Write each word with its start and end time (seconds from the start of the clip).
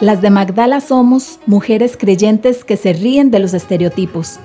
Las 0.00 0.22
de 0.22 0.30
Magdala 0.30 0.80
somos 0.80 1.40
mujeres 1.44 1.98
creyentes 1.98 2.64
que 2.64 2.78
se 2.78 2.94
ríen 2.94 3.30
de 3.30 3.38
los 3.38 3.52
estereotipos. 3.52 4.40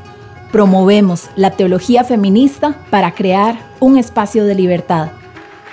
Promovemos 0.52 1.30
la 1.38 1.52
teología 1.52 2.04
feminista 2.04 2.76
para 2.90 3.16
crear 3.16 3.58
un 3.80 3.98
espacio 3.98 4.44
de 4.44 4.54
libertad. 4.54 5.12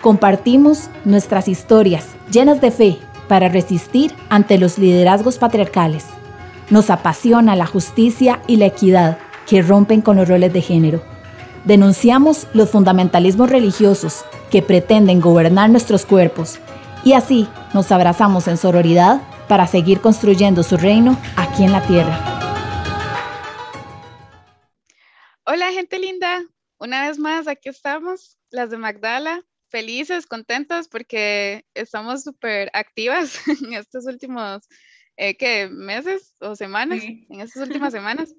Compartimos 0.00 0.88
nuestras 1.04 1.48
historias 1.48 2.06
llenas 2.30 2.60
de 2.60 2.70
fe 2.70 2.98
para 3.26 3.48
resistir 3.48 4.14
ante 4.28 4.56
los 4.56 4.78
liderazgos 4.78 5.38
patriarcales. 5.38 6.04
Nos 6.70 6.88
apasiona 6.88 7.56
la 7.56 7.66
justicia 7.66 8.38
y 8.46 8.58
la 8.58 8.66
equidad 8.66 9.18
que 9.48 9.62
rompen 9.62 10.00
con 10.00 10.16
los 10.16 10.28
roles 10.28 10.52
de 10.52 10.60
género. 10.60 11.02
Denunciamos 11.64 12.46
los 12.54 12.70
fundamentalismos 12.70 13.50
religiosos 13.50 14.24
que 14.48 14.62
pretenden 14.62 15.20
gobernar 15.20 15.70
nuestros 15.70 16.06
cuerpos 16.06 16.60
y 17.02 17.14
así 17.14 17.48
nos 17.74 17.90
abrazamos 17.90 18.46
en 18.46 18.56
sororidad 18.56 19.22
para 19.52 19.66
seguir 19.66 20.00
construyendo 20.00 20.62
su 20.62 20.78
reino 20.78 21.20
aquí 21.36 21.62
en 21.62 21.72
la 21.72 21.86
tierra. 21.86 22.18
Hola 25.44 25.70
gente 25.72 25.98
linda, 25.98 26.42
una 26.78 27.06
vez 27.06 27.18
más 27.18 27.46
aquí 27.46 27.68
estamos, 27.68 28.38
las 28.48 28.70
de 28.70 28.78
Magdala, 28.78 29.44
felices, 29.68 30.26
contentas 30.26 30.88
porque 30.88 31.66
estamos 31.74 32.22
súper 32.22 32.70
activas 32.72 33.46
en 33.62 33.74
estos 33.74 34.06
últimos 34.06 34.66
eh, 35.18 35.68
meses 35.70 36.34
o 36.40 36.56
semanas, 36.56 37.02
en 37.04 37.42
estas 37.42 37.68
últimas 37.68 37.92
semanas. 37.92 38.34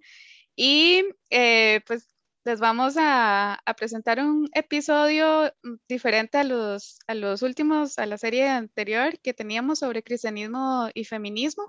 Y 0.55 1.03
eh, 1.29 1.81
pues 1.85 2.09
les 2.45 2.59
vamos 2.59 2.95
a, 2.97 3.61
presentar 3.77 4.19
un 4.19 4.49
episodio 4.53 5.53
mm, 5.63 5.75
diferente 5.87 6.37
a 6.37 6.43
los, 6.43 6.99
a 7.07 7.13
los 7.15 7.41
últimos, 7.41 7.97
a 7.99 8.05
la 8.05 8.17
serie 8.17 8.49
anterior 8.49 9.19
que 9.19 9.33
teníamos 9.33 9.79
sobre 9.79 10.03
cristianismo 10.03 10.89
y 10.93 11.05
feminismo. 11.05 11.65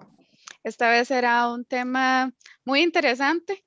Esta 0.65 0.91
vez 0.91 1.09
será 1.09 1.49
un 1.51 1.65
tema 1.65 2.33
muy 2.65 2.83
interesante 2.83 3.65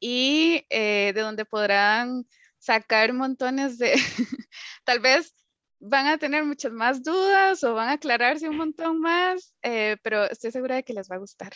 y 0.00 0.64
eh, 0.70 1.12
de 1.14 1.20
donde 1.20 1.44
podrán 1.44 2.26
sacar 2.58 3.12
montones 3.12 3.78
de, 3.78 3.94
tal 4.84 5.00
vez 5.00 5.34
van 5.80 6.06
a 6.06 6.18
tener 6.18 6.44
muchas 6.44 6.72
más 6.72 7.02
dudas 7.02 7.62
o 7.62 7.74
van 7.74 7.88
a 7.88 7.92
aclararse 7.92 8.48
un 8.48 8.56
montón 8.56 9.00
más, 9.00 9.54
eh, 9.62 9.96
pero 10.02 10.24
estoy 10.24 10.50
segura 10.50 10.76
de 10.76 10.82
que 10.82 10.94
les 10.94 11.08
va 11.10 11.16
a 11.16 11.20
gustar. 11.20 11.52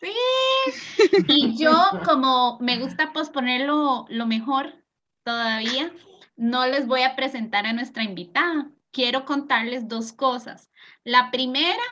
Sí. 0.00 0.12
Y 1.28 1.56
yo, 1.56 1.72
como 2.04 2.58
me 2.60 2.78
gusta 2.78 3.12
posponerlo 3.12 4.06
lo 4.08 4.26
mejor 4.26 4.74
todavía, 5.24 5.92
no 6.36 6.66
les 6.66 6.86
voy 6.86 7.02
a 7.02 7.16
presentar 7.16 7.66
a 7.66 7.72
nuestra 7.72 8.04
invitada. 8.04 8.70
Quiero 8.90 9.24
contarles 9.24 9.88
dos 9.88 10.12
cosas. 10.12 10.70
La 11.04 11.30
primera 11.30 11.82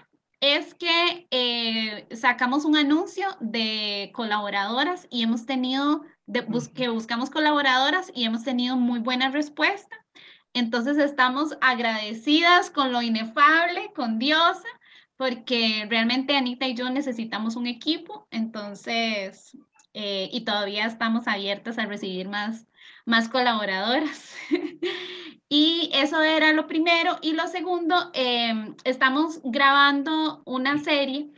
es 0.41 0.75
que 0.75 1.27
eh, 1.31 2.07
sacamos 2.15 2.65
un 2.65 2.77
anuncio 2.77 3.27
de 3.41 4.11
colaboradoras 4.15 5.07
y 5.11 5.23
hemos 5.23 5.47
tenido, 5.47 6.03
que 6.75 6.89
buscamos 6.89 7.31
colaboradoras 7.31 8.13
y 8.15 8.25
hemos 8.25 8.45
tenido 8.45 8.77
muy 8.77 8.99
buena 8.99 9.31
respuesta. 9.31 9.97
Entonces 10.53 10.99
estamos 10.99 11.57
agradecidas 11.61 12.71
con 12.71 12.93
lo 12.93 13.03
inefable, 13.03 13.91
con 13.95 14.19
Diosa, 14.19 14.69
porque 15.17 15.87
realmente 15.89 16.37
Anita 16.37 16.67
y 16.67 16.75
yo 16.75 16.91
necesitamos 16.91 17.57
un 17.57 17.67
equipo, 17.67 18.27
entonces, 18.31 19.57
eh, 19.93 20.29
y 20.33 20.43
todavía 20.43 20.87
estamos 20.87 21.29
abiertas 21.29 21.79
a 21.79 21.87
recibir 21.87 22.29
más, 22.29 22.67
más 23.07 23.29
colaboradoras. 23.29 24.35
y 25.49 25.91
eso 25.95 26.23
era 26.23 26.53
lo 26.53 26.67
primero. 26.67 27.19
Y 27.23 27.33
lo 27.33 27.47
segundo, 27.47 28.11
em, 28.15 28.75
estamos 28.85 29.41
grabando 29.45 30.43
una 30.47 30.79
serie 30.79 31.31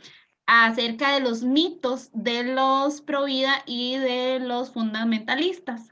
acerca 0.46 1.12
de 1.12 1.20
los 1.20 1.42
mitos 1.42 2.10
de 2.12 2.44
los 2.44 3.00
pro 3.02 3.24
vida 3.24 3.62
y 3.66 3.96
de 3.96 4.38
los 4.40 4.72
fundamentalistas 4.72 5.88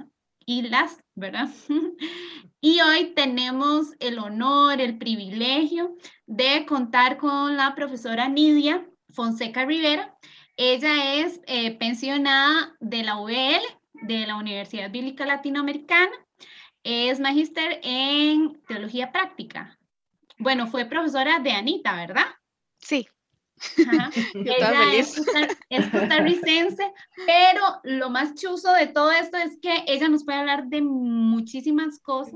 y 0.46 0.62
las, 0.62 1.02
¿verdad? 1.14 1.50
Y 2.66 2.80
hoy 2.80 3.12
tenemos 3.14 3.92
el 4.00 4.18
honor, 4.18 4.80
el 4.80 4.96
privilegio 4.96 5.98
de 6.24 6.64
contar 6.64 7.18
con 7.18 7.58
la 7.58 7.74
profesora 7.74 8.26
Nidia 8.26 8.88
Fonseca 9.10 9.66
Rivera. 9.66 10.16
Ella 10.56 11.16
es 11.16 11.42
eh, 11.46 11.76
pensionada 11.76 12.74
de 12.80 13.02
la 13.02 13.18
UBL, 13.18 13.60
de 14.06 14.26
la 14.26 14.36
Universidad 14.36 14.90
Bíblica 14.90 15.26
Latinoamericana. 15.26 16.16
Es 16.84 17.20
magíster 17.20 17.80
en 17.82 18.58
teología 18.66 19.12
práctica. 19.12 19.78
Bueno, 20.38 20.66
fue 20.66 20.86
profesora 20.86 21.40
de 21.40 21.52
Anita, 21.52 21.94
¿verdad? 21.94 22.28
Sí. 22.78 23.06
ella 24.34 24.94
es, 24.94 25.90
costarricense, 25.90 26.92
pero 27.26 27.62
lo 27.84 28.10
más 28.10 28.34
chuzo 28.34 28.72
de 28.72 28.86
todo 28.86 29.10
esto 29.10 29.36
es 29.36 29.58
que 29.60 29.84
ella 29.86 30.08
nos 30.08 30.24
puede 30.24 30.38
hablar 30.38 30.66
de 30.66 30.82
muchísimas 30.82 32.00
cosas. 32.00 32.34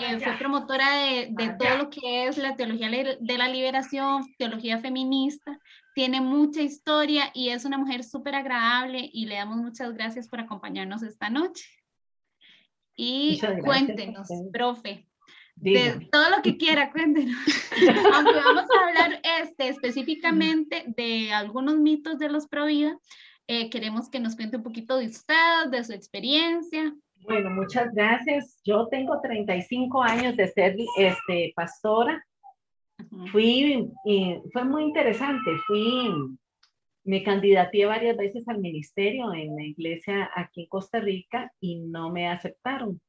Eh, 0.00 0.18
fue 0.18 0.32
promotora 0.38 0.90
de, 0.96 1.28
de, 1.30 1.54
todo 1.58 1.76
lo 1.78 1.90
que 1.90 2.26
es 2.26 2.38
la 2.38 2.56
teología 2.56 2.88
de 2.88 3.38
la 3.38 3.48
liberación, 3.48 4.24
teología 4.38 4.78
feminista, 4.78 5.58
tiene 5.94 6.20
mucha 6.20 6.62
historia 6.62 7.30
y 7.34 7.50
es 7.50 7.64
una 7.64 7.78
mujer 7.78 8.04
súper 8.04 8.34
agradable 8.34 9.10
y 9.12 9.26
le 9.26 9.36
damos 9.36 9.58
muchas 9.58 9.92
gracias 9.92 10.28
por 10.28 10.40
acompañarnos 10.40 11.02
esta 11.02 11.28
noche. 11.28 11.64
Y 12.94 13.40
cuéntenos, 13.64 14.28
profe, 14.52 15.08
de 15.62 16.08
todo 16.10 16.30
lo 16.30 16.42
que 16.42 16.56
quiera, 16.56 16.90
cuéntenos. 16.90 17.36
Aunque 18.14 18.34
vamos 18.34 18.64
a 18.64 18.88
hablar 18.88 19.22
este, 19.42 19.68
específicamente 19.68 20.84
de 20.96 21.32
algunos 21.32 21.78
mitos 21.78 22.18
de 22.18 22.28
los 22.28 22.48
pro 22.48 22.66
vida, 22.66 22.98
eh, 23.46 23.70
queremos 23.70 24.10
que 24.10 24.20
nos 24.20 24.34
cuente 24.34 24.56
un 24.56 24.62
poquito 24.62 24.96
de 24.96 25.06
usted, 25.06 25.70
de 25.70 25.84
su 25.84 25.92
experiencia. 25.92 26.94
Bueno, 27.20 27.50
muchas 27.50 27.92
gracias. 27.94 28.60
Yo 28.64 28.88
tengo 28.88 29.20
35 29.20 30.02
años 30.02 30.36
de 30.36 30.48
ser 30.48 30.76
este, 30.96 31.52
pastora. 31.54 32.24
Fui, 33.30 33.88
y 34.04 34.36
fue 34.52 34.64
muy 34.64 34.84
interesante. 34.84 35.50
Fui, 35.66 36.10
me 37.04 37.22
candidaté 37.22 37.84
varias 37.86 38.16
veces 38.16 38.46
al 38.48 38.58
ministerio 38.58 39.32
en 39.32 39.54
la 39.54 39.62
iglesia 39.62 40.28
aquí 40.34 40.62
en 40.62 40.68
Costa 40.68 40.98
Rica 40.98 41.52
y 41.60 41.80
no 41.80 42.10
me 42.10 42.28
aceptaron 42.28 43.00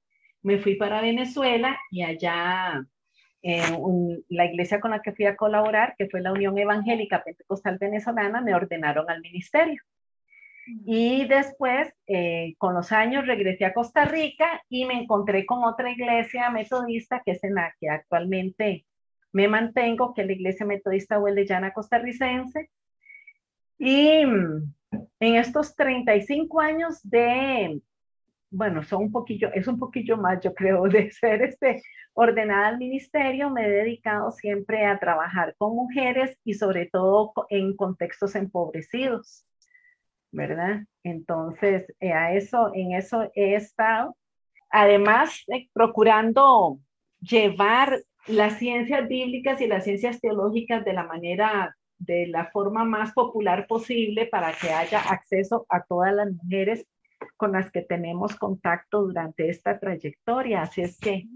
me 0.44 0.60
fui 0.60 0.76
para 0.76 1.02
Venezuela 1.02 1.78
y 1.90 2.04
allá 2.04 2.86
la 4.30 4.46
iglesia 4.46 4.80
con 4.80 4.92
la 4.92 5.02
que 5.02 5.12
fui 5.12 5.26
a 5.26 5.36
colaborar, 5.36 5.96
que 5.98 6.08
fue 6.08 6.22
la 6.22 6.32
Unión 6.32 6.58
Evangélica 6.58 7.24
Pentecostal 7.24 7.78
Venezolana, 7.78 8.42
me 8.42 8.56
ordenaron 8.56 9.10
al 9.10 9.22
ministerio. 9.22 9.82
Y 10.86 11.26
después, 11.28 11.94
eh, 12.08 12.56
con 12.58 12.74
los 12.74 12.94
años, 12.94 13.28
regresé 13.28 13.66
a 13.66 13.74
Costa 13.74 14.06
Rica 14.06 14.64
y 14.70 14.86
me 14.86 14.94
encontré 14.94 15.46
con 15.46 15.66
otra 15.66 15.92
iglesia 15.92 16.50
metodista, 16.52 17.22
que 17.26 17.32
es 17.32 17.44
en 17.44 17.56
la 17.56 17.76
que 17.80 17.90
actualmente 17.90 18.86
me 19.34 19.50
mantengo, 19.50 20.14
que 20.14 20.22
es 20.22 20.28
la 20.28 20.34
iglesia 20.34 20.66
metodista 20.66 21.20
Llana 21.20 21.74
costarricense. 21.74 22.70
Y 23.78 24.26
mm, 24.26 24.74
en 25.20 25.36
estos 25.36 25.76
35 25.76 26.62
años 26.62 27.02
de 27.04 27.82
bueno, 28.54 28.84
son 28.84 29.06
un 29.06 29.12
poquillo, 29.12 29.52
es 29.54 29.68
un 29.68 29.80
poquillo 29.80 30.16
más, 30.18 30.40
yo 30.42 30.54
creo, 30.54 30.84
de 30.88 31.12
ser 31.12 31.42
este, 31.42 31.82
ordenada 32.14 32.68
al 32.68 32.78
ministerio, 32.78 33.50
me 33.50 33.66
he 33.66 33.70
dedicado 33.70 34.32
siempre 34.32 34.86
a 34.86 35.00
trabajar 35.00 35.56
con 35.58 35.76
mujeres 35.76 36.38
y 36.44 36.54
sobre 36.54 36.86
todo 36.86 37.34
en 37.50 37.76
contextos 37.76 38.36
empobrecidos, 38.36 39.46
¿verdad? 40.32 40.84
Entonces, 41.04 41.86
eh, 42.00 42.14
a 42.14 42.34
eso, 42.34 42.72
en 42.74 42.94
eso 42.94 43.30
he 43.36 43.56
estado. 43.56 44.16
Además, 44.70 45.44
eh, 45.48 45.70
procurando 45.74 46.80
llevar 47.22 48.04
las 48.28 48.60
ciencias 48.60 49.08
bíblicas 49.08 49.62
y 49.62 49.68
las 49.68 49.84
ciencias 49.84 50.22
teológicas 50.22 50.86
de 50.86 50.94
la 50.94 51.04
manera, 51.04 51.76
de 51.98 52.28
la 52.28 52.46
forma 52.52 52.84
más 52.86 53.14
popular 53.14 53.68
posible 53.68 54.28
para 54.28 54.54
que 54.54 54.70
haya 54.70 55.00
acceso 55.00 55.66
a 55.70 55.84
todas 55.84 56.14
las 56.14 56.32
mujeres 56.32 56.86
con 57.38 57.52
las 57.52 57.72
que 57.72 57.82
tenemos 57.82 58.36
contacto 58.36 59.02
durante 59.04 59.50
esta 59.50 59.80
trayectoria. 59.80 60.64
Así 60.64 60.82
es 60.82 61.00
que 61.00 61.28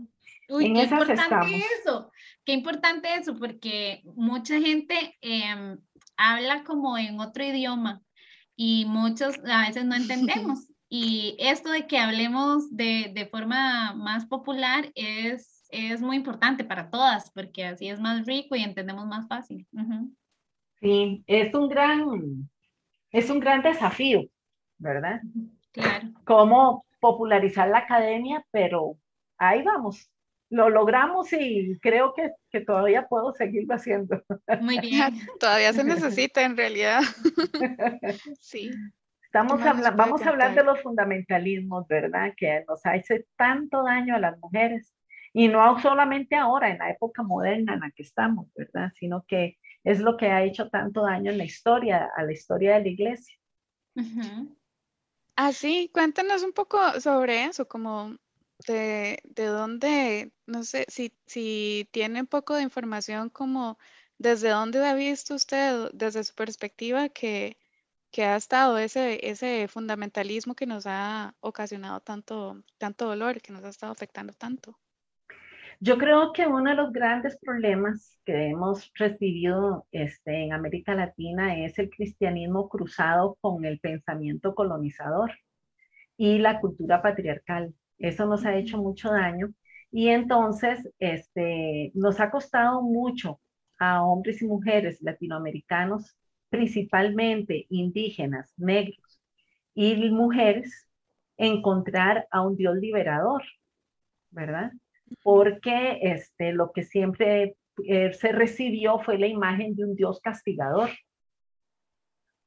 Uy, 0.49 0.73
qué 0.73 0.83
importante 0.83 1.63
eso, 1.79 2.11
qué 2.45 2.53
importante 2.53 3.13
eso, 3.15 3.37
porque 3.37 4.01
mucha 4.15 4.59
gente 4.59 5.17
em, 5.21 5.77
habla 6.15 6.63
como 6.63 6.97
en 6.97 7.19
otro 7.19 7.43
idioma 7.43 8.01
y 8.55 8.85
muchos 8.85 9.37
a 9.45 9.67
veces 9.67 9.85
no 9.85 9.95
entendemos. 9.95 10.67
Y 10.89 11.35
esto 11.39 11.69
de 11.69 11.85
que 11.85 11.97
hablemos 11.97 12.73
de, 12.73 13.11
de 13.13 13.25
forma 13.25 13.93
más 13.93 14.25
popular 14.25 14.89
es, 14.95 15.67
es 15.69 15.99
muy 16.01 16.15
importante 16.15 16.63
para 16.63 16.89
todas, 16.89 17.29
porque 17.31 17.65
así 17.65 17.89
es 17.89 17.99
más 17.99 18.25
rico 18.25 18.55
y 18.55 18.63
entendemos 18.63 19.05
más 19.05 19.27
fácil. 19.27 19.67
Sí, 20.79 21.25
es 21.27 21.53
un 21.53 21.67
gran, 21.67 22.49
es 23.11 23.29
un 23.29 23.41
gran 23.41 23.61
desafío, 23.63 24.29
¿verdad? 24.77 25.21
Claro. 25.71 26.07
Cómo 26.25 26.85
popularizar 26.99 27.69
la 27.69 27.79
academia, 27.79 28.43
pero 28.51 28.97
ahí 29.37 29.63
vamos. 29.63 30.09
lo 30.49 30.69
logramos 30.69 31.31
y 31.33 31.77
creo 31.81 32.13
que, 32.13 32.31
que 32.49 32.61
todavía 32.61 33.07
puedo 33.07 33.33
seguirlo 33.33 33.75
haciendo. 33.75 34.23
Muy 34.61 34.79
bien. 34.79 35.13
todavía 35.39 35.73
se 35.73 35.83
necesita 35.83 36.43
en 36.43 36.55
realidad. 36.55 37.01
sí. 38.39 38.71
Estamos 39.23 39.61
vamos 39.95 40.25
a 40.25 40.29
hablar 40.29 40.55
de 40.55 40.63
los 40.63 40.81
fundamentalismos, 40.81 41.85
¿verdad? 41.87 42.33
Que 42.35 42.63
nos 42.67 42.83
hace 42.85 43.27
tanto 43.35 43.83
daño 43.83 44.15
a 44.15 44.19
las 44.19 44.39
mujeres. 44.39 44.95
Y 45.33 45.49
no 45.49 45.79
solamente 45.79 46.35
ahora, 46.35 46.69
en 46.69 46.79
la 46.79 46.89
época 46.91 47.23
moderna 47.23 47.73
en 47.73 47.81
la 47.81 47.91
que 47.91 48.03
estamos, 48.03 48.47
¿verdad? 48.55 48.91
Sino 48.95 49.25
que 49.27 49.57
es 49.83 49.99
lo 49.99 50.17
que 50.17 50.27
ha 50.27 50.43
hecho 50.43 50.69
tanto 50.69 51.03
daño 51.03 51.29
en 51.31 51.37
la 51.37 51.43
historia, 51.43 52.09
a 52.15 52.23
la 52.23 52.31
historia 52.31 52.75
de 52.75 52.81
la 52.81 52.87
iglesia. 52.87 53.35
Ah, 53.97 54.45
sí, 55.53 55.89
cuéntanos 55.93 56.43
un 56.43 56.51
poco 56.53 56.77
sobre 56.99 57.45
eso, 57.45 57.67
como 57.67 58.17
de, 58.67 59.19
de 59.23 59.45
dónde, 59.45 60.33
no 60.45 60.63
sé, 60.63 60.85
si, 60.89 61.15
si 61.27 61.87
tiene 61.91 62.21
un 62.21 62.27
poco 62.27 62.55
de 62.55 62.63
información 62.63 63.29
como 63.29 63.77
desde 64.17 64.49
dónde 64.49 64.85
ha 64.85 64.93
visto 64.95 65.35
usted, 65.35 65.89
desde 65.93 66.23
su 66.23 66.33
perspectiva, 66.35 67.09
que, 67.09 67.57
que 68.11 68.25
ha 68.25 68.35
estado 68.37 68.77
ese, 68.79 69.19
ese 69.29 69.67
fundamentalismo 69.67 70.55
que 70.55 70.65
nos 70.67 70.85
ha 70.87 71.35
ocasionado 71.41 72.01
tanto, 72.01 72.63
tanto 72.77 73.05
dolor, 73.07 73.41
que 73.41 73.53
nos 73.53 73.63
ha 73.63 73.69
estado 73.69 73.91
afectando 73.93 74.33
tanto. 74.33 74.79
Yo 75.79 75.97
creo 75.97 76.33
que 76.33 76.47
uno 76.47 76.69
de 76.71 76.75
los 76.75 76.91
grandes 76.91 77.38
problemas 77.39 78.18
que 78.25 78.47
hemos 78.47 78.91
recibido 78.95 79.85
este, 79.91 80.44
en 80.44 80.53
América 80.53 80.95
Latina 80.95 81.63
es 81.63 81.77
el 81.77 81.89
cristianismo 81.89 82.68
cruzado 82.68 83.38
con 83.41 83.63
el 83.63 83.79
pensamiento 83.79 84.56
colonizador 84.56 85.31
y 86.18 86.39
la 86.39 86.59
cultura 86.62 87.01
patriarcal. 87.01 87.75
Eso 88.00 88.25
nos 88.25 88.45
ha 88.45 88.56
hecho 88.57 88.77
mucho 88.79 89.12
daño 89.12 89.50
y 89.91 90.09
entonces 90.09 90.89
este, 91.00 91.91
nos 91.95 92.19
ha 92.19 92.31
costado 92.31 92.81
mucho 92.81 93.39
a 93.80 94.03
hombres 94.03 94.41
y 94.41 94.47
mujeres 94.47 95.01
latinoamericanos, 95.01 96.18
principalmente 96.50 97.68
indígenas, 97.69 98.51
negros 98.57 99.21
y 99.75 100.09
mujeres, 100.12 100.88
encontrar 101.38 102.27
a 102.31 102.41
un 102.41 102.57
Dios 102.57 102.75
liberador, 102.77 103.44
¿verdad? 104.31 104.71
Porque 105.24 106.00
este, 106.01 106.54
lo 106.54 106.71
que 106.71 106.83
siempre 106.83 107.56
eh, 107.86 108.13
se 108.13 108.31
recibió 108.31 109.00
fue 109.00 109.18
la 109.18 109.27
imagen 109.27 109.75
de 109.75 109.86
un 109.86 109.95
Dios 109.95 110.19
castigador. 110.21 110.89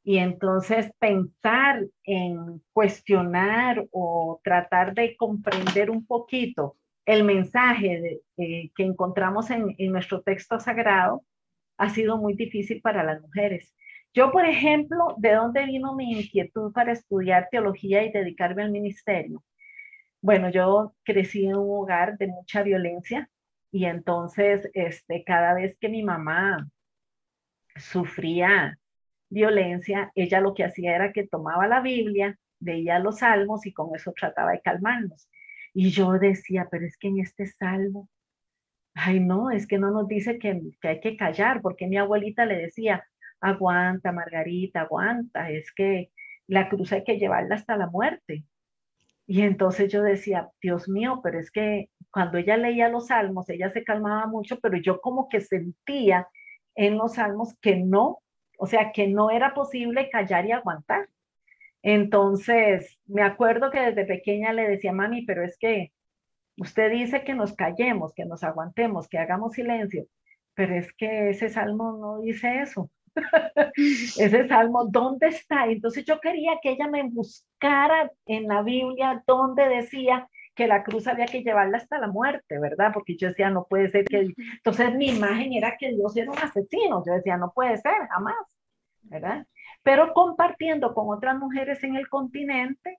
Y 0.02 0.18
entonces 0.18 0.92
pensar 0.98 1.86
en 2.04 2.62
cuestionar 2.72 3.86
o 3.92 4.40
tratar 4.42 4.94
de 4.94 5.16
comprender 5.16 5.90
un 5.90 6.06
poquito 6.06 6.76
el 7.04 7.24
mensaje 7.24 8.20
eh, 8.36 8.70
que 8.74 8.82
encontramos 8.82 9.50
en, 9.50 9.74
en 9.78 9.92
nuestro 9.92 10.22
texto 10.22 10.58
sagrado 10.58 11.22
ha 11.76 11.90
sido 11.90 12.18
muy 12.18 12.34
difícil 12.34 12.80
para 12.80 13.04
las 13.04 13.20
mujeres. 13.22 13.74
Yo, 14.12 14.32
por 14.32 14.44
ejemplo, 14.44 15.14
¿de 15.18 15.34
dónde 15.34 15.66
vino 15.66 15.94
mi 15.94 16.12
inquietud 16.12 16.72
para 16.72 16.92
estudiar 16.92 17.48
teología 17.50 18.02
y 18.04 18.10
dedicarme 18.10 18.62
al 18.62 18.70
ministerio? 18.72 19.42
Bueno, 20.22 20.50
yo 20.50 20.94
crecí 21.04 21.46
en 21.46 21.56
un 21.56 21.82
hogar 21.82 22.18
de 22.18 22.26
mucha 22.28 22.62
violencia 22.62 23.30
y 23.70 23.86
entonces 23.86 24.68
este, 24.74 25.24
cada 25.24 25.54
vez 25.54 25.76
que 25.80 25.88
mi 25.88 26.02
mamá 26.02 26.68
sufría 27.76 28.78
violencia, 29.30 30.12
ella 30.14 30.40
lo 30.40 30.54
que 30.54 30.64
hacía 30.64 30.94
era 30.94 31.12
que 31.12 31.26
tomaba 31.26 31.66
la 31.68 31.80
Biblia, 31.80 32.38
veía 32.58 32.98
los 32.98 33.20
salmos 33.20 33.66
y 33.66 33.72
con 33.72 33.94
eso 33.94 34.12
trataba 34.12 34.52
de 34.52 34.60
calmarnos. 34.60 35.28
Y 35.72 35.90
yo 35.90 36.12
decía, 36.12 36.68
pero 36.70 36.86
es 36.86 36.96
que 36.98 37.08
en 37.08 37.20
este 37.20 37.46
salmo, 37.46 38.08
ay 38.94 39.20
no, 39.20 39.50
es 39.50 39.66
que 39.66 39.78
no 39.78 39.90
nos 39.90 40.08
dice 40.08 40.38
que 40.38 40.60
hay 40.82 41.00
que 41.00 41.16
callar, 41.16 41.62
porque 41.62 41.86
mi 41.86 41.96
abuelita 41.96 42.44
le 42.46 42.56
decía, 42.56 43.04
aguanta, 43.40 44.12
Margarita, 44.12 44.82
aguanta, 44.82 45.50
es 45.50 45.72
que 45.72 46.12
la 46.46 46.68
cruz 46.68 46.92
hay 46.92 47.04
que 47.04 47.18
llevarla 47.18 47.54
hasta 47.54 47.76
la 47.76 47.86
muerte. 47.88 48.44
Y 49.30 49.42
entonces 49.42 49.92
yo 49.92 50.02
decía, 50.02 50.50
Dios 50.60 50.88
mío, 50.88 51.20
pero 51.22 51.38
es 51.38 51.52
que 51.52 51.88
cuando 52.10 52.36
ella 52.36 52.56
leía 52.56 52.88
los 52.88 53.06
salmos, 53.06 53.48
ella 53.48 53.70
se 53.70 53.84
calmaba 53.84 54.26
mucho, 54.26 54.58
pero 54.58 54.76
yo 54.76 55.00
como 55.00 55.28
que 55.28 55.40
sentía 55.40 56.26
en 56.74 56.98
los 56.98 57.14
salmos 57.14 57.54
que 57.60 57.76
no, 57.76 58.18
o 58.58 58.66
sea, 58.66 58.90
que 58.90 59.06
no 59.06 59.30
era 59.30 59.54
posible 59.54 60.10
callar 60.10 60.46
y 60.46 60.50
aguantar. 60.50 61.08
Entonces, 61.82 62.98
me 63.06 63.22
acuerdo 63.22 63.70
que 63.70 63.78
desde 63.78 64.04
pequeña 64.04 64.52
le 64.52 64.68
decía, 64.68 64.92
mami, 64.92 65.24
pero 65.24 65.44
es 65.44 65.56
que 65.58 65.92
usted 66.56 66.90
dice 66.90 67.22
que 67.22 67.34
nos 67.34 67.52
callemos, 67.52 68.12
que 68.14 68.24
nos 68.24 68.42
aguantemos, 68.42 69.08
que 69.08 69.18
hagamos 69.18 69.52
silencio, 69.52 70.06
pero 70.54 70.74
es 70.74 70.92
que 70.94 71.30
ese 71.30 71.50
salmo 71.50 71.96
no 72.00 72.20
dice 72.20 72.62
eso. 72.62 72.90
Ese 73.76 74.48
salmo, 74.48 74.86
¿dónde 74.86 75.28
está? 75.28 75.66
Entonces 75.66 76.04
yo 76.04 76.20
quería 76.20 76.58
que 76.62 76.70
ella 76.70 76.88
me 76.88 77.02
buscara 77.04 78.10
en 78.26 78.46
la 78.46 78.62
Biblia 78.62 79.22
donde 79.26 79.68
decía 79.68 80.28
que 80.54 80.66
la 80.66 80.82
cruz 80.82 81.06
había 81.06 81.26
que 81.26 81.42
llevarla 81.42 81.78
hasta 81.78 81.98
la 81.98 82.08
muerte, 82.08 82.58
¿verdad? 82.58 82.90
Porque 82.92 83.16
yo 83.16 83.28
decía, 83.28 83.50
no 83.50 83.66
puede 83.68 83.90
ser 83.90 84.04
que... 84.04 84.28
Entonces 84.36 84.94
mi 84.94 85.08
imagen 85.08 85.52
era 85.52 85.76
que 85.78 85.90
Dios 85.90 86.16
era 86.16 86.30
un 86.30 86.38
asesino. 86.38 87.02
Yo 87.06 87.14
decía, 87.14 87.36
no 87.36 87.52
puede 87.54 87.76
ser, 87.78 87.94
jamás, 88.10 88.36
¿verdad? 89.02 89.46
Pero 89.82 90.12
compartiendo 90.12 90.92
con 90.92 91.08
otras 91.16 91.38
mujeres 91.38 91.82
en 91.84 91.96
el 91.96 92.08
continente, 92.08 92.98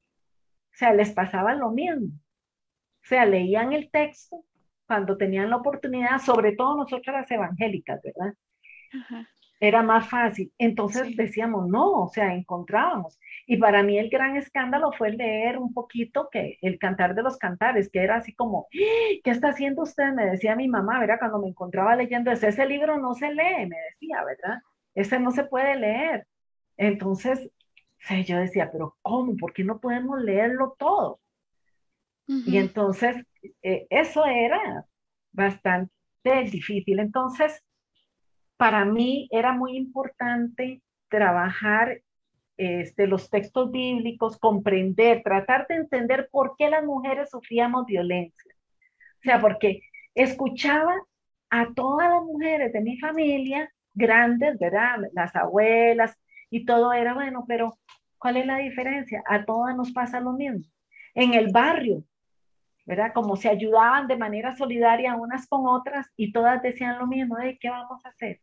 o 0.74 0.78
sea, 0.78 0.94
les 0.94 1.12
pasaba 1.12 1.54
lo 1.54 1.72
mismo. 1.72 2.08
O 2.08 3.08
sea, 3.08 3.26
leían 3.26 3.74
el 3.74 3.92
texto 3.92 4.44
cuando 4.88 5.18
tenían 5.18 5.50
la 5.50 5.58
oportunidad, 5.58 6.20
sobre 6.20 6.56
todo 6.56 6.78
nosotras 6.78 7.22
las 7.22 7.32
evangélicas, 7.32 8.02
¿verdad? 8.04 8.34
Ajá 8.94 9.28
era 9.62 9.84
más 9.84 10.10
fácil. 10.10 10.52
Entonces 10.58 11.16
decíamos, 11.16 11.70
no, 11.70 12.04
o 12.04 12.10
sea, 12.10 12.34
encontrábamos. 12.34 13.20
Y 13.46 13.58
para 13.58 13.84
mí 13.84 13.98
el 14.00 14.10
gran 14.10 14.36
escándalo 14.36 14.92
fue 14.92 15.12
leer 15.12 15.60
un 15.60 15.72
poquito 15.72 16.30
que 16.32 16.58
el 16.62 16.80
cantar 16.80 17.14
de 17.14 17.22
los 17.22 17.38
cantares, 17.38 17.90
que 17.90 18.00
era 18.00 18.18
así 18.18 18.34
como, 18.34 18.68
¿qué 18.72 19.22
está 19.24 19.50
haciendo 19.50 19.84
usted? 19.84 20.14
Me 20.14 20.26
decía 20.26 20.56
mi 20.56 20.68
mamá, 20.68 21.00
¿verdad? 21.00 21.20
Cuando 21.20 21.40
me 21.40 21.50
encontraba 21.50 21.96
leyendo 21.96 22.32
ese, 22.32 22.48
ese 22.48 22.66
libro 22.66 22.98
no 22.98 23.14
se 23.14 23.30
lee, 23.30 23.68
me 23.68 23.78
decía, 23.92 24.24
¿verdad? 24.26 24.62
Ese 24.96 25.20
no 25.20 25.30
se 25.30 25.44
puede 25.44 25.76
leer. 25.78 26.26
Entonces, 26.78 27.52
yo 28.26 28.38
decía, 28.40 28.72
pero 28.72 28.98
¿cómo? 29.04 29.38
¿Por 29.38 29.54
qué 29.54 29.64
no 29.64 29.80
podemos 29.80 30.20
leerlo 30.22 30.76
todo? 30.78 31.20
Y 32.26 32.58
entonces, 32.58 33.18
eh, 33.62 33.86
eso 33.90 34.26
era 34.26 34.86
bastante 35.34 35.92
difícil. 36.50 37.00
Entonces, 37.00 37.62
para 38.62 38.86
mí 38.86 39.28
era 39.32 39.54
muy 39.54 39.76
importante 39.76 40.84
trabajar 41.10 42.04
este, 42.58 43.08
los 43.08 43.28
textos 43.32 43.72
bíblicos, 43.72 44.38
comprender, 44.38 45.24
tratar 45.24 45.66
de 45.66 45.78
entender 45.78 46.30
por 46.32 46.56
qué 46.56 46.70
las 46.70 46.84
mujeres 46.84 47.32
sufríamos 47.32 47.88
violencia. 47.88 48.54
O 49.18 49.24
sea, 49.24 49.42
porque 49.42 49.82
escuchaba 50.14 50.94
a 51.50 51.74
todas 51.74 52.08
las 52.08 52.22
mujeres 52.22 52.72
de 52.72 52.82
mi 52.82 53.00
familia, 53.00 53.68
grandes, 53.96 54.60
¿verdad? 54.60 55.00
Las 55.14 55.36
abuelas 55.36 56.16
y 56.52 56.64
todo 56.64 56.94
era 56.94 57.16
bueno, 57.16 57.46
pero 57.48 57.80
¿cuál 58.20 58.38
es 58.38 58.46
la 58.46 58.58
diferencia? 58.58 59.24
A 59.26 59.44
todas 59.44 59.76
nos 59.76 59.92
pasa 59.92 60.20
lo 60.20 60.34
mismo. 60.34 60.64
En 61.16 61.34
el 61.34 61.52
barrio, 61.52 62.04
¿verdad? 62.86 63.12
Como 63.12 63.38
se 63.38 63.50
ayudaban 63.50 64.06
de 64.06 64.18
manera 64.18 64.56
solidaria 64.56 65.16
unas 65.16 65.48
con 65.48 65.66
otras 65.66 66.12
y 66.16 66.32
todas 66.32 66.62
decían 66.62 67.00
lo 67.00 67.08
mismo, 67.08 67.38
¿de 67.38 67.58
qué 67.58 67.72
vamos 67.72 68.06
a 68.06 68.10
hacer? 68.10 68.40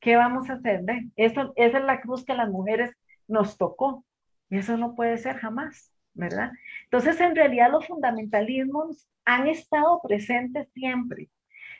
¿Qué 0.00 0.16
vamos 0.16 0.50
a 0.50 0.54
hacer? 0.54 0.82
Eso, 1.16 1.52
esa 1.56 1.78
es 1.78 1.84
la 1.84 2.00
cruz 2.00 2.24
que 2.24 2.34
las 2.34 2.48
mujeres 2.48 2.92
nos 3.28 3.56
tocó. 3.58 4.04
Y 4.50 4.58
eso 4.58 4.76
no 4.76 4.94
puede 4.94 5.18
ser 5.18 5.36
jamás, 5.36 5.92
¿verdad? 6.14 6.52
Entonces, 6.84 7.20
en 7.20 7.34
realidad 7.34 7.70
los 7.70 7.86
fundamentalismos 7.86 9.08
han 9.24 9.48
estado 9.48 10.00
presentes 10.02 10.68
siempre. 10.72 11.28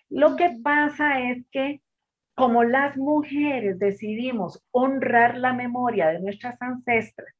Lo 0.08 0.36
que 0.36 0.58
pasa 0.62 1.20
es 1.20 1.44
que 1.50 1.80
como 2.34 2.64
las 2.64 2.96
mujeres 2.96 3.78
decidimos 3.78 4.62
honrar 4.70 5.38
la 5.38 5.52
memoria 5.54 6.08
de 6.08 6.20
nuestras 6.20 6.60
ancestras, 6.60 7.34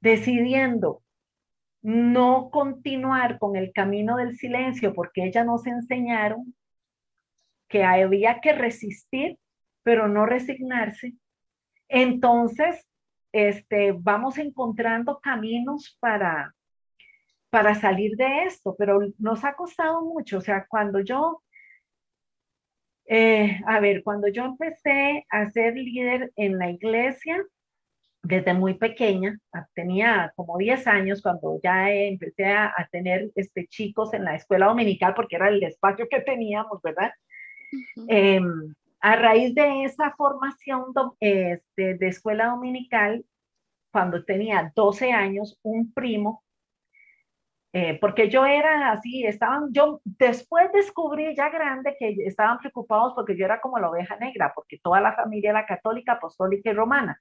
decidiendo 0.00 1.02
no 1.82 2.50
continuar 2.50 3.38
con 3.38 3.56
el 3.56 3.72
camino 3.72 4.16
del 4.16 4.36
silencio 4.36 4.94
porque 4.94 5.24
ellas 5.24 5.44
nos 5.46 5.66
enseñaron 5.66 6.54
que 7.68 7.84
había 7.84 8.40
que 8.40 8.52
resistir 8.52 9.38
pero 9.84 10.08
no 10.08 10.26
resignarse, 10.26 11.14
entonces 11.88 12.84
este, 13.34 13.92
vamos 13.92 14.38
encontrando 14.38 15.18
caminos 15.20 15.96
para, 16.00 16.54
para 17.50 17.74
salir 17.74 18.16
de 18.16 18.44
esto, 18.44 18.76
pero 18.78 19.00
nos 19.18 19.44
ha 19.44 19.54
costado 19.54 20.02
mucho. 20.02 20.38
O 20.38 20.40
sea, 20.40 20.66
cuando 20.68 21.00
yo, 21.00 21.42
eh, 23.06 23.60
a 23.66 23.80
ver, 23.80 24.04
cuando 24.04 24.28
yo 24.28 24.44
empecé 24.44 25.26
a 25.30 25.50
ser 25.50 25.74
líder 25.74 26.32
en 26.36 26.58
la 26.58 26.70
iglesia, 26.70 27.44
desde 28.22 28.54
muy 28.54 28.74
pequeña, 28.74 29.36
tenía 29.74 30.32
como 30.36 30.56
10 30.56 30.86
años 30.86 31.20
cuando 31.20 31.60
ya 31.62 31.90
empecé 31.90 32.46
a, 32.46 32.72
tener 32.90 33.30
este, 33.34 33.66
chicos 33.66 34.14
en 34.14 34.24
la 34.24 34.36
escuela 34.36 34.66
dominical, 34.66 35.12
porque 35.14 35.36
era 35.36 35.48
el 35.48 35.62
espacio 35.62 36.06
que 36.08 36.20
teníamos, 36.20 36.80
¿verdad? 36.82 37.12
Em, 38.08 38.74
a 39.04 39.16
raíz 39.16 39.54
de 39.54 39.84
esa 39.84 40.14
formación 40.16 40.86
este, 41.20 41.94
de 41.96 42.08
escuela 42.08 42.46
dominical, 42.46 43.22
cuando 43.92 44.24
tenía 44.24 44.72
12 44.74 45.12
años, 45.12 45.58
un 45.62 45.92
primo, 45.92 46.42
eh, 47.74 47.98
porque 48.00 48.30
yo 48.30 48.46
era 48.46 48.92
así, 48.92 49.26
estaban, 49.26 49.70
yo 49.74 50.00
después 50.04 50.72
descubrí 50.72 51.36
ya 51.36 51.50
grande 51.50 51.94
que 51.98 52.16
estaban 52.24 52.56
preocupados 52.56 53.12
porque 53.14 53.36
yo 53.36 53.44
era 53.44 53.60
como 53.60 53.78
la 53.78 53.90
oveja 53.90 54.16
negra, 54.16 54.52
porque 54.54 54.78
toda 54.78 55.02
la 55.02 55.12
familia 55.12 55.50
era 55.50 55.66
católica, 55.66 56.12
apostólica 56.12 56.70
y 56.70 56.72
romana 56.72 57.20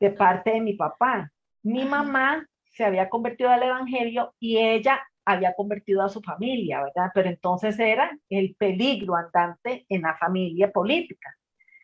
de 0.00 0.10
parte 0.10 0.52
de 0.52 0.62
mi 0.62 0.72
papá. 0.72 1.30
Mi 1.62 1.84
mamá 1.84 2.46
se 2.64 2.86
había 2.86 3.10
convertido 3.10 3.50
al 3.50 3.62
evangelio 3.62 4.34
y 4.38 4.56
ella 4.56 5.06
había 5.24 5.54
convertido 5.54 6.02
a 6.02 6.08
su 6.08 6.20
familia, 6.20 6.82
¿verdad? 6.82 7.10
Pero 7.14 7.28
entonces 7.28 7.78
era 7.78 8.10
el 8.28 8.54
peligro 8.56 9.14
andante 9.16 9.86
en 9.88 10.02
la 10.02 10.16
familia 10.16 10.70
política. 10.70 11.36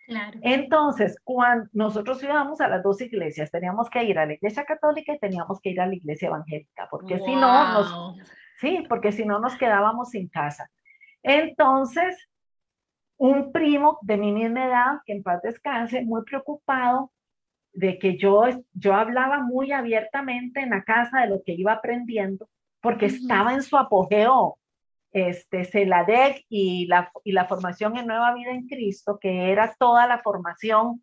Claro. 0.06 0.38
Entonces, 0.42 1.18
cuando 1.22 1.68
nosotros 1.72 2.22
íbamos 2.22 2.60
a 2.60 2.68
las 2.68 2.82
dos 2.82 3.00
iglesias, 3.02 3.50
teníamos 3.50 3.90
que 3.90 4.02
ir 4.04 4.18
a 4.18 4.24
la 4.24 4.32
iglesia 4.32 4.64
católica 4.64 5.12
y 5.12 5.18
teníamos 5.18 5.60
que 5.60 5.70
ir 5.70 5.80
a 5.80 5.86
la 5.86 5.94
iglesia 5.94 6.28
evangélica, 6.28 6.88
porque 6.90 7.18
si 7.18 7.34
no, 7.34 7.72
nos, 7.74 8.16
sí, 8.58 8.86
porque 8.88 9.12
si 9.12 9.26
no 9.26 9.38
nos 9.38 9.56
quedábamos 9.56 10.10
sin 10.10 10.28
casa. 10.28 10.70
Entonces, 11.22 12.16
un 13.18 13.52
primo 13.52 13.98
de 14.00 14.16
mi 14.16 14.32
misma 14.32 14.64
edad, 14.64 14.92
que 15.04 15.12
en 15.12 15.22
paz 15.22 15.42
descanse, 15.42 16.02
muy 16.02 16.22
preocupado, 16.24 17.12
de 17.74 17.98
que 17.98 18.16
yo, 18.16 18.44
yo 18.72 18.94
hablaba 18.94 19.40
muy 19.40 19.72
abiertamente 19.72 20.60
en 20.60 20.70
la 20.70 20.84
casa 20.84 21.20
de 21.20 21.28
lo 21.28 21.42
que 21.44 21.52
iba 21.52 21.72
aprendiendo, 21.72 22.48
porque 22.80 23.06
estaba 23.06 23.54
en 23.54 23.62
su 23.62 23.76
apogeo 23.76 24.58
este, 25.12 25.64
CELADEC 25.64 26.44
y 26.48 26.86
la, 26.86 27.10
y 27.24 27.32
la 27.32 27.46
formación 27.46 27.96
en 27.96 28.06
Nueva 28.06 28.34
Vida 28.34 28.50
en 28.50 28.66
Cristo, 28.66 29.18
que 29.20 29.50
era 29.50 29.74
toda 29.78 30.06
la 30.06 30.18
formación 30.18 31.02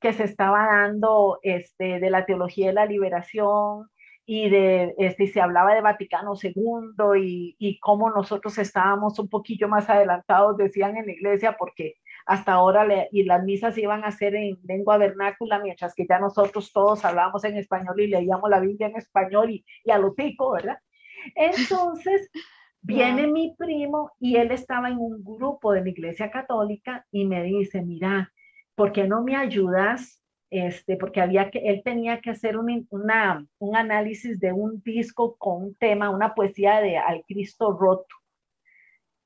que 0.00 0.12
se 0.12 0.24
estaba 0.24 0.66
dando 0.66 1.38
este, 1.42 2.00
de 2.00 2.10
la 2.10 2.26
teología 2.26 2.68
de 2.68 2.74
la 2.74 2.86
liberación 2.86 3.88
y 4.26 4.48
de, 4.48 4.94
este, 4.98 5.26
se 5.26 5.40
hablaba 5.40 5.74
de 5.74 5.82
Vaticano 5.82 6.32
II 6.40 7.20
y, 7.20 7.56
y 7.58 7.78
cómo 7.78 8.10
nosotros 8.10 8.58
estábamos 8.58 9.18
un 9.18 9.28
poquillo 9.28 9.68
más 9.68 9.88
adelantados, 9.88 10.56
decían 10.56 10.96
en 10.96 11.06
la 11.06 11.12
iglesia, 11.12 11.56
porque 11.58 11.94
hasta 12.26 12.52
ahora 12.52 12.86
y 13.12 13.24
las 13.24 13.44
misas 13.44 13.76
iban 13.76 14.04
a 14.04 14.10
ser 14.10 14.34
en 14.34 14.58
lengua 14.64 14.96
vernácula, 14.96 15.58
mientras 15.58 15.94
que 15.94 16.06
ya 16.08 16.18
nosotros 16.18 16.72
todos 16.72 17.04
hablábamos 17.04 17.44
en 17.44 17.56
español 17.56 18.00
y 18.00 18.06
leíamos 18.06 18.48
la 18.48 18.60
Biblia 18.60 18.88
en 18.88 18.96
español 18.96 19.50
y, 19.50 19.64
y 19.84 19.90
a 19.90 19.98
lo 19.98 20.14
pico, 20.14 20.52
¿verdad? 20.52 20.78
Entonces, 21.34 22.30
viene 22.82 23.26
mi 23.26 23.54
primo 23.56 24.12
y 24.20 24.36
él 24.36 24.50
estaba 24.50 24.88
en 24.88 24.98
un 24.98 25.24
grupo 25.24 25.72
de 25.72 25.82
la 25.82 25.88
iglesia 25.88 26.30
católica 26.30 27.06
y 27.10 27.24
me 27.24 27.42
dice, 27.42 27.82
mira, 27.82 28.32
¿por 28.74 28.92
qué 28.92 29.04
no 29.04 29.22
me 29.22 29.36
ayudas? 29.36 30.22
Este, 30.50 30.96
porque 30.96 31.20
había 31.20 31.50
que, 31.50 31.58
él 31.58 31.82
tenía 31.84 32.20
que 32.20 32.30
hacer 32.30 32.56
un, 32.56 32.86
una, 32.90 33.44
un 33.58 33.76
análisis 33.76 34.38
de 34.38 34.52
un 34.52 34.82
disco 34.82 35.36
con 35.36 35.64
un 35.64 35.74
tema, 35.74 36.10
una 36.10 36.34
poesía 36.34 36.80
de 36.80 36.96
Al 36.96 37.24
Cristo 37.26 37.76
Roto. 37.76 38.14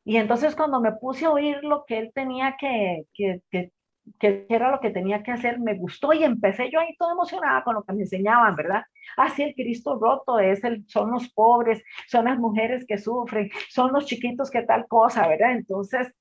Y 0.04 0.16
entonces 0.16 0.56
cuando 0.56 0.80
me 0.80 0.92
puse 0.92 1.26
a 1.26 1.30
oír 1.30 1.62
lo 1.62 1.84
que 1.84 1.98
él 1.98 2.12
tenía 2.14 2.56
que, 2.58 3.04
que, 3.12 3.42
que, 3.50 3.72
que 4.18 4.46
era 4.48 4.70
lo 4.70 4.80
que 4.80 4.90
tenía 4.90 5.22
que 5.22 5.30
hacer, 5.30 5.58
me 5.60 5.74
gustó 5.74 6.12
y 6.12 6.24
empecé 6.24 6.70
yo 6.70 6.80
ahí 6.80 6.96
toda 6.96 7.12
emocionada 7.12 7.64
con 7.64 7.74
lo 7.74 7.82
que 7.82 7.92
me 7.92 8.02
enseñaban, 8.02 8.56
¿verdad? 8.56 8.84
Así 9.16 9.42
el 9.42 9.54
Cristo 9.54 9.98
roto 10.00 10.38
es 10.38 10.62
el, 10.64 10.84
son 10.88 11.10
los 11.10 11.28
pobres, 11.30 11.82
son 12.06 12.26
las 12.26 12.38
mujeres 12.38 12.84
que 12.86 12.98
sufren, 12.98 13.50
son 13.68 13.92
los 13.92 14.06
chiquitos 14.06 14.50
que 14.50 14.62
tal 14.62 14.86
cosa, 14.86 15.26
¿verdad? 15.26 15.52
Entonces, 15.52 16.12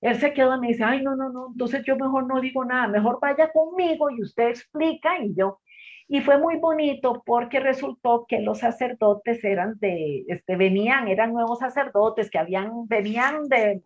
él 0.00 0.16
se 0.16 0.32
quedó 0.32 0.56
y 0.56 0.60
me 0.60 0.68
dice, 0.68 0.84
ay, 0.84 1.02
no, 1.02 1.16
no, 1.16 1.30
no, 1.30 1.48
entonces 1.52 1.82
yo 1.84 1.96
mejor 1.96 2.26
no 2.26 2.40
digo 2.40 2.64
nada, 2.64 2.88
mejor 2.88 3.18
vaya 3.20 3.50
conmigo 3.50 4.10
y 4.10 4.22
usted 4.22 4.48
explica 4.48 5.18
y 5.18 5.34
yo, 5.34 5.60
y 6.08 6.20
fue 6.20 6.38
muy 6.38 6.56
bonito 6.56 7.22
porque 7.24 7.60
resultó 7.60 8.26
que 8.28 8.40
los 8.40 8.58
sacerdotes 8.58 9.42
eran 9.42 9.78
de, 9.78 10.24
este, 10.28 10.56
venían, 10.56 11.08
eran 11.08 11.32
nuevos 11.32 11.60
sacerdotes 11.60 12.30
que 12.30 12.38
habían, 12.38 12.86
venían 12.86 13.48
de 13.48 13.82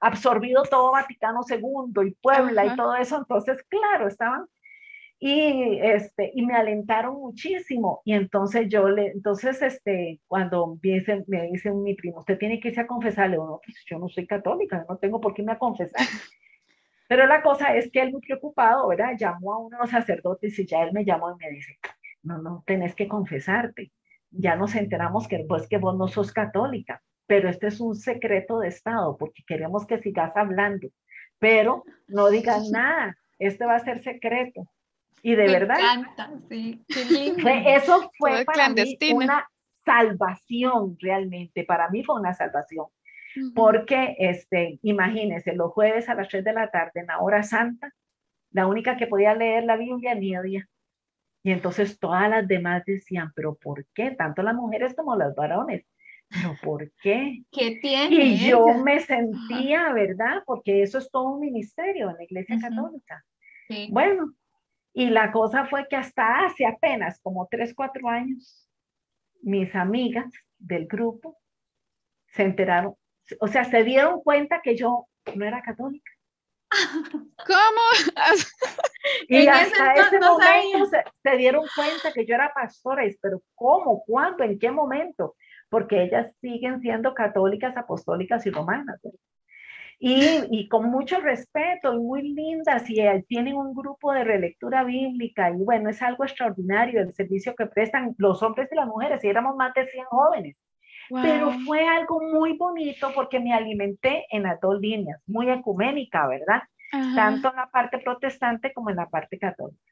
absorbido 0.00 0.62
todo 0.64 0.92
Vaticano 0.92 1.40
II 1.48 2.08
y 2.08 2.10
Puebla 2.12 2.66
y 2.66 2.76
todo 2.76 2.94
eso, 2.96 3.18
entonces, 3.18 3.62
claro, 3.68 4.08
estaban 4.08 4.46
y 5.18 5.78
este 5.82 6.30
y 6.34 6.46
me 6.46 6.54
alentaron 6.54 7.14
muchísimo 7.16 8.00
y 8.06 8.14
entonces 8.14 8.68
yo 8.70 8.88
le 8.88 9.08
entonces 9.08 9.60
este 9.60 10.18
cuando 10.26 10.78
me 10.82 11.04
me 11.26 11.42
dice 11.48 11.70
mi 11.72 11.94
primo 11.94 12.20
usted 12.20 12.38
tiene 12.38 12.58
que 12.58 12.68
irse 12.68 12.80
a 12.80 12.86
confesarle 12.86 13.36
no 13.36 13.60
pues 13.62 13.84
yo 13.84 13.98
no 13.98 14.08
soy 14.08 14.26
católica 14.26 14.86
no 14.88 14.96
tengo 14.96 15.20
por 15.20 15.34
qué 15.34 15.42
me 15.42 15.52
a 15.52 15.58
confesar 15.58 16.00
pero 17.10 17.26
la 17.26 17.42
cosa 17.42 17.74
es 17.74 17.90
que 17.90 18.00
él 18.00 18.12
muy 18.12 18.20
preocupado, 18.20 18.86
¿verdad? 18.86 19.16
Llamó 19.18 19.52
a 19.52 19.58
uno 19.58 19.76
de 19.76 19.82
los 19.82 19.90
sacerdotes 19.90 20.56
y 20.60 20.64
ya 20.64 20.84
él 20.84 20.92
me 20.92 21.04
llamó 21.04 21.32
y 21.32 21.44
me 21.44 21.50
dice, 21.50 21.76
no, 22.22 22.38
no, 22.38 22.62
tenés 22.64 22.94
que 22.94 23.08
confesarte. 23.08 23.90
Ya 24.30 24.54
nos 24.54 24.76
enteramos 24.76 25.26
que, 25.26 25.44
pues, 25.48 25.66
que 25.66 25.78
vos 25.78 25.98
no 25.98 26.06
sos 26.06 26.30
católica, 26.32 27.02
pero 27.30 27.48
este 27.48 27.68
es 27.68 27.80
un 27.80 27.94
secreto 27.94 28.58
de 28.58 28.66
Estado 28.66 29.16
porque 29.16 29.44
queremos 29.46 29.86
que 29.86 30.00
sigas 30.00 30.36
hablando, 30.36 30.88
pero 31.38 31.84
no 32.08 32.28
digas 32.28 32.68
nada, 32.72 33.16
este 33.38 33.64
va 33.66 33.76
a 33.76 33.84
ser 33.84 34.02
secreto. 34.02 34.68
Y 35.22 35.36
de 35.36 35.46
verdad, 35.46 35.78
encanta, 35.78 36.32
sí. 36.48 36.82
eso 37.66 38.10
fue 38.18 38.44
para 38.44 38.70
mí 38.70 38.98
una 39.14 39.48
salvación 39.84 40.96
realmente, 40.98 41.62
para 41.62 41.88
mí 41.90 42.02
fue 42.02 42.18
una 42.18 42.34
salvación 42.34 42.86
porque, 43.54 44.16
este, 44.18 44.80
imagínense, 44.82 45.54
los 45.54 45.70
jueves 45.70 46.08
a 46.08 46.16
las 46.16 46.26
3 46.26 46.42
de 46.42 46.52
la 46.52 46.68
tarde, 46.72 46.98
en 46.98 47.06
la 47.06 47.20
hora 47.20 47.44
santa, 47.44 47.92
la 48.50 48.66
única 48.66 48.96
que 48.96 49.06
podía 49.06 49.36
leer 49.36 49.62
la 49.62 49.76
Biblia 49.76 50.16
media. 50.16 50.68
Y 51.44 51.52
entonces 51.52 52.00
todas 52.00 52.28
las 52.28 52.48
demás 52.48 52.82
decían, 52.84 53.30
pero 53.36 53.54
¿por 53.54 53.86
qué? 53.94 54.10
Tanto 54.10 54.42
las 54.42 54.56
mujeres 54.56 54.96
como 54.96 55.14
los 55.14 55.32
varones. 55.36 55.84
¿Pero 56.30 56.56
por 56.62 56.90
qué? 57.02 57.42
¿Qué 57.50 57.78
tiene? 57.82 58.14
Y 58.14 58.48
yo 58.48 58.66
me 58.74 59.00
sentía, 59.00 59.92
¿verdad? 59.92 60.42
Porque 60.46 60.82
eso 60.82 60.98
es 60.98 61.10
todo 61.10 61.34
un 61.34 61.40
ministerio 61.40 62.10
en 62.10 62.16
la 62.16 62.24
Iglesia 62.24 62.58
Católica. 62.60 63.24
Bueno, 63.90 64.32
y 64.92 65.10
la 65.10 65.32
cosa 65.32 65.66
fue 65.66 65.86
que 65.88 65.96
hasta 65.96 66.44
hace 66.44 66.66
apenas 66.66 67.20
como 67.20 67.46
3, 67.50 67.74
4 67.74 68.08
años, 68.08 68.68
mis 69.42 69.74
amigas 69.74 70.32
del 70.58 70.86
grupo 70.86 71.38
se 72.26 72.42
enteraron 72.42 72.94
o 73.38 73.48
sea, 73.48 73.64
se 73.64 73.84
dieron 73.84 74.20
cuenta 74.22 74.60
que 74.62 74.76
yo 74.76 75.06
no 75.34 75.44
era 75.44 75.62
católica. 75.62 76.10
¿Cómo? 77.12 78.14
y 79.28 79.46
hasta 79.46 79.94
ese, 79.94 80.18
momento 80.18 80.90
se, 81.22 81.36
dieron 81.36 81.64
cuenta 81.74 82.12
que 82.12 82.24
yo 82.24 82.34
era 82.34 82.52
pastora, 82.52 83.04
pero 83.20 83.42
¿cómo? 83.54 84.02
¿Cuándo? 84.04 84.44
¿En 84.44 84.58
qué 84.58 84.70
momento? 84.70 85.36
Porque 85.70 86.02
ellas 86.02 86.32
siguen 86.40 86.80
siendo 86.80 87.14
católicas, 87.14 87.76
apostólicas 87.76 88.44
y 88.46 88.50
romanas. 88.50 89.00
Y, 90.02 90.24
y, 90.50 90.68
con 90.68 90.90
mucho 90.90 91.20
respeto 91.20 91.92
y 91.92 91.98
muy 91.98 92.22
lindas 92.22 92.88
y 92.88 93.00
eh, 93.00 93.22
tienen 93.28 93.54
un 93.54 93.74
grupo 93.74 94.12
de 94.12 94.24
relectura 94.24 94.82
bíblica 94.82 95.50
y 95.50 95.62
bueno, 95.62 95.90
es 95.90 96.00
algo 96.00 96.24
extraordinario 96.24 97.02
el 97.02 97.12
servicio 97.12 97.54
que 97.54 97.66
prestan 97.66 98.14
los 98.16 98.42
hombres 98.42 98.70
y 98.72 98.76
las 98.76 98.86
mujeres, 98.86 99.22
y 99.22 99.28
éramos 99.28 99.56
más 99.56 99.74
de 99.74 99.86
100 99.86 100.06
jóvenes. 100.06 100.56
Pero 101.10 101.52
fue 101.66 101.86
algo 101.86 102.20
muy 102.20 102.56
bonito 102.56 103.10
porque 103.14 103.40
me 103.40 103.52
alimenté 103.52 104.26
en 104.30 104.44
las 104.44 104.60
dos 104.60 104.80
líneas, 104.80 105.20
muy 105.26 105.50
ecuménica, 105.50 106.26
¿verdad? 106.26 106.62
Tanto 107.14 107.50
en 107.50 107.56
la 107.56 107.66
parte 107.66 107.98
protestante 107.98 108.72
como 108.72 108.90
en 108.90 108.96
la 108.96 109.08
parte 109.08 109.38
católica. 109.38 109.89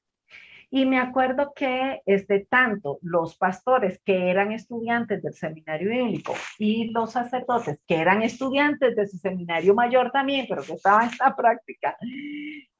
Y 0.71 0.85
me 0.85 0.99
acuerdo 0.99 1.53
que 1.55 2.03
este, 2.05 2.47
tanto 2.51 2.99
los 3.01 3.37
pastores 3.39 4.01
que 4.05 4.29
eran 4.31 4.53
estudiantes 4.53 5.23
del 5.23 5.33
seminario 5.33 5.89
bíblico 5.89 6.35
y 6.59 6.91
los 6.91 7.13
sacerdotes 7.13 7.81
que 7.87 7.97
eran 7.97 8.23
estudiantes 8.23 8.95
de 8.95 9.07
su 9.07 9.17
seminario 9.17 9.75
mayor 9.75 10.11
también, 10.11 10.47
pero 10.47 10.63
que 10.63 10.75
estaban 10.75 11.09
en 11.11 11.19
la 11.19 11.35
práctica, 11.35 11.97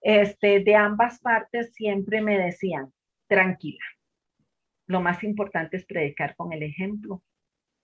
este, 0.03 0.61
de 0.61 0.75
ambas 0.77 1.19
partes 1.21 1.73
siempre 1.73 2.21
me 2.21 2.39
decían, 2.39 2.93
tranquila, 3.27 3.85
lo 4.87 5.01
más 5.01 5.23
importante 5.25 5.79
es 5.79 5.87
predicar 5.87 6.37
con 6.37 6.53
el 6.53 6.63
ejemplo. 6.63 7.23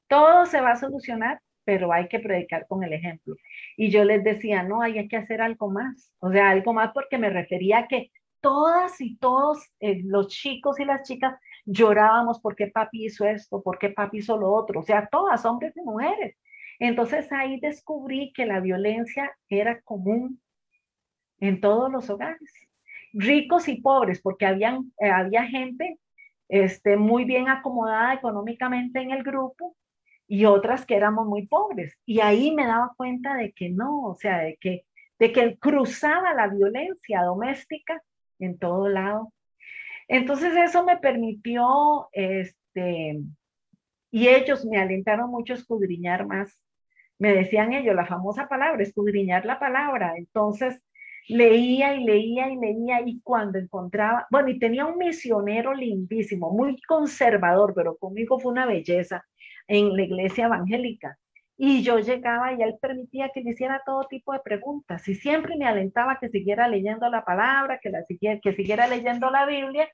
Todo 0.06 0.44
se 0.44 0.60
va 0.60 0.72
a 0.72 0.76
solucionar, 0.76 1.40
pero 1.64 1.92
hay 1.92 2.08
que 2.08 2.18
predicar 2.18 2.66
con 2.66 2.82
el 2.84 2.92
ejemplo. 2.92 3.36
Y 3.76 3.90
yo 3.90 4.04
les 4.04 4.22
decía, 4.22 4.62
no, 4.62 4.82
hay 4.82 5.08
que 5.08 5.16
hacer 5.16 5.40
algo 5.40 5.70
más. 5.70 6.12
O 6.18 6.30
sea, 6.30 6.50
algo 6.50 6.74
más 6.74 6.92
porque 6.92 7.16
me 7.16 7.30
refería 7.30 7.78
a 7.78 7.88
que 7.88 8.10
todas 8.44 9.00
y 9.00 9.16
todos 9.16 9.58
eh, 9.80 10.02
los 10.04 10.28
chicos 10.28 10.78
y 10.78 10.84
las 10.84 11.08
chicas 11.08 11.34
llorábamos 11.64 12.40
porque 12.40 12.66
papi 12.66 13.06
hizo 13.06 13.24
esto, 13.24 13.62
porque 13.62 13.88
papi 13.88 14.18
hizo 14.18 14.36
lo 14.36 14.52
otro. 14.52 14.80
O 14.80 14.82
sea, 14.82 15.08
todas, 15.10 15.46
hombres 15.46 15.74
y 15.76 15.80
mujeres. 15.80 16.36
Entonces 16.78 17.32
ahí 17.32 17.58
descubrí 17.58 18.34
que 18.34 18.44
la 18.44 18.60
violencia 18.60 19.34
era 19.48 19.80
común 19.80 20.42
en 21.40 21.60
todos 21.62 21.90
los 21.90 22.10
hogares. 22.10 22.52
ricos 23.14 23.68
y 23.68 23.80
pobres, 23.80 24.20
porque 24.20 24.44
habían, 24.46 24.92
eh, 25.00 25.08
había 25.10 25.44
gente 25.44 25.98
este, 26.48 26.96
muy 26.96 27.24
bien 27.24 27.48
acomodada 27.48 28.14
económicamente 28.14 29.00
en 29.00 29.12
el 29.12 29.22
grupo 29.22 29.76
y 30.28 30.44
otras 30.46 30.84
que 30.84 30.96
éramos 30.96 31.26
muy 31.26 31.46
pobres. 31.46 31.96
Y 32.06 32.20
ahí 32.20 32.54
me 32.54 32.66
daba 32.66 32.92
cuenta 32.96 33.36
de 33.36 33.52
que 33.52 33.70
no, 33.70 34.02
o 34.04 34.14
sea, 34.16 34.38
de 34.40 34.56
que, 34.60 34.84
de 35.18 35.32
que 35.32 35.58
cruzaba 35.58 36.34
la 36.34 36.48
violencia 36.48 37.22
doméstica 37.22 38.02
en 38.38 38.58
todo 38.58 38.88
lado. 38.88 39.32
Entonces 40.08 40.54
eso 40.56 40.84
me 40.84 40.98
permitió, 40.98 42.08
este, 42.12 43.20
y 44.10 44.28
ellos 44.28 44.64
me 44.66 44.78
alentaron 44.78 45.30
mucho 45.30 45.54
a 45.54 45.56
escudriñar 45.56 46.26
más. 46.26 46.58
Me 47.18 47.32
decían 47.32 47.72
ellos 47.72 47.94
la 47.94 48.06
famosa 48.06 48.48
palabra, 48.48 48.82
escudriñar 48.82 49.46
la 49.46 49.58
palabra. 49.58 50.14
Entonces 50.16 50.80
leía 51.28 51.94
y 51.94 52.04
leía 52.04 52.50
y 52.50 52.56
leía 52.56 53.00
y 53.04 53.20
cuando 53.22 53.58
encontraba, 53.58 54.26
bueno, 54.30 54.48
y 54.50 54.58
tenía 54.58 54.86
un 54.86 54.98
misionero 54.98 55.74
lindísimo, 55.74 56.50
muy 56.50 56.80
conservador, 56.82 57.72
pero 57.74 57.96
conmigo 57.96 58.38
fue 58.38 58.52
una 58.52 58.66
belleza 58.66 59.24
en 59.66 59.96
la 59.96 60.02
iglesia 60.02 60.46
evangélica. 60.46 61.18
Y 61.56 61.82
yo 61.82 61.98
llegaba 61.98 62.52
y 62.52 62.62
él 62.62 62.76
permitía 62.80 63.30
que 63.32 63.40
le 63.40 63.50
hiciera 63.50 63.82
todo 63.86 64.06
tipo 64.08 64.32
de 64.32 64.40
preguntas 64.40 65.06
y 65.06 65.14
siempre 65.14 65.56
me 65.56 65.66
alentaba 65.66 66.18
que 66.18 66.28
siguiera 66.28 66.66
leyendo 66.66 67.08
la 67.08 67.24
palabra, 67.24 67.78
que, 67.80 67.90
la 67.90 68.02
siguiera, 68.04 68.40
que 68.40 68.54
siguiera 68.54 68.88
leyendo 68.88 69.30
la 69.30 69.46
Biblia. 69.46 69.88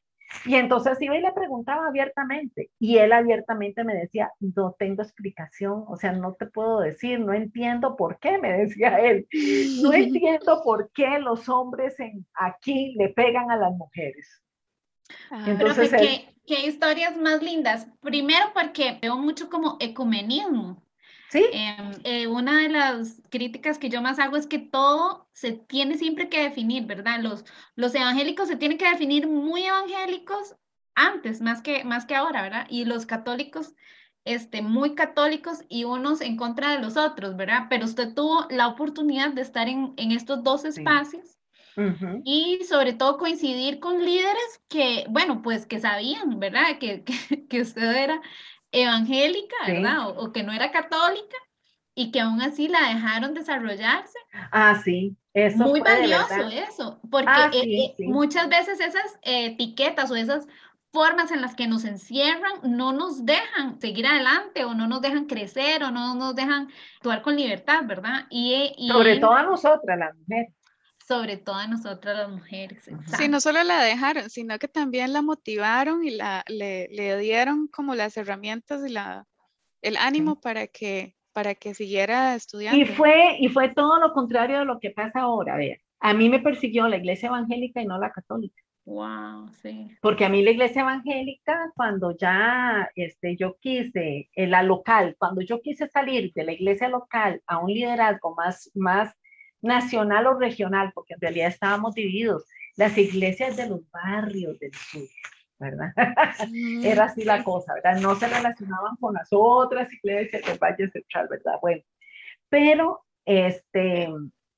Y 0.47 0.55
entonces 0.55 1.01
iba 1.03 1.17
y 1.17 1.21
le 1.21 1.33
preguntaba 1.33 1.89
abiertamente 1.89 2.71
y 2.79 2.99
él 2.99 3.13
abiertamente 3.13 3.83
me 3.83 3.95
decía, 3.95 4.31
no 4.39 4.77
tengo 4.79 5.03
explicación, 5.03 5.85
o 5.89 5.97
sea, 5.97 6.13
no 6.13 6.35
te 6.35 6.47
puedo 6.47 6.81
decir, 6.81 7.19
no 7.19 7.35
entiendo 7.35 7.97
por 7.97 8.19
qué, 8.21 8.39
me 8.39 8.53
decía 8.53 9.01
él, 9.01 9.27
no 9.83 9.93
entiendo 9.93 10.63
por 10.65 10.91
qué 10.93 11.19
los 11.19 11.49
hombres 11.49 11.99
en, 11.99 12.25
aquí 12.35 12.95
le 12.97 13.09
pegan 13.09 13.51
a 13.51 13.57
las 13.57 13.73
mujeres. 13.73 14.41
Ah, 15.33 15.45
entonces, 15.49 15.91
¿qué, 15.91 16.31
qué 16.47 16.67
historias 16.67 17.17
más 17.17 17.43
lindas. 17.43 17.87
Primero 18.01 18.47
porque 18.53 18.99
veo 19.01 19.17
mucho 19.17 19.49
como 19.49 19.77
ecumenismo. 19.81 20.83
Sí. 21.31 21.47
Em, 21.53 21.93
eh, 22.03 22.27
una 22.27 22.61
de 22.63 22.69
las 22.69 23.23
críticas 23.31 23.79
que 23.79 23.89
yo 23.89 24.03
más 24.03 24.19
hago 24.19 24.37
es 24.37 24.49
que 24.49 24.59
todo 24.59 25.29
se 25.33 25.53
tiene 25.53 25.97
siempre 25.97 26.29
que 26.29 26.43
definir, 26.43 26.87
¿verdad? 26.87 27.21
Los, 27.21 27.45
los 27.77 27.95
evangélicos 27.95 28.49
se 28.49 28.57
tienen 28.57 28.79
que 28.79 28.91
definir 28.91 29.29
muy 29.29 29.63
evangélicos 29.63 30.57
antes, 30.97 31.41
más 31.41 31.63
que, 31.63 31.85
más 31.85 32.05
que 32.05 32.17
ahora, 32.17 32.43
¿verdad? 32.43 32.67
Y 32.69 32.85
los 32.85 33.07
católicos, 33.07 33.75
este, 34.25 34.61
muy 34.61 34.97
católicos 34.97 35.61
y 35.69 35.85
unos 35.85 36.21
en 36.21 36.37
contra 36.37 36.73
de 36.73 36.81
los 36.81 36.97
otros, 36.97 37.37
¿verdad? 37.37 37.67
Pero 37.71 37.85
usted 37.85 38.13
tuvo 38.13 38.49
la 38.51 38.67
oportunidad 38.67 39.31
de 39.33 39.43
estar 39.43 39.69
en, 39.69 39.95
en 39.97 40.11
estos 40.11 40.43
dos 40.43 40.65
espacios. 40.65 41.37
Y 42.25 42.63
sobre 42.69 42.93
todo 42.93 43.17
coincidir 43.17 43.81
con 43.81 44.05
líderes 44.05 44.61
que, 44.69 45.07
bueno, 45.09 45.41
pues 45.41 45.65
que 45.65 45.81
sabían, 45.81 46.39
¿verdad? 46.39 46.79
Que, 46.79 47.05
que, 47.29 47.47
que 47.47 47.61
usted 47.63 47.97
era 47.97 48.21
evangélica, 48.73 49.57
¿verdad? 49.67 50.11
O, 50.17 50.33
que 50.33 50.43
no 50.43 50.53
era 50.53 50.71
católica 50.71 51.37
y 51.95 52.11
que 52.11 52.21
aún 52.21 52.41
así 52.41 52.69
la 52.69 52.89
dejaron 52.89 53.35
desarrollarse. 53.35 54.19
Ah, 54.53 54.81
sí. 54.83 55.17
Eso 55.33 55.59
Muy 55.59 55.81
valioso 55.81 56.49
eso, 56.49 57.01
porque 57.09 57.31
ah, 57.31 57.51
eh, 57.53 57.95
eh, 57.97 58.09
muchas 58.09 58.49
veces 58.49 58.81
esas 58.81 59.17
etiquetas 59.23 60.11
o 60.11 60.17
esas 60.17 60.49
formas 60.93 61.31
en 61.31 61.41
las 61.41 61.55
que 61.55 61.69
nos 61.69 61.85
encierran 61.85 62.53
no 62.65 62.93
nos 62.93 63.25
dejan 63.25 63.81
seguir 63.81 64.09
adelante 64.09 64.65
o 64.65 64.75
no 64.75 64.89
nos 64.89 65.01
dejan 65.01 65.27
crecer 65.27 65.85
o 65.85 65.93
no 65.93 66.17
nos 66.17 66.35
dejan 66.35 66.69
actuar 66.97 67.23
con 67.23 67.37
libertad, 67.37 67.85
¿verdad? 67.85 68.27
Y, 68.29 68.75
y 68.77 68.89
Sobre 68.89 69.19
todo 69.19 69.35
a 69.35 69.45
nosotras, 69.45 69.97
las 69.97 70.17
mujeres 70.17 70.53
sobre 71.11 71.39
todo 71.39 71.57
a 71.57 71.67
nosotras 71.67 72.17
las 72.17 72.31
mujeres. 72.31 72.89
Sí, 73.19 73.27
no 73.29 73.41
solo 73.41 73.65
la 73.65 73.83
dejaron, 73.83 74.31
sino 74.31 74.57
que 74.61 74.69
también 74.69 75.13
la 75.13 75.23
motivaron 75.23 76.05
y 76.05 76.11
la, 76.11 76.45
le, 76.47 76.87
le 76.93 77.19
dieron 77.19 77.67
como 77.67 77.97
las 77.97 78.17
herramientas 78.17 78.87
y 78.87 78.93
la, 78.93 79.27
el 79.83 79.97
ánimo 79.97 80.41
para 80.41 80.69
que 80.69 81.17
para 81.33 81.57
que 81.57 81.75
siguiera 81.75 82.37
estudiando. 82.37 82.81
Y 82.81 82.85
fue, 82.85 83.37
y 83.41 83.49
fue 83.49 83.71
todo 83.75 83.99
lo 83.99 84.13
contrario 84.13 84.61
de 84.61 84.65
lo 84.65 84.79
que 84.79 84.91
pasa 84.91 85.23
ahora, 85.23 85.57
vea. 85.57 85.79
A 85.99 86.15
mí 86.15 86.29
me 86.29 86.39
persiguió 86.39 86.87
la 86.87 86.99
iglesia 86.99 87.29
evangélica 87.29 87.83
y 87.83 87.87
no 87.87 87.99
la 87.99 88.13
católica. 88.13 88.63
Wow, 88.85 89.49
sí. 89.63 89.89
Porque 90.01 90.25
a 90.25 90.29
mí 90.29 90.43
la 90.43 90.51
iglesia 90.51 90.83
evangélica, 90.83 91.73
cuando 91.75 92.17
ya 92.17 92.89
este, 92.95 93.37
yo 93.37 93.57
quise, 93.59 94.31
en 94.35 94.51
la 94.51 94.63
local, 94.63 95.17
cuando 95.19 95.41
yo 95.41 95.61
quise 95.61 95.89
salir 95.89 96.33
de 96.35 96.45
la 96.45 96.53
iglesia 96.53 96.89
local 96.89 97.43
a 97.47 97.59
un 97.59 97.73
liderazgo 97.73 98.35
más, 98.37 98.71
más 98.75 99.13
nacional 99.63 100.27
o 100.27 100.39
regional, 100.39 100.93
porque 100.95 101.15
en 101.15 101.21
realidad 101.21 101.49
estábamos 101.49 101.95
divididos, 101.95 102.45
las 102.77 102.97
iglesias 102.97 103.57
de 103.57 103.69
los 103.69 103.81
barrios 103.91 104.59
del 104.59 104.73
sur, 104.75 105.09
¿verdad? 105.59 105.93
Era 106.85 107.05
así 107.05 107.25
la 107.25 107.45
cosa, 107.45 107.75
¿verdad? 107.75 108.01
No 108.01 108.15
se 108.15 108.29
relacionaban 108.29 108.97
con 108.97 109.15
las 109.15 109.29
otras 109.31 109.93
iglesias 109.93 110.43
del 110.45 110.59
Valle 110.59 110.91
Central, 110.91 111.29
¿verdad? 111.29 111.55
Bueno, 111.61 111.83
pero 112.49 113.05
este... 113.25 114.09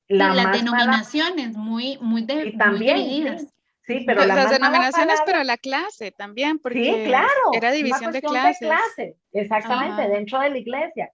La 0.08 0.34
las 0.34 0.52
denominaciones 0.52 1.56
muy, 1.56 1.96
muy, 2.02 2.26
de, 2.26 2.52
también, 2.58 3.38
Sí, 3.86 4.04
pero 4.06 4.24
las 4.24 4.50
denominaciones, 4.50 5.20
pero 5.26 5.42
la 5.42 5.56
clase 5.56 6.12
también, 6.12 6.58
porque 6.58 6.84
sí, 6.84 7.04
claro, 7.06 7.28
era 7.52 7.72
división 7.72 8.12
de 8.12 8.22
clases. 8.22 8.60
De 8.60 8.66
clase, 8.66 9.16
exactamente, 9.32 10.08
dentro 10.08 10.38
de 10.38 10.50
la 10.50 10.58
iglesia. 10.58 11.12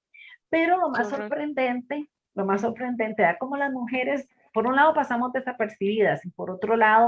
Pero 0.51 0.79
lo 0.79 0.90
más 0.90 1.09
sorprendente 1.09 2.11
lo 2.38 2.46
más 2.46 2.61
sorprendente 2.61 3.22
era 3.22 3.37
como 3.37 3.57
las 3.57 3.72
mujeres, 3.72 4.29
por 4.55 4.66
un 4.66 4.77
lado 4.77 4.94
pasamos 4.94 5.33
desapercibidas 5.33 6.24
y 6.24 6.31
por 6.31 6.51
otro 6.51 6.77
lado 6.77 7.07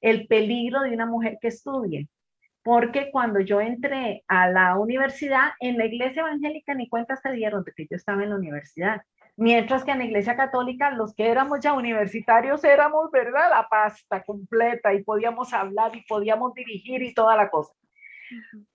el 0.00 0.26
peligro 0.26 0.80
de 0.80 0.92
una 0.92 1.06
mujer 1.06 1.38
que 1.40 1.48
estudie. 1.48 2.08
Porque 2.62 3.10
cuando 3.10 3.40
yo 3.40 3.60
entré 3.60 4.24
a 4.26 4.48
la 4.48 4.78
universidad, 4.78 5.50
en 5.60 5.76
la 5.76 5.84
iglesia 5.84 6.22
evangélica 6.22 6.74
ni 6.74 6.88
cuenta 6.88 7.14
se 7.16 7.30
dieron 7.32 7.62
de 7.62 7.72
que 7.72 7.86
yo 7.90 7.96
estaba 7.96 8.22
en 8.22 8.30
la 8.30 8.36
universidad. 8.36 9.02
Mientras 9.36 9.84
que 9.84 9.90
en 9.90 9.98
la 9.98 10.04
iglesia 10.06 10.34
católica, 10.34 10.90
los 10.90 11.14
que 11.14 11.28
éramos 11.28 11.60
ya 11.60 11.74
universitarios 11.74 12.64
éramos, 12.64 13.10
¿verdad? 13.10 13.50
La 13.50 13.68
pasta 13.68 14.22
completa 14.22 14.94
y 14.94 15.02
podíamos 15.02 15.52
hablar 15.52 15.94
y 15.94 16.04
podíamos 16.06 16.54
dirigir 16.54 17.02
y 17.02 17.12
toda 17.12 17.36
la 17.36 17.50
cosa. 17.50 17.74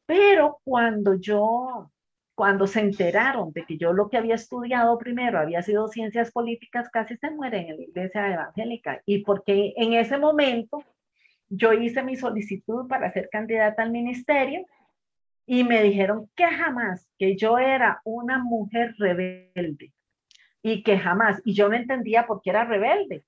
Pero 0.05 0.59
cuando 0.63 1.15
yo 1.15 1.89
cuando 2.39 2.67
se 2.67 2.79
enteraron 2.79 3.51
de 3.51 3.65
que 3.65 3.77
yo 3.77 3.91
lo 3.91 4.07
que 4.07 4.15
había 4.15 4.35
estudiado 4.35 4.97
primero 4.97 5.39
había 5.39 5.61
sido 5.61 5.89
ciencias 5.89 6.31
políticas, 6.31 6.87
casi 6.89 7.17
se 7.17 7.31
mueren 7.31 7.67
en 7.67 7.75
la 7.75 7.83
iglesia 7.83 8.33
evangélica. 8.33 9.01
Y 9.05 9.25
porque 9.25 9.73
en 9.75 9.91
ese 9.91 10.17
momento 10.17 10.81
yo 11.49 11.73
hice 11.73 12.01
mi 12.01 12.15
solicitud 12.15 12.87
para 12.87 13.11
ser 13.11 13.27
candidata 13.29 13.83
al 13.83 13.91
ministerio 13.91 14.65
y 15.45 15.65
me 15.65 15.83
dijeron 15.83 16.29
que 16.33 16.45
jamás, 16.45 17.09
que 17.17 17.35
yo 17.35 17.57
era 17.57 17.99
una 18.05 18.41
mujer 18.41 18.95
rebelde 18.97 19.91
y 20.63 20.81
que 20.81 20.97
jamás, 20.97 21.41
y 21.43 21.53
yo 21.53 21.67
no 21.67 21.75
entendía 21.75 22.25
por 22.25 22.41
qué 22.41 22.51
era 22.51 22.63
rebelde. 22.63 23.25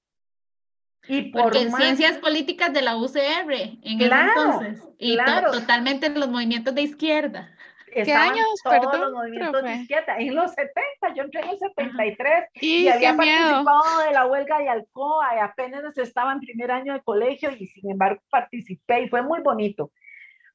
Y 1.09 1.33
por 1.33 1.51
Porque 1.51 1.69
ciencias 1.69 2.17
políticas 2.19 2.71
de 2.71 2.81
la 2.81 2.95
UCR 2.95 3.51
en 3.83 3.97
claro, 3.97 4.31
ese 4.31 4.67
entonces, 4.69 4.89
y 4.97 5.17
totalmente 5.51 6.05
en 6.05 6.17
los 6.17 6.29
movimientos 6.29 6.73
de 6.73 6.83
izquierda. 6.83 7.51
¿Qué 7.91 8.13
años, 8.13 8.47
todos 8.63 8.79
perdón, 8.79 9.01
los 9.01 9.11
movimientos 9.11 9.63
de 9.63 9.75
izquierda. 9.75 10.17
En 10.17 10.35
los 10.35 10.51
70, 10.51 11.13
yo 11.15 11.23
entré 11.23 11.41
en 11.41 11.49
el 11.49 11.59
73 11.59 12.49
y, 12.55 12.67
y 12.77 12.87
había 12.87 13.15
participado 13.15 13.99
de 14.05 14.11
la 14.11 14.25
huelga 14.27 14.59
de 14.59 14.69
Alcoa 14.69 15.35
y 15.35 15.39
apenas 15.39 15.97
estaba 15.97 16.33
en 16.33 16.39
primer 16.39 16.71
año 16.71 16.93
de 16.93 17.01
colegio 17.01 17.51
y 17.51 17.67
sin 17.67 17.91
embargo 17.91 18.21
participé 18.29 19.01
y 19.01 19.09
fue 19.09 19.21
muy 19.21 19.41
bonito, 19.41 19.91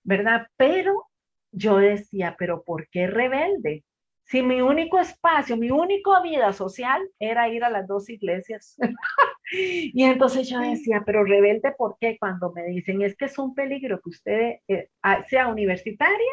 ¿verdad? 0.02 0.46
Pero 0.56 1.06
yo 1.52 1.76
decía, 1.76 2.36
pero 2.38 2.62
¿por 2.62 2.88
qué 2.88 3.06
rebelde? 3.06 3.84
Si 4.24 4.42
mi 4.42 4.60
único 4.60 4.98
espacio, 4.98 5.56
mi 5.56 5.70
única 5.70 6.20
vida 6.20 6.52
social 6.52 7.00
era 7.18 7.48
ir 7.48 7.62
a 7.62 7.70
las 7.70 7.86
dos 7.86 8.08
iglesias. 8.10 8.76
y 9.52 10.02
entonces 10.02 10.48
yo 10.48 10.58
decía, 10.58 11.02
pero 11.06 11.22
rebelde, 11.22 11.72
¿por 11.78 11.96
qué? 12.00 12.16
Cuando 12.18 12.50
me 12.52 12.64
dicen, 12.64 13.02
es 13.02 13.16
que 13.16 13.26
es 13.26 13.38
un 13.38 13.54
peligro 13.54 14.00
que 14.00 14.10
usted 14.10 14.56
eh, 14.66 14.88
sea 15.28 15.46
universitaria 15.46 16.32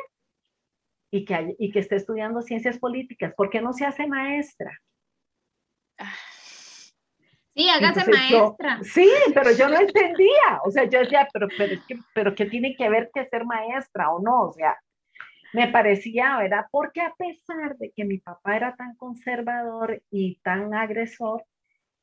y 1.14 1.26
que, 1.26 1.56
y 1.60 1.72
que 1.72 1.80
esté 1.80 1.98
estudiando 1.98 2.42
ciencias 2.42 2.80
políticas. 2.80 3.36
¿Por 3.36 3.52
qué 3.52 3.62
no 3.62 3.72
se 3.72 3.86
hace 3.86 4.08
maestra? 4.08 4.82
Sí, 7.56 7.70
hágase 7.70 8.10
maestra. 8.10 8.80
sí, 8.82 9.08
pero 9.32 9.52
yo 9.52 9.70
no 9.70 9.80
entendía. 9.80 10.60
O 10.66 10.72
sea, 10.72 10.86
yo 10.86 11.02
decía, 11.02 11.28
pero, 11.32 11.48
pero, 11.56 11.80
pero 12.16 12.34
¿qué 12.34 12.46
tiene 12.48 12.76
que 12.76 12.90
ver 12.90 13.12
que 13.14 13.28
ser 13.28 13.46
maestra 13.46 14.10
o 14.10 14.24
no? 14.24 14.46
O 14.46 14.54
sea, 14.54 14.76
me 15.54 15.68
parecía, 15.68 16.36
¿verdad? 16.40 16.66
Porque 16.72 17.02
a 17.02 17.14
pesar 17.16 17.78
de 17.78 17.92
que 17.92 18.06
mi 18.06 18.18
papá 18.18 18.56
era 18.56 18.76
tan 18.76 18.96
conservador 18.96 20.02
y 20.10 20.40
tan 20.40 20.74
agresor, 20.74 21.44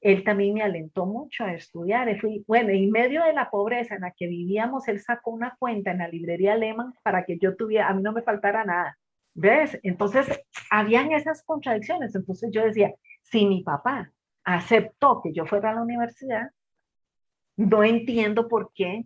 él 0.00 0.24
también 0.24 0.54
me 0.54 0.62
alentó 0.62 1.06
mucho 1.06 1.44
a 1.44 1.52
estudiar. 1.52 2.18
Fui, 2.20 2.44
bueno, 2.46 2.70
en 2.70 2.90
medio 2.90 3.22
de 3.24 3.34
la 3.34 3.50
pobreza 3.50 3.94
en 3.96 4.02
la 4.02 4.12
que 4.12 4.26
vivíamos, 4.26 4.88
él 4.88 5.00
sacó 5.00 5.30
una 5.30 5.56
cuenta 5.58 5.90
en 5.90 5.98
la 5.98 6.08
librería 6.08 6.56
Lehman 6.56 6.94
para 7.02 7.24
que 7.24 7.38
yo 7.38 7.56
tuviera, 7.56 7.88
a 7.88 7.94
mí 7.94 8.02
no 8.02 8.12
me 8.12 8.22
faltara 8.22 8.64
nada. 8.64 8.98
¿Ves? 9.34 9.78
Entonces, 9.82 10.40
habían 10.70 11.12
esas 11.12 11.42
contradicciones. 11.42 12.14
Entonces 12.14 12.50
yo 12.52 12.64
decía, 12.64 12.94
si 13.22 13.46
mi 13.46 13.62
papá 13.62 14.12
aceptó 14.44 15.20
que 15.22 15.32
yo 15.32 15.46
fuera 15.46 15.70
a 15.70 15.74
la 15.74 15.82
universidad, 15.82 16.50
no 17.56 17.84
entiendo 17.84 18.48
por 18.48 18.72
qué 18.74 19.04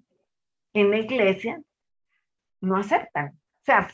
en 0.74 0.90
la 0.90 0.98
iglesia 0.98 1.60
no 2.60 2.76
aceptan. 2.76 3.28
O 3.28 3.64
sea, 3.64 3.88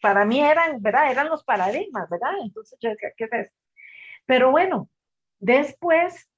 para 0.00 0.24
mí 0.24 0.40
eran, 0.40 0.80
¿verdad? 0.80 1.10
Eran 1.10 1.28
los 1.28 1.44
paradigmas, 1.44 2.08
¿verdad? 2.08 2.32
Entonces 2.44 2.78
yo 2.80 2.90
decía, 2.90 3.10
¿qué 3.16 3.24
es 3.24 3.32
eso? 3.32 3.52
Pero 4.26 4.50
bueno, 4.52 4.88
después, 5.40 6.28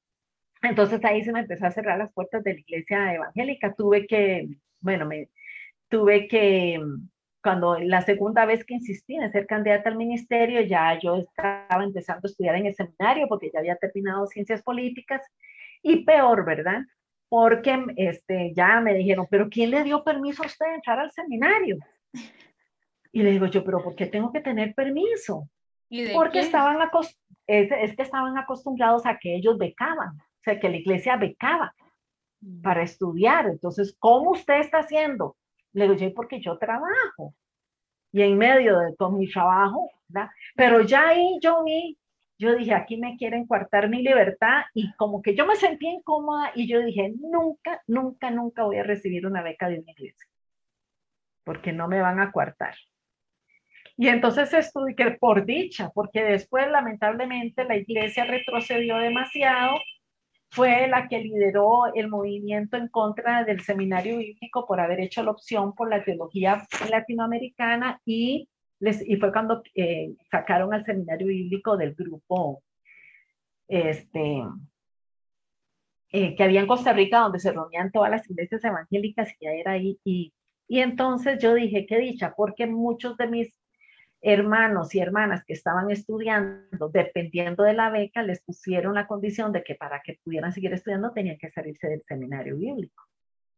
entonces 0.63 1.05
ahí 1.05 1.23
se 1.25 1.33
me 1.33 1.41
empezó 1.41 1.67
a 1.67 1.73
cerrar 1.73 1.99
las 1.99 2.13
puertas 2.13 2.43
de 2.45 2.55
la 2.55 2.61
iglesia 2.61 3.15
evangélica. 3.15 3.75
Tuve 3.75 4.07
que, 4.07 4.49
bueno, 4.81 5.07
me 5.07 5.29
tuve 5.89 6.29
que, 6.29 6.81
cuando 7.43 7.79
la 7.79 8.01
segunda 8.03 8.47
vez 8.47 8.65
que 8.65 8.75
insistí 8.75 9.17
en 9.17 9.31
ser 9.33 9.47
candidata 9.47 9.91
al 9.91 9.97
ministerio, 9.97 10.63
ya 10.63 10.99
yo 10.99 11.17
estaba 11.17 11.85
empezando 11.85 12.27
a 12.27 12.31
estudiar 12.31 12.57
en 12.57 12.67
el 12.67 12.75
seminario 12.75 13.29
porque 13.29 13.51
ya 13.53 13.59
había 13.59 13.77
terminado 13.77 14.27
ciencias 14.27 14.63
políticas 14.63 15.21
y 15.83 16.05
peor, 16.05 16.45
¿verdad? 16.45 16.83
Porque 17.29 17.85
este, 17.97 18.53
ya 18.55 18.81
me 18.81 18.95
dijeron, 18.95 19.27
pero 19.29 19.49
¿quién 19.51 19.71
le 19.71 19.83
dio 19.83 20.05
permiso 20.05 20.43
a 20.43 20.47
usted 20.47 20.67
de 20.67 20.75
entrar 20.75 20.99
al 20.99 21.11
seminario? 21.11 21.79
Y 23.11 23.23
le 23.23 23.33
digo 23.33 23.47
yo, 23.47 23.65
pero 23.65 23.83
¿por 23.83 23.97
qué 23.97 24.07
tengo 24.07 24.33
que 24.33 24.41
tener 24.41 24.75
permiso? 24.75 25.49
Porque 26.15 26.41
estaban 26.41 26.79
es, 27.47 27.71
es, 27.71 27.97
que 27.97 28.03
estaban 28.03 28.39
acostumbrados 28.39 29.05
a 29.05 29.19
que 29.19 29.35
ellos 29.37 29.59
becaban, 29.59 30.09
o 30.11 30.43
sea, 30.43 30.59
que 30.59 30.69
la 30.69 30.77
iglesia 30.77 31.17
becaba 31.17 31.75
mm. 32.41 32.63
para 32.63 32.83
estudiar. 32.83 33.47
Entonces, 33.47 33.95
¿cómo 33.99 34.31
usted 34.31 34.61
está 34.61 34.79
haciendo? 34.79 35.37
Le 35.73 35.85
digo 35.85 35.95
yo, 35.95 36.15
porque 36.15 36.41
yo 36.41 36.57
trabajo. 36.59 37.35
Y 38.13 38.23
en 38.23 38.39
medio 38.39 38.79
de 38.79 38.95
todo 38.97 39.13
mi 39.13 39.29
trabajo, 39.31 39.91
¿verdad? 40.09 40.31
Pero 40.55 40.83
ya 40.83 41.09
ahí 41.09 41.39
yo 41.43 41.65
vi, 41.65 41.99
yo 42.39 42.55
dije, 42.55 42.75
aquí 42.75 42.97
me 42.97 43.17
quieren 43.17 43.47
coartar 43.47 43.89
mi 43.89 44.03
libertad 44.03 44.63
y 44.75 44.93
como 44.97 45.23
que 45.23 45.35
yo 45.35 45.47
me 45.47 45.57
sentí 45.57 45.87
incómoda 45.89 46.53
y 46.55 46.69
yo 46.69 46.81
dije, 46.81 47.13
nunca, 47.19 47.83
nunca, 47.87 48.31
nunca 48.31 48.65
voy 48.65 48.79
a 48.79 48.83
recibir 48.83 49.27
una 49.27 49.43
beca 49.43 49.69
de 49.69 49.79
una 49.81 49.91
iglesia, 49.93 50.29
porque 51.45 51.73
no 51.73 51.89
me 51.89 52.01
van 52.01 52.21
a 52.21 52.33
coartar. 52.33 52.75
Y 54.03 54.09
entonces 54.09 54.53
estuve 54.53 54.97
que 54.97 55.13
por 55.13 55.47
dicha, 55.47 55.93
porque 55.95 56.25
después 56.25 56.69
lamentablemente 56.69 57.63
la 57.65 57.77
iglesia 57.77 58.25
retrocedió 58.25 58.97
demasiado, 58.97 59.77
fue 60.51 60.89
la 60.89 61.07
que 61.07 61.21
lideró 61.21 61.85
el 61.95 62.09
movimiento 62.09 62.77
en 62.77 62.89
contra 62.89 63.45
del 63.45 63.61
seminario 63.61 64.19
bíblico 64.19 64.67
por 64.67 64.81
haber 64.81 64.99
hecho 64.99 65.23
la 65.23 65.31
opción 65.31 65.73
por 65.77 65.89
la 65.89 66.03
teología 66.03 66.67
latinoamericana 66.91 68.01
y, 68.05 68.49
les, 68.81 69.09
y 69.09 69.19
fue 69.19 69.33
cuando 69.33 69.63
eh, 69.77 70.17
sacaron 70.29 70.75
al 70.75 70.85
seminario 70.85 71.29
bíblico 71.29 71.77
del 71.77 71.95
grupo 71.95 72.61
este, 73.69 74.43
eh, 76.11 76.35
que 76.35 76.43
había 76.43 76.59
en 76.59 76.67
Costa 76.67 76.93
Rica 76.93 77.21
donde 77.21 77.39
se 77.39 77.53
reunían 77.53 77.93
todas 77.93 78.11
las 78.11 78.29
iglesias 78.29 78.65
evangélicas 78.65 79.31
y 79.39 79.45
ya 79.45 79.53
era 79.53 79.73
ahí. 79.73 80.01
Y, 80.03 80.33
y 80.67 80.81
entonces 80.81 81.39
yo 81.41 81.55
dije, 81.55 81.87
qué 81.87 81.99
dicha, 81.99 82.35
porque 82.37 82.67
muchos 82.67 83.17
de 83.17 83.29
mis 83.29 83.62
hermanos 84.23 84.95
y 84.95 85.01
hermanas 85.01 85.45
que 85.45 85.53
estaban 85.53 85.91
estudiando, 85.91 86.89
dependiendo 86.89 87.65
de 87.65 87.75
la 87.75 87.91
beca, 87.91 88.23
les 88.23 88.41
pusieron 88.41 88.95
la 88.95 89.09
condición 89.09 89.53
de 89.53 89.65
que 89.65 89.75
para 89.75 90.01
que 90.01 90.21
pudieran 90.25 90.53
seguir 90.53 90.73
estudiando 90.73 91.13
tenían 91.13 91.39
que 91.39 91.51
salirse 91.51 91.89
del 91.89 92.03
seminario 92.07 92.57
bíblico. 92.57 93.05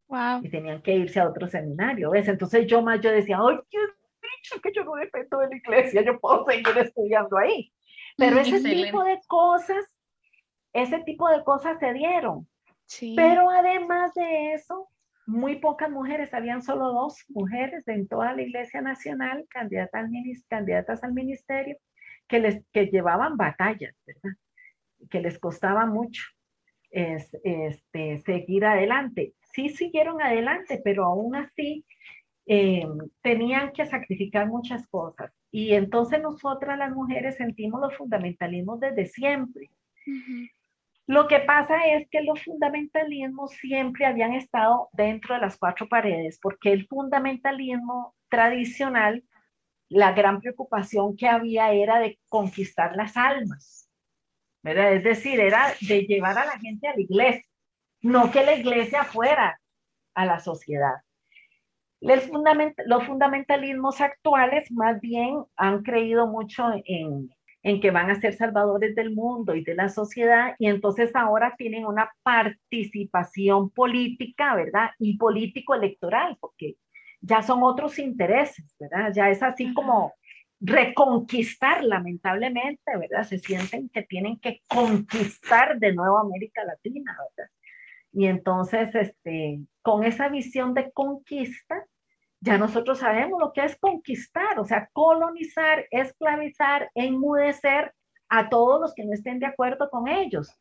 Wow. 0.08 0.40
Y 0.42 0.48
tenían 0.48 0.82
que 0.82 0.94
irse 0.94 1.20
a 1.20 1.28
otro 1.28 1.48
seminario, 1.48 2.10
¿ves? 2.10 2.28
Entonces 2.28 2.66
yo 2.66 2.82
más, 2.82 3.00
yo 3.00 3.12
decía, 3.12 3.38
¡ay, 3.38 3.58
qué 3.70 3.78
dicho 3.78 4.60
que 4.60 4.72
yo 4.72 4.84
no 4.84 4.94
dependo 4.94 5.38
de 5.38 5.48
la 5.48 5.56
iglesia! 5.56 6.02
Yo 6.02 6.18
puedo 6.18 6.44
seguir 6.46 6.78
estudiando 6.78 7.36
ahí. 7.36 7.72
Pero 8.16 8.38
ese 8.38 8.60
tipo 8.62 9.04
de 9.04 9.18
cosas, 9.26 9.84
ese 10.72 11.00
tipo 11.00 11.28
de 11.28 11.44
cosas 11.44 11.78
se 11.78 11.92
dieron. 11.92 12.48
Sí. 12.86 13.14
Pero 13.16 13.50
además 13.50 14.14
de 14.14 14.54
eso, 14.54 14.88
muy 15.26 15.56
pocas 15.56 15.90
mujeres, 15.90 16.34
habían 16.34 16.62
solo 16.62 16.92
dos 16.92 17.24
mujeres 17.28 17.86
en 17.88 18.06
toda 18.08 18.34
la 18.34 18.42
Iglesia 18.42 18.80
Nacional, 18.80 19.46
candidatas 19.48 21.02
al, 21.02 21.12
ministerio, 21.12 21.76
que, 22.28 22.40
les, 22.40 22.62
que 22.72 22.86
llevaban 22.86 23.36
batallas, 23.36 23.94
¿verdad? 24.06 24.36
Que 25.10 25.20
les 25.20 25.38
costaba 25.38 25.86
mucho 25.86 26.22
este, 26.90 28.18
seguir 28.18 28.64
adelante. 28.64 29.34
Sí 29.52 29.68
siguieron 29.68 30.22
adelante, 30.22 30.80
pero 30.84 31.04
aún 31.04 31.34
así 31.36 31.84
em, 32.46 32.98
tenían 33.20 33.72
que 33.72 33.86
sacrificar 33.86 34.46
muchas 34.46 34.86
cosas. 34.88 35.32
Y 35.50 35.74
entonces 35.74 36.22
nosotras 36.22 36.78
las 36.78 36.92
mujeres 36.92 37.36
sentimos 37.36 37.80
los 37.80 37.96
fundamentalismos 37.96 38.80
desde 38.80 39.06
siempre. 39.06 39.70
Lo 41.06 41.28
que 41.28 41.40
pasa 41.40 41.86
es 41.86 42.08
que 42.08 42.22
los 42.22 42.42
fundamentalismos 42.42 43.50
siempre 43.52 44.06
habían 44.06 44.32
estado 44.32 44.88
dentro 44.92 45.34
de 45.34 45.42
las 45.42 45.58
cuatro 45.58 45.86
paredes, 45.86 46.38
porque 46.40 46.72
el 46.72 46.86
fundamentalismo 46.86 48.14
tradicional, 48.30 49.22
la 49.90 50.12
gran 50.12 50.40
preocupación 50.40 51.14
que 51.16 51.28
había 51.28 51.72
era 51.72 51.98
de 51.98 52.18
conquistar 52.28 52.96
las 52.96 53.18
almas, 53.18 53.90
¿verdad? 54.62 54.94
Es 54.94 55.04
decir, 55.04 55.40
era 55.40 55.74
de 55.82 56.00
llevar 56.06 56.38
a 56.38 56.46
la 56.46 56.58
gente 56.58 56.88
a 56.88 56.94
la 56.94 57.00
iglesia, 57.02 57.44
no 58.00 58.30
que 58.30 58.42
la 58.42 58.54
iglesia 58.54 59.04
fuera 59.04 59.60
a 60.14 60.24
la 60.24 60.40
sociedad. 60.40 60.94
los 62.00 63.04
fundamentalismos 63.04 64.00
actuales 64.00 64.70
más 64.72 65.00
bien 65.00 65.44
han 65.56 65.82
creído 65.82 66.26
mucho 66.26 66.64
en, 66.86 67.30
en 67.64 67.80
que 67.80 67.90
van 67.90 68.10
a 68.10 68.20
ser 68.20 68.34
salvadores 68.34 68.94
del 68.94 69.14
mundo 69.14 69.54
y 69.54 69.64
de 69.64 69.74
la 69.74 69.88
sociedad, 69.88 70.54
y 70.58 70.66
entonces 70.66 71.10
ahora 71.16 71.54
tienen 71.56 71.86
una 71.86 72.12
participación 72.22 73.70
política, 73.70 74.54
¿verdad? 74.54 74.90
Y 74.98 75.16
político-electoral, 75.16 76.36
porque 76.38 76.76
ya 77.22 77.42
son 77.42 77.62
otros 77.62 77.98
intereses, 77.98 78.76
¿verdad? 78.78 79.12
Ya 79.14 79.30
es 79.30 79.42
así 79.42 79.72
como 79.72 80.12
reconquistar, 80.60 81.82
lamentablemente, 81.82 82.98
¿verdad? 82.98 83.24
Se 83.24 83.38
sienten 83.38 83.88
que 83.88 84.02
tienen 84.02 84.38
que 84.38 84.60
conquistar 84.68 85.78
de 85.78 85.94
nuevo 85.94 86.18
América 86.18 86.62
Latina, 86.64 87.16
¿verdad? 87.18 87.50
Y 88.12 88.26
entonces, 88.26 88.94
este, 88.94 89.60
con 89.80 90.04
esa 90.04 90.28
visión 90.28 90.74
de 90.74 90.92
conquista, 90.92 91.86
ya 92.44 92.58
nosotros 92.58 92.98
sabemos 92.98 93.40
lo 93.40 93.52
que 93.54 93.64
es 93.64 93.74
conquistar, 93.78 94.58
o 94.60 94.66
sea, 94.66 94.90
colonizar, 94.92 95.86
esclavizar, 95.90 96.90
enmudecer 96.94 97.94
a 98.28 98.50
todos 98.50 98.82
los 98.82 98.94
que 98.94 99.04
no 99.04 99.14
estén 99.14 99.38
de 99.38 99.46
acuerdo 99.46 99.88
con 99.88 100.08
ellos. 100.08 100.54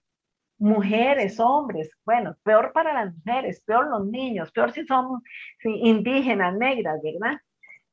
Mujeres, 0.58 1.42
hombres, 1.42 1.92
bueno, 2.06 2.38
peor 2.44 2.72
para 2.72 2.94
las 2.94 3.14
mujeres, 3.14 3.62
peor 3.66 3.90
los 3.90 4.08
niños, 4.08 4.50
peor 4.54 4.72
si 4.72 4.86
somos 4.86 5.22
indígenas, 5.66 6.56
negras, 6.56 7.02
¿verdad? 7.04 7.38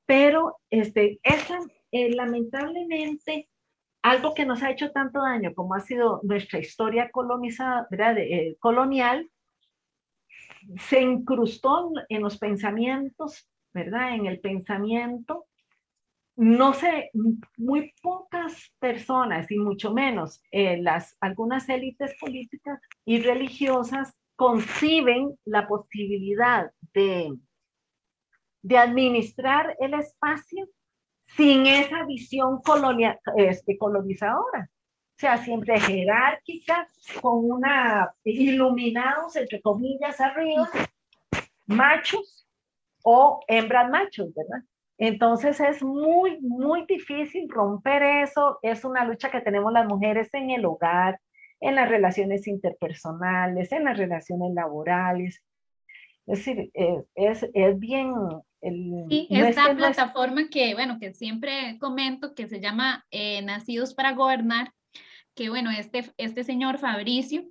Pero 0.06 0.58
este, 0.70 1.18
esa, 1.24 1.58
eh, 1.90 2.14
lamentablemente, 2.14 3.48
algo 4.02 4.34
que 4.34 4.46
nos 4.46 4.62
ha 4.62 4.70
hecho 4.70 4.92
tanto 4.92 5.20
daño 5.20 5.52
como 5.52 5.74
ha 5.74 5.80
sido 5.80 6.20
nuestra 6.22 6.60
historia 6.60 7.10
colonizada, 7.10 7.88
¿verdad? 7.90 8.18
Eh, 8.18 8.56
colonial, 8.60 9.28
se 10.78 11.00
incrustó 11.00 11.90
en 12.08 12.22
los 12.22 12.38
pensamientos 12.38 13.50
¿verdad? 13.72 14.14
En 14.14 14.26
el 14.26 14.40
pensamiento, 14.40 15.46
no 16.36 16.72
sé, 16.72 17.10
muy 17.56 17.92
pocas 18.02 18.72
personas 18.78 19.50
y 19.50 19.58
mucho 19.58 19.92
menos 19.92 20.42
eh, 20.50 20.78
las, 20.80 21.16
algunas 21.20 21.68
élites 21.68 22.14
políticas 22.18 22.80
y 23.04 23.20
religiosas 23.20 24.14
conciben 24.36 25.36
la 25.44 25.68
posibilidad 25.68 26.70
de, 26.94 27.36
de 28.62 28.78
administrar 28.78 29.76
el 29.80 29.94
espacio 29.94 30.66
sin 31.36 31.66
esa 31.66 32.04
visión 32.04 32.60
colonia, 32.62 33.20
este, 33.36 33.76
colonizadora. 33.76 34.70
O 34.70 35.20
sea, 35.20 35.36
siempre 35.36 35.78
jerárquica, 35.78 36.88
con 37.20 37.50
una 37.50 38.14
iluminados, 38.24 39.36
entre 39.36 39.60
comillas, 39.60 40.18
arriba, 40.20 40.70
machos, 41.66 42.48
o 43.02 43.40
hembras 43.48 43.90
machos, 43.90 44.28
¿verdad? 44.34 44.64
Entonces 44.98 45.58
es 45.60 45.82
muy, 45.82 46.38
muy 46.40 46.84
difícil 46.86 47.48
romper 47.48 48.02
eso. 48.02 48.58
Es 48.62 48.84
una 48.84 49.04
lucha 49.04 49.30
que 49.30 49.40
tenemos 49.40 49.72
las 49.72 49.86
mujeres 49.86 50.28
en 50.34 50.50
el 50.50 50.66
hogar, 50.66 51.18
en 51.60 51.74
las 51.74 51.88
relaciones 51.88 52.46
interpersonales, 52.46 53.72
en 53.72 53.84
las 53.84 53.96
relaciones 53.96 54.52
laborales. 54.52 55.42
Es 56.26 56.44
decir, 56.44 56.70
es, 57.14 57.48
es, 57.54 57.78
bien... 57.78 58.12
El, 58.60 59.06
sí, 59.08 59.26
esta 59.30 59.74
plataforma 59.74 60.50
que, 60.50 60.74
bueno, 60.74 60.98
que 61.00 61.14
siempre 61.14 61.78
comento, 61.80 62.34
que 62.34 62.46
se 62.46 62.60
llama 62.60 63.06
eh, 63.10 63.40
Nacidos 63.40 63.94
para 63.94 64.12
Gobernar, 64.12 64.70
que 65.34 65.48
bueno, 65.48 65.70
este, 65.70 66.04
este 66.18 66.44
señor 66.44 66.76
Fabricio, 66.76 67.44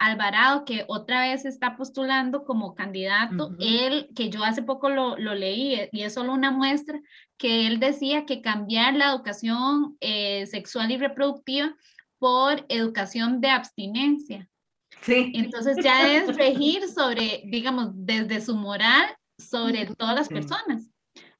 Alvarado, 0.00 0.64
que 0.64 0.86
otra 0.88 1.20
vez 1.20 1.44
está 1.44 1.76
postulando 1.76 2.44
como 2.44 2.74
candidato, 2.74 3.54
él, 3.60 4.08
que 4.16 4.30
yo 4.30 4.42
hace 4.42 4.62
poco 4.62 4.88
lo, 4.88 5.14
leí 5.16 5.74
eh, 5.74 5.90
y 5.92 6.02
es 6.02 6.14
solo 6.14 6.32
una 6.32 6.50
muestra, 6.50 7.00
que 7.36 7.66
él 7.66 7.78
decía 7.78 8.24
que 8.24 8.40
cambiar 8.40 8.94
la 8.94 9.10
educación 9.10 9.98
eh, 10.00 10.46
sexual 10.46 10.90
y 10.90 10.96
reproductiva 10.96 11.76
por 12.18 12.64
educación 12.70 13.42
de 13.42 13.50
abstinencia. 13.50 14.48
Sí. 15.02 15.32
Entonces 15.34 15.76
ya 15.84 16.08
es 16.16 16.34
regir 16.34 16.88
sobre, 16.88 17.42
digamos, 17.44 17.90
desde 17.92 18.40
su 18.40 18.56
moral 18.56 19.04
sobre 19.38 19.84
todas 19.84 20.14
las 20.14 20.28
personas. 20.28 20.89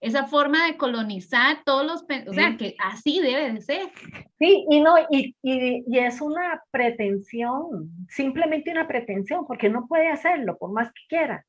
Esa 0.01 0.27
forma 0.27 0.67
de 0.67 0.79
colonizar 0.79 1.63
todos 1.65 1.85
los, 1.85 2.03
o 2.27 2.33
sea, 2.33 2.57
que 2.57 2.75
así 2.79 3.21
debe 3.21 3.53
de 3.53 3.61
ser. 3.61 3.91
Sí, 4.39 4.65
y 4.71 4.81
no, 4.81 4.95
y, 5.11 5.37
y, 5.43 5.85
y, 5.87 5.99
es 5.99 6.23
una 6.23 6.63
pretensión, 6.71 7.91
simplemente 8.09 8.71
una 8.71 8.89
pretensión, 8.89 9.47
porque 9.47 9.69
no 9.69 9.87
puede 9.87 10.09
hacerlo 10.09 10.57
por 10.57 10.73
más 10.73 10.89
que 10.93 11.03
quiera. 11.09 11.45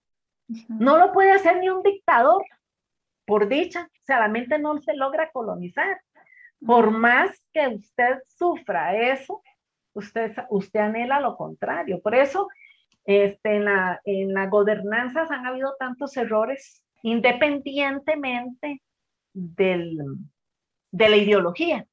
No 0.67 0.97
lo 0.97 1.13
puede 1.13 1.31
hacer 1.31 1.57
ni 1.57 1.69
un 1.69 1.81
dictador, 1.81 2.43
por 3.25 3.47
dicha, 3.47 3.83
o 3.89 4.05
sea, 4.05 4.19
la 4.19 4.27
mente 4.27 4.59
no 4.59 4.77
se 4.79 4.93
logra 4.95 5.31
colonizar. 5.31 6.01
Por 6.65 6.91
más 6.91 7.41
que 7.53 7.69
usted 7.69 8.19
sufra 8.27 8.95
eso, 8.95 9.41
usted, 9.93 10.33
usted 10.49 10.79
anhela 10.81 11.19
lo 11.19 11.37
contrario. 11.37 12.01
Por 12.01 12.15
eso, 12.15 12.49
este, 13.05 13.55
en, 13.55 13.65
la, 13.65 14.01
en 14.03 14.33
las 14.33 14.49
gobernanzas 14.49 15.31
han 15.31 15.45
habido 15.45 15.75
tantos 15.79 16.15
errores, 16.17 16.83
independientemente 17.03 18.81
del, 19.33 19.97
de 20.91 21.09
la 21.09 21.17
ideología, 21.17 21.85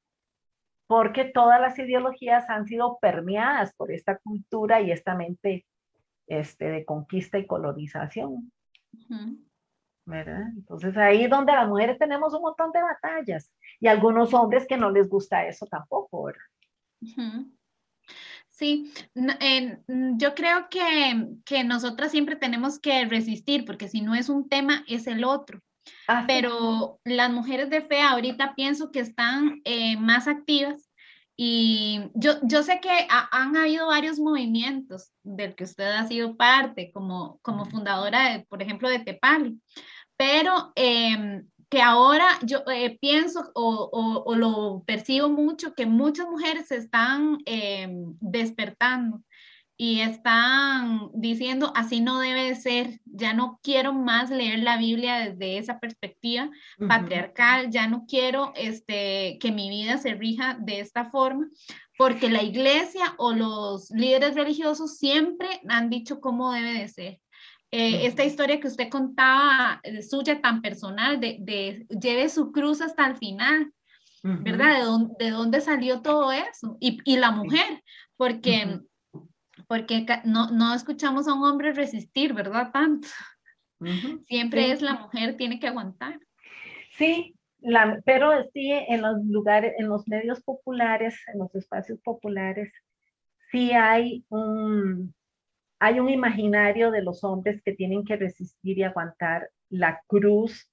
porque 0.87 1.25
todas 1.25 1.59
las 1.61 1.77
ideologías 1.79 2.49
han 2.49 2.65
sido 2.65 2.97
permeadas 2.99 3.73
por 3.75 3.91
esta 3.91 4.17
cultura 4.17 4.81
y 4.81 4.91
esta 4.91 5.15
mente 5.15 5.65
este, 6.27 6.69
de 6.69 6.85
conquista 6.85 7.37
y 7.37 7.47
colonización. 7.47 8.51
¿verdad? 10.05 10.47
Entonces 10.55 10.97
ahí 10.97 11.27
donde 11.27 11.53
las 11.53 11.67
mujeres 11.67 11.97
tenemos 11.99 12.33
un 12.33 12.41
montón 12.41 12.71
de 12.71 12.81
batallas 12.81 13.51
y 13.79 13.87
algunos 13.87 14.33
hombres 14.33 14.65
que 14.67 14.77
no 14.77 14.89
les 14.89 15.07
gusta 15.07 15.45
eso 15.45 15.67
tampoco, 15.67 16.23
¿verdad? 16.23 17.45
Sí, 18.59 18.91
yo 19.15 20.35
creo 20.35 20.67
que, 20.69 21.27
que 21.45 21.63
nosotras 21.63 22.11
siempre 22.11 22.35
tenemos 22.35 22.77
que 22.77 23.05
resistir 23.05 23.63
porque 23.63 23.87
si 23.87 24.01
no 24.01 24.15
es 24.15 24.27
un 24.27 24.49
tema 24.49 24.83
es 24.85 25.07
el 25.07 25.23
otro. 25.23 25.61
Ah, 26.09 26.25
Pero 26.27 26.99
las 27.05 27.31
mujeres 27.31 27.69
de 27.69 27.81
fe 27.81 28.01
ahorita 28.01 28.55
pienso 28.55 28.91
que 28.91 28.99
están 28.99 29.61
eh, 29.63 29.95
más 29.95 30.27
activas 30.27 30.89
y 31.37 32.01
yo, 32.15 32.33
yo 32.43 32.61
sé 32.63 32.81
que 32.81 33.07
han 33.09 33.55
habido 33.55 33.87
varios 33.87 34.19
movimientos 34.19 35.13
del 35.23 35.55
que 35.55 35.63
usted 35.63 35.85
ha 35.85 36.05
sido 36.05 36.35
parte 36.35 36.91
como, 36.91 37.39
como 37.41 37.63
fundadora, 37.65 38.33
de, 38.33 38.45
por 38.49 38.61
ejemplo, 38.61 38.89
de 38.89 38.99
Tepali 38.99 39.57
pero 40.19 40.73
em, 40.75 41.47
que 41.69 41.81
ahora 41.81 42.27
yo 42.43 42.63
eh, 42.71 42.97
pienso 42.99 43.51
o, 43.53 44.23
o, 44.25 44.35
lo 44.35 44.83
percibo 44.85 45.29
mucho 45.29 45.75
que 45.75 45.85
muchas 45.85 46.27
mujeres 46.27 46.67
se 46.67 46.77
están 46.77 47.37
em, 47.45 48.15
despertando 48.19 49.21
y 49.77 50.01
están 50.01 51.09
diciendo 51.13 51.71
así 51.73 52.01
no 52.01 52.19
debe 52.19 52.49
de 52.49 52.55
ser, 52.55 52.99
ya 53.05 53.33
no 53.33 53.61
quiero 53.63 53.93
más 53.93 54.29
leer 54.29 54.59
la 54.59 54.77
Biblia 54.77 55.19
desde 55.19 55.57
esa 55.57 55.79
perspectiva 55.79 56.49
patriarcal, 56.85 57.69
ya 57.69 57.87
no 57.87 58.05
quiero 58.05 58.51
este, 58.55 59.37
que 59.39 59.53
mi 59.53 59.69
vida 59.69 59.97
se 59.97 60.15
rija 60.15 60.57
de 60.59 60.81
esta 60.81 61.05
forma, 61.05 61.47
porque 61.97 62.29
la 62.29 62.43
iglesia 62.43 63.13
o 63.17 63.31
los 63.31 63.89
líderes 63.91 64.35
religiosos 64.35 64.97
siempre 64.97 65.61
han 65.69 65.89
dicho 65.89 66.19
cómo 66.19 66.51
debe 66.51 66.73
de 66.73 66.87
ser. 66.89 67.19
Eh, 67.71 68.07
esta 68.07 68.23
historia 68.23 68.59
que 68.59 68.67
usted 68.67 68.89
contaba 68.89 69.79
de 69.83 70.01
suya 70.01 70.41
tan 70.41 70.61
personal, 70.61 71.19
de, 71.19 71.37
de, 71.39 71.85
lleve 71.99 72.27
su 72.29 72.51
cruz 72.51 72.81
hasta 72.81 73.05
el 73.05 73.15
final, 73.17 73.71
¿verdad? 74.23 74.79
¿De 74.79 74.83
dónde, 74.83 75.15
¿De 75.19 75.29
dónde, 75.29 75.61
salió 75.61 76.01
todo 76.01 76.31
eso? 76.31 76.77
Y, 76.79 76.99
y 77.05 77.17
la 77.17 77.31
mujer, 77.31 77.83
porque, 78.17 78.79
porque 79.67 80.05
no, 80.25 80.49
no, 80.49 80.73
escuchamos 80.73 81.27
a 81.27 81.33
un 81.33 81.43
hombre 81.43 81.71
resistir, 81.71 82.33
¿verdad? 82.33 82.71
Tanto. 82.71 83.07
Siempre 84.25 84.71
es 84.71 84.81
la 84.81 84.95
mujer, 84.95 85.37
tiene 85.37 85.59
que 85.59 85.67
aguantar. 85.67 86.19
Sí, 86.97 87.35
la, 87.59 88.01
pero 88.03 88.31
sí 88.51 88.71
en 88.71 89.01
los 89.01 89.23
lugares, 89.25 89.75
en 89.77 89.89
los 89.89 90.07
medios 90.07 90.41
populares, 90.41 91.15
en 91.31 91.39
los 91.39 91.53
espacios 91.53 91.99
populares, 92.01 92.73
sí 93.51 93.71
hay 93.73 94.25
un, 94.29 95.13
hay 95.79 95.99
un 95.99 96.09
imaginario 96.09 96.91
de 96.91 97.01
los 97.01 97.23
hombres 97.23 97.61
que 97.63 97.73
tienen 97.73 98.03
que 98.03 98.17
resistir 98.17 98.77
y 98.77 98.83
aguantar 98.83 99.49
la 99.69 100.01
cruz. 100.07 100.69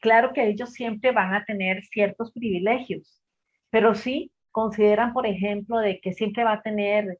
Claro 0.00 0.32
que 0.32 0.48
ellos 0.48 0.72
siempre 0.72 1.12
van 1.12 1.34
a 1.34 1.44
tener 1.44 1.84
ciertos 1.84 2.32
privilegios, 2.32 3.22
pero 3.70 3.94
sí 3.94 4.32
consideran, 4.50 5.12
por 5.12 5.26
ejemplo, 5.26 5.78
de 5.78 6.00
que 6.00 6.12
siempre 6.12 6.44
va 6.44 6.54
a 6.54 6.62
tener 6.62 7.18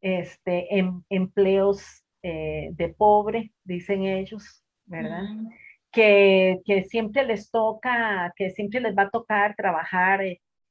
este, 0.00 0.78
em, 0.78 1.02
empleos 1.10 2.02
eh, 2.22 2.70
de 2.72 2.88
pobre, 2.88 3.52
dicen 3.64 4.04
ellos, 4.04 4.64
¿verdad? 4.86 5.24
que, 5.90 6.60
que, 6.64 6.84
siempre 6.84 7.26
les 7.26 7.50
toca, 7.50 8.32
que 8.36 8.50
siempre 8.50 8.80
les 8.80 8.96
va 8.96 9.02
a 9.02 9.10
tocar 9.10 9.54
trabajar 9.56 10.20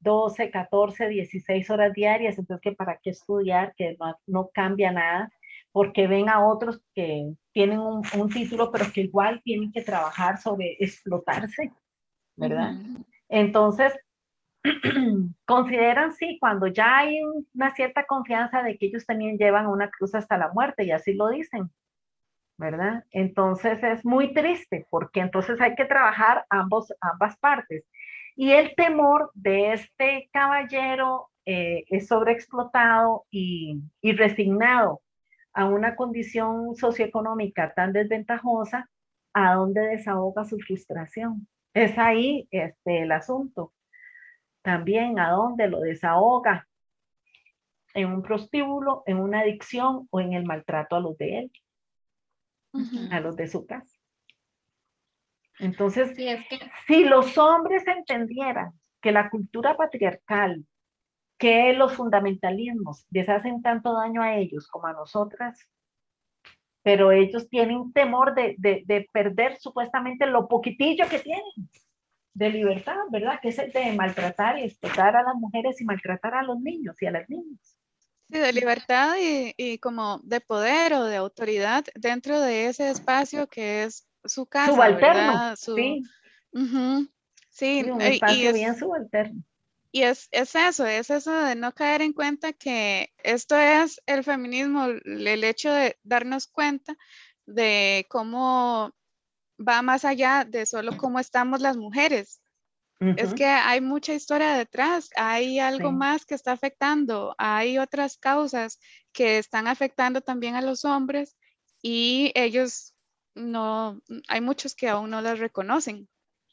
12, 0.00 0.50
14, 0.50 1.08
16 1.08 1.70
horas 1.70 1.92
diarias, 1.92 2.38
entonces 2.38 2.62
que 2.62 2.72
para 2.72 2.98
qué 3.02 3.10
estudiar, 3.10 3.74
que 3.76 3.96
no, 4.00 4.16
no 4.26 4.50
cambia 4.52 4.90
nada 4.90 5.30
porque 5.72 6.06
ven 6.06 6.28
a 6.28 6.46
otros 6.46 6.80
que 6.94 7.34
tienen 7.52 7.80
un, 7.80 8.02
título, 8.32 8.70
pero 8.70 8.86
que 8.92 9.02
igual 9.02 9.40
tienen 9.42 9.72
que 9.72 9.82
trabajar 9.82 10.38
sobre 10.38 10.76
explotarse, 10.78 11.72
¿verdad? 12.36 12.74
Entonces, 13.28 13.98
consideran, 15.46 16.12
sí, 16.12 16.38
cuando 16.40 16.66
ya 16.66 16.98
hay 16.98 17.20
una 17.54 17.74
cierta 17.74 18.04
confianza 18.04 18.62
de 18.62 18.76
que 18.76 18.86
ellos 18.86 19.06
también 19.06 19.38
llevan 19.38 19.66
una 19.66 19.90
cruz 19.90 20.14
hasta 20.14 20.36
la 20.36 20.52
muerte, 20.52 20.84
y 20.84 20.92
así 20.92 21.14
lo 21.14 21.30
dicen, 21.30 21.70
¿verdad? 22.58 23.04
Entonces 23.10 23.82
es 23.82 24.04
muy 24.04 24.34
triste, 24.34 24.86
porque 24.90 25.20
entonces 25.20 25.60
hay 25.60 25.74
que 25.74 25.86
trabajar 25.86 26.44
ambos, 26.50 26.92
ambas 27.00 27.36
partes. 27.38 27.84
Y 28.36 28.52
el 28.52 28.74
temor 28.76 29.30
de 29.34 29.72
este 29.72 30.28
caballero 30.32 31.28
eh, 31.44 31.84
es 31.88 32.08
sobreexplotado 32.08 33.26
y, 33.30 33.80
y 34.00 34.12
resignado 34.12 35.02
a 35.54 35.66
una 35.66 35.96
condición 35.96 36.74
socioeconómica 36.74 37.72
tan 37.74 37.92
desventajosa, 37.92 38.88
¿a 39.34 39.54
dónde 39.54 39.82
desahoga 39.82 40.44
su 40.44 40.58
frustración? 40.58 41.46
Es 41.74 41.98
ahí 41.98 42.48
este, 42.50 43.02
el 43.02 43.12
asunto. 43.12 43.72
También 44.62 45.18
a 45.18 45.30
dónde 45.30 45.68
lo 45.68 45.80
desahoga. 45.80 46.66
En 47.94 48.08
un 48.08 48.22
prostíbulo, 48.22 49.02
en 49.06 49.18
una 49.18 49.40
adicción 49.40 50.08
o 50.10 50.20
en 50.20 50.32
el 50.32 50.44
maltrato 50.44 50.96
a 50.96 51.00
los 51.00 51.18
de 51.18 51.38
él, 51.40 51.52
a 53.10 53.20
los 53.20 53.36
de 53.36 53.48
su 53.48 53.66
casa. 53.66 53.98
Entonces, 55.58 56.16
si 56.86 57.04
los 57.04 57.36
hombres 57.36 57.86
entendieran 57.86 58.72
que 59.02 59.12
la 59.12 59.28
cultura 59.28 59.76
patriarcal 59.76 60.64
que 61.42 61.72
los 61.72 61.94
fundamentalismos 61.94 63.04
les 63.10 63.28
hacen 63.28 63.62
tanto 63.62 63.92
daño 63.94 64.22
a 64.22 64.36
ellos 64.36 64.68
como 64.68 64.86
a 64.86 64.92
nosotras, 64.92 65.58
pero 66.84 67.10
ellos 67.10 67.48
tienen 67.48 67.92
temor 67.92 68.36
de, 68.36 68.54
de, 68.58 69.08
perder 69.12 69.58
supuestamente 69.58 70.26
lo 70.26 70.46
poquitillo 70.46 71.08
que 71.08 71.18
tienen 71.18 71.42
de 72.34 72.48
libertad, 72.48 72.94
¿verdad? 73.10 73.40
Que 73.42 73.48
es 73.48 73.58
el 73.58 73.72
de 73.72 73.92
maltratar 73.92 74.56
y 74.60 74.62
explotar 74.62 75.16
a 75.16 75.24
las 75.24 75.34
mujeres 75.34 75.80
y 75.80 75.84
maltratar 75.84 76.36
a 76.36 76.44
los 76.44 76.60
niños 76.60 76.94
y 77.02 77.06
a 77.06 77.10
las 77.10 77.28
niñas. 77.28 77.76
Sí, 78.30 78.38
de 78.38 78.52
libertad 78.52 79.16
y, 79.20 79.52
y, 79.56 79.78
como 79.78 80.20
de 80.22 80.40
poder 80.40 80.94
o 80.94 81.04
de 81.06 81.16
autoridad 81.16 81.84
dentro 81.96 82.40
de 82.40 82.66
ese 82.66 82.88
espacio 82.88 83.48
que 83.48 83.82
es 83.82 84.06
su 84.24 84.46
casa. 84.46 84.70
Subalterno, 84.70 85.56
sí. 85.56 86.02
Sí, 87.50 87.82
un 87.90 88.00
espacio 88.00 88.52
bien 88.52 88.76
subalterno. 88.76 89.42
Y 89.94 90.02
es, 90.02 90.28
es, 90.32 90.54
eso, 90.54 90.86
es 90.86 91.10
eso 91.10 91.30
de 91.30 91.54
no 91.54 91.72
caer 91.72 92.00
en 92.00 92.14
cuenta 92.14 92.54
que 92.54 93.12
esto 93.22 93.56
es 93.56 94.00
el 94.06 94.24
feminismo, 94.24 94.86
el 94.86 95.44
hecho 95.44 95.70
de 95.70 95.98
darnos 96.02 96.46
cuenta 96.46 96.96
de 97.44 98.06
cómo 98.08 98.90
va 99.60 99.82
más 99.82 100.06
allá 100.06 100.46
de 100.48 100.64
solo 100.64 100.96
cómo 100.96 101.18
estamos 101.18 101.60
las 101.60 101.76
mujeres. 101.76 102.40
Es 103.16 103.34
que 103.34 103.46
hay 103.46 103.80
mucha 103.80 104.14
historia 104.14 104.54
detrás, 104.54 105.10
hay 105.16 105.58
algo 105.58 105.90
más 105.90 106.24
que 106.24 106.36
está 106.36 106.52
afectando, 106.52 107.34
hay 107.36 107.76
otras 107.78 108.16
causas 108.16 108.78
que 109.12 109.38
están 109.38 109.66
afectando 109.66 110.20
también 110.20 110.54
a 110.54 110.62
los 110.62 110.84
hombres 110.84 111.36
y 111.82 112.30
ellos 112.36 112.94
no, 113.34 114.00
hay 114.28 114.40
muchos 114.40 114.76
que 114.76 114.88
aún 114.88 115.10
no 115.10 115.20
las 115.20 115.40
reconocen. 115.40 116.08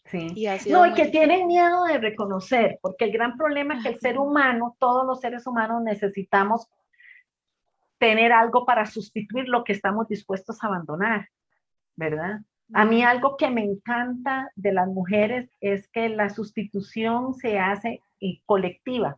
Sí. 0.09 0.33
no, 0.69 0.87
y 0.87 0.93
que 0.93 1.07
tienen 1.07 1.45
miedo 1.45 1.83
de 1.83 1.99
reconocer, 1.99 2.79
porque 2.81 3.05
el 3.05 3.11
gran 3.11 3.37
problema 3.37 3.75
es 3.75 3.83
que 3.83 3.89
el 3.89 3.99
ser 3.99 4.17
humano, 4.17 4.75
todos 4.79 5.05
los 5.05 5.19
seres 5.19 5.45
humanos 5.45 5.83
necesitamos 5.83 6.67
tener 7.99 8.31
algo 8.31 8.65
para 8.65 8.87
sustituir 8.87 9.47
lo 9.47 9.63
que 9.63 9.73
estamos 9.73 10.07
dispuestos 10.07 10.63
a 10.63 10.67
abandonar, 10.67 11.29
¿verdad? 11.95 12.39
A 12.73 12.85
mí 12.85 13.03
algo 13.03 13.35
que 13.37 13.49
me 13.49 13.63
encanta 13.63 14.51
de 14.55 14.73
las 14.73 14.87
mujeres 14.87 15.49
es 15.59 15.87
que 15.89 16.09
la 16.09 16.29
sustitución 16.29 17.33
se 17.33 17.59
hace 17.59 18.01
eh, 18.21 18.41
colectiva 18.45 19.17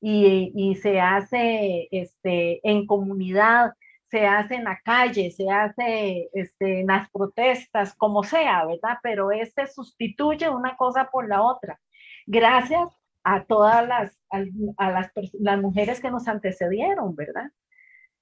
y, 0.00 0.52
y 0.54 0.76
se 0.76 1.00
hace 1.00 1.88
este, 1.90 2.60
en 2.68 2.86
comunidad, 2.86 3.72
se 4.10 4.26
hace 4.26 4.56
en 4.56 4.64
la 4.64 4.80
calle, 4.80 5.30
se 5.30 5.48
hace 5.48 6.28
este, 6.32 6.80
en 6.80 6.88
las 6.88 7.08
protestas, 7.10 7.94
como 7.94 8.24
sea, 8.24 8.66
¿verdad? 8.66 8.98
Pero 9.02 9.30
este 9.30 9.66
sustituye 9.68 10.48
una 10.48 10.76
cosa 10.76 11.08
por 11.10 11.28
la 11.28 11.42
otra. 11.42 11.80
Gracias 12.26 12.88
a 13.22 13.44
todas 13.44 13.86
las, 13.86 14.18
a, 14.30 14.90
las, 14.90 15.12
las 15.38 15.60
mujeres 15.60 16.00
que 16.00 16.10
nos 16.10 16.26
antecedieron, 16.26 17.14
¿verdad? 17.14 17.50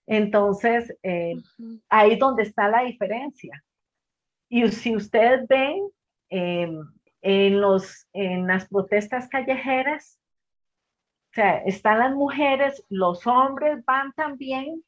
Entonces, 0.07 0.95
eh, 1.03 1.35
ahí 1.89 2.13
es 2.13 2.19
donde 2.19 2.43
está 2.43 2.69
la 2.69 2.83
diferencia. 2.83 3.63
Y 4.49 4.69
si 4.69 4.95
ustedes 4.95 5.47
ven 5.49 5.89
em, 6.31 6.81
en, 7.23 7.61
los, 7.61 8.07
en 8.13 8.47
las 8.47 8.69
protestas 8.69 9.29
callejeras, 9.29 10.19
o 11.31 11.35
sea, 11.35 11.59
están 11.59 11.99
las 11.99 12.15
mujeres, 12.15 12.85
los 12.89 13.27
hombres 13.27 13.85
van 13.85 14.13
también, 14.13 14.83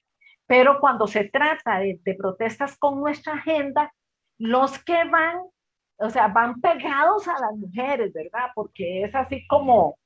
pero 0.51 0.81
cuando 0.81 1.07
se 1.07 1.29
trata 1.29 1.79
de, 1.79 2.01
protestas 2.19 2.77
con 2.77 2.99
nuestra 2.99 3.35
agenda, 3.35 3.95
los 4.37 4.83
que 4.83 5.05
van, 5.05 5.43
o 5.97 6.11
sea, 6.11 6.27
van 6.27 6.61
pegados 6.61 7.29
a 7.29 7.39
las 7.39 7.53
mujeres, 7.57 8.13
¿verdad? 8.13 8.51
Porque 8.53 9.05
es 9.05 9.15
así 9.15 9.47
como, 9.47 9.97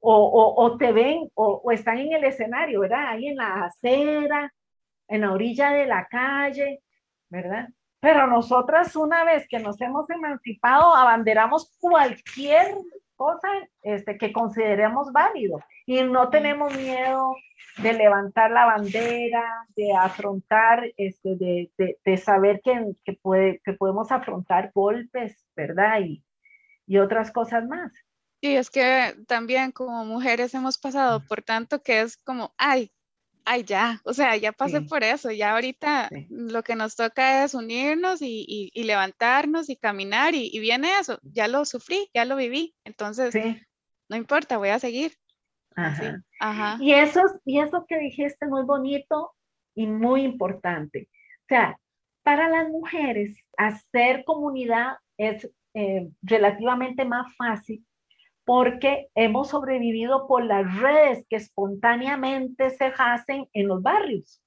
o, 0.00 0.76
te 0.78 0.92
ven, 0.92 1.30
o, 1.34 1.70
están 1.72 1.98
en 1.98 2.14
el 2.14 2.24
escenario, 2.24 2.80
¿verdad? 2.80 3.08
Ahí 3.08 3.28
en 3.28 3.36
la 3.36 3.66
acera, 3.66 4.50
en 5.08 5.20
la 5.20 5.32
orilla 5.32 5.72
de 5.72 5.84
la 5.84 6.06
calle, 6.06 6.80
¿verdad? 7.28 7.68
Pero 8.00 8.26
nosotras 8.28 8.96
una 8.96 9.24
vez 9.24 9.46
que 9.46 9.58
nos 9.58 9.78
hemos 9.82 10.08
emancipado, 10.08 10.94
abanderamos 10.94 11.76
cualquier 11.78 12.76
cosa 13.14 13.48
este, 13.82 14.16
que 14.16 14.32
consideremos 14.32 15.12
válido 15.12 15.60
y 15.84 16.02
no 16.02 16.30
tenemos 16.30 16.74
miedo 16.74 17.36
de 17.78 17.92
levantar 17.92 18.50
la 18.50 18.64
bandera, 18.64 19.66
de 19.76 19.92
afrontar, 19.92 20.92
este, 20.96 21.36
de, 21.36 21.70
de, 22.04 22.16
saber 22.16 22.60
que, 22.64 22.92
que, 23.04 23.12
puede, 23.14 23.60
que 23.64 23.74
podemos 23.74 24.10
afrontar 24.10 24.72
golpes, 24.74 25.46
¿verdad? 25.54 26.00
Y, 26.00 26.24
y 26.86 26.98
otras 26.98 27.30
cosas 27.30 27.66
más. 27.66 27.92
Sí, 28.42 28.56
es 28.56 28.70
que 28.70 29.14
también 29.26 29.72
como 29.72 30.04
mujeres 30.04 30.54
hemos 30.54 30.78
pasado 30.78 31.22
por 31.26 31.42
tanto 31.42 31.82
que 31.82 32.00
es 32.00 32.16
como, 32.16 32.54
ay, 32.56 32.92
ay, 33.44 33.62
ya, 33.62 34.00
o 34.04 34.12
sea, 34.12 34.36
ya 34.36 34.52
pasé 34.52 34.80
por 34.82 35.04
eso, 35.04 35.30
ya 35.30 35.52
ahorita 35.52 36.10
lo 36.28 36.62
que 36.62 36.74
nos 36.74 36.96
toca 36.96 37.44
es 37.44 37.54
unirnos 37.54 38.20
y, 38.20 38.70
y, 38.74 38.82
levantarnos 38.84 39.70
y 39.70 39.76
caminar 39.76 40.34
y, 40.34 40.50
y, 40.52 40.58
viene 40.58 40.98
eso, 40.98 41.18
ya 41.22 41.46
lo 41.46 41.64
sufrí, 41.64 42.10
ya 42.12 42.24
lo 42.24 42.36
viví, 42.36 42.74
entonces 42.84 43.34
no 44.08 44.16
importa, 44.16 44.58
voy 44.58 44.70
a 44.70 44.78
seguir. 44.78 45.12
Ajá. 46.40 46.78
Y, 46.80 46.92
eso, 46.92 47.20
y 47.44 47.60
eso 47.60 47.84
que 47.86 47.98
dijiste 47.98 48.46
muy 48.46 48.64
bonito 48.64 49.32
y 49.74 49.86
muy 49.86 50.22
importante. 50.22 51.08
O 51.42 51.48
sea, 51.48 51.78
para 52.22 52.48
las 52.48 52.68
mujeres 52.68 53.38
hacer 53.56 54.24
comunidad 54.24 54.96
es 55.16 55.50
eh, 55.74 56.08
relativamente 56.22 57.04
más 57.04 57.34
fácil 57.36 57.84
porque 58.46 59.08
hemos 59.16 59.50
sobrevivido 59.50 60.26
por 60.28 60.44
las 60.44 60.80
redes 60.80 61.26
que 61.28 61.36
espontáneamente 61.36 62.70
se 62.70 62.92
hacen 62.96 63.48
en 63.52 63.66
los 63.66 63.82
barrios, 63.82 64.40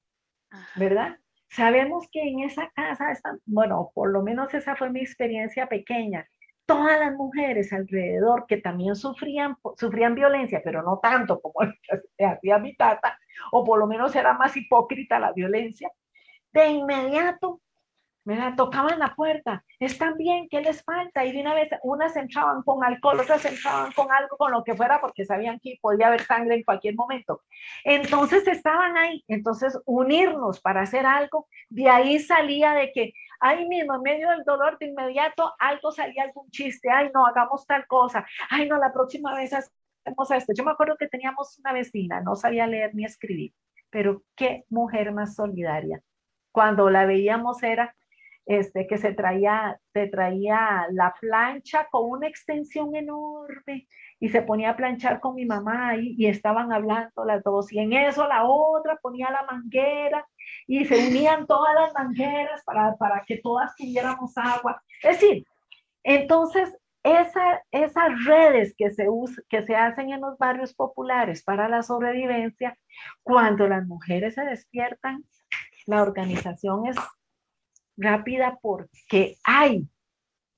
¿verdad? 0.78 1.18
Sabemos 1.50 2.08
que 2.10 2.22
en 2.22 2.40
esa 2.40 2.70
casa 2.70 3.12
están, 3.12 3.40
bueno, 3.46 3.92
por 3.94 4.12
lo 4.12 4.24
menos 4.24 4.54
esa 4.54 4.78
fue 4.78 4.90
mi 4.90 5.02
experiencia 5.02 5.68
pequeña, 5.68 6.26
todas 6.70 7.00
las 7.00 7.16
mujeres 7.16 7.74
alrededor 7.74 8.46
que 8.48 8.58
también 8.58 8.96
sufrían, 8.96 9.58
sufrían 9.76 10.14
violencia, 10.14 10.62
pero 10.64 10.84
no 10.84 11.00
tanto 11.00 11.42
como 11.42 11.56
hacía 12.20 12.60
mi 12.60 12.76
tata, 12.76 13.18
o 13.52 13.64
por 13.66 13.80
lo 13.80 13.88
menos 13.88 14.16
era 14.16 14.34
más 14.34 14.56
hipócrita 14.56 15.20
la 15.20 15.32
violencia, 15.32 15.92
de 16.54 16.68
inmediato 16.68 17.60
me 18.26 18.52
tocaban 18.52 19.00
la 19.00 19.16
puerta, 19.16 19.64
están 19.80 20.16
bien, 20.16 20.48
¿qué 20.50 20.62
les 20.62 20.84
falta? 20.84 21.26
Y 21.26 21.32
de 21.32 21.42
una 21.42 21.56
vez, 21.56 21.70
unas 21.82 22.16
entraban 22.16 22.62
con 22.62 22.84
alcohol, 22.84 23.20
otras 23.20 23.44
entraban 23.46 23.92
con 23.94 24.12
algo, 24.12 24.38
con 24.38 24.52
lo 24.52 24.64
que 24.64 24.76
fuera, 24.76 25.02
porque 25.02 25.26
sabían 25.26 25.60
que 25.60 25.80
podía 25.82 26.08
haber 26.08 26.22
sangre 26.22 26.56
en 26.56 26.64
cualquier 26.64 26.94
momento. 26.94 27.42
Entonces 27.84 28.48
estaban 28.48 28.98
ahí, 28.98 29.24
entonces 29.28 29.80
unirnos 29.86 30.60
para 30.60 30.82
hacer 30.82 31.08
algo, 31.08 31.48
de 31.70 31.90
ahí 31.90 32.20
salía 32.20 32.74
de 32.74 32.92
que, 32.92 33.14
ahí 33.40 33.68
mismo, 33.68 33.96
en 33.96 34.02
medio 34.02 34.30
del 34.30 34.44
dolor 34.44 34.78
de 34.78 34.88
inmediato, 34.88 35.54
algo 35.60 35.92
salía 35.92 36.24
algún 36.24 36.50
chiste, 36.50 36.90
ay, 36.90 37.12
no, 37.14 37.26
hagamos 37.26 37.66
tal 37.66 37.86
cosa, 37.88 38.26
ay, 38.50 38.68
no, 38.68 38.78
la 38.78 38.94
próxima 38.94 39.36
vez 39.36 39.54
hacemos 39.54 40.32
esto. 40.32 40.54
Yo 40.56 40.64
me 40.64 40.72
acuerdo 40.72 40.98
que 40.98 41.08
teníamos 41.08 41.58
una 41.60 41.74
vecina, 41.74 42.22
no 42.22 42.36
sabía 42.36 42.68
leer 42.68 42.96
ni 42.96 43.06
escribir, 43.06 43.54
pero 43.90 44.24
qué 44.36 44.66
mujer 44.70 45.12
más 45.12 45.36
solidaria. 45.36 46.02
Cuando 46.52 46.90
la 46.90 47.06
veíamos 47.06 47.62
era 47.64 47.96
este, 48.46 48.88
que 48.88 48.98
se 48.98 49.14
traía, 49.14 49.80
se 49.94 50.08
traía 50.08 50.88
la 50.92 51.14
plancha 51.22 51.88
con 51.92 52.10
una 52.10 52.28
extensión 52.28 52.96
enorme 52.96 53.88
y 54.20 54.30
se 54.30 54.42
ponía 54.42 54.72
a 54.72 54.76
planchar 54.76 55.20
con 55.20 55.36
mi 55.36 55.46
mamá 55.46 55.96
y, 55.96 56.16
y 56.18 56.28
estaban 56.28 56.72
hablando 56.72 57.26
las 57.26 57.44
dos. 57.44 57.72
Y 57.72 57.80
en 57.80 57.94
eso 57.94 58.28
la 58.28 58.44
otra 58.46 58.98
ponía 59.02 59.32
la 59.32 59.44
manguera 59.44 60.26
y 60.68 60.86
se 60.86 61.08
unían 61.08 61.48
todas 61.48 61.74
las 61.76 61.94
mangueras 61.94 62.64
para, 62.64 62.96
para 62.98 63.24
que 63.26 63.38
todas 63.38 63.76
tuviéramos 63.76 64.38
agua. 64.38 64.82
Es 65.04 65.20
decir, 65.20 65.46
entonces 66.04 66.76
esa, 67.04 67.64
esas 67.72 68.26
redes 68.26 68.74
que 68.78 68.92
se, 68.92 69.08
que 69.48 69.64
se 69.64 69.76
hacen 69.76 70.12
en 70.12 70.22
los 70.22 70.38
barrios 70.38 70.74
populares 70.74 71.44
para 71.44 71.70
la 71.70 71.84
sobrevivencia, 71.84 72.78
cuando 73.24 73.68
las 73.68 73.86
mujeres 73.88 74.36
se 74.36 74.44
despiertan, 74.44 75.24
la 75.86 76.02
organización 76.02 76.88
es 76.88 76.98
rápida 77.98 78.60
porque 78.62 79.38
hay 79.44 79.88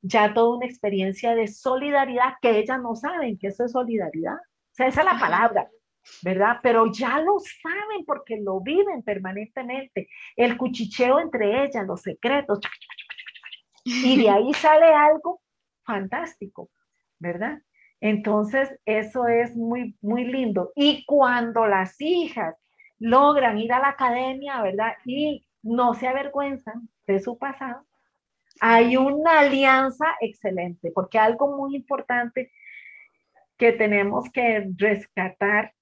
ya 0.02 0.34
toda 0.34 0.58
una 0.58 0.66
experiencia 0.66 1.36
de 1.36 1.48
solidaridad 1.48 2.36
que 2.42 2.60
ellas 2.60 2.82
no 2.82 2.96
saben 2.96 3.38
que 3.38 3.48
eso 3.48 3.66
es 3.66 3.72
solidaridad. 3.72 4.36
O 4.36 4.74
sea, 4.74 4.88
esa 4.88 5.02
es 5.02 5.06
la 5.06 5.20
palabra, 5.20 5.70
¿verdad? 6.24 6.58
Pero 6.64 6.92
ya 6.92 7.20
lo 7.20 7.38
saben 7.40 8.06
porque 8.06 8.40
lo 8.42 8.62
viven 8.62 9.04
permanentemente. 9.04 10.08
El 10.36 10.58
cuchicheo 10.58 11.20
entre 11.20 11.66
ellas, 11.66 11.86
los 11.86 12.02
secretos. 12.02 12.60
Y 13.84 14.22
de 14.22 14.30
ahí 14.30 14.54
sale 14.54 14.86
algo 14.86 15.42
fantástico, 15.86 16.70
¿verdad? 17.20 17.60
Entonces, 18.00 18.80
eso 18.86 19.28
es 19.28 19.56
muy, 19.56 19.96
muy 20.02 20.26
lindo. 20.26 20.72
Y 20.76 21.06
cuando 21.06 21.68
las 21.68 22.00
hijas 22.02 22.56
logran 23.00 23.60
ir 23.60 23.74
a 23.74 23.80
la 23.80 23.90
academia, 23.90 24.62
¿verdad? 24.62 24.94
Y 25.06 25.46
no 25.62 25.94
se 25.94 26.08
avergüenzan 26.08 26.90
de 27.06 27.20
su 27.20 27.38
pasado, 27.38 27.86
hay 28.64 28.96
una 28.96 29.40
alianza 29.40 30.06
excelente, 30.22 30.92
porque 30.94 31.18
algo 31.18 31.58
muy 31.58 31.76
importante 31.76 32.52
que 33.58 33.72
tenemos 33.72 34.30
que 34.32 34.70
rescatar 34.78 35.74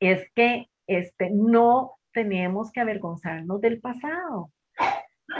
es 0.00 0.30
que 0.34 0.70
este, 0.86 1.28
no 1.30 1.98
tenemos 2.12 2.72
que 2.72 2.80
avergonzarnos 2.80 3.60
del 3.60 3.80
pasado. 3.80 4.50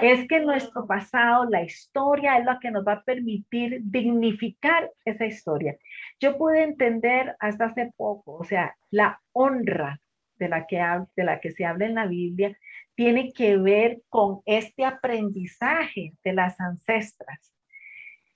Es 0.02 0.28
que 0.28 0.40
nuestro 0.40 0.86
pasado, 0.86 1.46
la 1.48 1.62
historia, 1.62 2.36
es 2.36 2.44
lo 2.44 2.60
que 2.60 2.70
nos 2.70 2.86
va 2.86 2.92
a 2.92 3.04
permitir 3.04 3.80
dignificar 3.84 4.92
esa 5.06 5.24
historia. 5.24 5.78
Yo 6.20 6.36
pude 6.36 6.62
entender 6.62 7.36
hasta 7.40 7.66
hace 7.66 7.90
poco, 7.96 8.34
o 8.34 8.44
sea, 8.44 8.76
la 8.90 9.18
honra 9.32 9.98
de 10.36 10.48
la 10.50 10.66
que, 10.66 10.78
de 11.16 11.24
la 11.24 11.40
que 11.40 11.52
se 11.52 11.64
habla 11.64 11.86
en 11.86 11.94
la 11.94 12.06
Biblia 12.06 12.54
tiene 12.98 13.32
que 13.32 13.56
ver 13.56 14.02
con 14.08 14.40
este 14.44 14.84
aprendizaje 14.84 16.14
de 16.24 16.32
las 16.32 16.58
ancestras. 16.58 17.54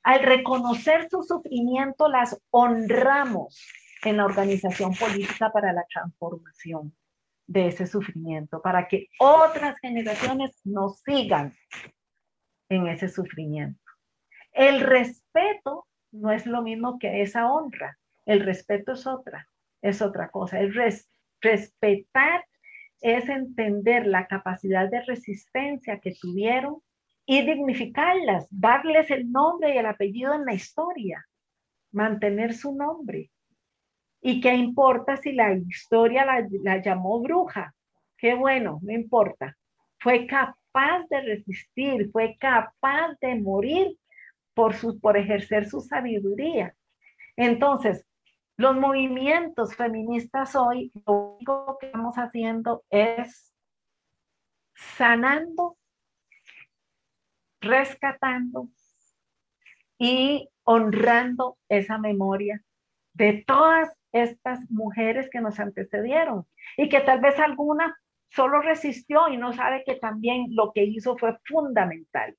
Al 0.05 0.21
reconocer 0.23 1.09
su 1.11 1.25
sufrimiento, 1.25 2.07
las 2.07 2.41
honramos 2.51 3.61
en 4.05 4.19
la 4.19 4.25
organización 4.25 4.95
política 4.95 5.51
para 5.51 5.73
la 5.73 5.85
transformación 5.93 6.95
de 7.49 7.67
ese 7.67 7.89
sufrimiento, 7.89 8.63
para 8.63 8.87
que 8.87 9.09
otras 9.19 9.81
generaciones 9.81 10.53
nos 10.63 11.01
sigan 11.01 11.57
en 12.69 12.87
ese 12.87 13.09
sufrimiento. 13.09 13.83
El 14.53 14.81
respeto 14.81 15.89
no 16.13 16.31
es 16.31 16.47
lo 16.47 16.63
mismo 16.63 17.01
que 17.01 17.23
esa 17.23 17.51
honra. 17.51 17.99
El 18.27 18.45
respeto 18.45 18.93
es 18.93 19.09
otra, 19.09 19.49
es 19.81 20.03
otra 20.03 20.29
cosa. 20.29 20.61
El 20.61 20.73
respetar 21.41 22.45
es 23.03 23.29
entender 23.29 24.07
la 24.07 24.27
capacidad 24.27 24.89
de 24.89 25.03
resistencia 25.03 25.99
que 25.99 26.15
tuvieron 26.21 26.81
y 27.27 27.43
dignificarlas, 27.43 28.47
darles 28.51 29.11
el 29.11 29.31
nombre 29.31 29.75
y 29.75 29.79
el 29.79 29.87
apellido 29.87 30.35
en 30.35 30.45
la 30.45 30.55
historia, 30.55 31.27
mantener 31.91 32.55
su 32.55 32.75
nombre. 32.75 33.31
¿Y 34.21 34.41
qué 34.41 34.55
importa 34.55 35.17
si 35.17 35.33
la 35.33 35.53
historia 35.53 36.25
la, 36.25 36.81
llamó 36.81 37.21
bruja? 37.21 37.75
Qué 38.17 38.35
bueno, 38.35 38.79
no 38.83 38.93
importa. 38.93 39.57
Fue 39.99 40.27
capaz 40.29 41.07
de 41.11 41.21
resistir, 41.23 42.09
fue 42.13 42.37
capaz 42.39 43.17
de 43.21 43.35
morir 43.35 43.99
por, 44.55 44.75
su, 44.75 45.01
por 45.01 45.17
ejercer 45.17 45.69
su 45.69 45.81
sabiduría. 45.81 46.75
Entonces, 47.37 48.07
los 48.57 48.77
movimientos 48.77 49.75
feministas 49.75 50.55
hoy, 50.55 50.93
lo 51.07 51.37
único 51.37 51.79
que 51.79 51.87
estamos 51.87 52.17
haciendo 52.17 52.85
es 52.91 53.53
sanando, 54.75 55.77
rescatando 57.61 58.69
y 59.99 60.49
honrando 60.65 61.59
esa 61.69 61.99
memoria 61.99 62.63
de 63.15 63.45
todas 63.47 63.91
estas 64.13 64.61
mujeres 64.71 65.29
que 65.31 65.41
nos 65.41 65.59
antecedieron 65.59 66.47
y 66.77 66.89
que 66.89 67.01
tal 67.01 67.21
vez 67.21 67.39
alguna 67.39 67.97
solo 68.31 68.61
resistió 68.61 69.29
y 69.29 69.37
no 69.37 69.53
sabe 69.53 69.85
que 69.85 69.97
también 69.97 70.47
lo 70.51 70.73
que 70.73 70.85
hizo 70.85 71.17
fue 71.17 71.39
fundamental. 71.45 72.37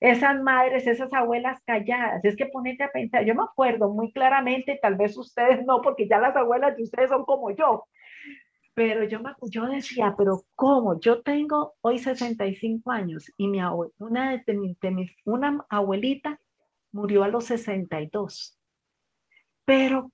Esas 0.00 0.42
madres, 0.42 0.86
esas 0.86 1.12
abuelas 1.12 1.60
calladas, 1.66 2.24
es 2.24 2.34
que 2.34 2.46
ponete 2.46 2.84
a 2.84 2.90
pensar, 2.90 3.24
yo 3.24 3.34
me 3.34 3.42
acuerdo 3.42 3.90
muy 3.90 4.12
claramente, 4.12 4.78
tal 4.80 4.96
vez 4.96 5.16
ustedes 5.16 5.64
no, 5.66 5.82
porque 5.82 6.08
ya 6.08 6.18
las 6.18 6.34
abuelas 6.34 6.76
de 6.76 6.84
ustedes 6.84 7.10
son 7.10 7.24
como 7.24 7.50
yo, 7.50 7.84
pero 8.74 9.04
yo, 9.04 9.20
me, 9.20 9.32
yo 9.50 9.66
decía, 9.66 10.14
pero 10.16 10.44
¿cómo? 10.54 10.98
Yo 11.00 11.20
tengo 11.20 11.74
hoy 11.82 11.98
65 11.98 12.90
años 12.90 13.30
y 13.36 13.46
mi 13.46 13.60
una, 13.98 14.42
de, 14.46 14.90
mis, 14.90 15.10
una 15.26 15.66
abuelita 15.68 16.40
murió 16.92 17.24
a 17.24 17.28
los 17.28 17.44
62. 17.44 18.58
Pero 19.66 20.10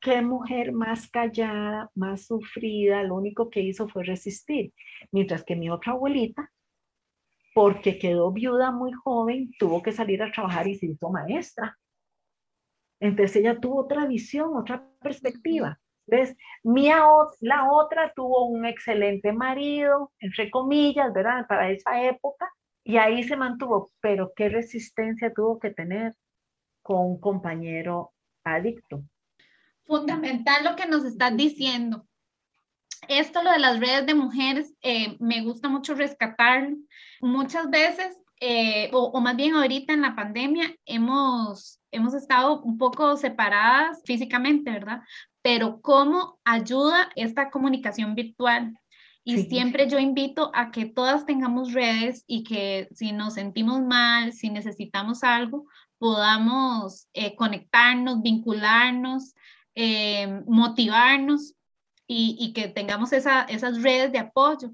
qué 0.00 0.20
mujer 0.20 0.72
más 0.72 1.08
callada, 1.08 1.90
más 1.94 2.26
sufrida, 2.26 3.02
lo 3.04 3.14
único 3.14 3.48
que 3.48 3.60
hizo 3.60 3.88
fue 3.88 4.04
resistir. 4.04 4.74
Mientras 5.10 5.42
que 5.42 5.56
mi 5.56 5.70
otra 5.70 5.92
abuelita, 5.92 6.52
porque 7.54 7.98
quedó 7.98 8.32
viuda 8.32 8.72
muy 8.72 8.92
joven, 8.92 9.52
tuvo 9.58 9.80
que 9.82 9.92
salir 9.92 10.22
a 10.22 10.30
trabajar 10.30 10.66
y 10.66 10.74
se 10.74 10.86
hizo 10.86 11.08
maestra. 11.08 11.78
Entonces 13.00 13.36
ella 13.36 13.58
tuvo 13.58 13.82
otra 13.82 14.06
visión, 14.06 14.56
otra 14.56 14.86
perspectiva. 15.00 15.78
¿Ves? 16.06 16.36
Mía, 16.62 17.02
la 17.40 17.70
otra 17.72 18.12
tuvo 18.14 18.46
un 18.46 18.66
excelente 18.66 19.32
marido, 19.32 20.12
entre 20.18 20.50
comillas, 20.50 21.14
¿verdad? 21.14 21.46
Para 21.48 21.70
esa 21.70 22.02
época, 22.02 22.46
y 22.82 22.98
ahí 22.98 23.22
se 23.22 23.36
mantuvo, 23.36 23.90
pero 24.00 24.32
qué 24.36 24.50
resistencia 24.50 25.32
tuvo 25.32 25.58
que 25.58 25.70
tener 25.70 26.14
con 26.82 27.06
un 27.06 27.20
compañero 27.20 28.12
adicto. 28.42 29.02
Fundamental 29.86 30.64
lo 30.64 30.76
que 30.76 30.86
nos 30.86 31.04
estás 31.04 31.34
diciendo. 31.36 32.06
Esto, 33.08 33.42
lo 33.42 33.50
de 33.50 33.58
las 33.58 33.80
redes 33.80 34.06
de 34.06 34.14
mujeres, 34.14 34.72
eh, 34.82 35.16
me 35.20 35.42
gusta 35.42 35.68
mucho 35.68 35.94
rescatar. 35.94 36.68
Muchas 37.20 37.70
veces, 37.70 38.16
eh, 38.40 38.90
o, 38.92 39.04
o, 39.06 39.20
más 39.20 39.36
bien 39.36 39.54
ahorita 39.54 39.92
en 39.92 40.02
la 40.02 40.14
pandemia, 40.14 40.74
hemos, 40.84 41.80
hemos 41.90 42.14
estado 42.14 42.60
un 42.62 42.78
poco 42.78 43.16
separadas 43.16 44.02
físicamente, 44.04 44.70
¿verdad? 44.70 45.00
pero 45.44 45.82
cómo 45.82 46.38
ayuda 46.42 47.10
esta 47.16 47.50
comunicación 47.50 48.14
virtual. 48.14 48.78
Y 49.24 49.42
siempre 49.42 49.88
yo 49.88 49.98
invito 49.98 50.50
a 50.54 50.70
que 50.70 50.86
todas 50.86 51.26
tengamos 51.26 51.74
redes 51.74 52.24
y 52.26 52.44
que 52.44 52.88
si 52.94 53.12
nos 53.12 53.34
sentimos 53.34 53.82
mal, 53.82 54.32
si 54.32 54.48
necesitamos 54.48 55.22
algo, 55.22 55.66
podamos 55.98 57.08
eh, 57.12 57.36
conectarnos, 57.36 58.22
vincularnos, 58.22 59.34
eh, 59.74 60.42
motivarnos 60.46 61.54
y, 62.06 62.52
que 62.52 62.68
tengamos 62.68 63.12
esas 63.12 63.82
redes 63.82 64.12
de 64.12 64.18
apoyo. 64.18 64.70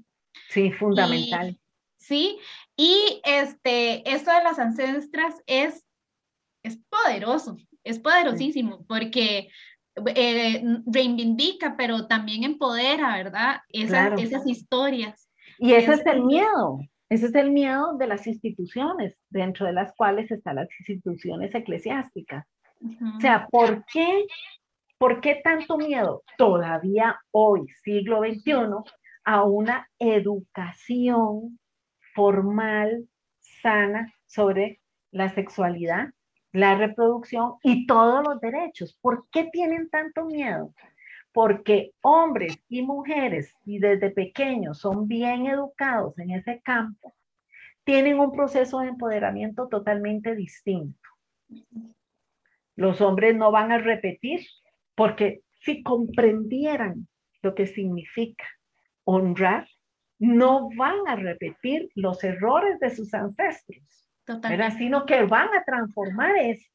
Sí, 0.49 0.71
fundamental. 0.71 1.57
sí, 1.97 2.37
y 2.75 3.21
este, 3.23 4.09
esto 4.09 4.31
de 4.31 4.43
las 4.43 4.59
ancestras 4.59 5.35
es, 5.45 5.85
es 6.63 6.79
poderoso, 6.89 7.57
es 7.83 7.99
poderosísimo, 7.99 8.85
porque 8.87 9.49
eh, 10.15 10.63
reivindica, 10.85 11.75
pero 11.77 12.07
también 12.07 12.43
empodera, 12.43 13.17
¿verdad? 13.17 13.57
Esas, 13.69 14.47
historias. 14.47 15.29
Y 15.59 15.73
ese 15.73 15.93
es 15.93 16.05
el 16.05 16.23
miedo, 16.23 16.79
ese 17.09 17.27
es 17.27 17.35
el 17.35 17.51
miedo 17.51 17.97
de 17.97 18.07
las 18.07 18.25
instituciones, 18.25 19.17
dentro 19.29 19.65
de 19.65 19.73
las 19.73 19.93
cuales 19.93 20.31
están 20.31 20.55
las 20.55 20.69
instituciones 20.79 21.53
eclesiásticas. 21.53 22.47
O 23.17 23.19
sea, 23.19 23.47
¿por 23.51 23.85
qué, 23.85 24.25
¿por 25.01 25.19
qué 25.19 25.41
tanto 25.43 25.79
miedo 25.79 26.21
todavía 26.37 27.19
hoy, 27.31 27.67
siglo 27.83 28.19
XXI, 28.19 28.53
a 29.23 29.43
una 29.43 29.89
educación 29.97 31.57
formal, 32.13 33.09
sana 33.39 34.13
sobre 34.27 34.79
la 35.09 35.29
sexualidad? 35.29 36.09
la 36.53 36.75
reproducción 36.75 37.53
y 37.63 37.87
todos 37.87 38.27
los 38.27 38.41
derechos. 38.41 38.97
¿Por 39.01 39.25
qué 39.31 39.45
tienen 39.45 39.89
tanto 39.89 40.25
miedo? 40.25 40.73
Porque 41.31 41.93
hombres 42.01 42.61
y 42.67 42.81
mujeres, 42.81 43.55
y 43.65 43.79
desde 43.79 44.11
pequeños 44.11 44.79
son 44.79 45.07
bien 45.07 45.45
educados 45.45 46.19
en 46.19 46.31
ese 46.31 46.61
campo, 46.61 47.13
tienen 47.85 48.19
un 48.19 48.33
proceso 48.33 48.79
de 48.79 48.89
empoderamiento 48.89 49.67
totalmente 49.69 50.35
distinto. 50.35 50.99
Los 52.75 52.99
hombres 52.99 53.35
no 53.35 53.49
van 53.51 53.71
a 53.71 53.77
repetir, 53.77 54.41
porque 54.95 55.41
si 55.61 55.83
comprendieran 55.83 57.07
lo 57.41 57.55
que 57.55 57.67
significa 57.67 58.45
honrar, 59.03 59.67
no 60.19 60.69
van 60.77 61.07
a 61.07 61.15
repetir 61.15 61.89
los 61.95 62.23
errores 62.23 62.79
de 62.79 62.91
sus 62.91 63.13
ancestros. 63.13 64.01
¿verdad? 64.27 64.73
Sino 64.77 65.05
que 65.05 65.23
van 65.23 65.49
a 65.53 65.63
transformar 65.63 66.35
eso. 66.37 66.67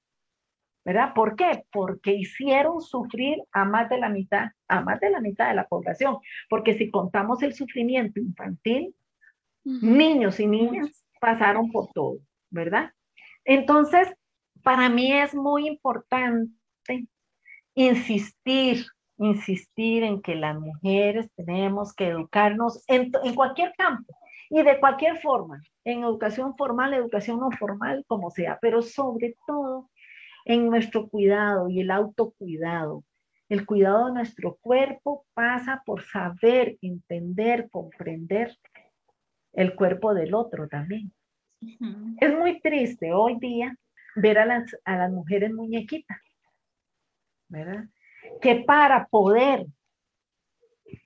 ¿Verdad? 0.84 1.14
¿Por 1.14 1.34
qué? 1.34 1.64
Porque 1.72 2.12
hicieron 2.12 2.80
sufrir 2.80 3.38
a 3.52 3.64
más 3.64 3.88
de 3.88 3.98
la 3.98 4.08
mitad, 4.08 4.50
a 4.68 4.80
más 4.82 5.00
de 5.00 5.10
la 5.10 5.20
mitad 5.20 5.48
de 5.48 5.54
la 5.54 5.66
población. 5.66 6.18
Porque 6.48 6.74
si 6.74 6.90
contamos 6.90 7.42
el 7.42 7.54
sufrimiento 7.54 8.20
infantil, 8.20 8.94
niños 9.64 10.38
y 10.38 10.46
niñas 10.46 11.04
pasaron 11.20 11.72
por 11.72 11.88
todo, 11.92 12.18
¿verdad? 12.50 12.92
Entonces, 13.44 14.14
para 14.62 14.88
mí 14.88 15.12
es 15.12 15.34
muy 15.34 15.66
importante 15.66 17.08
insistir, 17.76 18.86
insistir 19.18 20.02
en 20.02 20.20
que 20.20 20.34
las 20.34 20.58
mujeres 20.58 21.30
tenemos 21.36 21.94
que 21.94 22.08
educarnos 22.08 22.82
en, 22.88 23.12
en 23.22 23.34
cualquier 23.34 23.72
campo, 23.76 24.12
y 24.50 24.62
de 24.62 24.80
cualquier 24.80 25.20
forma, 25.20 25.60
en 25.84 26.02
educación 26.02 26.56
formal, 26.56 26.94
educación 26.94 27.38
no 27.38 27.50
formal, 27.50 28.04
como 28.08 28.30
sea, 28.30 28.58
pero 28.60 28.82
sobre 28.82 29.36
todo 29.46 29.90
en 30.44 30.68
nuestro 30.70 31.08
cuidado 31.08 31.68
y 31.68 31.80
el 31.80 31.90
autocuidado. 31.90 33.04
El 33.48 33.66
cuidado 33.66 34.06
de 34.06 34.12
nuestro 34.14 34.56
cuerpo 34.60 35.24
pasa 35.34 35.82
por 35.84 36.02
saber, 36.02 36.78
entender, 36.80 37.68
comprender 37.70 38.56
el 39.52 39.74
cuerpo 39.74 40.14
del 40.14 40.34
otro 40.34 40.68
también. 40.68 41.12
Es 42.20 42.36
muy 42.36 42.60
triste 42.60 43.12
hoy 43.12 43.38
día 43.38 43.76
ver 44.16 44.38
a 44.38 44.46
las, 44.46 44.76
a 44.84 44.96
las 44.96 45.12
mujeres 45.12 45.52
muñequitas, 45.52 46.18
¿verdad? 47.48 47.84
Que 48.40 48.56
para 48.56 49.06
poder 49.06 49.66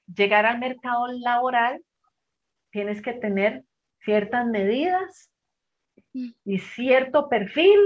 llegar 0.06 0.46
al 0.46 0.58
mercado 0.58 1.06
laboral 1.08 1.82
tienes 2.70 3.02
que 3.02 3.12
tener 3.12 3.64
ciertas 4.00 4.46
medidas 4.46 5.30
y 6.12 6.58
cierto 6.58 7.28
perfil, 7.28 7.78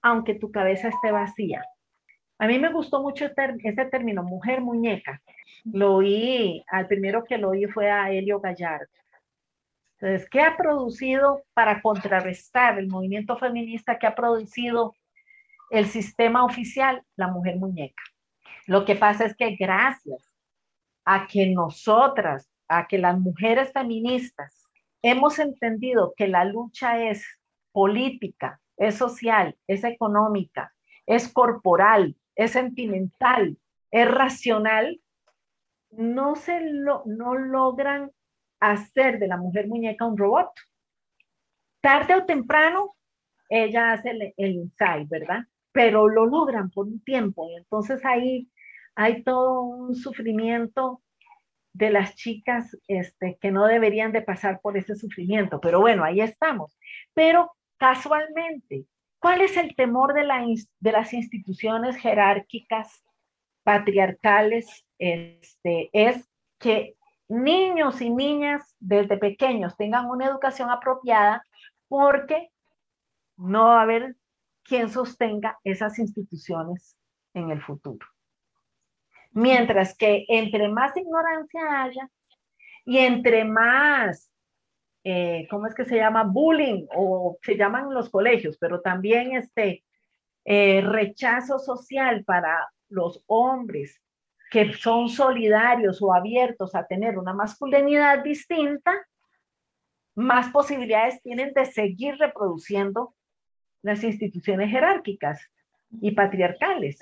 aunque 0.00 0.34
tu 0.34 0.50
cabeza 0.50 0.88
esté 0.88 1.10
vacía. 1.10 1.64
A 2.38 2.46
mí 2.46 2.58
me 2.58 2.72
gustó 2.72 3.00
mucho 3.00 3.26
este, 3.26 3.84
término, 3.86 4.24
mujer 4.24 4.60
muñeca. 4.60 5.22
Lo 5.64 5.94
oí, 5.94 6.64
al 6.66 6.88
primero 6.88 7.24
que 7.24 7.38
lo 7.38 7.50
oí 7.50 7.66
fue 7.66 7.88
a 7.90 8.10
Helio 8.10 8.40
Gallardo. 8.40 8.88
Entonces, 10.00 10.28
¿qué 10.28 10.40
ha 10.40 10.56
producido 10.56 11.44
para 11.54 11.80
contrarrestar 11.80 12.80
el 12.80 12.88
movimiento 12.88 13.36
feminista 13.36 13.96
que 13.96 14.08
ha 14.08 14.16
producido 14.16 14.96
el 15.72 15.86
sistema 15.86 16.44
oficial? 16.44 17.02
La 17.16 17.28
mujer 17.28 17.56
muñeca. 17.56 18.02
Lo 18.66 18.84
que 18.84 18.94
pasa 18.94 19.24
es 19.24 19.34
que 19.34 19.56
gracias 19.56 20.32
a 21.04 21.26
que 21.26 21.48
nosotras 21.48 22.48
a 22.68 22.86
que 22.86 22.98
las 22.98 23.18
mujeres 23.18 23.72
feministas 23.72 24.66
hemos 25.02 25.38
entendido 25.38 26.14
que 26.16 26.28
la 26.28 26.44
lucha 26.44 27.02
es 27.02 27.24
política, 27.72 28.60
es 28.76 28.96
social, 28.96 29.56
es 29.66 29.84
económica, 29.84 30.72
es 31.06 31.30
corporal, 31.30 32.16
es 32.34 32.52
sentimental, 32.52 33.58
es 33.90 34.10
racional, 34.10 35.00
no, 35.90 36.36
se 36.36 36.60
lo, 36.60 37.02
no 37.04 37.34
logran 37.34 38.10
hacer 38.60 39.18
de 39.18 39.28
la 39.28 39.36
mujer 39.36 39.68
muñeca 39.68 40.06
un 40.06 40.16
robot. 40.16 40.50
Tarde 41.80 42.14
o 42.14 42.24
temprano, 42.24 42.94
ella 43.48 43.92
hace 43.92 44.10
el, 44.10 44.34
el 44.36 44.52
insight, 44.54 45.08
¿verdad? 45.08 45.40
Pero 45.72 46.08
lo 46.08 46.26
logran 46.26 46.70
por 46.70 46.86
un 46.86 47.02
tiempo 47.02 47.48
y 47.48 47.56
entonces 47.56 48.04
ahí 48.04 48.48
hay 48.94 49.22
todo 49.22 49.62
un 49.62 49.94
sufrimiento 49.94 51.02
de 51.72 51.90
las 51.90 52.14
chicas 52.14 52.76
este, 52.86 53.38
que 53.40 53.50
no 53.50 53.66
deberían 53.66 54.12
de 54.12 54.22
pasar 54.22 54.60
por 54.60 54.76
ese 54.76 54.94
sufrimiento. 54.94 55.60
Pero 55.60 55.80
bueno, 55.80 56.04
ahí 56.04 56.20
estamos. 56.20 56.78
Pero 57.14 57.52
casualmente, 57.78 58.86
¿cuál 59.18 59.40
es 59.40 59.56
el 59.56 59.74
temor 59.74 60.12
de, 60.14 60.24
la, 60.24 60.44
de 60.80 60.92
las 60.92 61.12
instituciones 61.12 61.96
jerárquicas, 61.96 63.02
patriarcales? 63.62 64.84
Este, 64.98 65.88
es 65.92 66.28
que 66.58 66.96
niños 67.28 68.00
y 68.02 68.10
niñas 68.10 68.76
desde 68.78 69.16
pequeños 69.16 69.76
tengan 69.76 70.06
una 70.10 70.26
educación 70.26 70.70
apropiada 70.70 71.42
porque 71.88 72.50
no 73.36 73.64
va 73.64 73.80
a 73.80 73.82
haber 73.82 74.16
quien 74.64 74.88
sostenga 74.88 75.58
esas 75.64 75.98
instituciones 75.98 76.96
en 77.34 77.50
el 77.50 77.62
futuro. 77.62 78.06
Mientras 79.32 79.96
que 79.96 80.24
entre 80.28 80.68
más 80.68 80.96
ignorancia 80.96 81.82
haya 81.82 82.10
y 82.84 82.98
entre 82.98 83.44
más, 83.44 84.30
eh, 85.04 85.46
¿cómo 85.50 85.66
es 85.66 85.74
que 85.74 85.84
se 85.84 85.96
llama? 85.96 86.24
Bullying 86.24 86.86
o 86.94 87.38
se 87.42 87.56
llaman 87.56 87.92
los 87.92 88.10
colegios, 88.10 88.58
pero 88.58 88.80
también 88.80 89.36
este 89.36 89.84
eh, 90.44 90.80
rechazo 90.82 91.58
social 91.58 92.24
para 92.24 92.68
los 92.88 93.22
hombres 93.26 94.00
que 94.50 94.74
son 94.74 95.08
solidarios 95.08 96.02
o 96.02 96.12
abiertos 96.12 96.74
a 96.74 96.86
tener 96.86 97.16
una 97.16 97.32
masculinidad 97.32 98.22
distinta, 98.22 98.92
más 100.14 100.50
posibilidades 100.50 101.22
tienen 101.22 101.54
de 101.54 101.64
seguir 101.64 102.16
reproduciendo 102.16 103.14
las 103.82 104.02
instituciones 104.04 104.70
jerárquicas 104.70 105.40
y 106.00 106.12
patriarcales. 106.12 107.00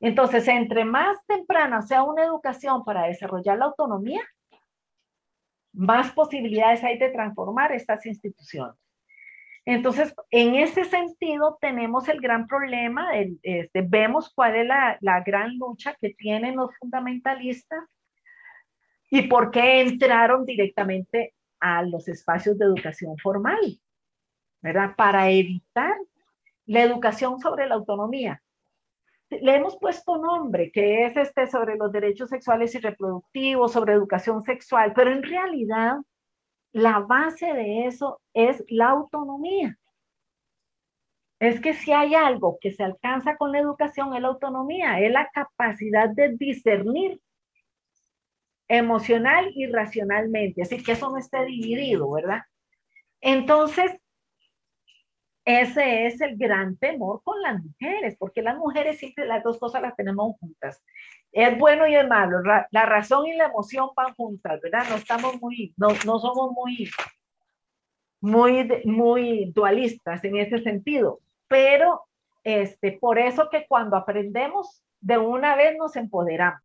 Entonces, 0.00 0.48
entre 0.48 0.84
más 0.84 1.18
temprana 1.26 1.82
sea 1.82 2.02
una 2.02 2.24
educación 2.24 2.84
para 2.84 3.06
desarrollar 3.06 3.58
la 3.58 3.66
autonomía, 3.66 4.22
más 5.72 6.12
posibilidades 6.12 6.82
hay 6.82 6.98
de 6.98 7.10
transformar 7.10 7.72
estas 7.72 8.04
instituciones. 8.06 8.76
Entonces, 9.64 10.12
en 10.30 10.56
ese 10.56 10.84
sentido, 10.84 11.56
tenemos 11.60 12.08
el 12.08 12.20
gran 12.20 12.48
problema, 12.48 13.16
este, 13.16 13.82
vemos 13.82 14.32
cuál 14.34 14.56
es 14.56 14.66
la, 14.66 14.98
la 15.00 15.20
gran 15.20 15.56
lucha 15.56 15.94
que 16.00 16.14
tienen 16.14 16.56
los 16.56 16.76
fundamentalistas 16.78 17.84
y 19.08 19.22
por 19.28 19.52
qué 19.52 19.82
entraron 19.82 20.44
directamente 20.44 21.34
a 21.60 21.82
los 21.82 22.08
espacios 22.08 22.58
de 22.58 22.64
educación 22.64 23.16
formal, 23.18 23.78
¿verdad? 24.60 24.96
Para 24.96 25.30
evitar 25.30 25.94
la 26.66 26.82
educación 26.82 27.38
sobre 27.40 27.66
la 27.66 27.74
autonomía. 27.76 28.42
Le 29.30 29.56
hemos 29.56 29.76
puesto 29.78 30.18
nombre, 30.18 30.70
que 30.70 31.06
es 31.06 31.16
este 31.16 31.46
sobre 31.46 31.76
los 31.76 31.90
derechos 31.90 32.28
sexuales 32.28 32.74
y 32.74 32.78
reproductivos, 32.78 33.72
sobre 33.72 33.94
educación 33.94 34.42
sexual, 34.44 34.92
pero 34.94 35.10
en 35.10 35.22
realidad 35.22 35.96
la 36.72 37.00
base 37.00 37.52
de 37.52 37.86
eso 37.86 38.20
es 38.34 38.62
la 38.68 38.90
autonomía. 38.90 39.76
Es 41.38 41.60
que 41.60 41.74
si 41.74 41.92
hay 41.92 42.14
algo 42.14 42.58
que 42.60 42.72
se 42.72 42.84
alcanza 42.84 43.36
con 43.36 43.52
la 43.52 43.58
educación 43.58 44.14
es 44.14 44.22
la 44.22 44.28
autonomía, 44.28 45.00
es 45.00 45.10
la 45.10 45.28
capacidad 45.32 46.08
de 46.08 46.36
discernir 46.36 47.20
emocional 48.68 49.50
y 49.54 49.66
racionalmente, 49.66 50.62
así 50.62 50.82
que 50.82 50.92
eso 50.92 51.10
no 51.10 51.18
esté 51.18 51.44
dividido, 51.44 52.10
¿verdad? 52.10 52.42
Entonces, 53.20 53.92
ese 55.44 56.06
es 56.06 56.20
el 56.20 56.36
gran 56.36 56.76
temor 56.76 57.20
con 57.24 57.40
las 57.42 57.62
mujeres, 57.62 58.16
porque 58.18 58.42
las 58.42 58.56
mujeres 58.56 58.98
siempre 58.98 59.26
las 59.26 59.42
dos 59.42 59.58
cosas 59.58 59.82
las 59.82 59.96
tenemos 59.96 60.36
juntas. 60.38 60.82
Es 61.32 61.58
bueno 61.58 61.86
y 61.86 61.94
es 61.96 62.06
malo, 62.06 62.38
la 62.42 62.86
razón 62.86 63.26
y 63.26 63.34
la 63.34 63.46
emoción 63.46 63.88
van 63.96 64.14
juntas, 64.14 64.60
¿verdad? 64.60 64.84
No 64.90 64.96
estamos 64.96 65.40
muy, 65.40 65.72
no, 65.76 65.88
no 66.04 66.18
somos 66.18 66.52
muy, 66.52 66.88
muy, 68.20 68.68
muy 68.84 69.52
dualistas 69.54 70.22
en 70.24 70.36
ese 70.36 70.58
sentido, 70.58 71.20
pero 71.48 72.02
este, 72.44 72.92
por 72.92 73.18
eso 73.18 73.48
que 73.50 73.66
cuando 73.66 73.96
aprendemos, 73.96 74.82
de 75.00 75.18
una 75.18 75.56
vez 75.56 75.76
nos 75.76 75.96
empoderamos. 75.96 76.62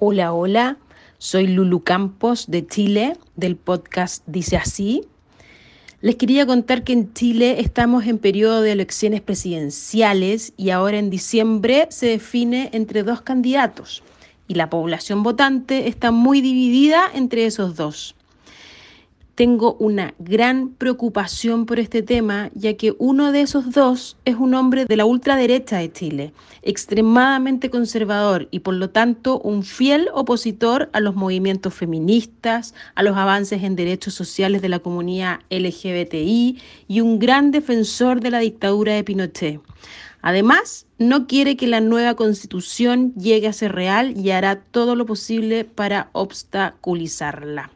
Hola, 0.00 0.32
hola, 0.32 0.76
soy 1.18 1.48
Lulu 1.48 1.82
Campos 1.82 2.46
de 2.46 2.64
Chile, 2.64 3.16
del 3.34 3.56
podcast 3.56 4.22
Dice 4.28 4.56
así. 4.56 5.02
Les 6.00 6.14
quería 6.14 6.46
contar 6.46 6.84
que 6.84 6.92
en 6.92 7.12
Chile 7.14 7.58
estamos 7.58 8.06
en 8.06 8.18
periodo 8.18 8.60
de 8.60 8.70
elecciones 8.70 9.22
presidenciales 9.22 10.52
y 10.56 10.70
ahora 10.70 11.00
en 11.00 11.10
diciembre 11.10 11.88
se 11.90 12.06
define 12.06 12.70
entre 12.74 13.02
dos 13.02 13.22
candidatos 13.22 14.04
y 14.46 14.54
la 14.54 14.70
población 14.70 15.24
votante 15.24 15.88
está 15.88 16.12
muy 16.12 16.42
dividida 16.42 17.02
entre 17.12 17.46
esos 17.46 17.74
dos 17.74 18.14
tengo 19.38 19.76
una 19.78 20.14
gran 20.18 20.70
preocupación 20.70 21.64
por 21.64 21.78
este 21.78 22.02
tema, 22.02 22.50
ya 22.54 22.76
que 22.76 22.96
uno 22.98 23.30
de 23.30 23.42
esos 23.42 23.70
dos 23.70 24.16
es 24.24 24.34
un 24.34 24.52
hombre 24.52 24.84
de 24.84 24.96
la 24.96 25.04
ultraderecha 25.04 25.76
de 25.76 25.92
Chile, 25.92 26.32
extremadamente 26.62 27.70
conservador 27.70 28.48
y 28.50 28.58
por 28.58 28.74
lo 28.74 28.90
tanto 28.90 29.38
un 29.38 29.62
fiel 29.62 30.08
opositor 30.12 30.90
a 30.92 30.98
los 30.98 31.14
movimientos 31.14 31.72
feministas, 31.72 32.74
a 32.96 33.04
los 33.04 33.16
avances 33.16 33.62
en 33.62 33.76
derechos 33.76 34.12
sociales 34.12 34.60
de 34.60 34.70
la 34.70 34.80
comunidad 34.80 35.38
LGBTI 35.50 36.60
y 36.88 37.00
un 37.00 37.20
gran 37.20 37.52
defensor 37.52 38.20
de 38.20 38.32
la 38.32 38.40
dictadura 38.40 38.94
de 38.94 39.04
Pinochet. 39.04 39.60
Además, 40.20 40.88
no 40.98 41.28
quiere 41.28 41.56
que 41.56 41.68
la 41.68 41.78
nueva 41.78 42.16
constitución 42.16 43.14
llegue 43.14 43.46
a 43.46 43.52
ser 43.52 43.70
real 43.70 44.18
y 44.18 44.32
hará 44.32 44.56
todo 44.56 44.96
lo 44.96 45.06
posible 45.06 45.64
para 45.64 46.10
obstaculizarla. 46.10 47.70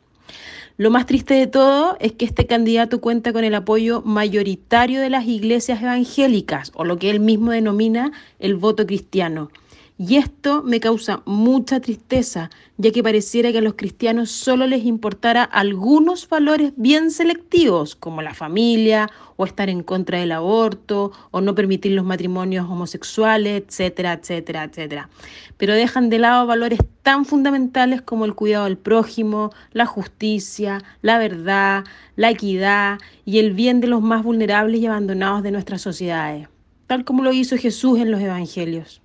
Lo 0.82 0.90
más 0.90 1.06
triste 1.06 1.34
de 1.34 1.46
todo 1.46 1.96
es 2.00 2.10
que 2.10 2.24
este 2.24 2.48
candidato 2.48 3.00
cuenta 3.00 3.32
con 3.32 3.44
el 3.44 3.54
apoyo 3.54 4.02
mayoritario 4.04 5.00
de 5.00 5.10
las 5.10 5.28
iglesias 5.28 5.80
evangélicas, 5.80 6.72
o 6.74 6.84
lo 6.84 6.98
que 6.98 7.08
él 7.08 7.20
mismo 7.20 7.52
denomina 7.52 8.10
el 8.40 8.56
voto 8.56 8.84
cristiano. 8.84 9.52
Y 9.98 10.16
esto 10.16 10.62
me 10.62 10.80
causa 10.80 11.22
mucha 11.26 11.78
tristeza, 11.80 12.50
ya 12.78 12.90
que 12.90 13.02
pareciera 13.02 13.52
que 13.52 13.58
a 13.58 13.62
los 13.62 13.74
cristianos 13.74 14.30
solo 14.30 14.66
les 14.66 14.84
importara 14.84 15.44
algunos 15.44 16.28
valores 16.28 16.72
bien 16.76 17.10
selectivos, 17.10 17.94
como 17.94 18.22
la 18.22 18.32
familia, 18.32 19.10
o 19.36 19.44
estar 19.44 19.68
en 19.68 19.82
contra 19.82 20.18
del 20.18 20.32
aborto, 20.32 21.12
o 21.30 21.42
no 21.42 21.54
permitir 21.54 21.92
los 21.92 22.06
matrimonios 22.06 22.68
homosexuales, 22.68 23.64
etcétera, 23.64 24.14
etcétera, 24.14 24.64
etcétera. 24.64 25.10
Pero 25.58 25.74
dejan 25.74 26.08
de 26.08 26.18
lado 26.18 26.46
valores 26.46 26.80
tan 27.02 27.26
fundamentales 27.26 28.00
como 28.00 28.24
el 28.24 28.34
cuidado 28.34 28.64
del 28.64 28.78
prójimo, 28.78 29.50
la 29.72 29.84
justicia, 29.84 30.82
la 31.02 31.18
verdad, 31.18 31.84
la 32.16 32.30
equidad 32.30 32.98
y 33.26 33.40
el 33.40 33.52
bien 33.52 33.80
de 33.82 33.88
los 33.88 34.00
más 34.00 34.24
vulnerables 34.24 34.80
y 34.80 34.86
abandonados 34.86 35.42
de 35.42 35.50
nuestras 35.50 35.82
sociedades, 35.82 36.48
tal 36.86 37.04
como 37.04 37.22
lo 37.22 37.32
hizo 37.32 37.58
Jesús 37.58 38.00
en 38.00 38.10
los 38.10 38.20
Evangelios. 38.20 39.01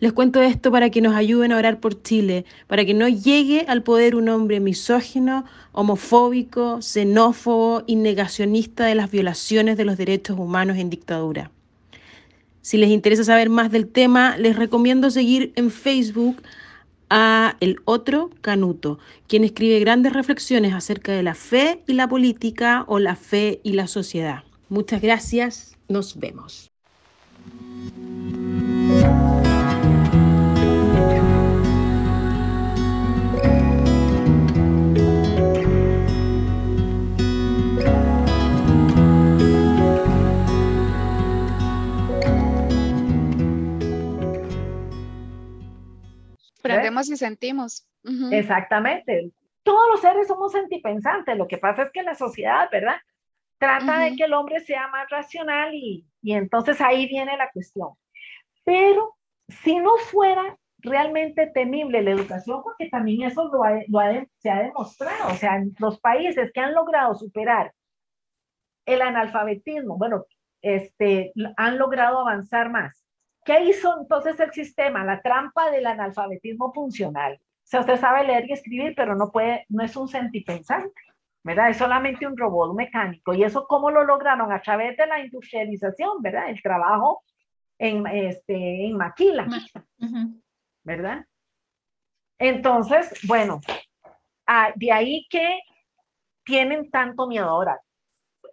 Les 0.00 0.12
cuento 0.12 0.40
esto 0.40 0.70
para 0.70 0.90
que 0.90 1.00
nos 1.00 1.16
ayuden 1.16 1.50
a 1.50 1.56
orar 1.56 1.80
por 1.80 2.02
Chile, 2.02 2.44
para 2.68 2.84
que 2.84 2.94
no 2.94 3.08
llegue 3.08 3.64
al 3.66 3.82
poder 3.82 4.14
un 4.14 4.28
hombre 4.28 4.60
misógino, 4.60 5.44
homofóbico, 5.72 6.80
xenófobo 6.82 7.82
y 7.86 7.96
negacionista 7.96 8.84
de 8.84 8.94
las 8.94 9.10
violaciones 9.10 9.76
de 9.76 9.84
los 9.84 9.96
derechos 9.96 10.38
humanos 10.38 10.76
en 10.76 10.90
dictadura. 10.90 11.50
Si 12.60 12.76
les 12.76 12.90
interesa 12.90 13.24
saber 13.24 13.50
más 13.50 13.72
del 13.72 13.88
tema, 13.88 14.36
les 14.36 14.54
recomiendo 14.54 15.10
seguir 15.10 15.52
en 15.56 15.70
Facebook 15.70 16.42
a 17.10 17.56
El 17.60 17.80
Otro 17.84 18.30
Canuto, 18.40 18.98
quien 19.26 19.42
escribe 19.42 19.80
grandes 19.80 20.12
reflexiones 20.12 20.74
acerca 20.74 21.12
de 21.12 21.22
la 21.22 21.34
fe 21.34 21.82
y 21.88 21.94
la 21.94 22.08
política 22.08 22.84
o 22.86 22.98
la 22.98 23.16
fe 23.16 23.60
y 23.64 23.72
la 23.72 23.86
sociedad. 23.88 24.44
Muchas 24.68 25.00
gracias, 25.00 25.76
nos 25.88 26.18
vemos. 26.18 26.70
Aprendemos 46.70 47.08
y 47.10 47.16
sentimos. 47.16 47.86
Exactamente. 48.30 49.30
Todos 49.62 49.90
los 49.90 50.00
seres 50.00 50.26
somos 50.26 50.52
sentipensantes. 50.52 51.36
Lo 51.36 51.46
que 51.46 51.58
pasa 51.58 51.84
es 51.84 51.90
que 51.92 52.02
la 52.02 52.14
sociedad, 52.14 52.68
¿verdad? 52.70 52.96
Trata 53.58 54.00
de 54.00 54.16
que 54.16 54.24
el 54.24 54.34
hombre 54.34 54.60
sea 54.60 54.88
más 54.88 55.10
racional 55.10 55.74
y, 55.74 56.06
y 56.22 56.32
entonces 56.32 56.80
ahí 56.80 57.06
viene 57.08 57.36
la 57.36 57.50
cuestión. 57.50 57.90
Pero 58.64 59.16
si 59.48 59.76
no 59.76 59.96
fuera 59.96 60.56
realmente 60.78 61.48
temible 61.48 62.02
la 62.02 62.12
educación, 62.12 62.62
porque 62.62 62.88
también 62.88 63.22
eso 63.22 63.48
lo, 63.48 63.62
lo 63.88 64.26
se 64.36 64.50
ha 64.50 64.62
demostrado, 64.62 65.32
o 65.32 65.34
sea, 65.34 65.60
los 65.78 65.98
países 66.00 66.52
que 66.52 66.60
han 66.60 66.72
logrado 66.74 67.14
superar 67.14 67.72
el 68.86 69.02
analfabetismo, 69.02 69.98
bueno, 69.98 70.24
este, 70.62 71.32
han 71.56 71.78
logrado 71.78 72.20
avanzar 72.20 72.70
más 72.70 73.07
¿Qué 73.48 73.64
hizo 73.64 73.98
entonces 73.98 74.38
el 74.40 74.52
sistema? 74.52 75.06
La 75.06 75.22
trampa 75.22 75.70
del 75.70 75.86
analfabetismo 75.86 76.70
funcional. 76.70 77.40
O 77.40 77.40
sea, 77.64 77.80
usted 77.80 77.98
sabe 77.98 78.24
leer 78.24 78.44
y 78.46 78.52
escribir, 78.52 78.92
pero 78.94 79.14
no 79.14 79.30
puede, 79.30 79.64
no 79.70 79.82
es 79.82 79.96
un 79.96 80.06
sentipensante, 80.06 81.00
¿verdad? 81.42 81.70
Es 81.70 81.78
solamente 81.78 82.26
un 82.26 82.36
robot 82.36 82.76
mecánico. 82.76 83.32
¿Y 83.32 83.44
eso 83.44 83.66
cómo 83.66 83.90
lo 83.90 84.04
lograron? 84.04 84.52
A 84.52 84.60
través 84.60 84.98
de 84.98 85.06
la 85.06 85.20
industrialización, 85.20 86.20
¿verdad? 86.20 86.50
El 86.50 86.60
trabajo 86.60 87.22
en, 87.78 88.06
este, 88.08 88.86
en 88.86 88.98
maquila, 88.98 89.48
¿verdad? 90.82 91.24
Entonces, 92.38 93.18
bueno, 93.26 93.62
ah, 94.46 94.74
de 94.76 94.92
ahí 94.92 95.26
que 95.30 95.60
tienen 96.44 96.90
tanto 96.90 97.26
miedo 97.26 97.48
ahora. 97.48 97.80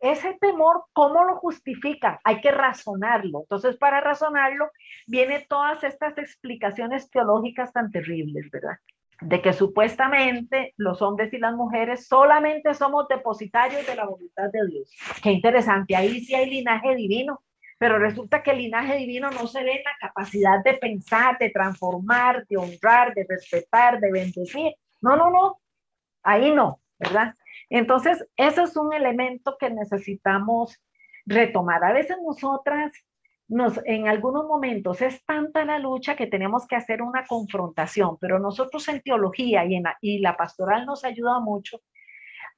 Ese 0.02 0.38
temor, 0.40 0.86
¿cómo 0.94 1.24
lo 1.24 1.38
justifica? 1.38 2.20
Hay 2.24 2.42
que 2.42 2.52
razonarlo. 2.52 3.42
Entonces, 3.42 3.78
para 3.78 4.02
razonarlo, 4.02 4.70
vienen 5.08 5.46
todas 5.48 5.84
estas 5.84 6.18
explicaciones 6.18 7.10
teológicas 7.10 7.74
tan 7.74 7.92
terribles, 7.92 8.50
¿verdad? 8.52 8.78
De 9.22 9.42
que 9.42 9.54
supuestamente 9.54 10.74
los 10.78 11.02
hombres 11.02 11.34
y 11.34 11.38
las 11.38 11.54
mujeres 11.56 12.08
solamente 12.08 12.74
somos 12.74 13.08
depositarios 13.08 13.86
de 13.88 13.96
la 13.96 14.06
voluntad 14.06 14.50
de 14.52 14.68
Dios. 14.68 14.92
Qué 15.24 15.32
interesante, 15.32 15.96
ahí 15.96 16.20
sí 16.20 16.36
hay 16.36 16.50
linaje 16.50 16.96
divino, 16.96 17.42
pero 17.78 17.98
resulta 17.98 18.44
que 18.44 18.52
el 18.52 18.58
linaje 18.58 18.98
divino 18.98 19.30
no 19.32 19.48
se 19.48 19.64
ve 19.64 19.78
en 19.78 19.84
la 19.84 19.96
capacidad 20.00 20.64
de 20.64 20.76
pensar, 20.76 21.38
de 21.38 21.50
transformar, 21.50 22.46
de 22.48 22.58
honrar, 22.58 23.14
de 23.14 23.26
respetar, 23.28 24.00
de 24.00 24.12
bendecir. 24.12 24.74
No, 25.02 25.16
no, 25.16 25.30
no, 25.30 25.60
ahí 26.24 26.52
no, 26.52 26.80
¿verdad? 27.00 27.34
Entonces, 27.70 28.26
eso 28.38 28.64
es 28.64 28.78
un 28.78 28.94
elemento 28.94 29.58
que 29.60 29.70
necesitamos 29.70 30.82
retomar. 31.26 31.84
A 31.84 31.94
veces 31.94 32.18
nosotras, 32.24 32.92
nos, 33.48 33.80
en 33.86 34.08
algunos 34.08 34.46
momentos 34.46 35.02
es 35.02 35.24
tanta 35.26 35.66
la 35.66 35.80
lucha 35.80 36.16
que 36.16 36.28
tenemos 36.28 36.68
que 36.68 36.76
hacer 36.76 37.02
una 37.02 37.26
confrontación, 37.26 38.18
pero 38.20 38.40
nosotros 38.40 38.88
en 38.88 39.02
teología 39.02 39.66
y, 39.66 39.76
en 39.76 39.84
y 40.02 40.20
la 40.20 40.36
pastoral 40.38 40.86
nos 40.86 41.04
ayuda 41.04 41.40
mucho 41.40 41.82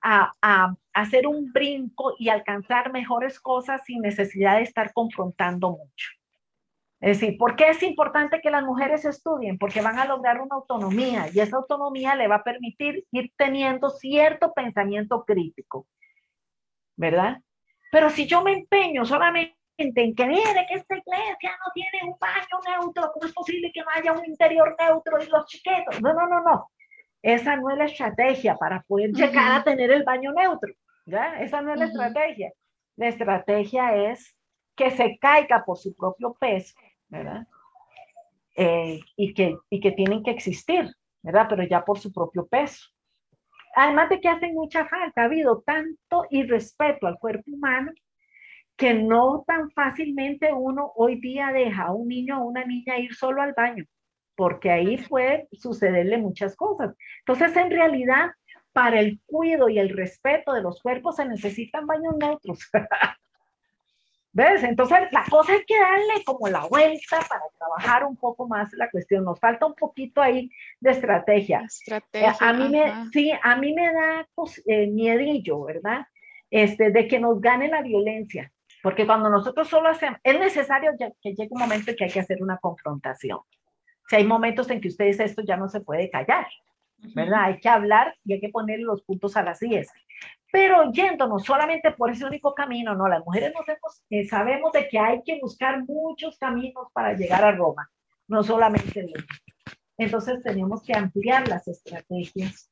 a, 0.02 0.76
hacer 0.94 1.28
un 1.28 1.52
brinco 1.52 2.16
y 2.18 2.30
alcanzar 2.30 2.92
mejores 2.92 3.40
cosas 3.40 3.82
sin 3.86 4.02
necesidad 4.02 4.58
de 4.58 4.64
estar 4.64 4.94
confrontando 4.94 5.72
mucho. 5.72 6.17
Es 7.00 7.20
decir, 7.20 7.38
¿por 7.38 7.56
qué 7.56 7.70
es 7.70 7.84
importante 7.84 8.42
que 8.42 8.50
las 8.50 8.64
mujeres 8.64 9.06
estudien? 9.06 9.58
Porque 9.60 9.82
van 9.82 10.00
a 10.00 10.06
lograr 10.06 10.42
una 10.42 10.56
autonomía 10.56 11.28
y 11.32 11.40
esa 11.40 11.58
autonomía 11.58 12.16
le 12.16 12.28
va 12.28 12.38
a 12.38 12.44
permitir 12.44 13.06
ir 13.12 13.32
teniendo 13.38 13.92
cierto 13.92 14.52
pensamiento 14.54 15.24
crítico, 15.24 15.88
¿verdad? 16.96 17.38
Pero 17.92 18.10
si 18.10 18.26
yo 18.26 18.42
me 18.42 18.54
empeño 18.54 19.06
solamente 19.06 19.56
en 19.78 20.16
que 20.16 20.26
mire 20.26 20.66
que 20.68 20.80
esta 20.80 20.98
iglesia 20.98 21.52
no 21.64 21.72
tiene 21.74 22.12
un 22.12 22.18
baño 22.20 22.82
neutro, 22.82 23.12
¿cómo 23.14 23.28
es 23.28 23.34
posible 23.34 23.72
que 23.72 23.82
no 23.82 23.88
haya 23.94 24.14
un 24.14 24.26
interior 24.26 24.76
neutro 24.80 25.22
y 25.22 25.28
los 25.28 25.46
chiquitos? 25.46 26.02
No, 26.02 26.14
no, 26.14 26.28
no, 26.28 26.42
no. 26.42 26.72
Esa 27.22 27.56
no 27.58 27.70
es 27.70 27.78
la 27.78 27.86
estrategia 27.86 28.56
para 28.56 28.82
poder 28.84 29.12
llegar 29.12 29.52
a 29.52 29.64
tener 29.64 29.92
el 29.92 30.04
baño 30.04 30.32
neutro. 30.32 30.74
¿ya? 31.06 31.40
Esa 31.42 31.62
no 31.62 31.74
es 31.74 31.80
la 31.80 31.86
estrategia. 31.86 32.52
La 32.96 33.08
estrategia 33.10 34.12
es 34.12 34.36
que 34.76 34.92
se 34.92 35.18
caiga 35.20 35.64
por 35.66 35.78
su 35.78 35.96
propio 35.96 36.36
peso, 36.40 36.76
¿verdad? 37.10 37.48
Eh, 38.56 39.00
y, 39.16 39.34
que, 39.34 39.58
y 39.70 39.80
que 39.80 39.92
tienen 39.92 40.24
que 40.24 40.32
existir, 40.32 40.90
¿verdad? 41.22 41.48
Pero 41.50 41.64
ya 41.64 41.86
por 41.86 42.00
su 42.00 42.12
propio 42.12 42.48
peso. 42.48 42.88
Además 43.76 44.10
de 44.10 44.20
que 44.20 44.30
hacen 44.30 44.54
mucha 44.54 44.88
falta, 44.88 45.22
ha 45.22 45.26
habido 45.26 45.62
tanto 45.62 46.26
irrespeto 46.32 47.06
al 47.08 47.20
cuerpo 47.20 47.52
humano 47.52 47.92
que 48.76 48.94
no 48.94 49.44
tan 49.46 49.72
fácilmente 49.72 50.52
uno 50.54 50.92
hoy 50.96 51.20
día 51.20 51.52
deja 51.52 51.84
a 51.84 51.94
un 51.94 52.08
niño 52.08 52.42
o 52.42 52.46
una 52.46 52.64
niña 52.64 52.98
ir 52.98 53.14
solo 53.14 53.42
al 53.42 53.54
baño 53.54 53.86
porque 54.38 54.70
ahí 54.70 54.98
puede 54.98 55.50
sucederle 55.52 56.20
muchas 56.20 56.56
cosas. 56.56 56.96
Entonces, 57.26 57.58
en 57.58 57.72
realidad, 57.72 58.30
para 58.72 59.00
el 59.00 59.20
cuidado 59.26 59.68
y 59.68 59.80
el 59.80 59.90
respeto 59.90 60.54
de 60.54 60.62
los 60.62 60.80
cuerpos 60.80 61.16
se 61.16 61.26
necesitan 61.26 61.88
baños 61.88 62.16
neutros. 62.18 62.60
¿Ves? 64.38 64.64
Entonces, 64.64 65.00
la 65.12 65.26
cosa 65.28 65.56
es 65.56 65.66
que 65.66 65.80
darle 65.80 66.24
como 66.24 66.48
la 66.48 66.68
vuelta 66.68 67.18
para 67.28 67.42
trabajar 67.58 68.06
un 68.06 68.16
poco 68.16 68.48
más 68.48 68.72
la 68.74 68.88
cuestión. 68.88 69.24
Nos 69.24 69.40
falta 69.40 69.66
un 69.66 69.74
poquito 69.74 70.22
ahí 70.22 70.52
de 70.80 70.92
estrategia. 70.92 71.64
estrategia 71.66 72.36
a 72.40 72.54
mí 72.54 72.70
me, 72.70 73.10
sí, 73.12 73.32
a 73.42 73.56
mí 73.56 73.74
me 73.74 73.92
da 73.92 74.28
pues, 74.36 74.62
eh, 74.68 74.86
miedillo, 74.86 75.64
¿verdad? 75.64 76.06
Este, 76.52 76.92
de 76.92 77.08
que 77.08 77.20
nos 77.20 77.42
gane 77.42 77.68
la 77.68 77.82
violencia. 77.82 78.52
Porque 78.84 79.08
cuando 79.08 79.28
nosotros 79.28 79.68
solo 79.70 79.90
hacemos, 79.90 80.20
es 80.24 80.40
necesario 80.40 80.92
que 81.00 81.34
llegue 81.34 81.50
un 81.50 81.62
momento 81.62 81.96
que 81.98 82.04
hay 82.04 82.12
que 82.12 82.20
hacer 82.20 82.38
una 82.40 82.60
confrontación. 82.60 83.40
Si 84.08 84.18
hay 84.18 84.24
momentos 84.24 84.70
en 84.70 84.80
que 84.80 84.90
usted 84.90 85.06
dice 85.06 85.24
esto 85.24 85.42
ya 85.42 85.58
no 85.58 85.68
se 85.68 85.82
puede 85.82 86.12
callar, 86.12 86.46
¿verdad? 86.98 87.46
Hay 87.46 87.60
que 87.60 87.70
hablar 87.70 88.16
y 88.24 88.34
hay 88.34 88.40
que 88.40 88.50
poner 88.50 88.80
los 88.80 89.04
puntos 89.04 89.38
a 89.38 89.44
las 89.44 89.60
10. 89.60 89.88
Pero 90.52 90.92
yéndonos 90.92 91.44
solamente 91.44 91.92
por 91.92 92.10
ese 92.10 92.26
único 92.26 92.54
camino, 92.54 92.96
no, 92.96 93.08
las 93.08 93.24
mujeres 93.26 93.54
nos 93.54 94.02
eh, 94.10 94.26
sabemos 94.26 94.72
de 94.72 94.88
que 94.88 94.98
hay 94.98 95.22
que 95.24 95.40
buscar 95.42 95.84
muchos 95.86 96.38
caminos 96.38 96.88
para 96.94 97.14
llegar 97.14 97.44
a 97.44 97.52
Roma, 97.52 97.90
no 98.28 98.44
solamente 98.44 99.04
uno. 99.04 99.26
Entonces 99.98 100.42
tenemos 100.44 100.84
que 100.84 100.94
ampliar 100.94 101.48
las 101.48 101.68
estrategias 101.68 102.72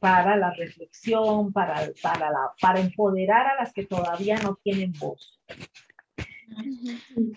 para 0.00 0.36
la 0.36 0.52
reflexión, 0.52 1.52
para, 1.52 1.90
para, 2.02 2.30
la, 2.30 2.52
para 2.60 2.80
empoderar 2.80 3.46
a 3.46 3.54
las 3.56 3.72
que 3.72 3.86
todavía 3.86 4.36
no 4.36 4.58
tienen 4.62 4.92
voz. 4.98 5.40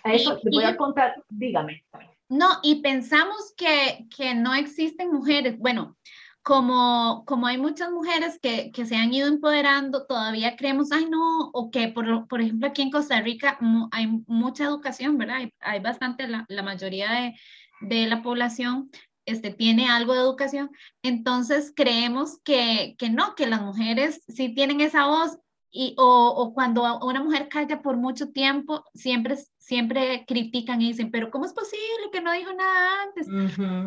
A 0.02 0.12
eso 0.12 0.38
te 0.40 0.50
voy 0.50 0.64
a 0.64 0.76
contar, 0.76 1.14
dígame. 1.28 1.84
No, 2.28 2.48
y 2.62 2.82
pensamos 2.82 3.52
que, 3.56 4.06
que 4.14 4.34
no 4.34 4.54
existen 4.54 5.12
mujeres. 5.12 5.58
Bueno, 5.58 5.96
como, 6.44 7.24
como 7.26 7.46
hay 7.46 7.56
muchas 7.56 7.90
mujeres 7.90 8.38
que, 8.40 8.70
que, 8.70 8.84
se 8.84 8.96
han 8.96 9.12
ido 9.14 9.28
empoderando, 9.28 10.06
todavía 10.06 10.56
creemos, 10.56 10.92
ay 10.92 11.06
no, 11.08 11.48
o 11.54 11.70
que 11.70 11.88
por, 11.88 12.28
por 12.28 12.42
ejemplo 12.42 12.68
aquí 12.68 12.82
en 12.82 12.90
Costa 12.90 13.20
Rica 13.22 13.58
hay 13.92 14.06
mucha 14.26 14.64
educación, 14.64 15.16
¿verdad? 15.16 15.48
Hay, 15.60 15.80
bastante, 15.80 16.28
la, 16.28 16.44
la 16.48 16.62
mayoría 16.62 17.10
de, 17.12 17.34
de, 17.80 18.06
la 18.06 18.22
población 18.22 18.90
este, 19.24 19.52
tiene 19.52 19.88
algo 19.88 20.12
de 20.12 20.20
educación, 20.20 20.70
entonces 21.02 21.72
creemos 21.74 22.38
que, 22.44 22.94
que 22.98 23.08
no, 23.08 23.34
que 23.34 23.46
las 23.46 23.62
mujeres 23.62 24.22
sí 24.28 24.54
tienen 24.54 24.82
esa 24.82 25.06
voz 25.06 25.38
y, 25.70 25.94
o, 25.96 26.28
o, 26.28 26.52
cuando 26.52 26.98
una 27.00 27.22
mujer 27.22 27.48
calla 27.48 27.80
por 27.80 27.96
mucho 27.96 28.32
tiempo, 28.32 28.84
siempre, 28.94 29.36
siempre 29.64 30.24
critican 30.26 30.80
y 30.80 30.88
dicen, 30.88 31.10
pero 31.10 31.30
¿cómo 31.30 31.44
es 31.44 31.52
posible 31.52 32.10
que 32.12 32.20
no 32.20 32.32
dijo 32.32 32.52
nada 32.52 33.02
antes? 33.02 33.28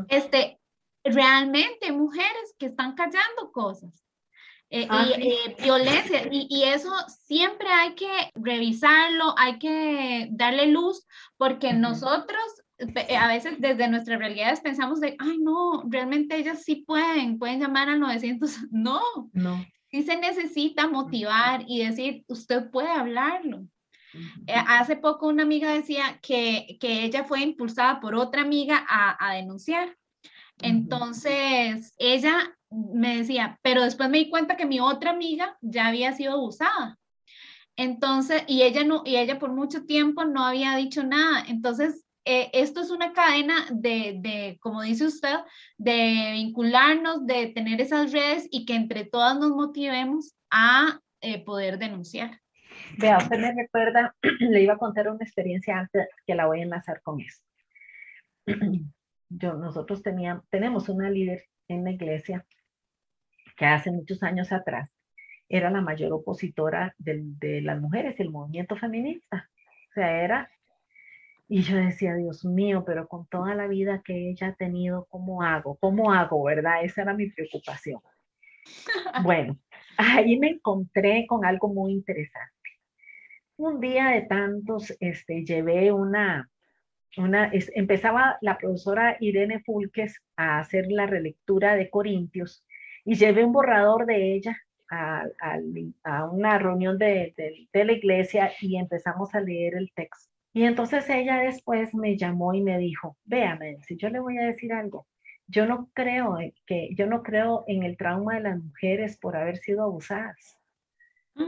este, 0.10 0.60
realmente 1.04 1.92
mujeres 1.92 2.56
que 2.58 2.68
están 2.68 2.96
callando 2.96 3.52
cosas. 3.52 4.04
Eh, 4.70 4.86
ah, 4.90 5.06
y 5.08 5.30
eh, 5.30 5.56
violencia, 5.64 6.28
y, 6.30 6.48
y, 6.50 6.64
eso 6.64 6.92
siempre 7.08 7.70
hay 7.70 7.96
que 7.96 8.10
revisarlo, 8.36 9.34
hay 9.38 9.60
que 9.60 10.28
darle 10.32 10.68
luz, 10.68 11.08
porque 11.38 11.72
nosotros 11.72 12.44
a 13.18 13.28
veces 13.30 13.62
desde 13.62 13.88
nuestras 13.88 14.20
realidades 14.20 14.60
pensamos 14.60 15.00
de, 15.00 15.16
ay 15.20 15.38
no, 15.40 15.84
realmente 15.88 16.36
ellas 16.36 16.64
sí 16.64 16.84
pueden, 16.86 17.40
pueden 17.40 17.62
llamar 17.62 17.88
al 17.88 18.02
900, 18.02 18.58
no, 18.72 19.02
no 19.32 19.66
sí 19.90 20.04
se 20.04 20.18
necesita 20.18 20.88
motivar 20.88 21.64
y 21.68 21.86
decir, 21.86 22.24
usted 22.28 22.70
puede 22.70 22.90
hablarlo. 22.90 23.66
Eh, 24.48 24.54
hace 24.56 24.96
poco 24.96 25.28
una 25.28 25.44
amiga 25.44 25.74
decía 25.74 26.20
que, 26.22 26.78
que, 26.80 27.04
ella 27.04 27.24
fue 27.24 27.42
impulsada 27.42 28.00
por 28.00 28.16
otra 28.16 28.42
amiga 28.42 28.86
a, 28.88 29.18
a 29.20 29.36
denunciar. 29.36 29.98
Entonces, 30.62 31.94
ella 32.00 32.58
me 32.70 33.18
decía, 33.18 33.60
pero 33.62 33.84
después 33.84 34.10
me 34.10 34.18
di 34.18 34.30
cuenta 34.30 34.58
que 34.58 34.66
mi 34.66 34.80
otra 34.80 35.12
amiga 35.12 35.58
ya 35.62 35.88
había 35.88 36.14
sido 36.14 36.34
abusada. 36.34 36.98
Entonces, 37.76 38.44
y 38.48 38.64
ella 38.64 38.84
no, 38.84 39.04
y 39.06 39.18
ella 39.18 39.38
por 39.38 39.54
mucho 39.54 39.86
tiempo 39.86 40.26
no 40.26 40.44
había 40.44 40.76
dicho 40.76 41.04
nada. 41.04 41.46
Entonces, 41.48 42.04
eh, 42.26 42.50
esto 42.54 42.82
es 42.82 42.90
una 42.90 43.14
cadena 43.14 43.68
de, 43.72 44.18
de, 44.20 44.58
como 44.60 44.82
dice 44.82 45.06
usted, 45.06 45.36
de 45.78 46.32
vincularnos, 46.34 47.26
de 47.26 47.48
tener 47.48 47.80
esas 47.80 48.12
redes 48.12 48.48
y 48.52 48.66
que 48.66 48.76
entre 48.76 49.06
todas 49.06 49.40
nos 49.40 49.52
motivemos 49.52 50.34
a 50.50 51.00
eh, 51.22 51.44
poder 51.44 51.78
denunciar. 51.78 52.42
Vea, 52.98 53.18
usted 53.18 53.40
me 53.40 53.54
recuerda, 53.54 54.16
le 54.40 54.62
iba 54.62 54.74
a 54.74 54.78
contar 54.78 55.10
una 55.10 55.24
experiencia 55.24 55.78
antes 55.78 56.08
que 56.26 56.36
la 56.36 56.46
voy 56.46 56.60
a 56.60 56.64
enlazar 56.64 57.02
con 57.02 57.20
eso. 57.22 57.42
Yo, 59.30 59.54
nosotros 59.54 60.02
teníamos, 60.02 60.48
tenemos 60.50 60.88
una 60.90 61.10
líder 61.10 61.44
en 61.68 61.84
la 61.84 61.92
iglesia 61.92 62.46
que 63.58 63.66
hace 63.66 63.92
muchos 63.92 64.24
años 64.24 64.52
atrás 64.52 64.90
era 65.50 65.70
la 65.70 65.82
mayor 65.82 66.14
opositora 66.14 66.94
de, 66.98 67.22
de 67.24 67.62
las 67.62 67.80
mujeres, 67.80 68.20
el 68.20 68.32
movimiento 68.32 68.76
feminista. 68.76 69.50
O 69.90 69.94
sea, 69.94 70.24
era 70.24 70.50
y 71.50 71.62
yo 71.62 71.78
decía, 71.78 72.14
Dios 72.16 72.44
mío, 72.44 72.84
pero 72.86 73.08
con 73.08 73.26
toda 73.28 73.56
la 73.56 73.68
vida 73.68 74.02
que 74.04 74.30
ella 74.30 74.48
ha 74.48 74.56
tenido, 74.56 75.06
¿cómo 75.10 75.44
hago? 75.44 75.78
¿Cómo 75.80 76.12
hago? 76.12 76.44
¿Verdad? 76.44 76.84
Esa 76.84 77.04
era 77.04 77.14
mi 77.14 77.30
preocupación. 77.30 78.02
Bueno, 79.24 79.58
ahí 79.98 80.38
me 80.38 80.50
encontré 80.50 81.26
con 81.26 81.46
algo 81.46 81.70
muy 81.70 81.94
interesante. 81.94 82.57
Un 83.58 83.80
día 83.80 84.10
de 84.10 84.22
tantos, 84.22 84.96
este, 85.00 85.44
llevé 85.44 85.92
una, 85.92 86.48
una, 87.18 87.52
empezaba 87.74 88.38
la 88.42 88.58
profesora 88.58 89.18
Irene 89.20 89.62
Fulques 89.62 90.22
a 90.36 90.60
hacer 90.60 90.86
la 90.92 91.08
relectura 91.08 91.76
de 91.76 91.90
Corintios 91.90 92.64
y 93.04 93.16
llevé 93.16 93.44
un 93.44 93.54
borrador 93.54 94.06
de 94.06 94.36
ella 94.36 94.56
a, 94.92 95.24
a, 96.04 96.26
una 96.26 96.60
reunión 96.60 97.00
de, 97.00 97.34
de, 97.74 97.86
la 97.86 97.94
iglesia 97.94 98.52
y 98.62 98.78
empezamos 98.78 99.34
a 99.34 99.42
leer 99.42 99.76
el 99.76 99.92
texto. 99.92 100.32
Y 100.54 100.64
entonces 100.64 101.10
ella 101.10 101.40
después 101.40 101.96
me 101.96 102.16
llamó 102.16 102.54
y 102.54 102.62
me 102.62 102.78
dijo, 102.78 103.18
véame, 103.26 103.78
si 103.84 103.98
yo 103.98 104.10
le 104.10 104.20
voy 104.20 104.38
a 104.38 104.46
decir 104.46 104.72
algo, 104.72 105.08
yo 105.48 105.66
no 105.66 105.90
creo 105.94 106.38
que, 106.66 106.90
yo 106.96 107.08
no 107.08 107.24
creo 107.24 107.64
en 107.68 107.84
el 107.84 107.98
trauma 107.98 108.36
de 108.36 108.42
las 108.42 108.60
mujeres 108.60 109.18
por 109.18 109.36
haber 109.36 109.58
sido 109.58 109.84
abusadas. 109.84 110.57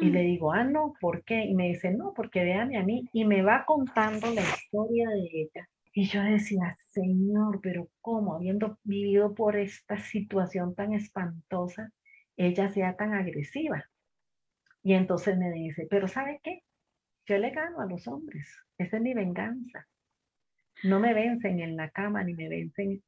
Y 0.02 0.10
le 0.10 0.24
mm. 0.24 0.26
digo, 0.26 0.52
ah, 0.52 0.64
no, 0.64 0.94
¿por 1.00 1.24
qué? 1.24 1.44
Y 1.46 1.56
me 1.56 1.70
dice, 1.70 1.92
no, 1.92 2.14
porque 2.14 2.44
véame 2.44 2.78
a 2.78 2.84
mí. 2.84 3.10
Y 3.12 3.26
me 3.26 3.42
va 3.42 3.66
contando 3.66 4.32
la 4.34 4.42
historia 4.42 5.10
de 5.10 5.30
ella. 5.34 5.70
Y 5.94 6.06
yo 6.06 6.22
decía, 6.22 6.78
Señor, 6.86 7.60
pero 7.62 7.90
¿cómo? 8.02 8.36
Habiendo 8.36 8.78
vivido 8.84 9.34
por 9.34 9.58
esta 9.58 9.98
situación 9.98 10.76
tan 10.76 10.94
espantosa, 10.94 11.92
ella 12.38 12.70
sea 12.70 12.96
tan 12.96 13.14
agresiva. 13.14 13.84
Y 14.84 14.94
entonces 14.94 15.38
me 15.38 15.52
dice, 15.52 15.88
pero 15.90 16.08
¿sabe 16.08 16.40
qué? 16.44 16.64
Yo 17.26 17.38
le 17.38 17.50
gano 17.50 17.82
a 17.82 17.86
los 17.86 18.08
hombres. 18.08 18.48
Esa 18.78 18.98
es 18.98 19.04
mi 19.04 19.14
venganza. 19.14 19.88
No 20.84 21.00
me 21.00 21.14
vencen 21.14 21.60
en 21.60 21.76
la 21.76 21.90
cama 21.90 22.24
ni 22.24 22.34
me 22.34 22.48
vencen 22.48 23.04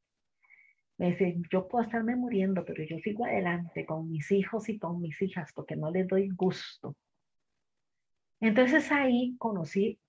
me 0.98 1.12
dice, 1.12 1.36
yo 1.52 1.68
puedo 1.68 1.84
estarme 1.84 2.16
muriendo, 2.16 2.64
pero 2.64 2.84
yo 2.84 2.98
sigo 3.00 3.26
adelante 3.26 3.86
con 3.86 4.10
mis 4.10 4.32
hijos 4.32 4.70
y 4.70 4.78
con 4.78 5.02
mis 5.02 5.20
hijas 5.22 5.52
porque 5.54 5.76
no 5.76 5.90
les 5.92 6.08
doy 6.08 6.30
gusto. 6.30 6.96
Entonces 8.40 8.92
ahí 8.92 9.36
conocí 9.38 10.00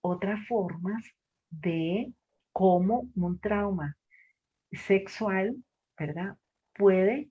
otras 0.00 0.46
formas 0.46 1.02
de 1.50 2.12
cómo 2.52 3.08
un 3.14 3.38
trauma 3.38 3.96
sexual, 4.72 5.56
¿verdad? 5.98 6.36
Puede 6.74 7.30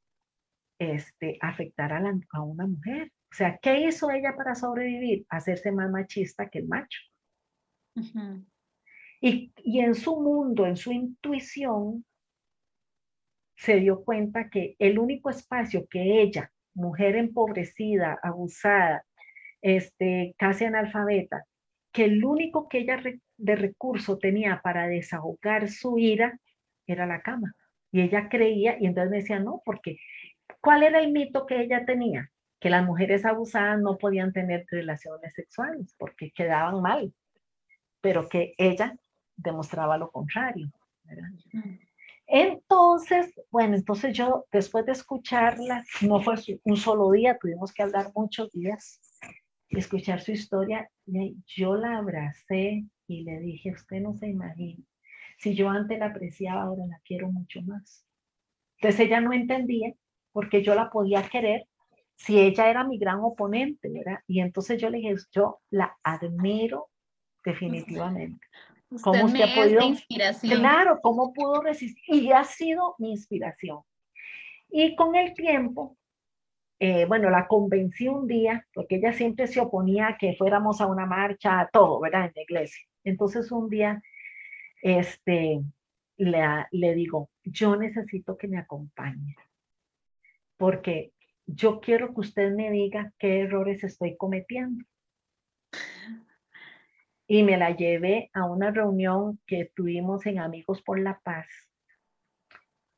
este, 0.80 1.38
afectar 1.42 1.94
a, 1.94 2.00
la, 2.00 2.18
a 2.32 2.42
una 2.42 2.68
mujer. 2.68 3.12
O 3.32 3.36
sea, 3.36 3.58
¿qué 3.62 3.88
hizo 3.88 4.12
ella 4.12 4.36
para 4.36 4.56
sobrevivir? 4.56 5.26
Hacerse 5.30 5.72
más 5.72 5.90
machista 5.90 6.50
que 6.50 6.60
el 6.60 6.68
macho. 6.68 7.00
y, 9.22 9.54
y 9.58 9.80
en 9.80 9.96
su 9.96 10.20
mundo, 10.22 10.66
en 10.66 10.78
su 10.78 10.92
intuición, 10.92 12.06
se 13.64 13.78
dio 13.78 14.04
cuenta 14.04 14.50
que 14.50 14.76
el 14.78 15.00
único 15.00 15.30
espacio 15.30 15.88
que 15.90 16.22
ella, 16.22 16.52
mujer 16.74 17.16
empobrecida, 17.16 18.20
abusada, 18.22 19.06
este, 19.62 20.36
casi 20.38 20.66
analfabeta, 20.66 21.46
que 21.94 22.04
el 22.04 22.26
único 22.26 22.68
que 22.68 22.80
ella 22.80 23.02
de 23.38 23.56
recurso 23.56 24.18
tenía 24.18 24.60
para 24.62 24.88
desahogar 24.88 25.70
su 25.70 25.98
ira 25.98 26.38
era 26.88 27.06
la 27.06 27.22
cama. 27.22 27.56
Y 27.90 28.02
ella 28.02 28.28
creía, 28.28 28.76
y 28.82 28.86
entonces 28.86 29.12
me 29.12 29.18
decía, 29.20 29.40
no, 29.40 29.62
porque 29.64 29.98
¿cuál 30.60 30.84
era 30.84 31.00
el 31.00 31.14
mito 31.14 31.46
que 31.46 31.62
ella 31.62 31.86
tenía? 31.86 32.30
Que 32.60 32.70
las 32.70 32.86
mujeres 32.86 33.24
abusadas 33.24 33.80
no 33.80 33.98
podían 33.98 34.34
tener 34.34 34.66
relaciones 34.70 35.34
sexuales 35.36 35.96
porque 35.98 36.32
quedaban 36.32 36.82
mal, 36.82 37.14
pero 38.02 38.28
que 38.28 38.56
ella 38.58 38.98
demostraba 39.38 39.98
lo 39.98 40.12
contrario. 40.12 40.70
¿verdad? 41.06 41.30
Entonces, 42.36 43.32
bueno, 43.52 43.76
entonces 43.76 44.18
yo 44.18 44.48
después 44.52 44.88
de 44.88 44.94
escucharla, 44.94 45.84
no 46.02 46.20
fue 46.20 46.34
un 46.64 46.78
solo 46.78 47.12
día, 47.12 47.38
tuvimos 47.40 47.72
que 47.72 47.84
hablar 47.84 48.12
muchos 48.16 48.52
días, 48.52 49.00
escuchar 49.70 50.20
su 50.20 50.32
historia, 50.32 50.90
yo 51.46 51.76
la 51.76 52.00
abracé 52.00 52.86
y 53.06 53.24
le 53.24 53.40
dije, 53.40 53.70
usted 53.70 54.02
no 54.02 54.16
se 54.16 54.30
imagina, 54.30 54.84
si 55.38 55.54
yo 55.54 55.70
antes 55.70 56.00
la 56.00 56.08
apreciaba, 56.08 56.64
ahora 56.64 56.88
la 56.88 57.00
quiero 57.06 57.32
mucho 57.32 57.62
más. 57.62 58.04
Entonces 58.80 59.02
ella 59.02 59.22
no 59.22 59.32
entendía 59.32 59.94
porque 60.32 60.64
yo 60.64 60.74
la 60.74 60.90
podía 60.90 61.22
querer 61.30 61.68
si 62.16 62.40
ella 62.40 62.68
era 62.68 62.84
mi 62.84 62.98
gran 62.98 63.20
oponente, 63.20 63.90
¿verdad? 63.90 64.22
Y 64.26 64.40
entonces 64.40 64.82
yo 64.82 64.90
le 64.90 64.98
dije, 64.98 65.16
yo 65.32 65.62
la 65.70 65.96
admiro 66.02 66.90
definitivamente. 67.46 68.44
¿Cómo 69.02 69.26
usted 69.26 69.42
ha 69.42 69.56
podido? 69.56 69.82
Inspiración. 69.82 70.60
Claro, 70.60 71.00
cómo 71.02 71.34
pudo 71.34 71.62
resistir. 71.62 72.24
Y 72.24 72.32
ha 72.32 72.44
sido 72.44 72.96
mi 73.00 73.12
inspiración. 73.12 73.82
Y 74.70 74.96
con 74.96 75.16
el 75.16 75.34
tiempo, 75.34 75.98
eh, 76.80 77.06
bueno, 77.06 77.30
la 77.30 77.48
convencí 77.48 78.08
un 78.08 78.28
día, 78.28 78.68
porque 78.74 78.96
ella 78.96 79.14
siempre 79.14 79.48
se 79.48 79.60
oponía 79.60 80.08
a 80.08 80.18
que 80.18 80.36
fuéramos 80.36 80.82
a 80.82 80.88
una 80.88 81.06
marcha, 81.06 81.60
a 81.60 81.70
todo, 81.70 82.00
¿verdad? 82.00 82.26
En 82.26 82.32
la 82.36 82.42
iglesia. 82.42 82.86
Entonces 83.04 83.52
un 83.52 83.70
día, 83.70 84.02
este, 84.82 85.62
le, 86.18 86.66
le 86.72 86.96
digo, 86.96 87.30
yo 87.44 87.76
necesito 87.76 88.38
que 88.38 88.48
me 88.48 88.58
acompañe, 88.58 89.36
porque 90.58 91.14
yo 91.46 91.80
quiero 91.80 92.14
que 92.14 92.22
usted 92.22 92.52
me 92.54 92.72
diga 92.72 93.14
qué 93.20 93.42
errores 93.42 93.84
estoy 93.84 94.16
cometiendo 94.18 94.86
y 97.34 97.42
me 97.42 97.58
la 97.58 97.76
llevé 97.76 98.30
a 98.36 98.46
una 98.46 98.70
reunión 98.70 99.40
que 99.48 99.72
tuvimos 99.76 100.24
en 100.28 100.38
Amigos 100.38 100.84
por 100.84 101.00
la 101.00 101.20
Paz 101.24 101.48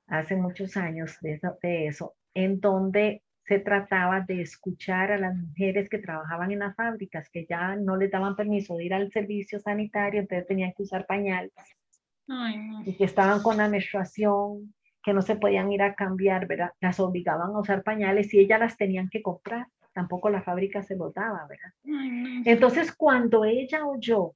hace 0.08 0.36
muchos 0.36 0.76
años 0.76 1.18
de 1.22 1.40
eso, 1.88 2.16
en 2.34 2.60
donde 2.60 3.24
se 3.46 3.60
trataba 3.60 4.20
de 4.20 4.42
escuchar 4.42 5.14
a 5.14 5.18
las 5.18 5.38
mujeres 5.38 5.88
que 5.88 6.00
trabajaban 6.00 6.52
en 6.52 6.60
las 6.60 6.76
fábricas, 6.76 7.30
que 7.30 7.46
ya 7.50 7.78
no 7.78 7.96
les 7.96 8.12
daban 8.12 8.36
permiso 8.36 8.76
de 8.76 8.84
ir 8.84 8.94
al 8.94 9.10
servicio 9.10 9.58
sanitario, 9.62 10.20
entonces 10.20 10.46
tenían 10.46 10.74
que 10.76 10.84
usar 10.84 11.06
pañales, 11.06 11.54
y 12.84 12.98
que 12.98 13.06
estaban 13.06 13.42
con 13.42 13.56
la 13.56 13.70
menstruación, 13.70 14.74
que 15.02 15.14
no 15.14 15.22
se 15.22 15.38
podían 15.38 15.72
ir 15.72 15.82
a 15.82 15.96
cambiar, 15.96 16.46
¿verdad? 16.46 16.72
Las 16.82 17.00
obligaban 17.00 17.52
a 17.52 17.60
usar 17.60 17.84
pañales 17.84 18.34
y 18.34 18.40
ellas 18.40 18.60
las 18.60 18.76
tenían 18.76 19.08
que 19.08 19.22
comprar 19.22 19.68
tampoco 19.96 20.30
la 20.30 20.44
fábrica 20.44 20.84
se 20.84 20.98
lo 20.98 21.10
daba, 21.12 21.48
¿verdad? 21.48 21.72
Entonces, 22.44 22.94
cuando 22.94 23.46
ella 23.46 23.88
oyó, 23.88 24.34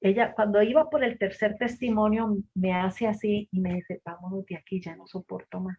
ella, 0.00 0.34
cuando 0.34 0.60
iba 0.60 0.90
por 0.90 1.04
el 1.04 1.18
tercer 1.18 1.56
testimonio, 1.56 2.36
me 2.54 2.74
hace 2.74 3.06
así 3.06 3.48
y 3.52 3.60
me 3.60 3.74
dice, 3.74 4.02
vámonos 4.04 4.44
de 4.44 4.56
aquí, 4.56 4.80
ya 4.80 4.96
no 4.96 5.06
soporto 5.06 5.60
más. 5.60 5.78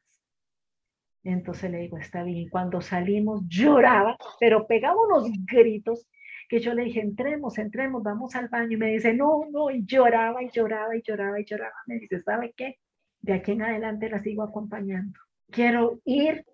Entonces 1.24 1.70
le 1.70 1.80
digo, 1.80 1.98
está 1.98 2.24
bien. 2.24 2.48
Cuando 2.50 2.80
salimos, 2.80 3.42
lloraba, 3.50 4.18
pero 4.40 4.66
pegaba 4.66 4.96
unos 5.06 5.30
gritos 5.46 6.08
que 6.48 6.62
yo 6.62 6.74
le 6.74 6.86
dije, 6.86 7.02
entremos, 7.02 7.58
entremos, 7.58 8.02
vamos 8.04 8.36
al 8.36 8.48
baño. 8.48 8.72
Y 8.72 8.78
me 8.78 8.92
dice, 8.92 9.14
no, 9.14 9.42
no, 9.52 9.70
y 9.70 9.86
lloraba 9.86 10.42
y 10.42 10.50
lloraba 10.50 10.96
y 10.96 11.02
lloraba 11.02 11.42
y 11.42 11.44
lloraba. 11.44 11.76
Me 11.88 12.00
dice, 12.00 12.22
¿sabe 12.22 12.54
qué? 12.56 12.80
De 13.20 13.34
aquí 13.34 13.52
en 13.52 13.64
adelante 13.64 14.10
la 14.10 14.24
sigo 14.24 14.44
acompañando. 14.44 15.20
Quiero 15.52 16.00
ir 16.06 16.46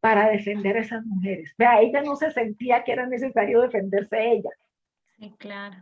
para 0.00 0.28
defender 0.28 0.76
a 0.76 0.80
esas 0.80 1.04
mujeres. 1.04 1.54
Vea, 1.58 1.80
ella 1.80 2.02
no 2.02 2.16
se 2.16 2.30
sentía 2.30 2.84
que 2.84 2.92
era 2.92 3.06
necesario 3.06 3.60
defenderse 3.60 4.32
ella. 4.32 4.50
Sí, 5.18 5.34
claro. 5.38 5.76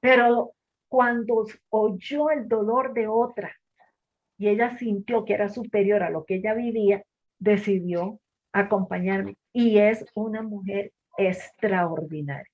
Pero 0.00 0.52
cuando 0.88 1.44
oyó 1.70 2.30
el 2.30 2.48
dolor 2.48 2.94
de 2.94 3.08
otra 3.08 3.54
y 4.38 4.48
ella 4.48 4.76
sintió 4.76 5.24
que 5.24 5.34
era 5.34 5.48
superior 5.48 6.02
a 6.02 6.10
lo 6.10 6.24
que 6.24 6.36
ella 6.36 6.54
vivía, 6.54 7.04
decidió 7.38 8.18
acompañarme. 8.52 9.36
Y 9.52 9.78
es 9.78 10.04
una 10.14 10.42
mujer 10.42 10.92
extraordinaria. 11.16 12.50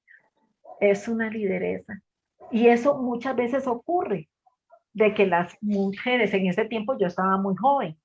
Es 0.80 1.08
una 1.08 1.30
lideresa. 1.30 2.00
Y 2.50 2.68
eso 2.68 2.98
muchas 2.98 3.36
veces 3.36 3.66
ocurre, 3.66 4.28
de 4.92 5.14
que 5.14 5.26
las 5.26 5.56
mujeres, 5.60 6.34
en 6.34 6.46
ese 6.46 6.64
tiempo 6.64 6.98
yo 6.98 7.06
estaba 7.06 7.36
muy 7.36 7.54
joven, 7.56 7.96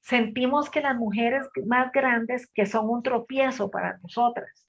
sentimos 0.00 0.70
que 0.70 0.80
las 0.80 0.96
mujeres 0.96 1.48
más 1.66 1.92
grandes 1.92 2.46
que 2.46 2.66
son 2.66 2.88
un 2.88 3.02
tropiezo 3.02 3.70
para 3.70 3.98
nosotras, 3.98 4.66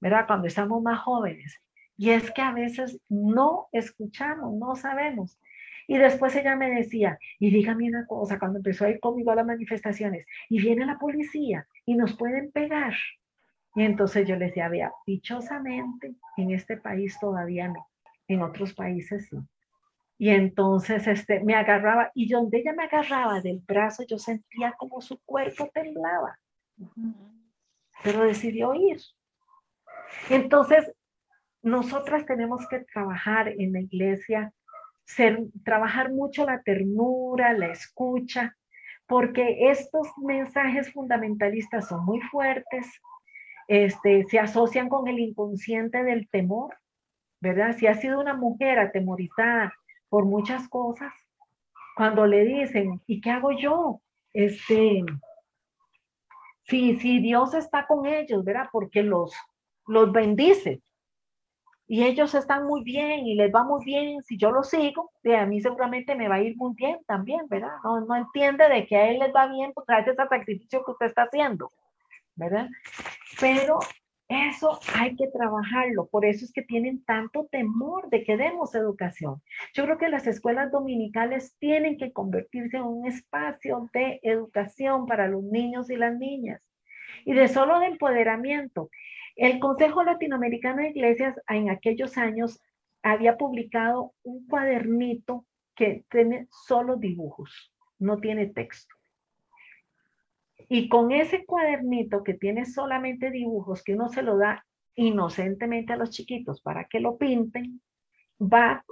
¿verdad? 0.00 0.26
Cuando 0.26 0.46
estamos 0.46 0.82
más 0.82 1.00
jóvenes. 1.00 1.60
Y 1.96 2.10
es 2.10 2.30
que 2.30 2.42
a 2.42 2.52
veces 2.52 2.98
no 3.08 3.68
escuchamos, 3.72 4.54
no 4.54 4.74
sabemos. 4.76 5.38
Y 5.86 5.98
después 5.98 6.34
ella 6.36 6.56
me 6.56 6.70
decía, 6.70 7.18
y 7.38 7.50
dígame 7.50 7.88
una 7.88 8.06
cosa, 8.06 8.38
cuando 8.38 8.58
empezó 8.58 8.84
a 8.84 8.90
ir 8.90 9.00
conmigo 9.00 9.30
a 9.30 9.36
las 9.36 9.46
manifestaciones, 9.46 10.26
y 10.48 10.60
viene 10.60 10.86
la 10.86 10.98
policía 10.98 11.66
y 11.84 11.94
nos 11.96 12.16
pueden 12.16 12.50
pegar. 12.52 12.94
Y 13.74 13.82
entonces 13.82 14.26
yo 14.26 14.36
le 14.36 14.46
decía, 14.46 14.68
vea, 14.68 14.92
dichosamente 15.06 16.14
en 16.36 16.50
este 16.50 16.76
país 16.76 17.18
todavía 17.20 17.68
no, 17.68 17.88
en 18.28 18.42
otros 18.42 18.74
países 18.74 19.28
sí. 19.28 19.36
Y 20.22 20.30
entonces 20.30 21.08
este, 21.08 21.40
me 21.40 21.56
agarraba, 21.56 22.12
y 22.14 22.28
donde 22.28 22.58
ella 22.58 22.72
me 22.72 22.84
agarraba 22.84 23.40
del 23.40 23.58
brazo, 23.58 24.04
yo 24.04 24.20
sentía 24.20 24.72
como 24.78 25.00
su 25.00 25.20
cuerpo 25.24 25.68
temblaba. 25.74 26.38
Pero 28.04 28.22
decidió 28.22 28.72
ir. 28.72 29.00
Entonces, 30.30 30.92
nosotras 31.60 32.24
tenemos 32.24 32.68
que 32.68 32.84
trabajar 32.84 33.48
en 33.48 33.72
la 33.72 33.80
iglesia, 33.80 34.52
ser, 35.04 35.40
trabajar 35.64 36.12
mucho 36.12 36.46
la 36.46 36.62
ternura, 36.62 37.52
la 37.52 37.72
escucha, 37.72 38.56
porque 39.08 39.72
estos 39.72 40.06
mensajes 40.18 40.92
fundamentalistas 40.92 41.88
son 41.88 42.04
muy 42.04 42.20
fuertes, 42.20 42.86
este, 43.66 44.24
se 44.30 44.38
asocian 44.38 44.88
con 44.88 45.08
el 45.08 45.18
inconsciente 45.18 46.04
del 46.04 46.28
temor, 46.28 46.76
¿verdad? 47.40 47.74
Si 47.76 47.88
ha 47.88 47.94
sido 47.94 48.20
una 48.20 48.34
mujer 48.34 48.78
atemorizada 48.78 49.74
por 50.12 50.26
muchas 50.26 50.68
cosas, 50.68 51.10
cuando 51.96 52.26
le 52.26 52.44
dicen, 52.44 53.00
¿y 53.06 53.22
qué 53.22 53.30
hago 53.30 53.50
yo? 53.52 54.02
Este, 54.34 55.02
si, 56.64 56.98
si 56.98 57.18
Dios 57.20 57.54
está 57.54 57.86
con 57.86 58.04
ellos, 58.04 58.44
¿verdad? 58.44 58.68
Porque 58.70 59.02
los, 59.02 59.34
los 59.86 60.12
bendice. 60.12 60.82
Y 61.86 62.04
ellos 62.04 62.34
están 62.34 62.66
muy 62.66 62.84
bien 62.84 63.26
y 63.26 63.36
les 63.36 63.50
va 63.54 63.64
muy 63.64 63.82
bien. 63.86 64.22
Si 64.22 64.36
yo 64.36 64.50
lo 64.50 64.62
sigo, 64.62 65.10
de 65.22 65.34
a 65.38 65.46
mí 65.46 65.62
seguramente 65.62 66.14
me 66.14 66.28
va 66.28 66.34
a 66.34 66.42
ir 66.42 66.58
muy 66.58 66.74
bien 66.74 66.98
también, 67.06 67.48
¿verdad? 67.48 67.72
No, 67.82 68.02
no 68.02 68.14
entiende 68.14 68.68
de 68.68 68.86
que 68.86 68.96
a 68.96 69.08
él 69.08 69.18
les 69.18 69.34
va 69.34 69.46
bien 69.46 69.72
través 69.86 70.04
de 70.04 70.12
ese 70.12 70.28
sacrificio 70.28 70.84
que 70.84 70.90
usted 70.90 71.06
está 71.06 71.22
haciendo, 71.22 71.70
¿verdad? 72.34 72.68
Pero 73.40 73.78
eso 74.32 74.78
hay 74.94 75.16
que 75.16 75.28
trabajarlo, 75.28 76.06
por 76.06 76.24
eso 76.24 76.44
es 76.44 76.52
que 76.52 76.62
tienen 76.62 77.04
tanto 77.04 77.46
temor 77.50 78.08
de 78.10 78.24
que 78.24 78.36
demos 78.36 78.74
educación. 78.74 79.42
Yo 79.74 79.84
creo 79.84 79.98
que 79.98 80.08
las 80.08 80.26
escuelas 80.26 80.70
dominicales 80.70 81.56
tienen 81.58 81.98
que 81.98 82.12
convertirse 82.12 82.78
en 82.78 82.84
un 82.84 83.06
espacio 83.06 83.88
de 83.92 84.20
educación 84.22 85.06
para 85.06 85.28
los 85.28 85.42
niños 85.42 85.90
y 85.90 85.96
las 85.96 86.16
niñas 86.16 86.62
y 87.24 87.32
de 87.34 87.48
solo 87.48 87.80
de 87.80 87.86
empoderamiento. 87.86 88.90
El 89.36 89.58
Consejo 89.58 90.02
Latinoamericano 90.02 90.82
de 90.82 90.90
Iglesias 90.90 91.36
en 91.48 91.70
aquellos 91.70 92.18
años 92.18 92.60
había 93.02 93.36
publicado 93.36 94.14
un 94.22 94.46
cuadernito 94.46 95.46
que 95.74 96.04
tiene 96.10 96.48
solo 96.50 96.96
dibujos, 96.96 97.72
no 97.98 98.18
tiene 98.18 98.46
texto. 98.46 98.94
Y 100.74 100.88
con 100.88 101.12
ese 101.12 101.44
cuadernito 101.44 102.24
que 102.24 102.32
tiene 102.32 102.64
solamente 102.64 103.30
dibujos, 103.30 103.84
que 103.84 103.92
uno 103.92 104.08
se 104.08 104.22
lo 104.22 104.38
da 104.38 104.64
inocentemente 104.94 105.92
a 105.92 105.98
los 105.98 106.08
chiquitos 106.08 106.62
para 106.62 106.86
que 106.86 106.98
lo 106.98 107.18
pinten, 107.18 107.82
va, 108.40 108.82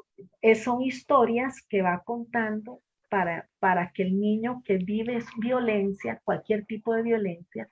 eh, 0.43 0.57
son 0.57 0.83
historias 0.83 1.65
que 1.71 1.81
va 1.81 2.03
contando 2.05 2.83
para, 3.09 3.49
para 3.61 3.93
que 3.93 4.03
el 4.03 4.21
niño 4.21 4.63
que 4.63 4.77
vive 4.77 5.21
violencia, 5.39 6.21
cualquier 6.23 6.67
tipo 6.67 6.95
de 6.95 7.03
violencia, 7.03 7.71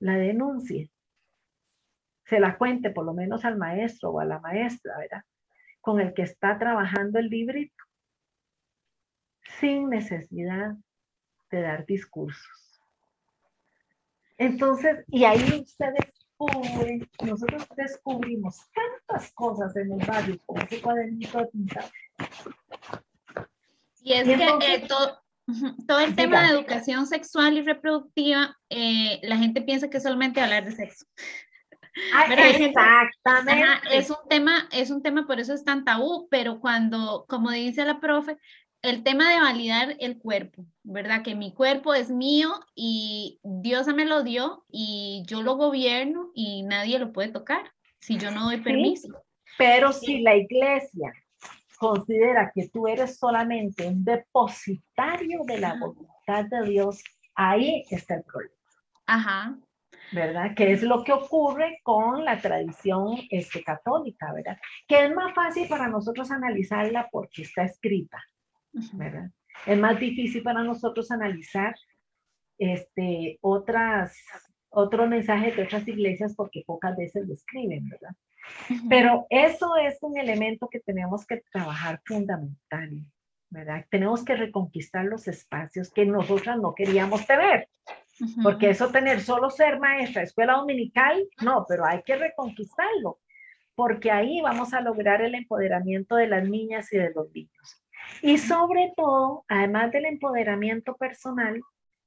la 0.00 0.18
denuncie. 0.18 0.90
Se 2.26 2.38
la 2.38 2.58
cuente 2.58 2.90
por 2.90 3.06
lo 3.06 3.14
menos 3.14 3.46
al 3.46 3.56
maestro 3.56 4.10
o 4.10 4.20
a 4.20 4.26
la 4.26 4.38
maestra, 4.38 4.98
¿verdad? 4.98 5.22
Con 5.80 5.98
el 5.98 6.12
que 6.12 6.24
está 6.24 6.58
trabajando 6.58 7.18
el 7.18 7.30
librito, 7.30 7.84
sin 9.60 9.88
necesidad 9.88 10.74
de 11.50 11.62
dar 11.62 11.86
discursos. 11.86 12.65
Entonces, 14.38 15.04
y 15.08 15.24
ahí 15.24 15.64
usted 15.64 15.86
descubre, 15.98 17.08
nosotros 17.24 17.66
descubrimos 17.76 18.58
tantas 18.72 19.32
cosas 19.32 19.74
en 19.76 19.92
el 19.92 20.06
barrio 20.06 20.38
con 20.44 20.60
ese 20.60 20.80
cuadernito 20.80 21.38
de 21.38 21.46
pintar. 21.46 21.90
Y 24.02 24.12
es 24.12 24.24
que 24.24 24.34
eh, 24.34 24.84
todo, 24.86 25.20
todo, 25.86 26.00
el 26.00 26.14
tema 26.14 26.42
de 26.42 26.54
educación 26.54 27.06
sexual 27.06 27.56
y 27.58 27.62
reproductiva, 27.62 28.56
eh, 28.68 29.20
la 29.22 29.36
gente 29.36 29.62
piensa 29.62 29.90
que 29.90 30.00
solamente 30.00 30.40
hablar 30.40 30.64
de 30.64 30.72
sexo. 30.72 31.06
Ah, 32.14 32.26
exactamente. 32.28 33.64
es 33.90 34.10
un 34.10 34.28
tema, 34.28 34.68
es 34.70 34.90
un 34.90 35.02
tema, 35.02 35.26
por 35.26 35.40
eso 35.40 35.54
es 35.54 35.64
tan 35.64 35.84
tabú, 35.84 36.28
pero 36.30 36.60
cuando, 36.60 37.24
como 37.28 37.50
dice 37.50 37.84
la 37.84 38.00
profe, 38.00 38.36
el 38.82 39.02
tema 39.02 39.32
de 39.32 39.40
validar 39.40 39.96
el 40.00 40.18
cuerpo, 40.18 40.64
¿verdad? 40.82 41.22
Que 41.22 41.34
mi 41.34 41.52
cuerpo 41.52 41.94
es 41.94 42.10
mío 42.10 42.50
y 42.74 43.40
Dios 43.42 43.86
me 43.88 44.04
lo 44.04 44.22
dio 44.22 44.64
y 44.70 45.22
yo 45.26 45.42
lo 45.42 45.56
gobierno 45.56 46.30
y 46.34 46.62
nadie 46.62 46.98
lo 46.98 47.12
puede 47.12 47.30
tocar 47.30 47.72
si 47.98 48.18
yo 48.18 48.30
no 48.30 48.44
doy 48.44 48.58
permiso. 48.58 49.08
pero 49.58 49.92
si 49.92 50.20
la 50.20 50.36
iglesia 50.36 51.12
considera 51.78 52.52
que 52.54 52.68
tú 52.68 52.86
eres 52.86 53.18
solamente 53.18 53.86
un 53.86 54.04
depositario 54.04 55.40
de 55.46 55.58
la 55.58 55.74
voluntad 55.74 56.44
de 56.44 56.68
Dios, 56.68 57.02
ahí 57.34 57.84
está 57.90 58.16
el 58.16 58.22
problema. 58.22 58.54
Ajá. 59.06 59.58
¿verdad? 60.12 60.54
Que 60.54 60.72
es 60.72 60.82
lo 60.82 61.02
que 61.02 61.12
ocurre 61.12 61.80
con 61.82 62.24
la 62.24 62.40
tradición 62.40 63.18
este, 63.30 63.62
católica, 63.62 64.32
¿verdad? 64.32 64.56
Que 64.86 65.06
es 65.06 65.14
más 65.14 65.34
fácil 65.34 65.68
para 65.68 65.88
nosotros 65.88 66.30
analizarla 66.30 67.08
porque 67.10 67.42
está 67.42 67.64
escrita, 67.64 68.22
¿verdad? 68.92 69.30
Es 69.66 69.78
más 69.78 69.98
difícil 69.98 70.42
para 70.42 70.62
nosotros 70.62 71.10
analizar 71.10 71.74
este, 72.58 73.38
otras, 73.40 74.16
otros 74.68 75.08
mensajes 75.08 75.56
de 75.56 75.62
otras 75.62 75.86
iglesias 75.88 76.34
porque 76.36 76.62
pocas 76.66 76.96
veces 76.96 77.26
lo 77.26 77.34
escriben, 77.34 77.88
¿verdad? 77.88 78.14
Pero 78.88 79.26
eso 79.28 79.76
es 79.76 79.98
un 80.02 80.18
elemento 80.18 80.68
que 80.68 80.80
tenemos 80.80 81.26
que 81.26 81.42
trabajar 81.52 82.00
fundamental, 82.04 83.04
¿verdad? 83.50 83.84
Tenemos 83.90 84.24
que 84.24 84.36
reconquistar 84.36 85.04
los 85.04 85.26
espacios 85.28 85.92
que 85.92 86.06
nosotras 86.06 86.58
no 86.58 86.74
queríamos 86.74 87.26
tener. 87.26 87.68
Porque 88.42 88.70
eso 88.70 88.90
tener 88.90 89.20
solo 89.20 89.50
ser 89.50 89.78
maestra, 89.78 90.22
escuela 90.22 90.54
dominical, 90.54 91.22
no, 91.42 91.66
pero 91.68 91.84
hay 91.84 92.02
que 92.02 92.16
reconquistarlo, 92.16 93.18
porque 93.74 94.10
ahí 94.10 94.40
vamos 94.40 94.72
a 94.72 94.80
lograr 94.80 95.20
el 95.20 95.34
empoderamiento 95.34 96.16
de 96.16 96.28
las 96.28 96.48
niñas 96.48 96.90
y 96.94 96.96
de 96.96 97.12
los 97.14 97.30
niños. 97.34 97.82
Y 98.22 98.38
sobre 98.38 98.92
todo, 98.96 99.44
además 99.48 99.92
del 99.92 100.06
empoderamiento 100.06 100.96
personal, 100.96 101.60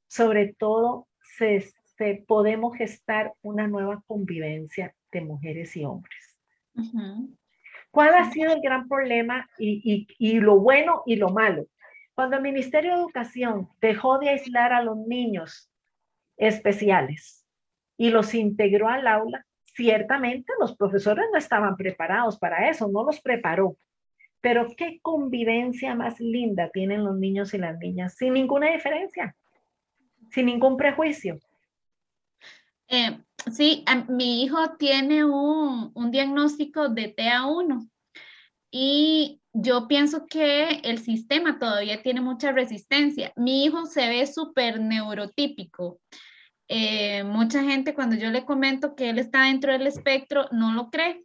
sobre 0.08 0.54
todo 0.58 1.08
se, 1.38 1.74
podemos 2.28 2.76
gestar 2.78 3.34
una 3.42 3.68
nueva 3.68 4.02
convivencia 4.08 4.96
de 5.12 5.22
mujeres 5.22 5.76
y 5.76 5.86
hombres. 5.86 6.38
¿Cuál 7.92 8.14
ha 8.16 8.32
sido 8.32 8.54
el 8.54 8.62
gran 8.62 8.88
problema 8.88 9.50
y, 9.58 10.08
y, 10.18 10.40
lo 10.40 10.60
bueno 10.60 11.04
y 11.06 11.16
lo 11.16 11.30
malo? 11.30 11.68
Cuando 12.14 12.38
el 12.38 12.44
Ministerio 12.44 12.92
de 12.92 13.00
Educación 13.00 13.70
dejó 13.82 14.20
de 14.20 14.30
aislar 14.30 14.74
a 14.74 14.82
los 14.82 14.98
niños 14.98 15.70
especiales 16.38 17.46
y 17.98 18.10
los 18.12 18.34
integró 18.34 18.88
al 18.88 19.08
aula, 19.08 19.46
ciertamente 19.64 20.54
los 20.60 20.76
profesores 20.76 21.26
no 21.32 21.38
estaban 21.38 21.76
preparados 21.76 22.38
para 22.38 22.70
eso, 22.70 22.88
no 22.88 23.04
los 23.04 23.22
preparó. 23.22 23.78
Pero 24.42 24.68
qué 24.78 25.00
convivencia 25.02 25.96
más 25.96 26.20
linda 26.20 26.70
tienen 26.72 27.04
los 27.04 27.18
niños 27.18 27.54
y 27.54 27.58
las 27.58 27.78
niñas, 27.78 28.16
sin 28.16 28.34
ninguna 28.34 28.72
diferencia, 28.72 29.36
sin 30.32 30.46
ningún 30.46 30.78
prejuicio. 30.78 31.40
Eh, 32.88 33.20
sí, 33.52 33.86
mi 34.08 34.44
hijo 34.44 34.78
tiene 34.78 35.24
un, 35.24 36.12
diagnóstico 36.12 36.90
de 36.90 37.16
TA1 37.16 37.88
y 38.72 39.42
yo 39.54 39.88
pienso 39.88 40.26
que 40.26 40.82
el 40.84 41.00
sistema 41.00 41.60
todavía 41.60 42.02
tiene 42.02 42.22
mucha 42.22 42.52
resistencia. 42.52 43.32
Mi 43.36 43.66
hijo 43.66 43.86
se 43.86 44.08
ve 44.08 44.26
súper 44.26 44.80
neurotípico. 44.80 46.00
Eh, 46.68 47.24
mucha 47.24 47.64
gente 47.64 47.94
cuando 47.94 48.16
yo 48.16 48.30
le 48.30 48.46
comento 48.46 48.96
que 48.96 49.10
él 49.10 49.20
está 49.20 49.44
dentro 49.44 49.72
del 49.72 49.88
espectro 49.88 50.48
no 50.52 50.74
lo 50.74 50.90
cree 50.92 51.24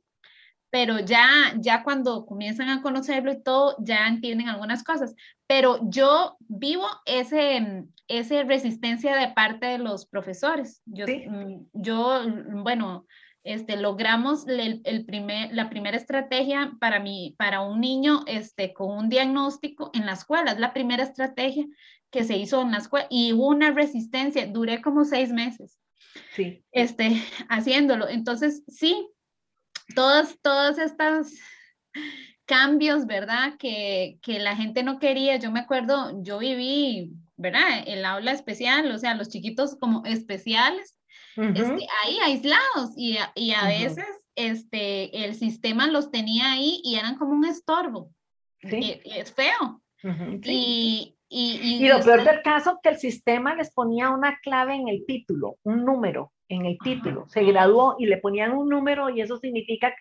pero 0.75 0.99
ya, 0.99 1.55
ya 1.61 1.85
cuando 1.85 2.27
comienzan 2.27 2.68
a 2.68 2.83
conocerlo 2.83 3.31
y 3.31 3.41
todo, 3.41 3.77
ya 3.79 4.09
entienden 4.09 4.49
algunas 4.49 4.83
cosas. 4.83 5.14
Pero 5.47 5.79
yo 5.89 6.37
vivo 6.41 6.85
ese, 7.07 7.85
ese 8.09 8.43
resistencia 8.43 9.14
de 9.14 9.29
parte 9.29 9.66
de 9.66 9.79
los 9.79 10.05
profesores. 10.05 10.83
Yo, 10.85 11.07
mm, 11.07 11.66
yo 11.75 12.22
bueno, 12.55 13.07
este, 13.45 13.77
logramos 13.77 14.49
el, 14.49 14.81
el, 14.83 15.05
primer, 15.05 15.55
la 15.55 15.70
primera 15.70 15.97
estrategia 15.97 16.72
para, 16.81 16.99
mí, 16.99 17.37
para 17.39 17.61
un 17.61 17.81
niño 17.81 18.25
este, 18.27 18.75
con 18.75 18.91
un 18.99 19.09
diagnóstico 19.09 19.93
en 19.95 20.07
la 20.07 20.14
escuela. 20.14 20.51
Es 20.51 20.59
la 20.59 20.72
primera 20.72 21.05
estrategia 21.05 21.66
que 22.11 22.25
se 22.25 22.37
hizo 22.37 22.61
en 22.62 22.72
la 22.72 22.79
escuela 22.79 23.07
y 23.11 23.33
hubo 23.33 23.47
una 23.47 23.70
resistencia. 23.70 24.49
Duré 24.49 24.83
como 24.83 25.05
seis 25.05 25.31
meses. 25.31 25.79
Sí. 26.35 26.64
Este, 26.72 27.22
haciéndolo. 27.49 28.09
Entonces, 28.09 28.64
sí, 28.66 29.09
todos, 29.95 30.39
todos 30.41 30.78
estos 30.78 31.32
cambios, 32.47 33.07
¿verdad? 33.07 33.57
Que, 33.59 34.18
que 34.22 34.39
la 34.39 34.57
gente 34.57 34.82
no 34.82 34.99
quería. 34.99 35.37
Yo 35.37 35.51
me 35.51 35.61
acuerdo, 35.61 36.22
yo 36.22 36.39
viví, 36.39 37.12
¿verdad? 37.37 37.85
El 37.87 38.05
aula 38.05 38.32
especial, 38.32 38.91
o 38.91 38.99
sea, 38.99 39.14
los 39.14 39.28
chiquitos 39.28 39.76
como 39.78 40.05
especiales, 40.05 40.99
este, 41.37 41.87
ahí 42.05 42.18
aislados 42.22 42.93
y, 42.97 43.18
y 43.35 43.53
a 43.53 43.66
veces 43.66 44.07
este, 44.37 45.24
el 45.24 45.35
sistema 45.35 45.89
los 45.89 46.12
tenía 46.12 46.53
ahí 46.53 46.80
y 46.85 46.97
eran 46.97 47.16
como 47.16 47.32
un 47.32 47.45
estorbo. 47.45 48.11
Sí. 48.62 49.01
es 49.05 49.32
feo. 49.32 49.82
y, 50.43 51.16
y, 51.28 51.78
y, 51.85 51.89
lo 51.89 52.01
peor 52.01 52.24
del 52.24 52.43
caso 52.43 52.78
que 52.82 52.91
el 52.91 52.99
sistema 52.99 53.55
les 53.55 53.72
ponía 53.72 54.11
una 54.11 54.39
clave 54.43 54.74
en 54.74 54.89
el 54.89 55.05
título, 55.07 55.59
un 55.64 55.85
número 55.85 56.34
en 56.49 56.66
el 56.66 56.78
título. 56.78 57.26
Se 57.28 57.42
graduó 57.45 57.97
y 57.99 58.07
le 58.07 58.18
ponían 58.18 58.53
un 58.53 58.68
número 58.68 59.11
y 59.11 59.20
eso 59.20 59.38
significa 59.38 59.95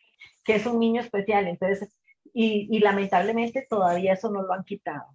que 0.44 0.56
es 0.56 0.66
un 0.66 0.80
niño 0.80 1.02
especial. 1.02 1.48
Entonces, 1.48 1.96
y, 2.34 2.68
y 2.72 2.80
lamentablemente 2.80 3.66
todavía 3.70 4.14
eso 4.14 4.32
no 4.32 4.42
lo 4.42 4.54
han 4.54 4.64
quitado. 4.64 5.06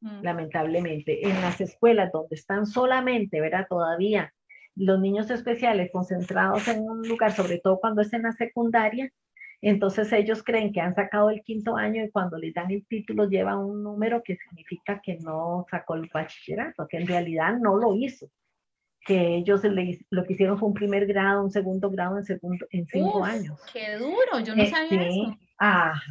Mm. 0.00 0.22
Lamentablemente, 0.22 1.26
en 1.26 1.40
las 1.40 1.60
escuelas 1.60 2.12
donde 2.12 2.36
están 2.36 2.66
solamente, 2.66 3.40
¿verdad? 3.40 3.66
Todavía 3.68 4.32
los 4.76 5.00
niños 5.00 5.30
especiales 5.30 5.90
concentrados 5.90 6.68
en 6.68 6.82
un 6.82 7.02
lugar, 7.08 7.32
sobre 7.32 7.58
todo 7.58 7.78
cuando 7.80 8.02
es 8.02 8.12
en 8.12 8.22
la 8.22 8.32
secundaria, 8.32 9.10
Entonces 9.62 10.12
ellos 10.12 10.42
creen 10.42 10.72
que 10.72 10.82
han 10.82 10.94
sacado 10.94 11.30
el 11.30 11.42
quinto 11.42 11.76
año 11.76 12.04
y 12.04 12.10
cuando 12.10 12.36
les 12.36 12.52
dan 12.54 12.70
el 12.70 12.86
título 12.86 13.28
llevan 13.28 13.58
un 13.58 13.82
número 13.82 14.22
que 14.22 14.36
significa 14.36 15.00
que 15.02 15.16
no 15.16 15.64
sacó 15.70 15.94
el 15.94 16.10
bachillerato, 16.12 16.86
que 16.86 16.98
en 16.98 17.06
realidad 17.06 17.56
no 17.58 17.76
lo 17.76 17.94
hizo. 17.96 18.30
Que 19.06 19.36
ellos 19.36 19.62
lo 20.10 20.24
que 20.24 20.32
hicieron 20.32 20.58
fue 20.58 20.68
un 20.68 20.74
primer 20.74 21.06
grado, 21.06 21.42
un 21.42 21.50
segundo 21.50 21.90
grado 21.90 22.18
en, 22.18 22.24
segundo, 22.24 22.66
en 22.70 22.86
cinco 22.86 23.24
años. 23.24 23.58
¡Qué 23.72 23.96
duro! 23.96 24.40
Yo 24.44 24.56
no 24.56 24.62
eh, 24.62 24.70
sabía 24.70 25.08
eso. 25.08 25.36
Ajá, 25.58 26.02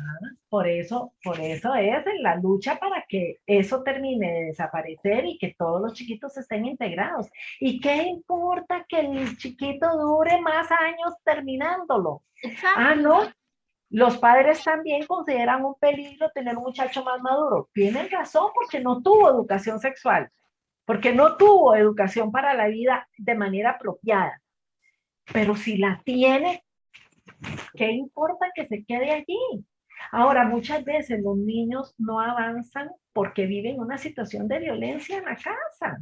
por 0.49 0.67
eso, 0.67 1.13
por 1.23 1.39
eso 1.39 1.75
es 1.75 2.03
la 2.21 2.35
lucha 2.37 2.79
para 2.79 3.05
que 3.07 3.41
eso 3.45 3.83
termine 3.83 4.31
de 4.31 4.45
desaparecer 4.45 5.25
y 5.25 5.37
que 5.37 5.53
todos 5.55 5.81
los 5.81 5.93
chiquitos 5.93 6.35
estén 6.37 6.65
integrados. 6.65 7.29
¿Y 7.59 7.79
qué 7.79 8.03
importa 8.03 8.85
que 8.89 9.01
el 9.01 9.37
chiquito 9.37 9.87
dure 9.97 10.41
más 10.41 10.71
años 10.71 11.13
terminándolo? 11.23 12.23
Ah, 12.75 12.95
no. 12.95 13.31
Los 13.91 14.17
padres 14.17 14.63
también 14.63 15.05
consideran 15.05 15.63
un 15.63 15.75
peligro 15.75 16.29
tener 16.33 16.57
un 16.57 16.63
muchacho 16.63 17.03
más 17.03 17.21
maduro. 17.21 17.69
Tienen 17.71 18.09
razón 18.09 18.49
porque 18.53 18.79
no 18.79 19.03
tuvo 19.03 19.29
educación 19.29 19.79
sexual, 19.79 20.31
porque 20.85 21.13
no 21.13 21.35
tuvo 21.37 21.75
educación 21.75 22.31
para 22.31 22.53
la 22.53 22.67
vida 22.67 23.07
de 23.17 23.35
manera 23.35 23.71
apropiada. 23.71 24.41
Pero 25.33 25.55
si 25.55 25.77
la 25.77 26.01
tiene, 26.05 26.65
¿Qué 27.75 27.91
importa 27.91 28.47
que 28.53 28.67
se 28.67 28.83
quede 28.85 29.11
allí? 29.11 29.65
Ahora, 30.11 30.45
muchas 30.45 30.83
veces 30.83 31.21
los 31.21 31.37
niños 31.37 31.93
no 31.97 32.19
avanzan 32.19 32.89
porque 33.13 33.45
viven 33.45 33.79
una 33.79 33.97
situación 33.97 34.47
de 34.47 34.59
violencia 34.59 35.17
en 35.17 35.25
la 35.25 35.35
casa, 35.35 35.97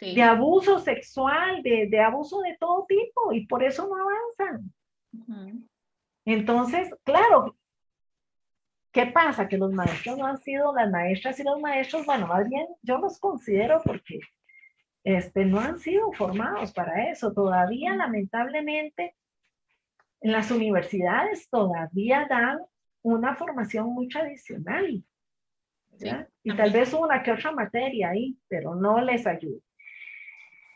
de 0.00 0.22
abuso 0.22 0.80
sexual, 0.80 1.62
de, 1.62 2.00
abuso 2.00 2.40
de 2.40 2.56
todo 2.58 2.84
tipo, 2.86 3.32
y 3.32 3.46
por 3.46 3.62
eso 3.62 3.88
no 3.88 3.96
avanzan. 3.96 4.72
Entonces, 6.24 6.90
claro, 7.04 7.56
¿qué 8.96 9.04
pasa? 9.04 9.46
Que 9.46 9.58
los 9.58 9.72
maestros 9.74 10.16
no 10.16 10.26
han 10.26 10.38
sido, 10.38 10.74
las 10.74 10.90
maestras 10.90 11.38
y 11.38 11.44
los 11.44 11.60
maestros, 11.60 12.06
bueno, 12.06 12.26
más 12.26 12.48
bien 12.48 12.66
yo 12.80 12.96
los 12.96 13.20
considero 13.20 13.82
porque 13.84 14.20
este, 15.04 15.44
no 15.44 15.60
han 15.60 15.78
sido 15.78 16.10
formados 16.12 16.72
para 16.72 17.10
eso. 17.10 17.30
Todavía, 17.34 17.94
lamentablemente, 17.94 19.14
en 20.22 20.32
las 20.32 20.50
universidades 20.50 21.46
todavía 21.50 22.26
dan 22.30 22.60
una 23.02 23.36
formación 23.36 23.90
muy 23.90 24.08
tradicional. 24.08 25.04
y 26.42 26.56
tal 26.56 26.72
vez 26.72 26.94
una 26.94 27.22
que 27.22 27.32
otra 27.32 27.52
materia 27.52 28.08
ahí, 28.08 28.38
pero 28.48 28.74
no 28.74 29.02
les 29.02 29.26
ayuda. 29.26 29.60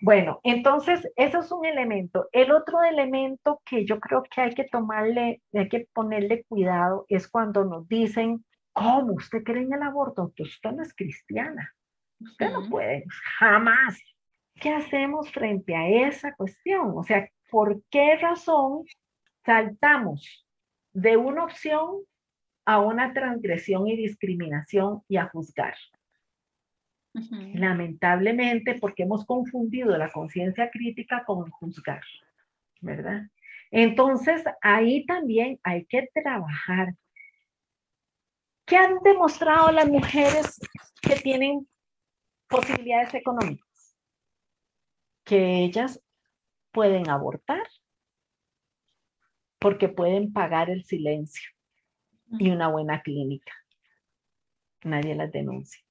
Bueno, 0.01 0.41
entonces, 0.43 1.07
eso 1.17 1.41
es 1.41 1.53
un 1.53 1.67
elemento. 1.67 2.29
El 2.33 2.53
otro 2.53 2.83
elemento 2.83 3.61
que 3.65 3.85
yo 3.85 4.01
creo 4.01 4.23
que 4.23 4.41
hay 4.41 4.55
que 4.55 4.65
tomarle, 4.65 5.43
hay 5.53 5.69
que 5.69 5.87
ponerle 5.93 6.45
cuidado 6.45 7.05
es 7.09 7.29
cuando 7.29 7.65
nos 7.65 7.87
dicen, 7.89 8.45
¿cómo 8.73 9.15
usted 9.15 9.43
cree 9.43 9.63
en 9.63 9.75
el 9.75 9.83
aborto? 9.83 10.33
Usted 10.39 10.73
no 10.73 10.83
es 10.83 10.95
cristiana. 10.95 11.75
Usted 12.19 12.51
no 12.51 12.69
puede, 12.69 13.05
jamás. 13.39 13.99
¿Qué 14.55 14.71
hacemos 14.71 15.31
frente 15.33 15.75
a 15.75 15.89
esa 15.89 16.35
cuestión? 16.35 16.93
O 16.97 17.03
sea, 17.03 17.29
¿por 17.51 17.83
qué 17.91 18.17
razón 18.17 18.85
saltamos 19.45 20.47
de 20.93 21.17
una 21.17 21.45
opción 21.45 22.05
a 22.65 22.79
una 22.79 23.13
transgresión 23.13 23.89
y 23.89 23.97
discriminación 23.97 25.03
y 25.09 25.17
a 25.17 25.29
juzgar. 25.29 25.75
Lamentablemente, 27.13 28.79
porque 28.79 29.03
hemos 29.03 29.27
confundido 29.27 29.97
la 29.99 30.11
conciencia 30.11 30.71
crítica 30.71 31.25
con 31.25 31.51
juzgar, 31.51 32.03
¿verdad? 32.81 33.23
Entonces, 33.71 34.45
ahí 34.61 35.05
también 35.07 35.59
hay 35.63 35.85
que 35.87 36.09
trabajar. 36.15 36.95
¿Qué 38.65 38.77
han 38.77 38.99
demostrado 39.03 39.73
las 39.73 39.89
mujeres 39.89 40.61
que 41.03 41.17
tienen 41.17 41.69
posibilidades 42.49 43.15
económicas? 43.15 43.97
Que 45.25 45.65
ellas 45.65 46.01
pueden 46.71 47.09
abortar 47.11 47.67
porque 49.59 49.89
pueden 49.89 50.33
pagar 50.33 50.71
el 50.71 50.85
silencio 50.85 51.51
y 52.39 52.51
una 52.51 52.69
buena 52.69 53.03
clínica. 53.03 53.53
Nadie 54.83 55.15
las 55.15 55.31
denuncia. 55.31 55.83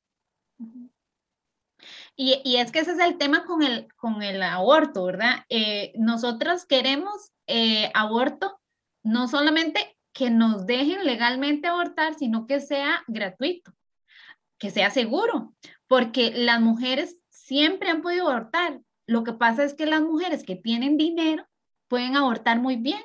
Y, 2.15 2.57
es 2.57 2.71
que 2.71 2.79
ese 2.79 2.91
es 2.91 2.99
el 2.99 3.17
tema 3.17 3.45
con 3.45 3.63
el, 3.63 3.87
con 3.95 4.21
el 4.21 4.41
aborto, 4.43 5.05
¿verdad? 5.05 5.45
Eh, 5.49 5.93
nosotros 5.95 6.65
queremos 6.65 7.31
eh, 7.47 7.91
aborto, 7.93 8.59
no 9.03 9.27
solamente 9.27 9.97
que 10.13 10.29
nos 10.29 10.65
dejen 10.65 11.05
legalmente 11.05 11.67
abortar, 11.67 12.15
sino 12.15 12.47
que 12.47 12.59
sea 12.59 13.03
gratuito, 13.07 13.71
que 14.57 14.69
sea 14.71 14.89
seguro, 14.89 15.53
porque 15.87 16.31
las 16.35 16.59
mujeres 16.61 17.17
siempre 17.29 17.89
han 17.89 18.01
podido 18.01 18.29
abortar. 18.29 18.81
Lo 19.07 19.23
que 19.23 19.33
pasa 19.33 19.63
es 19.63 19.73
que 19.73 19.85
las 19.85 20.01
mujeres 20.01 20.43
que 20.43 20.55
tienen 20.55 20.97
dinero 20.97 21.47
pueden 21.87 22.17
abortar 22.17 22.59
muy 22.59 22.75
bien, 22.75 23.01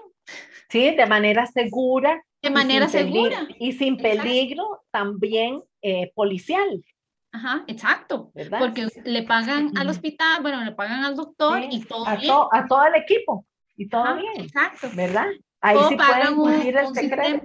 Sí, 0.69 0.95
de 0.95 1.07
manera 1.07 1.47
segura. 1.47 2.25
De 2.43 2.51
manera 2.51 2.89
segura. 2.89 3.47
Y 3.59 3.73
sin 3.73 3.97
peligro 3.97 4.83
también 4.91 5.63
eh, 5.83 6.13
policial. 6.15 6.85
Ajá, 7.35 7.65
exacto. 7.67 8.31
Porque 8.59 8.87
le 9.05 9.25
pagan 9.25 9.77
al 9.77 9.89
hospital, 9.89 10.41
bueno, 10.41 10.65
le 10.65 10.71
pagan 10.71 11.05
al 11.05 11.17
doctor 11.17 11.61
y 11.69 11.81
todo 11.81 12.07
a, 12.07 12.13
a 12.53 12.67
todo 12.67 12.85
el 12.87 12.95
equipo 12.95 13.45
y 13.77 13.89
todo 13.89 14.15
bien. 14.15 14.45
Exacto. 14.45 14.89
¿Verdad? 14.95 15.27
Ahí 15.61 15.77
sí 15.89 15.97
pagan 15.97 16.39
un, 16.39 16.53
el 16.53 16.87
sistema, 16.95 17.43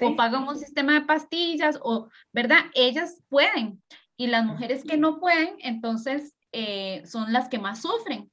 O 0.00 0.16
pagan 0.16 0.48
un 0.48 0.56
sistema 0.56 0.94
de 0.94 1.02
pastillas, 1.02 1.78
o, 1.82 2.08
¿verdad? 2.32 2.60
Ellas 2.74 3.22
pueden. 3.28 3.82
Y 4.16 4.28
las 4.28 4.46
mujeres 4.46 4.84
que 4.84 4.96
no 4.96 5.20
pueden, 5.20 5.56
entonces 5.58 6.34
eh, 6.52 7.02
son 7.04 7.30
las 7.30 7.48
que 7.48 7.58
más 7.58 7.82
sufren 7.82 8.30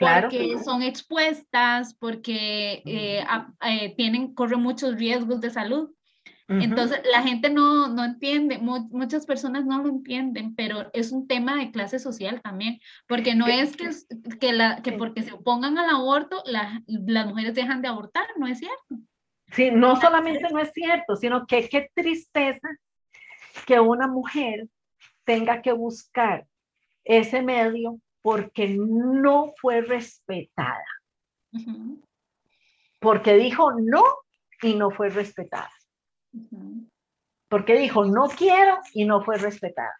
porque 0.00 0.58
son 0.64 0.82
expuestas, 0.82 1.94
porque 1.94 2.82
eh, 2.86 3.24
eh, 3.66 3.94
tienen, 3.96 4.34
corren 4.34 4.62
muchos 4.62 4.96
riesgos 4.96 5.40
de 5.40 5.50
salud. 5.50 5.90
Entonces, 6.50 7.00
la 7.12 7.22
gente 7.22 7.48
no, 7.48 7.86
no 7.86 8.04
entiende, 8.04 8.58
muchas 8.58 9.24
personas 9.24 9.64
no 9.66 9.82
lo 9.82 9.88
entienden, 9.88 10.56
pero 10.56 10.90
es 10.92 11.12
un 11.12 11.28
tema 11.28 11.56
de 11.56 11.70
clase 11.70 12.00
social 12.00 12.40
también, 12.42 12.80
porque 13.06 13.36
no 13.36 13.46
es 13.46 13.76
que, 13.76 13.88
que, 14.40 14.52
la, 14.52 14.82
que 14.82 14.92
porque 14.92 15.22
se 15.22 15.32
opongan 15.32 15.78
al 15.78 15.88
aborto, 15.88 16.42
las 16.46 17.26
mujeres 17.28 17.54
dejan 17.54 17.82
de 17.82 17.88
abortar, 17.88 18.26
no 18.36 18.48
es 18.48 18.58
cierto. 18.58 18.96
Sí, 19.52 19.70
no 19.70 20.00
solamente 20.00 20.48
no 20.50 20.58
es 20.58 20.72
cierto, 20.72 21.14
sino 21.14 21.46
que 21.46 21.68
qué 21.68 21.88
tristeza 21.94 22.68
que 23.66 23.78
una 23.78 24.08
mujer 24.08 24.66
tenga 25.24 25.62
que 25.62 25.72
buscar 25.72 26.46
ese 27.04 27.42
medio 27.42 28.00
porque 28.22 28.68
no 28.76 29.52
fue 29.60 29.82
respetada. 29.82 30.84
Porque 32.98 33.34
dijo 33.34 33.72
no 33.80 34.02
y 34.62 34.74
no 34.74 34.90
fue 34.90 35.08
respetada. 35.10 35.70
Porque 37.48 37.76
dijo 37.76 38.04
no 38.04 38.28
quiero 38.28 38.78
y 38.94 39.04
no 39.04 39.24
fue 39.24 39.38
respetada. 39.38 39.94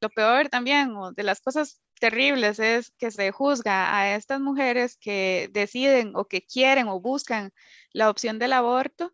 Lo 0.00 0.10
peor 0.10 0.48
también, 0.48 0.94
de 1.16 1.22
las 1.24 1.40
cosas 1.40 1.80
terribles, 1.98 2.60
es 2.60 2.92
que 2.98 3.10
se 3.10 3.32
juzga 3.32 3.98
a 3.98 4.14
estas 4.14 4.40
mujeres 4.40 4.96
que 4.96 5.50
deciden 5.52 6.12
o 6.14 6.26
que 6.26 6.42
quieren 6.42 6.88
o 6.88 7.00
buscan 7.00 7.52
la 7.92 8.08
opción 8.08 8.38
del 8.38 8.52
aborto, 8.52 9.12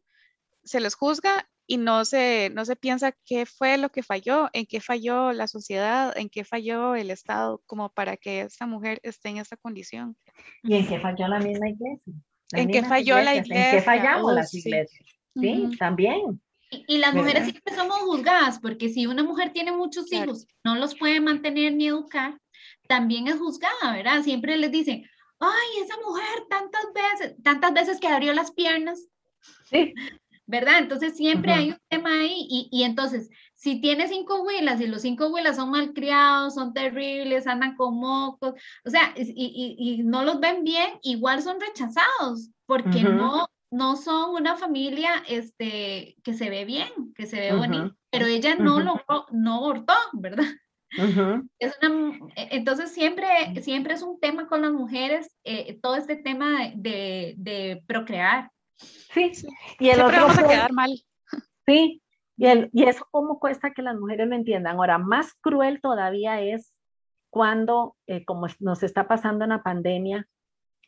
se 0.63 0.81
les 0.81 0.95
juzga 0.95 1.49
y 1.67 1.79
no 1.79 2.05
se, 2.05 2.51
no 2.53 2.65
se 2.65 2.77
piensa 2.77 3.13
qué 3.25 3.47
fue 3.47 3.79
lo 3.79 3.89
que 3.91 4.03
falló, 4.03 4.51
en 4.53 4.67
qué 4.67 4.81
falló 4.81 5.33
la 5.33 5.49
sociedad, 5.49 6.17
en 6.17 6.29
qué 6.29 6.45
falló 6.45 6.95
el 6.95 7.11
Estado, 7.11 7.63
como 7.67 7.89
para 7.89 8.17
que 8.17 8.43
esta 8.43 8.67
mujer 8.67 9.01
esté 9.03 9.31
en 9.31 9.39
esta 9.39 9.57
condición. 9.57 10.17
Y 10.63 10.75
en 10.77 10.87
qué 10.87 11.01
falló 11.01 11.29
la 11.29 11.39
misma 11.39 11.71
iglesia. 11.71 12.13
en 12.53 12.69
qué 12.69 12.83
falló 12.83 13.17
la 13.23 13.35
iglesia. 13.35 13.71
En 13.71 13.77
qué 13.77 13.83
fallamos 13.83 14.33
oh, 14.33 14.35
las 14.35 14.53
iglesias. 14.53 15.14
Sí, 15.35 15.71
también. 15.79 16.41
Y, 16.71 16.99
las 16.99 17.15
mujeres 17.15 17.45
siempre 17.45 17.75
somos 17.75 17.99
juzgadas, 17.99 18.59
porque 18.59 18.89
si 18.89 19.07
una 19.07 19.23
mujer 19.23 19.53
tiene 19.53 19.73
muchos 19.73 20.13
hijos, 20.13 20.47
no 20.65 20.75
los 20.75 20.95
puede 20.97 21.21
mantener 21.21 21.75
ni 21.75 21.87
educar, 21.87 22.39
también 22.89 23.29
es 23.29 23.37
juzgada, 23.37 23.93
¿verdad? 23.93 24.23
Siempre 24.23 24.57
les 24.57 24.73
dicen, 24.73 25.05
ay, 25.39 25.83
esa 25.83 25.95
mujer 26.05 26.47
tantas 26.49 26.87
veces, 26.93 27.43
tantas 27.43 27.73
veces 27.73 28.01
que 28.01 28.09
abrió 28.09 28.33
las 28.33 28.53
piernas. 28.53 29.09
Sí. 29.67 29.95
¿verdad? 30.47 30.79
Entonces 30.79 31.17
siempre 31.17 31.53
hay 31.53 31.71
un 31.71 31.79
tema 31.89 32.21
ahí 32.21 32.47
y, 32.49 32.69
y, 32.71 32.83
entonces, 32.83 33.31
si 33.55 33.81
tiene 33.81 34.09
cinco 34.09 34.43
huilas 34.43 34.81
y 34.81 34.87
los 34.87 35.03
cinco 35.03 35.29
huilas 35.29 35.57
son 35.57 35.71
malcriados, 35.71 36.55
son 36.55 36.75
terribles, 36.75 37.47
andan 37.47 37.77
con 37.77 37.97
mocos, 37.97 38.55
o 38.85 38.91
sea, 38.91 39.15
y, 39.17 39.23
y, 39.25 39.77
y 39.79 40.03
no 40.03 40.23
los 40.23 40.41
ven 40.41 40.65
bien, 40.65 40.99
igual 41.03 41.43
son 41.43 41.59
rechazados 41.61 42.51
porque 42.67 43.03
no, 43.03 43.47
no 43.75 43.97
son 43.97 44.31
una 44.31 44.57
familia 44.57 45.11
este, 45.29 46.17
que 46.23 46.35
se 46.35 46.49
ve 46.49 46.65
bien, 46.65 46.89
que 47.17 47.27
se 47.27 47.41
ve 47.41 47.53
bonito, 47.53 47.97
pero 48.09 48.27
ella 48.27 48.55
no 48.55 48.79
logró, 48.79 49.27
no 49.33 49.57
abortó, 49.57 49.95
¿verdad? 50.13 50.47
Es 51.59 51.77
una, 51.83 52.19
e, 52.37 52.49
entonces 52.53 52.93
siempre, 52.93 53.27
siempre 53.63 53.95
es 53.95 54.03
un 54.03 54.21
tema 54.21 54.47
con 54.47 54.63
las 54.63 54.73
mujeres, 54.73 55.29
eh, 55.43 55.77
todo 55.83 55.97
este 55.97 56.15
tema 56.15 56.71
de, 56.77 57.35
de, 57.37 57.83
procrear 57.89 58.53
Sí, 58.77 59.33
y 59.81 59.89
el 59.89 59.97
Siempre 59.97 60.21
vamos 60.21 60.39
a 60.39 60.49
quedar 60.49 60.73
mal. 60.73 60.93
Sí, 61.67 62.01
y, 62.37 62.47
el, 62.47 62.71
y 62.73 62.85
eso 62.85 63.07
cómo 63.11 63.41
cuesta 63.41 63.73
que 63.73 63.83
las 63.83 63.97
mujeres 63.97 64.29
lo 64.29 64.37
entiendan. 64.37 64.77
Ahora, 64.77 64.99
más 64.99 65.33
cruel 65.41 65.81
todavía 65.81 66.41
es 66.41 66.73
cuando, 67.29 67.97
eh, 68.07 68.25
como 68.25 68.47
nos 68.61 68.85
está 68.85 69.09
pasando 69.09 69.43
en 69.45 69.51
la 69.51 69.65
pandemia, 69.65 70.29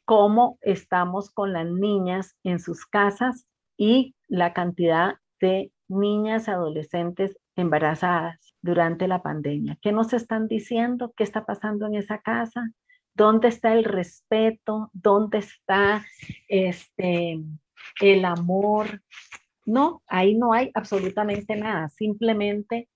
cómo 0.07 0.59
estamos 0.63 1.31
con 1.31 1.53
las 1.53 1.67
niñas 1.67 2.37
en 2.45 2.61
sus 2.61 2.87
casas 2.87 3.47
y 3.77 4.15
la 4.29 4.55
cantidad 4.55 5.17
de 5.41 5.73
niñas 5.89 6.49
adolescentes 6.49 7.37
embarazadas 7.57 8.55
durante 8.63 9.09
la 9.09 9.23
pandemia. 9.23 9.79
¿Qué 9.83 9.93
nos 9.93 10.13
están 10.13 10.47
diciendo? 10.47 11.13
¿Qué 11.17 11.25
está 11.25 11.45
pasando 11.45 11.87
en 11.87 11.97
esa 11.97 12.21
casa? 12.21 12.71
¿Dónde 13.15 13.49
está 13.49 13.73
el 13.73 13.85
respeto? 13.85 14.91
¿Dónde 14.93 15.39
está 15.39 16.05
este, 16.49 17.41
el 18.01 18.25
amor? 18.25 19.03
No, 19.65 20.03
ahí 20.07 20.37
no 20.37 20.53
hay 20.53 20.71
absolutamente 20.75 21.57
nada. 21.57 21.89
Simplemente 21.89 22.89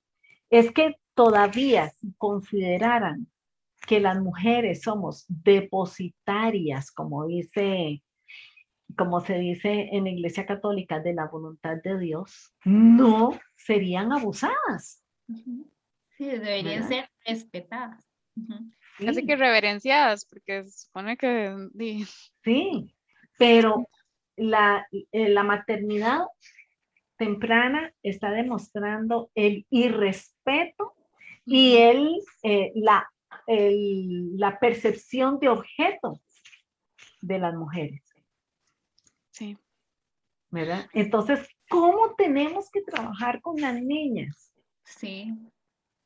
es 0.49 0.71
que 0.73 0.97
todavía 1.15 1.93
consideraran 2.19 3.27
que 3.91 3.99
las 3.99 4.21
mujeres 4.21 4.83
somos 4.83 5.25
depositarias, 5.27 6.93
como 6.93 7.27
dice, 7.27 8.05
como 8.97 9.21
se 9.21 9.37
dice 9.37 9.89
en 9.91 10.05
la 10.05 10.11
Iglesia 10.11 10.47
Católica, 10.47 11.01
de 11.01 11.13
la 11.13 11.27
voluntad 11.27 11.79
de 11.83 11.99
Dios, 11.99 12.55
no 12.65 13.37
serían 13.57 14.13
abusadas. 14.13 15.05
Sí, 16.17 16.25
deberían 16.25 16.87
ser 16.87 17.11
respetadas. 17.27 18.09
Así 19.09 19.27
que 19.27 19.35
reverenciadas, 19.35 20.25
porque 20.25 20.63
se 20.63 20.87
supone 20.87 21.17
que... 21.17 21.53
Sí, 22.45 22.95
pero 23.39 23.89
la, 24.37 24.87
eh, 24.93 25.31
la 25.31 25.43
maternidad 25.43 26.27
temprana 27.17 27.93
está 28.05 28.31
demostrando 28.31 29.33
el 29.35 29.67
irrespeto 29.69 30.95
y 31.45 31.79
el, 31.79 32.21
eh, 32.45 32.71
la, 32.77 33.11
la 33.47 34.59
percepción 34.59 35.39
de 35.39 35.49
objeto 35.49 36.21
de 37.21 37.39
las 37.39 37.55
mujeres. 37.55 38.03
Sí. 39.31 39.57
¿Verdad? 40.51 40.87
Entonces, 40.93 41.49
¿cómo 41.69 42.15
tenemos 42.17 42.71
que 42.71 42.83
trabajar 42.83 43.41
con 43.41 43.61
las 43.61 43.81
niñas? 43.81 44.53
Sí. 44.85 45.33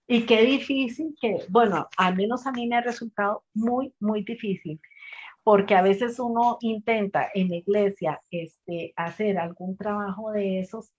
Y 0.07 0.27
qué 0.27 0.43
difícil 0.43 1.15
que, 1.21 1.47
bueno, 1.49 1.89
al 1.97 2.15
menos 2.15 2.47
a 2.47 2.53
mí 2.53 2.67
me 2.67 2.77
ha 2.77 2.83
resultado 2.83 3.45
muy, 3.55 3.95
muy 4.01 4.23
difícil 4.23 4.81
porque 5.45 5.75
a 5.75 5.83
veces 5.83 6.19
uno 6.19 6.57
intenta 6.61 7.29
en 7.35 7.51
la 7.51 7.57
iglesia 7.57 8.21
este, 8.31 8.95
hacer 8.97 9.39
algún 9.39 9.77
trabajo 9.77 10.33
de 10.33 10.59
esos 10.59 10.91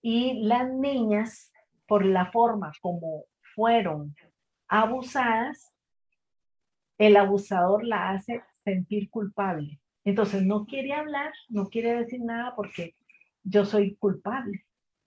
y 0.00 0.44
las 0.44 0.72
niñas, 0.72 1.52
por 1.86 2.04
la 2.04 2.30
forma 2.30 2.72
como 2.80 3.24
fueron 3.54 4.14
abusadas, 4.68 5.72
el 6.98 7.16
abusador 7.16 7.84
la 7.84 8.10
hace 8.10 8.42
sentir 8.64 9.08
culpable. 9.10 9.80
Entonces 10.04 10.44
no 10.44 10.66
quiere 10.66 10.92
hablar, 10.92 11.32
no 11.48 11.68
quiere 11.68 11.94
decir 11.94 12.20
nada 12.20 12.54
porque 12.56 12.94
yo 13.42 13.64
soy 13.64 13.96
culpable. 13.96 14.64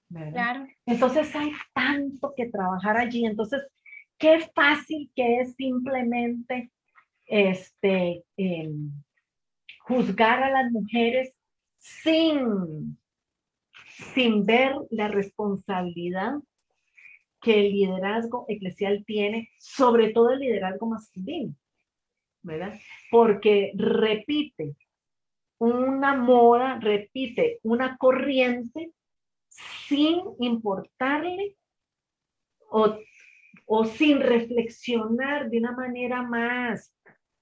Claro. 0.09 0.67
Entonces 0.85 1.33
hay 1.35 1.51
tanto 1.73 2.33
que 2.35 2.49
trabajar 2.49 2.97
allí. 2.97 3.25
Entonces, 3.25 3.61
qué 4.17 4.39
fácil 4.53 5.09
que 5.15 5.39
es 5.39 5.55
simplemente 5.55 6.71
este, 7.25 8.23
em, 8.35 8.91
juzgar 9.83 10.43
a 10.43 10.51
las 10.51 10.71
mujeres 10.71 11.33
sin, 11.77 12.97
sin 14.13 14.45
ver 14.45 14.75
la 14.89 15.07
responsabilidad 15.07 16.35
que 17.41 17.59
el 17.59 17.73
liderazgo 17.73 18.45
eclesial 18.47 19.03
tiene, 19.05 19.49
sobre 19.57 20.09
todo 20.09 20.31
el 20.31 20.39
liderazgo 20.39 20.87
masculino, 20.87 21.55
¿verdad? 22.43 22.79
Porque 23.09 23.71
repite 23.75 24.75
una 25.57 26.15
moda, 26.15 26.79
repite 26.79 27.59
una 27.63 27.97
corriente 27.97 28.91
sin 29.87 30.21
importarle 30.39 31.55
o, 32.69 32.97
o 33.65 33.85
sin 33.85 34.21
reflexionar 34.21 35.49
de 35.49 35.59
una 35.59 35.73
manera 35.73 36.23
más 36.23 36.93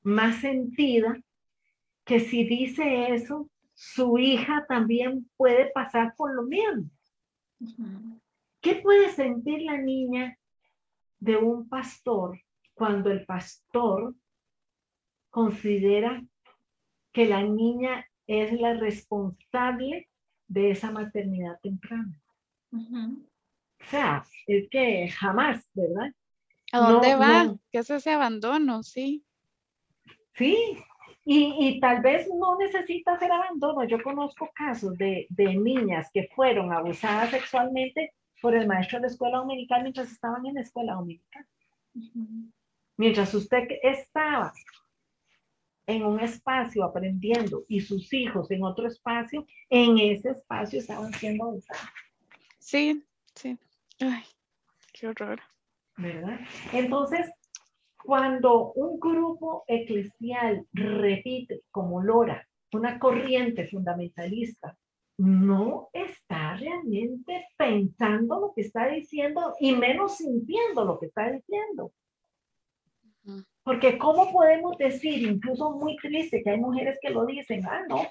más 0.04 0.42
sentida 0.42 1.22
que 2.06 2.20
si 2.20 2.44
dice 2.44 3.14
eso, 3.14 3.50
su 3.74 4.18
hija 4.18 4.66
también 4.68 5.30
puede 5.38 5.72
pasar 5.72 6.16
por 6.18 6.34
lo 6.34 6.44
mismo. 6.44 6.90
¿Qué 8.62 8.76
puede 8.76 9.10
sentir 9.10 9.62
la 9.62 9.78
niña 9.78 10.38
de 11.20 11.38
un 11.38 11.70
pastor 11.70 12.40
cuando 12.74 13.12
el 13.12 13.26
pastor 13.26 14.16
considera 15.40 16.22
que 17.14 17.26
la 17.26 17.42
niña 17.44 18.06
es 18.28 18.52
la 18.60 18.74
responsable 18.74 20.10
de 20.48 20.72
esa 20.72 20.92
maternidad 20.92 21.58
temprana? 21.62 22.14
O 22.74 23.86
sea, 23.90 24.26
es 24.48 24.68
que 24.70 25.08
jamás, 25.10 25.66
¿verdad? 25.74 26.12
¿A 26.74 26.80
dónde 26.92 27.16
va? 27.16 27.56
¿Qué 27.72 27.80
es 27.80 27.90
ese 27.90 28.12
abandono? 28.12 28.84
Sí. 28.84 29.24
Sí, 30.36 30.78
y, 31.24 31.80
tal 31.80 32.02
vez 32.02 32.28
no 32.38 32.58
necesita 32.58 33.14
hacer 33.14 33.32
abandono. 33.32 33.86
Yo 33.86 34.02
conozco 34.04 34.50
casos 34.54 34.98
de, 34.98 35.28
niñas 35.38 36.10
que 36.14 36.30
fueron 36.36 36.74
abusadas 36.74 37.32
sexualmente 37.32 38.14
por 38.42 38.56
el 38.56 38.68
maestro 38.68 38.98
de 38.98 39.04
la 39.04 39.08
escuela 39.08 39.38
dominical 39.38 39.84
mientras 39.84 40.12
estaban 40.12 40.46
en 40.46 40.56
la 40.56 40.62
escuela 40.62 40.94
dominical. 40.96 41.46
Mientras 42.98 43.34
usted 43.34 43.68
estaba 43.82 44.52
en 45.90 46.06
un 46.06 46.20
espacio 46.20 46.84
aprendiendo 46.84 47.66
y 47.68 47.82
sus 47.82 48.14
hijos 48.14 48.52
en 48.52 48.64
otro 48.64 48.88
espacio, 48.88 49.46
en 49.70 49.98
ese 49.98 50.30
espacio 50.30 50.80
estaban 50.80 51.12
siendo 51.14 51.46
abusados. 51.46 51.84
Sí, 52.60 53.04
sí. 53.34 53.58
Ay, 54.00 54.24
qué 54.94 55.08
horror. 55.08 55.42
¿Verdad? 55.98 56.40
Entonces, 56.74 57.28
cuando 58.04 58.72
un 58.74 59.00
grupo 59.00 59.64
eclesial 59.68 60.66
repite 60.74 61.64
como 61.72 62.04
Lora 62.04 62.48
una 62.72 63.00
corriente 63.00 63.68
fundamentalista, 63.68 64.78
no 65.18 65.90
está 65.92 66.56
realmente 66.56 67.48
pensando 67.58 68.40
lo 68.40 68.54
que 68.54 68.62
está 68.62 68.88
diciendo 68.88 69.56
y 69.60 69.74
menos 69.76 70.18
sintiendo 70.18 70.86
lo 70.86 71.00
que 71.00 71.08
está 71.08 71.32
diciendo. 71.32 71.92
Porque 73.70 74.00
¿cómo 74.00 74.32
podemos 74.32 74.80
decir, 74.80 75.22
incluso 75.22 75.70
muy 75.70 75.96
triste, 75.98 76.42
que 76.42 76.50
hay 76.50 76.60
mujeres 76.60 76.98
que 77.00 77.12
lo 77.12 77.24
dicen, 77.28 77.64
ah, 77.68 77.84
no, 77.88 78.02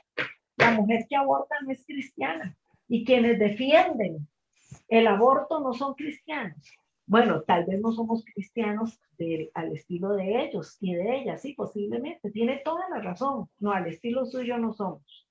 la 0.57 0.71
mujer 0.71 1.05
que 1.09 1.17
aborta 1.17 1.57
no 1.63 1.73
es 1.73 1.85
cristiana 1.85 2.57
y 2.87 3.05
quienes 3.05 3.41
defienden 3.41 4.29
el 4.87 5.09
aborto 5.09 5.59
no 5.59 5.75
son 5.75 5.95
cristianos? 5.95 6.65
Bueno, 7.07 7.43
tal 7.43 7.65
vez 7.65 7.81
no 7.81 7.91
somos 7.91 8.25
cristianos 8.25 9.01
al 9.53 9.73
estilo 9.73 10.15
de 10.15 10.45
ellos 10.45 10.77
y 10.81 10.95
de 10.95 11.17
ellas, 11.19 11.43
sí, 11.43 11.55
posiblemente. 11.55 12.31
Tiene 12.31 12.59
toda 12.65 12.89
la 12.91 13.01
razón. 13.01 13.51
No, 13.59 13.73
al 13.73 13.89
estilo 13.89 14.27
suyo 14.27 14.59
no 14.59 14.73
somos. 14.73 15.27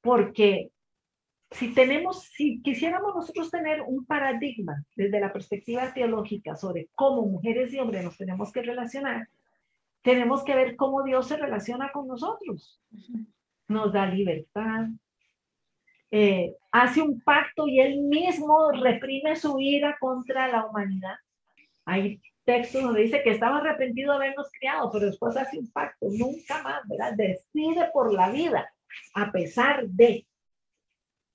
Porque 0.00 0.70
si 1.50 1.74
tenemos, 1.74 2.22
si 2.22 2.62
quisiéramos 2.62 3.16
nosotros 3.16 3.50
tener 3.50 3.82
un 3.82 4.06
paradigma 4.06 4.84
desde 4.94 5.18
la 5.18 5.32
perspectiva 5.32 5.92
teológica 5.92 6.54
sobre 6.54 6.88
cómo 6.94 7.22
mujeres 7.22 7.74
y 7.74 7.80
hombres 7.80 8.04
nos 8.04 8.16
tenemos 8.16 8.52
que 8.52 8.62
relacionar, 8.62 9.26
tenemos 10.02 10.44
que 10.44 10.54
ver 10.54 10.76
cómo 10.76 11.02
Dios 11.02 11.28
se 11.28 11.36
relaciona 11.36 11.92
con 11.92 12.06
nosotros. 12.06 12.80
Nos 13.68 13.92
da 13.92 14.06
libertad, 14.06 14.88
eh, 16.10 16.56
hace 16.72 17.02
un 17.02 17.20
pacto 17.20 17.68
y 17.68 17.78
él 17.80 18.00
mismo 18.00 18.72
reprime 18.72 19.36
su 19.36 19.60
ira 19.60 19.96
contra 20.00 20.48
la 20.48 20.66
humanidad. 20.66 21.14
Hay 21.84 22.20
textos 22.44 22.82
donde 22.82 23.02
dice 23.02 23.22
que 23.22 23.30
estaba 23.30 23.58
arrepentido 23.58 24.12
de 24.12 24.16
habernos 24.16 24.50
criado, 24.58 24.90
pero 24.90 25.06
después 25.06 25.36
hace 25.36 25.58
un 25.58 25.70
pacto, 25.70 26.06
nunca 26.10 26.62
más, 26.62 26.86
¿verdad? 26.88 27.14
Decide 27.16 27.90
por 27.92 28.12
la 28.12 28.30
vida, 28.30 28.72
a 29.14 29.30
pesar 29.30 29.86
de, 29.86 30.26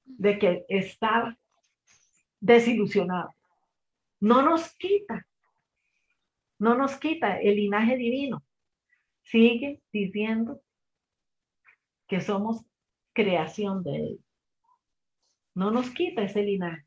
de 0.04 0.40
que 0.40 0.66
estaba 0.68 1.38
desilusionado. 2.42 3.34
No 4.20 4.42
nos 4.42 4.76
quita, 4.76 5.26
no 6.60 6.76
nos 6.76 6.98
quita 6.98 7.40
el 7.40 7.56
linaje 7.56 7.96
divino. 7.96 8.44
Sigue 9.26 9.82
diciendo 9.92 10.62
que 12.08 12.22
somos 12.22 12.66
creación 13.14 13.84
de 13.84 13.96
él 13.96 14.26
no 15.56 15.72
nos 15.72 15.90
quita 15.90 16.22
ese 16.22 16.44
linaje. 16.44 16.86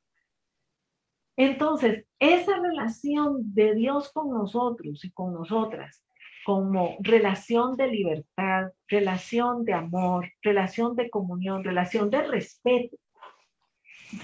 Entonces, 1.36 2.05
esa 2.19 2.59
relación 2.59 3.55
de 3.55 3.74
Dios 3.74 4.12
con 4.12 4.31
nosotros 4.31 5.05
y 5.05 5.10
con 5.10 5.35
nosotras, 5.35 6.05
como 6.44 6.97
relación 7.01 7.77
de 7.77 7.89
libertad, 7.89 8.73
relación 8.89 9.65
de 9.65 9.73
amor, 9.73 10.31
relación 10.43 10.97
de 10.97 11.10
comunión, 11.10 11.65
relación 11.65 12.10
de 12.10 12.23
respeto. 12.23 12.97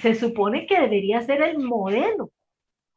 Se 0.01 0.15
supone 0.15 0.66
que 0.66 0.81
debería 0.81 1.20
ser 1.23 1.43
el 1.43 1.59
modelo 1.59 2.31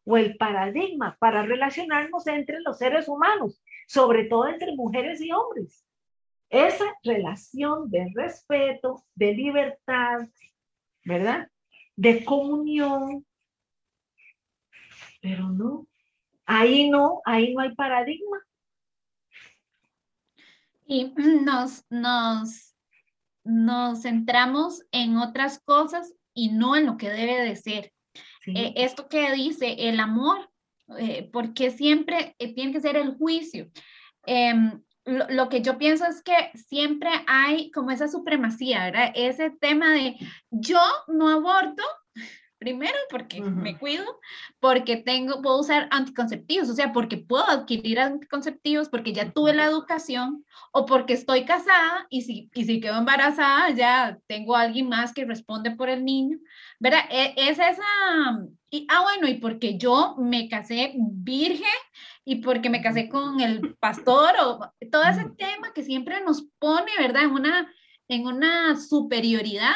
o 0.06 0.18
el 0.18 0.38
paradigma 0.38 1.18
para 1.20 1.44
relacionarnos 1.44 2.26
entre 2.28 2.62
los 2.62 2.78
seres 2.78 3.08
humanos, 3.08 3.62
sobre 3.88 4.26
todo 4.26 4.48
entre 4.48 4.76
mujeres 4.76 5.20
y 5.22 5.32
hombres. 5.32 5.84
Esa 6.50 6.86
relación 7.04 7.90
de 7.90 8.12
respeto, 8.14 9.04
de 9.16 9.34
libertad, 9.34 10.28
¿verdad? 11.04 11.50
De 11.96 12.24
comunión. 12.24 13.26
Pero 15.22 15.50
no, 15.50 15.88
ahí 16.46 16.90
no, 16.90 17.22
ahí 17.26 17.54
no 17.54 17.62
hay 17.62 17.76
paradigma. 17.76 18.38
Y 20.86 21.14
nos, 21.44 21.86
nos, 21.90 22.76
nos 23.44 24.02
centramos 24.04 24.84
en 24.92 25.18
otras 25.18 25.60
cosas 25.60 26.14
y 26.34 26.50
no 26.50 26.76
en 26.76 26.86
lo 26.86 26.98
que 26.98 27.10
debe 27.10 27.42
de 27.42 27.56
ser. 27.56 27.94
Eh, 28.46 28.74
esto 28.78 29.10
que 29.10 29.34
dice 29.34 29.90
el 29.90 30.00
amor, 30.00 30.50
eh, 30.98 31.30
porque 31.32 31.72
siempre 31.72 32.36
eh, 32.40 32.54
tiene 32.54 32.72
que 32.72 32.82
ser 32.82 32.96
el 32.96 33.16
juicio. 33.16 33.70
Em, 34.26 34.82
lo, 35.06 35.26
lo, 35.30 35.50
que 35.50 35.62
yo 35.62 35.78
pienso 35.78 36.06
es 36.06 36.22
que 36.22 36.52
siempre 36.56 37.10
hay 37.28 37.72
como 37.72 37.92
esa 37.92 38.08
supremacía, 38.08 38.86
¿verdad? 38.86 39.12
Ese 39.16 39.52
tema 39.52 39.92
de 39.92 40.16
yo 40.50 40.82
no 41.08 41.30
aborto, 41.30 41.84
Primero 42.60 42.98
porque 43.12 43.40
me 43.40 43.78
cuido, 43.78 44.04
porque 44.60 44.98
tengo, 44.98 45.44
puedo 45.44 45.60
usar 45.60 45.88
anticonceptivos, 45.92 46.70
o 46.70 46.74
sea, 46.74 46.92
porque 46.92 47.18
puedo 47.18 47.46
adquirir 47.46 48.00
anticonceptivos, 48.00 48.90
porque 48.90 49.14
ya 49.14 49.32
tuve 49.32 49.54
la 49.54 49.66
educación, 49.66 50.44
o 50.72 50.86
porque 50.88 51.14
estoy 51.14 51.46
casada 51.46 52.08
y 52.10 52.22
si, 52.24 52.50
y 52.54 52.66
si 52.66 52.80
quedo 52.80 52.98
embarazada 52.98 53.70
ya 53.70 54.18
tengo 54.26 54.56
a 54.56 54.62
alguien 54.62 54.90
más 54.90 55.14
que 55.14 55.26
responde 55.26 55.76
por 55.76 55.88
el 55.90 56.04
niño, 56.04 56.40
¿verdad? 56.80 57.02
E, 57.12 57.34
es 57.38 57.60
esa, 57.60 57.84
y, 58.70 58.88
ah, 58.90 59.02
bueno, 59.04 59.28
y 59.28 59.36
porque 59.36 59.78
yo 59.78 60.16
me 60.18 60.50
casé 60.50 60.94
virgen 60.98 61.68
y 62.26 62.38
porque 62.38 62.70
me 62.70 62.82
casé 62.82 63.08
con 63.08 63.40
el 63.40 63.76
pastor, 63.76 64.34
o 64.44 64.60
todo 64.92 65.04
ese 65.04 65.30
tema 65.38 65.74
que 65.74 65.84
siempre 65.84 66.22
nos 66.24 66.42
pone, 66.60 66.92
¿verdad? 67.00 67.24
En 67.24 67.32
una, 67.32 67.72
en 68.08 68.26
una 68.26 68.76
superioridad 68.76 69.76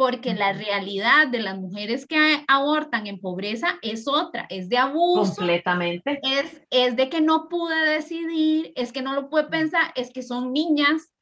porque 0.00 0.32
la 0.32 0.54
realidad 0.54 1.28
de 1.28 1.40
las 1.40 1.58
mujeres 1.58 2.06
que 2.06 2.16
abortan 2.48 3.06
en 3.06 3.20
pobreza 3.20 3.78
es 3.82 4.08
otra, 4.08 4.46
es 4.48 4.70
de 4.70 4.78
abuso. 4.78 5.34
Completamente. 5.34 6.18
Es, 6.22 6.62
es 6.70 6.96
de 6.96 7.10
que 7.10 7.20
no 7.20 7.50
pude 7.50 7.78
decidir, 7.84 8.72
es 8.76 8.92
que 8.92 9.02
no 9.02 9.12
lo 9.12 9.28
pude 9.28 9.44
pensar, 9.44 9.92
es 9.96 10.10
que 10.10 10.22
son 10.22 10.54
niñas, 10.54 11.12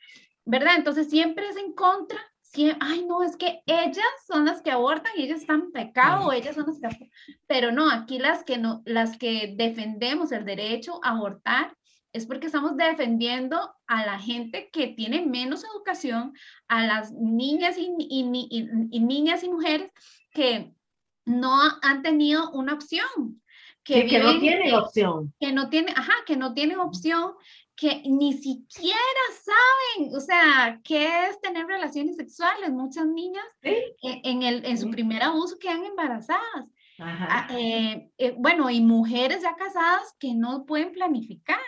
¿verdad? 0.45 0.77
Entonces 0.77 1.11
siempre 1.11 1.49
es 1.49 1.57
en 1.57 1.73
contra. 1.73 2.21
Siempre, 2.41 2.79
ay, 2.81 3.05
no, 3.05 3.25
es 3.25 3.37
que 3.37 3.63
ellas 3.67 4.07
son 4.29 4.45
las 4.45 4.63
que 4.63 4.71
abortan 4.71 5.11
y 5.17 5.25
ellas 5.25 5.41
están 5.41 5.63
en 5.63 5.73
pecado, 5.73 6.31
ellas 6.31 6.55
son 6.55 6.67
las 6.81 6.97
que... 6.97 7.11
Pero 7.49 7.73
no, 7.73 7.91
aquí 7.91 8.21
las 8.21 8.45
que, 8.45 8.59
no, 8.59 8.83
las 8.85 9.19
que 9.19 9.55
defendemos 9.57 10.31
el 10.31 10.45
derecho 10.45 11.01
a 11.03 11.17
abortar 11.17 11.77
es 12.13 12.27
porque 12.27 12.47
estamos 12.47 12.77
defendiendo 12.77 13.75
a 13.87 14.07
la 14.07 14.19
gente 14.19 14.71
que 14.73 14.89
tiene 14.89 15.25
menos 15.25 15.65
educación, 15.65 16.33
a 16.67 16.87
las 16.87 17.13
niñas 17.13 17.77
y, 17.79 17.91
niñas 19.01 19.43
y 19.43 19.49
mujeres 19.49 19.91
que 20.33 20.73
no 21.25 21.61
han 21.83 22.03
tenido 22.03 22.51
una 22.53 22.75
opción. 22.75 23.43
Que, 23.85 24.19
no 24.19 24.39
tienen 24.39 24.75
opción. 24.75 25.35
Que 25.41 25.53
no 25.53 25.71
tienen, 25.71 25.95
ajá, 25.97 26.13
que 26.27 26.37
no 26.37 26.53
tienen 26.53 26.79
opción, 26.79 27.33
que 27.75 28.03
ni 28.07 28.35
siquiera 28.35 28.99
saben, 29.43 30.15
o 30.15 30.21
sea, 30.21 30.81
qué 30.83 31.29
es 31.29 31.41
tener 31.41 31.67
relaciones 31.67 32.17
sexuales. 32.17 32.71
Muchas 32.71 33.07
niñas 33.07 33.45
en, 33.63 34.43
el, 34.43 34.65
en 34.67 34.77
su 34.77 34.91
primer 34.91 35.23
abuso 35.23 35.59
quedan 35.59 35.85
embarazadas. 35.85 36.67
Ah, 37.01 37.47
eh, 37.53 38.11
eh, 38.19 38.35
bueno, 38.37 38.69
y 38.71 38.81
mujeres 38.81 39.43
ya 39.43 39.55
casadas 39.55 40.15
que 40.19 40.35
no 40.35 40.67
pueden 40.67 40.93
planificar. 40.93 41.61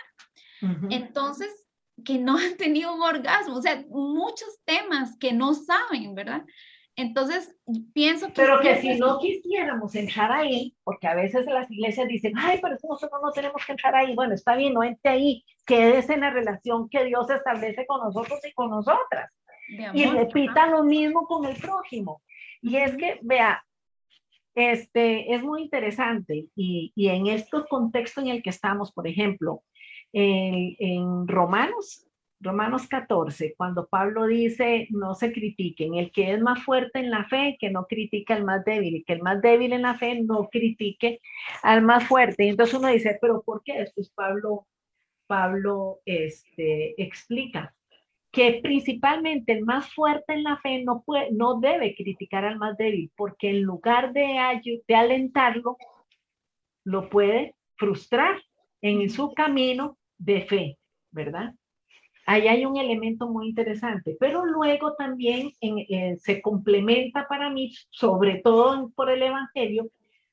Entonces, 0.89 1.67
que 2.03 2.17
no 2.17 2.37
han 2.37 2.57
tenido 2.57 2.93
un 2.93 3.01
orgasmo, 3.01 3.55
o 3.55 3.61
sea, 3.61 3.83
muchos 3.89 4.59
temas 4.65 5.17
que 5.17 5.33
no 5.33 5.53
saben, 5.53 6.15
¿verdad? 6.15 6.43
Entonces, 6.95 7.55
pienso 7.93 8.27
que... 8.27 8.33
Pero 8.33 8.59
que 8.59 8.75
si 8.81 8.99
no 8.99 9.17
quisiéramos 9.19 9.95
entrar 9.95 10.31
ahí, 10.31 10.75
porque 10.83 11.07
a 11.07 11.15
veces 11.15 11.45
las 11.45 11.71
iglesias 11.71 12.07
dicen, 12.07 12.33
ay, 12.37 12.59
pero 12.61 12.75
nosotros 12.83 13.21
no 13.23 13.31
tenemos 13.31 13.65
que 13.65 13.71
entrar 13.71 13.95
ahí. 13.95 14.13
Bueno, 14.13 14.33
está 14.33 14.55
bien, 14.55 14.73
no 14.73 14.83
entre 14.83 15.11
ahí, 15.11 15.45
quédese 15.65 16.13
en 16.13 16.21
la 16.21 16.31
relación 16.31 16.89
que 16.89 17.05
Dios 17.05 17.29
establece 17.29 17.85
con 17.85 18.01
nosotros 18.01 18.39
y 18.45 18.53
con 18.53 18.69
nosotras. 18.69 19.31
y 19.93 20.05
repita 20.05 20.67
lo 20.67 20.83
mismo 20.83 21.25
con 21.27 21.45
el 21.45 21.55
prójimo. 21.55 22.21
Y 22.61 22.75
es 22.75 22.95
que, 22.97 23.19
vea, 23.23 23.63
este, 24.53 25.33
es 25.33 25.41
muy 25.41 25.63
interesante 25.63 26.47
y, 26.55 26.91
y 26.93 27.07
en 27.07 27.27
este 27.27 27.57
contexto 27.69 28.19
en 28.19 28.27
el 28.27 28.43
que 28.43 28.49
estamos, 28.49 28.91
por 28.91 29.07
ejemplo, 29.07 29.63
en, 30.13 31.27
Romanos, 31.27 32.07
Romanos 32.39 32.87
14, 32.87 33.53
cuando 33.55 33.87
Pablo 33.87 34.25
dice, 34.25 34.87
no 34.89 35.13
se 35.13 35.31
critiquen, 35.31 35.95
el 35.95 36.11
que 36.11 36.33
es 36.33 36.41
más 36.41 36.63
fuerte 36.63 36.99
en 36.99 37.11
la 37.11 37.25
fe, 37.25 37.57
que 37.59 37.69
no 37.69 37.85
critica 37.85 38.35
al 38.35 38.43
más 38.43 38.65
débil, 38.65 38.95
y 38.95 39.03
que 39.03 39.13
el 39.13 39.21
más 39.21 39.41
débil 39.41 39.73
en 39.73 39.83
la 39.83 39.97
fe 39.97 40.21
no 40.21 40.49
critique 40.49 41.21
al 41.61 41.83
más 41.83 42.05
fuerte. 42.05 42.45
Y 42.45 42.49
entonces 42.49 42.77
uno 42.77 42.87
dice, 42.87 43.17
pero 43.21 43.43
¿por 43.43 43.63
qué? 43.63 43.87
Es 43.95 44.09
Pablo, 44.09 44.67
Pablo 45.27 45.99
este, 46.05 47.01
explica 47.01 47.73
que 48.31 48.61
principalmente 48.63 49.51
el 49.51 49.65
más 49.65 49.93
fuerte 49.93 50.33
en 50.33 50.43
la 50.43 50.57
fe 50.57 50.83
no, 50.83 51.03
puede, 51.03 51.31
no 51.31 51.59
debe 51.59 51.95
criticar 51.95 52.45
al 52.45 52.57
más 52.57 52.77
débil, 52.77 53.11
porque 53.15 53.49
en 53.49 53.61
lugar 53.61 54.13
de, 54.13 54.81
de 54.87 54.95
alentarlo, 54.95 55.77
lo 56.83 57.09
puede 57.09 57.55
frustrar 57.75 58.41
en 58.81 59.09
su 59.09 59.33
camino 59.33 59.97
de 60.21 60.41
fe, 60.41 60.77
¿verdad? 61.11 61.53
Ahí 62.25 62.47
hay 62.47 62.65
un 62.65 62.77
elemento 62.77 63.27
muy 63.27 63.49
interesante, 63.49 64.15
pero 64.19 64.45
luego 64.45 64.93
también 64.93 65.51
se 66.17 66.41
complementa 66.41 67.27
para 67.27 67.49
mí, 67.49 67.73
sobre 67.89 68.39
todo 68.39 68.89
por 68.95 69.09
el 69.09 69.23
Evangelio, 69.23 69.89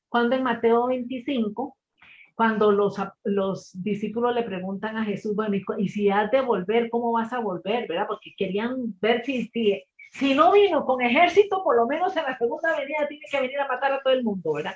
cuando 0.07 0.35
en 0.35 0.43
Mateo 0.43 0.87
25, 0.87 1.75
cuando 2.35 2.71
los, 2.71 2.95
los 3.23 3.71
discípulos 3.73 4.33
le 4.35 4.43
preguntan 4.43 4.97
a 4.97 5.03
Jesús, 5.03 5.35
bueno, 5.35 5.57
y, 5.77 5.89
si 5.89 6.09
has 6.09 6.31
de 6.31 6.41
volver, 6.41 6.89
¿cómo 6.89 7.11
vas 7.11 7.33
a 7.33 7.39
volver? 7.39 7.87
¿Verdad? 7.87 8.05
Porque 8.07 8.33
querían 8.37 8.97
ver 9.01 9.25
si, 9.25 9.47
si, 9.47 9.83
si 10.11 10.35
no 10.35 10.51
vino 10.51 10.85
con 10.85 11.01
ejército, 11.01 11.63
por 11.63 11.75
lo 11.75 11.87
menos 11.87 12.15
en 12.15 12.23
la 12.23 12.37
segunda 12.37 12.77
venida 12.77 13.07
tiene 13.07 13.25
que 13.29 13.41
venir 13.41 13.59
a 13.59 13.67
matar 13.67 13.91
a 13.93 14.01
todo 14.01 14.13
el 14.13 14.23
mundo, 14.23 14.53
¿verdad? 14.53 14.75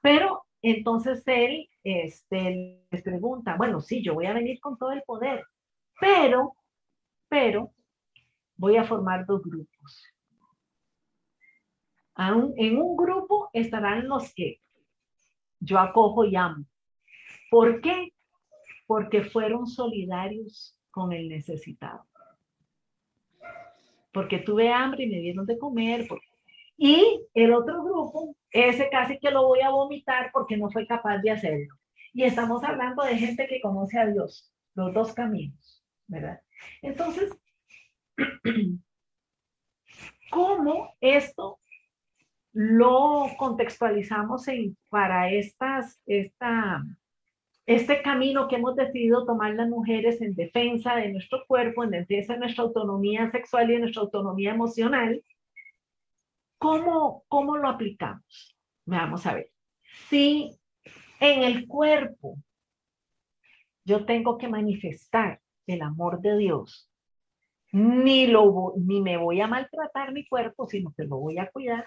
Pero 0.00 0.42
entonces 0.60 1.22
él 1.26 1.68
este, 1.88 2.82
les 2.90 3.02
pregunta, 3.02 3.56
bueno, 3.56 3.80
sí, 3.80 4.02
yo 4.02 4.14
voy 4.14 4.26
a 4.26 4.34
venir 4.34 4.60
con 4.60 4.76
todo 4.76 4.92
el 4.92 5.02
poder, 5.02 5.44
pero, 6.00 6.54
pero, 7.28 7.72
voy 8.56 8.76
a 8.76 8.84
formar 8.84 9.24
dos 9.26 9.42
grupos. 9.42 10.04
en 12.16 12.80
un 12.80 12.96
grupo 12.96 13.48
estarán 13.52 14.08
los 14.08 14.34
que 14.34 14.60
yo 15.60 15.78
acojo 15.78 16.24
y 16.24 16.36
amo. 16.36 16.64
¿Por 17.50 17.80
qué? 17.80 18.12
Porque 18.86 19.22
fueron 19.22 19.66
solidarios 19.66 20.78
con 20.90 21.12
el 21.12 21.28
necesitado. 21.28 22.04
Porque 24.12 24.38
tuve 24.38 24.72
hambre 24.72 25.04
y 25.04 25.10
me 25.10 25.20
dieron 25.20 25.46
de 25.46 25.58
comer, 25.58 26.08
y 26.78 27.26
el 27.34 27.52
otro 27.52 27.82
grupo, 27.82 28.36
ese 28.52 28.88
casi 28.88 29.18
que 29.18 29.32
lo 29.32 29.48
voy 29.48 29.60
a 29.60 29.70
vomitar 29.70 30.30
porque 30.32 30.56
no 30.56 30.70
fue 30.70 30.86
capaz 30.86 31.18
de 31.18 31.32
hacerlo. 31.32 31.74
Y 32.18 32.24
estamos 32.24 32.64
hablando 32.64 33.04
de 33.04 33.16
gente 33.16 33.46
que 33.46 33.60
conoce 33.60 33.96
a 33.96 34.06
Dios, 34.06 34.52
los 34.74 34.92
dos 34.92 35.12
caminos, 35.12 35.84
¿verdad? 36.08 36.40
Entonces, 36.82 37.30
¿cómo 40.32 40.96
esto 41.00 41.60
lo 42.52 43.28
contextualizamos 43.38 44.48
en, 44.48 44.76
para 44.88 45.30
estas, 45.30 46.02
esta, 46.06 46.82
este 47.66 48.02
camino 48.02 48.48
que 48.48 48.56
hemos 48.56 48.74
decidido 48.74 49.24
tomar 49.24 49.54
las 49.54 49.68
mujeres 49.68 50.20
en 50.20 50.34
defensa 50.34 50.96
de 50.96 51.12
nuestro 51.12 51.46
cuerpo, 51.46 51.84
en 51.84 51.90
defensa 51.90 52.32
de 52.32 52.40
nuestra 52.40 52.64
autonomía 52.64 53.30
sexual 53.30 53.70
y 53.70 53.74
de 53.74 53.78
nuestra 53.78 54.02
autonomía 54.02 54.50
emocional? 54.50 55.22
¿Cómo, 56.58 57.22
cómo 57.28 57.56
lo 57.56 57.68
aplicamos? 57.68 58.58
Vamos 58.86 59.24
a 59.24 59.34
ver. 59.34 59.52
Si 60.08 60.57
en 61.20 61.42
el 61.42 61.66
cuerpo 61.66 62.36
yo 63.84 64.04
tengo 64.04 64.36
que 64.38 64.48
manifestar 64.48 65.40
el 65.66 65.82
amor 65.82 66.20
de 66.20 66.36
Dios, 66.36 66.90
ni, 67.72 68.26
lo, 68.26 68.74
ni 68.76 69.00
me 69.00 69.16
voy 69.16 69.40
a 69.40 69.46
maltratar 69.46 70.12
mi 70.12 70.26
cuerpo, 70.26 70.66
sino 70.66 70.92
que 70.96 71.04
lo 71.04 71.18
voy 71.18 71.38
a 71.38 71.50
cuidar, 71.50 71.86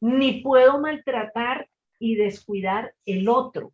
ni 0.00 0.40
puedo 0.40 0.80
maltratar 0.80 1.68
y 1.98 2.16
descuidar 2.16 2.94
el 3.06 3.28
otro, 3.28 3.72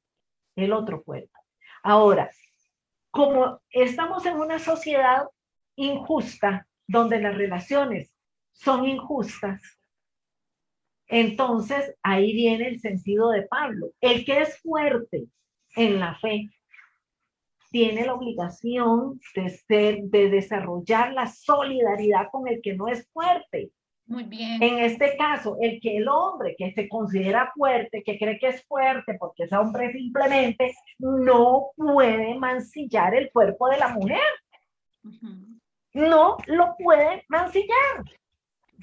el 0.56 0.72
otro 0.72 1.02
cuerpo. 1.02 1.38
Ahora, 1.82 2.30
como 3.10 3.60
estamos 3.70 4.24
en 4.26 4.36
una 4.36 4.58
sociedad 4.58 5.24
injusta, 5.76 6.66
donde 6.86 7.20
las 7.20 7.36
relaciones 7.36 8.12
son 8.52 8.84
injustas, 8.86 9.79
entonces 11.10 11.94
ahí 12.02 12.32
viene 12.32 12.68
el 12.68 12.80
sentido 12.80 13.30
de 13.30 13.42
Pablo. 13.42 13.90
El 14.00 14.24
que 14.24 14.40
es 14.42 14.60
fuerte 14.60 15.24
en 15.76 15.98
la 15.98 16.14
fe 16.14 16.48
tiene 17.70 18.04
la 18.06 18.14
obligación 18.14 19.20
de, 19.34 19.48
ser, 19.50 20.02
de 20.04 20.30
desarrollar 20.30 21.12
la 21.12 21.26
solidaridad 21.26 22.28
con 22.30 22.48
el 22.48 22.60
que 22.62 22.74
no 22.74 22.88
es 22.88 23.08
fuerte. 23.12 23.70
Muy 24.06 24.24
bien. 24.24 24.60
En 24.62 24.78
este 24.78 25.16
caso, 25.16 25.56
el 25.60 25.80
que 25.80 25.98
el 25.98 26.08
hombre 26.08 26.56
que 26.58 26.72
se 26.72 26.88
considera 26.88 27.52
fuerte, 27.54 28.02
que 28.04 28.18
cree 28.18 28.38
que 28.38 28.48
es 28.48 28.64
fuerte 28.66 29.14
porque 29.18 29.44
es 29.44 29.52
hombre 29.52 29.92
simplemente, 29.92 30.74
no 30.98 31.70
puede 31.76 32.34
mancillar 32.36 33.14
el 33.14 33.30
cuerpo 33.30 33.68
de 33.68 33.78
la 33.78 33.88
mujer. 33.88 34.20
No 35.92 36.36
lo 36.46 36.74
puede 36.76 37.24
mancillar. 37.28 38.04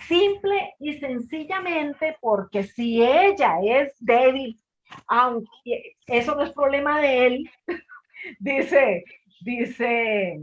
Simple 0.05 0.75
y 0.79 0.99
sencillamente 0.99 2.17
porque 2.21 2.63
si 2.63 3.01
ella 3.03 3.57
es 3.63 3.93
débil, 3.99 4.59
aunque 5.07 5.95
eso 6.07 6.35
no 6.35 6.43
es 6.43 6.51
problema 6.51 7.01
de 7.01 7.25
él, 7.25 7.49
dice, 8.39 9.03
dice, 9.41 10.39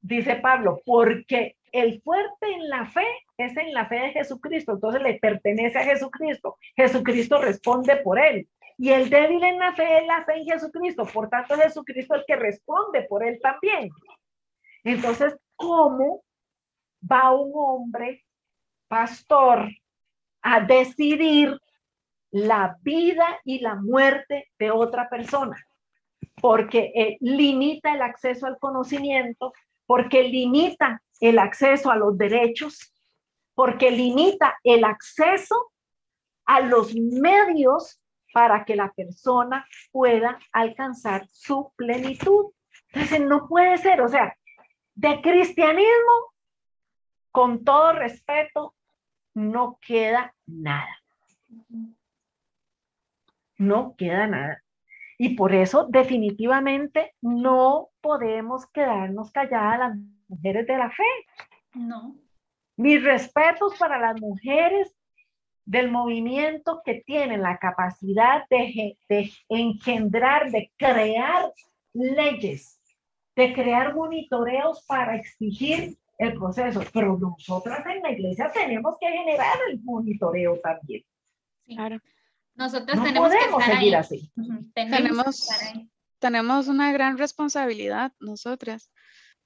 dice 0.00 0.34
Pablo, 0.36 0.80
porque 0.84 1.56
el 1.70 2.02
fuerte 2.02 2.52
en 2.52 2.68
la 2.68 2.86
fe 2.86 3.06
es 3.38 3.56
en 3.56 3.72
la 3.72 3.86
fe 3.86 3.96
de 3.96 4.10
Jesucristo, 4.12 4.72
entonces 4.72 5.02
le 5.02 5.14
pertenece 5.14 5.78
a 5.78 5.84
Jesucristo. 5.84 6.58
Jesucristo 6.76 7.40
responde 7.40 7.96
por 7.96 8.18
él. 8.18 8.48
Y 8.78 8.90
el 8.90 9.10
débil 9.10 9.42
en 9.44 9.58
la 9.58 9.74
fe 9.74 9.98
es 9.98 10.06
la 10.06 10.24
fe 10.24 10.38
en 10.38 10.46
Jesucristo, 10.46 11.06
por 11.06 11.28
tanto 11.28 11.56
Jesucristo 11.56 12.14
es 12.14 12.20
el 12.20 12.26
que 12.26 12.36
responde 12.36 13.02
por 13.02 13.24
él 13.24 13.38
también. 13.42 13.90
Entonces, 14.84 15.36
¿cómo 15.56 16.24
va 17.10 17.32
un 17.32 17.52
hombre 17.54 18.24
pastor 18.92 19.70
a 20.42 20.60
decidir 20.60 21.58
la 22.30 22.76
vida 22.82 23.40
y 23.44 23.60
la 23.60 23.76
muerte 23.76 24.50
de 24.58 24.70
otra 24.70 25.08
persona? 25.08 25.56
porque 26.40 26.92
eh, 26.94 27.16
limita 27.20 27.94
el 27.94 28.02
acceso 28.02 28.46
al 28.46 28.58
conocimiento, 28.58 29.52
porque 29.86 30.24
limita 30.24 31.00
el 31.20 31.38
acceso 31.38 31.90
a 31.90 31.96
los 31.96 32.18
derechos, 32.18 32.92
porque 33.54 33.90
limita 33.90 34.58
el 34.64 34.84
acceso 34.84 35.72
a 36.44 36.60
los 36.60 36.94
medios 36.94 38.00
para 38.32 38.64
que 38.64 38.74
la 38.74 38.90
persona 38.92 39.64
pueda 39.92 40.38
alcanzar 40.52 41.28
su 41.28 41.72
plenitud. 41.76 42.46
Entonces, 42.88 43.20
no 43.20 43.46
puede 43.46 43.78
ser, 43.78 44.00
o 44.00 44.08
sea, 44.08 44.36
de 44.94 45.20
cristianismo, 45.20 46.32
con 47.30 47.62
todo 47.64 47.92
respeto, 47.92 48.74
no 49.34 49.78
queda 49.80 50.34
nada. 50.46 51.02
No 53.58 53.94
queda 53.96 54.26
nada. 54.26 54.62
Y 55.18 55.36
por 55.36 55.54
eso 55.54 55.86
definitivamente 55.88 57.14
no 57.20 57.90
podemos 58.00 58.66
quedarnos 58.70 59.30
calladas 59.30 59.78
las 59.78 59.98
mujeres 60.28 60.66
de 60.66 60.76
la 60.76 60.90
fe. 60.90 61.04
No. 61.74 62.16
Mis 62.76 63.02
respetos 63.02 63.76
para 63.78 63.98
las 63.98 64.20
mujeres 64.20 64.96
del 65.64 65.90
movimiento 65.90 66.82
que 66.84 67.02
tienen 67.06 67.42
la 67.42 67.58
capacidad 67.58 68.44
de, 68.48 68.98
de 69.08 69.30
engendrar, 69.48 70.50
de 70.50 70.72
crear 70.76 71.52
leyes, 71.92 72.80
de 73.36 73.52
crear 73.52 73.94
monitoreos 73.94 74.84
para 74.86 75.16
exigir 75.16 75.96
el 76.22 76.34
proceso. 76.34 76.82
Pero 76.92 77.18
nosotras 77.18 77.84
en 77.86 78.02
la 78.02 78.12
iglesia 78.12 78.50
tenemos 78.52 78.96
que 79.00 79.08
generar 79.08 79.58
el 79.70 79.80
monitoreo 79.82 80.58
también. 80.62 81.02
Claro. 81.66 81.98
Nosotros 82.54 83.02
tenemos 83.02 83.30
que 83.30 83.72
seguir 83.72 83.96
así. 83.96 84.32
Tenemos, 84.74 85.48
tenemos 86.18 86.68
una 86.68 86.92
gran 86.92 87.16
responsabilidad 87.18 88.12
nosotras. 88.20 88.90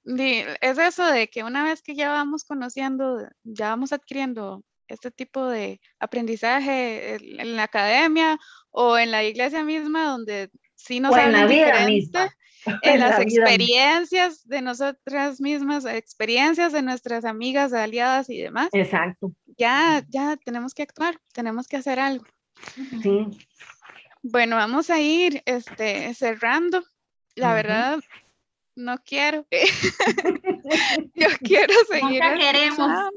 Es 0.05 0.77
eso 0.77 1.05
de 1.05 1.27
que 1.27 1.43
una 1.43 1.63
vez 1.63 1.81
que 1.81 1.95
ya 1.95 2.09
vamos 2.09 2.43
conociendo, 2.43 3.27
ya 3.43 3.69
vamos 3.69 3.93
adquiriendo 3.93 4.63
este 4.87 5.11
tipo 5.11 5.47
de 5.47 5.81
aprendizaje 5.99 7.15
en 7.15 7.55
la 7.55 7.63
academia 7.63 8.37
o 8.71 8.97
en 8.97 9.11
la 9.11 9.23
iglesia 9.23 9.63
misma, 9.63 10.05
donde 10.05 10.49
sí 10.75 10.99
nos 10.99 11.15
en 11.17 11.33
la 11.33 11.45
vida 11.45 11.85
misma. 11.85 12.29
En 12.81 12.99
las 12.99 13.19
experiencias 13.19 14.47
de 14.47 14.61
nosotras 14.61 15.41
mismas, 15.41 15.85
experiencias 15.85 16.73
de 16.73 16.81
nuestras 16.81 17.25
amigas, 17.25 17.73
aliadas 17.73 18.29
y 18.29 18.37
demás. 18.37 18.69
Exacto. 18.73 19.31
Ya, 19.57 20.03
ya 20.09 20.37
tenemos 20.37 20.73
que 20.73 20.83
actuar, 20.83 21.19
tenemos 21.33 21.67
que 21.67 21.77
hacer 21.77 21.99
algo. 21.99 22.25
Sí. 23.01 23.27
Bueno, 24.21 24.55
vamos 24.55 24.89
a 24.89 24.99
ir 24.99 25.41
este, 25.45 26.13
cerrando. 26.13 26.83
La 27.35 27.53
verdad, 27.53 27.99
no 28.75 28.97
quiero. 29.03 29.45
Yo 31.15 31.27
quiero 31.43 31.73
seguir. 31.89 32.21
No, 32.77 33.09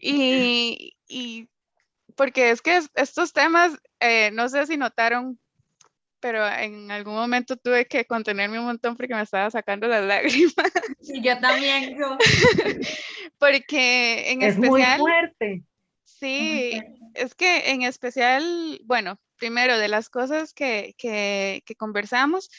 Y, 0.00 0.96
y, 1.08 1.48
porque 2.14 2.50
es 2.50 2.62
que 2.62 2.80
estos 2.94 3.32
temas, 3.32 3.78
eh, 4.00 4.30
no 4.32 4.48
sé 4.48 4.66
si 4.66 4.76
notaron, 4.76 5.38
pero 6.20 6.46
en 6.46 6.90
algún 6.90 7.14
momento 7.14 7.56
tuve 7.56 7.86
que 7.86 8.04
contenerme 8.04 8.58
un 8.58 8.66
montón 8.66 8.96
porque 8.96 9.14
me 9.14 9.22
estaba 9.22 9.50
sacando 9.50 9.86
las 9.86 10.04
lágrimas. 10.04 10.54
Y 11.00 11.22
yo 11.22 11.38
también. 11.38 11.96
porque 13.38 14.30
en 14.32 14.42
es 14.42 14.54
especial. 14.54 14.98
Muy 14.98 15.10
fuerte. 15.10 15.62
Sí, 16.04 16.80
es 17.14 17.34
que 17.34 17.70
en 17.70 17.82
especial, 17.82 18.80
bueno, 18.84 19.18
primero 19.36 19.78
de 19.78 19.88
las 19.88 20.08
cosas 20.08 20.54
que, 20.54 20.94
que, 20.96 21.62
conversamos, 21.76 22.50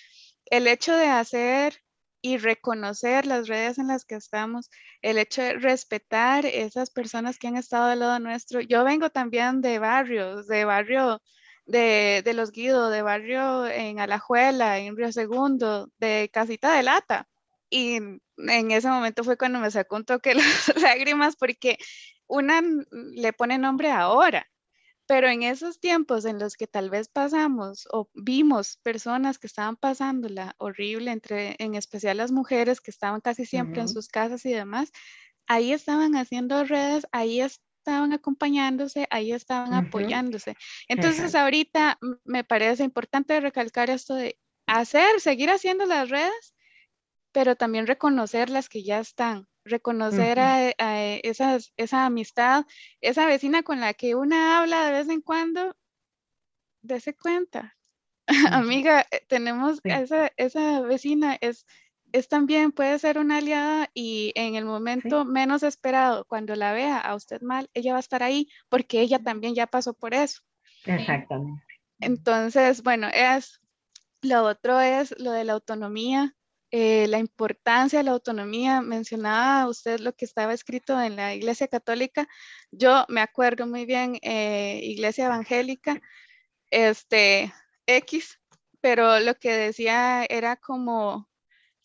el 0.45 0.67
hecho 0.67 0.95
de 0.95 1.07
hacer 1.07 1.81
y 2.21 2.37
reconocer 2.37 3.25
las 3.25 3.47
redes 3.47 3.77
en 3.79 3.87
las 3.87 4.05
que 4.05 4.15
estamos, 4.15 4.69
el 5.01 5.17
hecho 5.17 5.41
de 5.41 5.53
respetar 5.53 6.45
esas 6.45 6.89
personas 6.89 7.37
que 7.37 7.47
han 7.47 7.57
estado 7.57 7.85
al 7.85 7.99
lado 7.99 8.19
nuestro. 8.19 8.61
Yo 8.61 8.83
vengo 8.83 9.09
también 9.09 9.61
de 9.61 9.79
barrios, 9.79 10.47
de 10.47 10.65
barrio 10.65 11.21
de, 11.67 12.21
de 12.25 12.33
Los 12.33 12.51
Guidos, 12.51 12.91
de 12.91 13.01
barrio 13.01 13.67
en 13.67 13.99
Alajuela, 13.99 14.79
en 14.79 14.97
Río 14.97 15.11
Segundo, 15.11 15.89
de 15.99 16.29
Casita 16.33 16.73
de 16.73 16.83
Lata. 16.83 17.27
Y 17.69 17.97
en 17.97 18.71
ese 18.71 18.87
momento 18.87 19.23
fue 19.23 19.37
cuando 19.37 19.59
me 19.59 19.69
sacó 19.69 19.97
un 19.97 20.05
toque 20.05 20.33
las 20.35 20.75
lágrimas 20.81 21.35
porque 21.35 21.77
una 22.27 22.61
le 22.91 23.33
pone 23.33 23.57
nombre 23.57 23.91
ahora, 23.91 24.47
pero 25.05 25.27
en 25.29 25.43
esos 25.43 25.79
tiempos 25.79 26.25
en 26.25 26.39
los 26.39 26.55
que 26.55 26.67
tal 26.67 26.89
vez 26.89 27.07
pasamos 27.07 27.87
o 27.91 28.09
vimos 28.13 28.77
personas 28.83 29.39
que 29.39 29.47
estaban 29.47 29.77
pasándola 29.77 30.55
horrible, 30.57 31.11
entre, 31.11 31.55
en 31.59 31.75
especial 31.75 32.17
las 32.17 32.31
mujeres 32.31 32.81
que 32.81 32.91
estaban 32.91 33.21
casi 33.21 33.45
siempre 33.45 33.81
en 33.81 33.87
sus 33.87 34.07
casas 34.09 34.45
y 34.45 34.51
demás, 34.51 34.91
ahí 35.47 35.71
estaban 35.71 36.15
haciendo 36.15 36.63
redes, 36.65 37.07
ahí 37.11 37.41
estaban 37.87 38.11
acompañándose, 38.11 39.07
ahí 39.09 39.31
estaban 39.31 39.73
apoyándose. 39.73 40.57
Entonces 40.89 41.33
ahorita 41.35 41.97
me 42.25 42.43
parece 42.43 42.83
importante 42.83 43.39
recalcar 43.39 43.89
esto 43.89 44.13
de 44.13 44.37
hacer, 44.65 45.21
seguir 45.21 45.49
haciendo 45.49 45.85
las 45.85 46.09
redes, 46.09 46.53
pero 47.31 47.55
también 47.55 47.87
reconocer 47.87 48.49
las 48.49 48.67
que 48.67 48.83
ya 48.83 48.99
están, 48.99 49.47
reconocer 49.63 50.37
a, 50.37 50.73
esas, 51.23 51.71
esa 51.77 52.05
amistad, 52.05 52.65
esa 52.99 53.25
vecina 53.25 53.63
con 53.63 53.79
la 53.79 53.93
que 53.93 54.15
una 54.15 54.59
habla 54.59 54.85
de 54.85 54.91
vez 54.91 55.07
en 55.07 55.21
cuando, 55.21 55.73
dése 56.81 57.15
cuenta. 57.15 57.77
Amiga, 58.51 59.05
eh, 59.11 59.23
tenemos 59.29 59.79
esa, 59.85 60.29
esa 60.35 60.81
vecina, 60.81 61.37
es, 61.39 61.65
es 62.11 62.27
también, 62.27 62.71
puede 62.71 62.97
ser 62.99 63.17
una 63.17 63.37
aliada 63.37 63.89
y 63.93 64.31
en 64.35 64.55
el 64.55 64.65
momento 64.65 65.25
menos 65.25 65.63
esperado, 65.63 66.25
cuando 66.25 66.55
la 66.55 66.73
vea 66.73 66.97
a 66.99 67.15
usted 67.15 67.41
mal, 67.41 67.69
ella 67.73 67.93
va 67.93 67.97
a 67.97 68.01
estar 68.01 68.23
ahí 68.23 68.49
porque 68.69 69.01
ella 69.01 69.19
también 69.19 69.55
ya 69.55 69.67
pasó 69.67 69.93
por 69.93 70.13
eso. 70.13 70.41
Exactamente. 70.85 71.63
Entonces, 71.99 72.83
bueno, 72.83 73.07
es, 73.13 73.59
lo 74.21 74.43
otro 74.43 74.79
es 74.79 75.15
lo 75.19 75.31
de 75.31 75.43
la 75.43 75.53
autonomía, 75.53 76.35
eh, 76.71 77.07
la 77.07 77.19
importancia 77.19 77.99
de 77.99 78.03
la 78.03 78.11
autonomía. 78.11 78.81
Mencionaba 78.81 79.67
usted 79.67 79.99
lo 79.99 80.13
que 80.13 80.25
estaba 80.25 80.53
escrito 80.53 80.99
en 81.01 81.15
la 81.15 81.33
Iglesia 81.33 81.67
Católica. 81.67 82.27
Yo 82.71 83.05
me 83.09 83.21
acuerdo 83.21 83.67
muy 83.67 83.85
bien, 83.85 84.19
eh, 84.21 84.79
Iglesia 84.83 85.25
Evangélica, 85.25 86.01
este, 86.69 87.53
X, 87.85 88.39
pero 88.81 89.19
lo 89.19 89.35
que 89.35 89.51
decía 89.51 90.25
era 90.29 90.55
como 90.57 91.26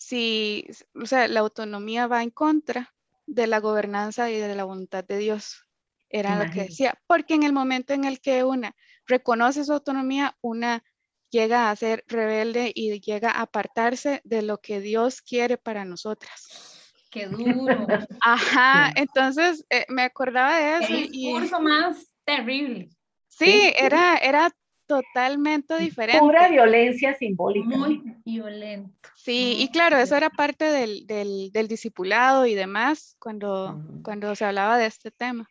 si, 0.02 0.66
o 1.00 1.06
sea, 1.06 1.28
la 1.28 1.40
autonomía 1.40 2.06
va 2.06 2.22
en 2.22 2.30
contra 2.30 2.92
de 3.26 3.46
la 3.46 3.60
gobernanza 3.60 4.30
y 4.30 4.36
de 4.36 4.54
la 4.54 4.64
voluntad 4.64 5.04
de 5.04 5.18
Dios. 5.18 5.66
Era 6.08 6.36
lo 6.44 6.50
que 6.50 6.64
decía, 6.64 7.00
porque 7.06 7.34
en 7.34 7.42
el 7.42 7.54
momento 7.54 7.94
en 7.94 8.04
el 8.04 8.20
que 8.20 8.44
una 8.44 8.76
reconoce 9.06 9.64
su 9.64 9.72
autonomía, 9.72 10.36
una 10.42 10.84
llega 11.30 11.70
a 11.70 11.76
ser 11.76 12.04
rebelde 12.06 12.70
y 12.74 13.00
llega 13.00 13.30
a 13.30 13.42
apartarse 13.42 14.20
de 14.24 14.42
lo 14.42 14.58
que 14.60 14.80
Dios 14.80 15.22
quiere 15.22 15.56
para 15.56 15.86
nosotras. 15.86 16.92
Qué 17.10 17.26
duro. 17.28 17.86
Ajá, 18.20 18.92
entonces 18.94 19.64
eh, 19.70 19.86
me 19.88 20.02
acordaba 20.02 20.58
de 20.58 20.84
eso. 20.84 20.94
El 20.94 21.10
discurso 21.10 21.60
más 21.60 22.12
terrible. 22.26 22.90
Sí, 23.28 23.72
era, 23.74 24.16
era 24.16 24.54
totalmente 24.96 25.78
diferente. 25.78 26.20
Pura 26.20 26.48
violencia 26.48 27.14
simbólica. 27.14 27.76
Muy 27.76 28.02
violento. 28.24 29.08
Sí, 29.14 29.56
y 29.58 29.68
claro, 29.70 29.96
eso 29.96 30.16
era 30.16 30.30
parte 30.30 30.64
del, 30.64 31.06
del, 31.06 31.50
del 31.52 31.68
discipulado 31.68 32.46
y 32.46 32.54
demás 32.54 33.16
cuando, 33.18 33.80
cuando 34.02 34.34
se 34.34 34.44
hablaba 34.44 34.78
de 34.78 34.86
este 34.86 35.10
tema. 35.10 35.48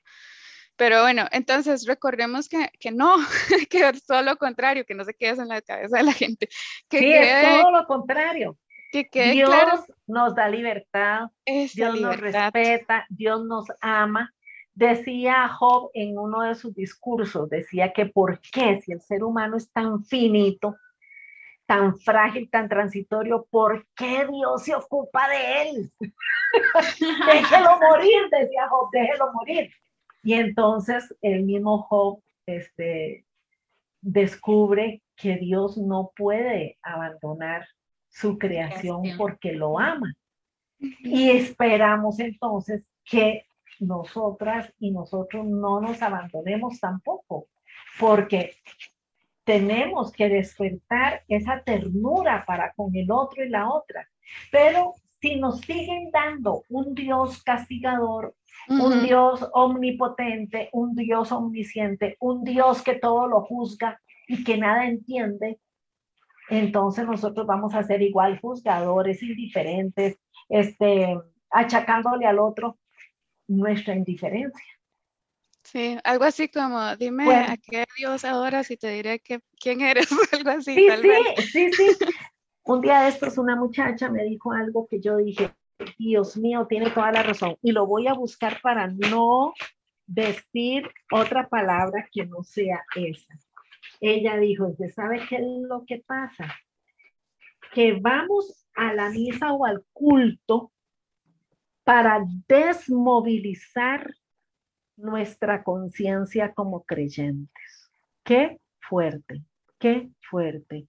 Pero 0.76 1.02
bueno, 1.02 1.28
entonces 1.32 1.86
recordemos 1.86 2.50
que, 2.50 2.70
que 2.80 2.92
no, 2.92 3.16
que 3.70 3.88
es 3.88 4.06
todo 4.06 4.22
lo 4.24 4.36
contrario, 4.38 4.86
que 4.86 4.96
no 4.96 5.04
se 5.04 5.14
quede 5.14 5.42
en 5.42 5.48
la 5.48 5.62
cabeza 5.62 5.98
de 5.98 6.04
la 6.04 6.14
gente. 6.14 6.50
Que 6.90 7.00
sí, 7.00 7.14
es 7.14 7.62
todo 7.62 7.72
lo 7.72 7.86
contrario. 7.86 8.58
Que 8.92 9.08
quede 9.08 9.32
Dios 9.32 9.50
claro 9.50 9.86
nos 10.06 10.36
da 10.36 10.50
libertad, 10.50 11.30
Dios 11.46 12.00
nos 12.02 12.18
libertad. 12.18 12.52
respeta, 12.54 13.06
Dios 13.10 13.46
nos 13.46 13.66
ama. 13.80 14.34
Decía 14.74 15.48
Job 15.50 15.92
en 15.94 16.18
uno 16.18 16.42
de 16.42 16.56
sus 16.56 16.74
discursos, 16.74 17.50
decía 17.50 17.92
que 17.92 18.06
por 18.06 18.40
qué 18.40 18.80
si 18.82 18.94
el 18.94 19.02
ser 19.02 19.24
humano 19.24 19.58
es 19.58 19.70
tan 19.72 20.04
finito, 20.06 20.78
tan 21.66 21.98
frágil, 22.00 22.50
tan 22.50 22.70
transitorio, 22.70 23.46
¿por 23.50 23.86
qué 23.96 24.28
Dios 24.28 24.64
se 24.64 24.74
ocupa 24.76 25.28
de 25.30 25.62
él? 25.70 25.92
déjelo 26.00 27.80
morir, 27.80 28.30
decía 28.32 28.68
Job, 28.70 28.90
déjelo 28.92 29.32
morir. 29.34 29.72
Y 30.24 30.34
entonces 30.34 31.16
el 31.22 31.44
mismo 31.44 31.84
Job 31.84 32.22
este, 32.46 33.26
descubre 34.02 35.02
que 35.16 35.38
Dios 35.38 35.78
no 35.78 36.12
puede 36.16 36.78
abandonar 36.82 37.68
su 38.10 38.38
creación 38.38 39.02
Creación. 39.02 39.18
porque 39.18 39.54
lo 39.54 39.80
ama. 39.80 40.14
Y 40.80 41.30
esperamos 41.30 42.20
entonces 42.20 42.84
que 43.06 43.46
nosotras 43.82 44.74
y 44.80 44.92
nosotros 44.92 45.46
no 45.46 45.82
nos 45.82 46.02
abandonemos 46.02 46.80
tampoco, 46.80 47.48
porque 48.00 48.54
tenemos 49.44 50.12
que 50.12 50.30
despertar 50.30 51.24
esa 51.28 51.62
ternura 51.64 52.46
para 52.46 52.72
con 52.74 52.96
el 52.96 53.12
otro 53.12 53.44
y 53.44 53.50
la 53.50 53.70
otra. 53.70 54.08
Pero 54.52 54.94
si 55.20 55.36
nos 55.36 55.60
siguen 55.62 56.12
dando 56.12 56.64
un 56.70 56.94
Dios 56.94 57.44
castigador, 57.44 58.36
un. 58.70 59.04
Dios 59.04 59.50
omnipotente, 59.54 60.70
un 60.72 60.96
Dios 60.96 61.32
omnisciente, 61.32 62.18
un 62.20 62.44
Dios 62.44 62.84
que 62.84 62.96
todo 62.96 63.28
lo 63.28 63.42
juzga 63.42 64.00
y 64.28 64.44
que 64.44 64.58
nada 64.58 64.88
entiende, 64.88 65.60
entonces 66.50 67.06
nosotros 67.06 67.48
vamos 67.48 67.74
a 67.74 67.84
ser 67.84 68.02
igual 68.02 68.40
juzgadores, 68.40 69.24
indiferentes, 69.24 70.20
este, 70.50 71.18
achacándole 71.50 72.26
al 72.26 72.40
otro 72.40 72.78
nuestra 73.58 73.96
indiferencia. 73.96 74.64
Sí, 75.64 75.98
algo 76.04 76.24
así 76.26 76.50
como, 76.50 76.96
dime 76.98 77.26
Bueno. 77.26 77.54
a 77.54 77.58
qué 77.58 77.86
Dios 77.98 78.26
adoras 78.26 78.72
y 78.72 78.78
te 78.78 78.90
diré 78.90 79.20
que, 79.20 79.40
quién 79.60 79.82
eres, 79.82 80.08
algo 80.34 80.50
así, 80.50 80.74
Sí, 80.76 80.88
tal 80.88 81.02
vez. 81.04 81.22
sí, 81.52 81.72
sí, 81.72 81.88
sí. 82.00 82.06
Un 82.64 82.82
día 82.82 83.02
de 83.02 83.10
estos 83.10 83.38
una 83.38 83.56
muchacha 83.56 84.10
me 84.10 84.24
dijo 84.24 84.52
algo 84.52 84.88
que 84.88 85.00
yo 85.00 85.18
dije, 85.18 85.52
Dios 85.98 86.38
mío, 86.38 86.68
tiene 86.68 86.90
toda 86.92 87.12
la 87.12 87.24
razón 87.24 87.58
y 87.62 87.72
lo 87.72 87.86
voy 87.88 88.08
a 88.08 88.14
buscar 88.14 88.60
para 88.62 88.88
no 88.88 89.54
decir 90.06 90.88
otra 91.12 91.48
palabra 91.48 92.08
que 92.12 92.26
no 92.26 92.44
sea 92.44 92.84
esa. 92.96 93.34
Ella 94.00 94.38
dijo, 94.38 94.68
¿usted 94.68 94.90
sabe 94.90 95.22
qué 95.28 95.38
es 95.38 95.42
lo 95.68 95.86
que 95.86 96.04
pasa? 96.06 96.54
Que 97.74 97.94
vamos 97.94 98.68
a 98.76 98.94
la 98.94 99.10
misa 99.10 99.54
o 99.54 99.66
al 99.66 99.84
culto 99.94 100.72
para 101.84 102.24
desmovilizar 102.48 104.14
nuestra 104.98 105.64
conciencia 105.64 106.54
como 106.54 106.84
creyentes. 106.84 107.92
Qué 108.24 108.60
fuerte, 108.80 109.42
qué 109.80 110.10
fuerte. 110.30 110.88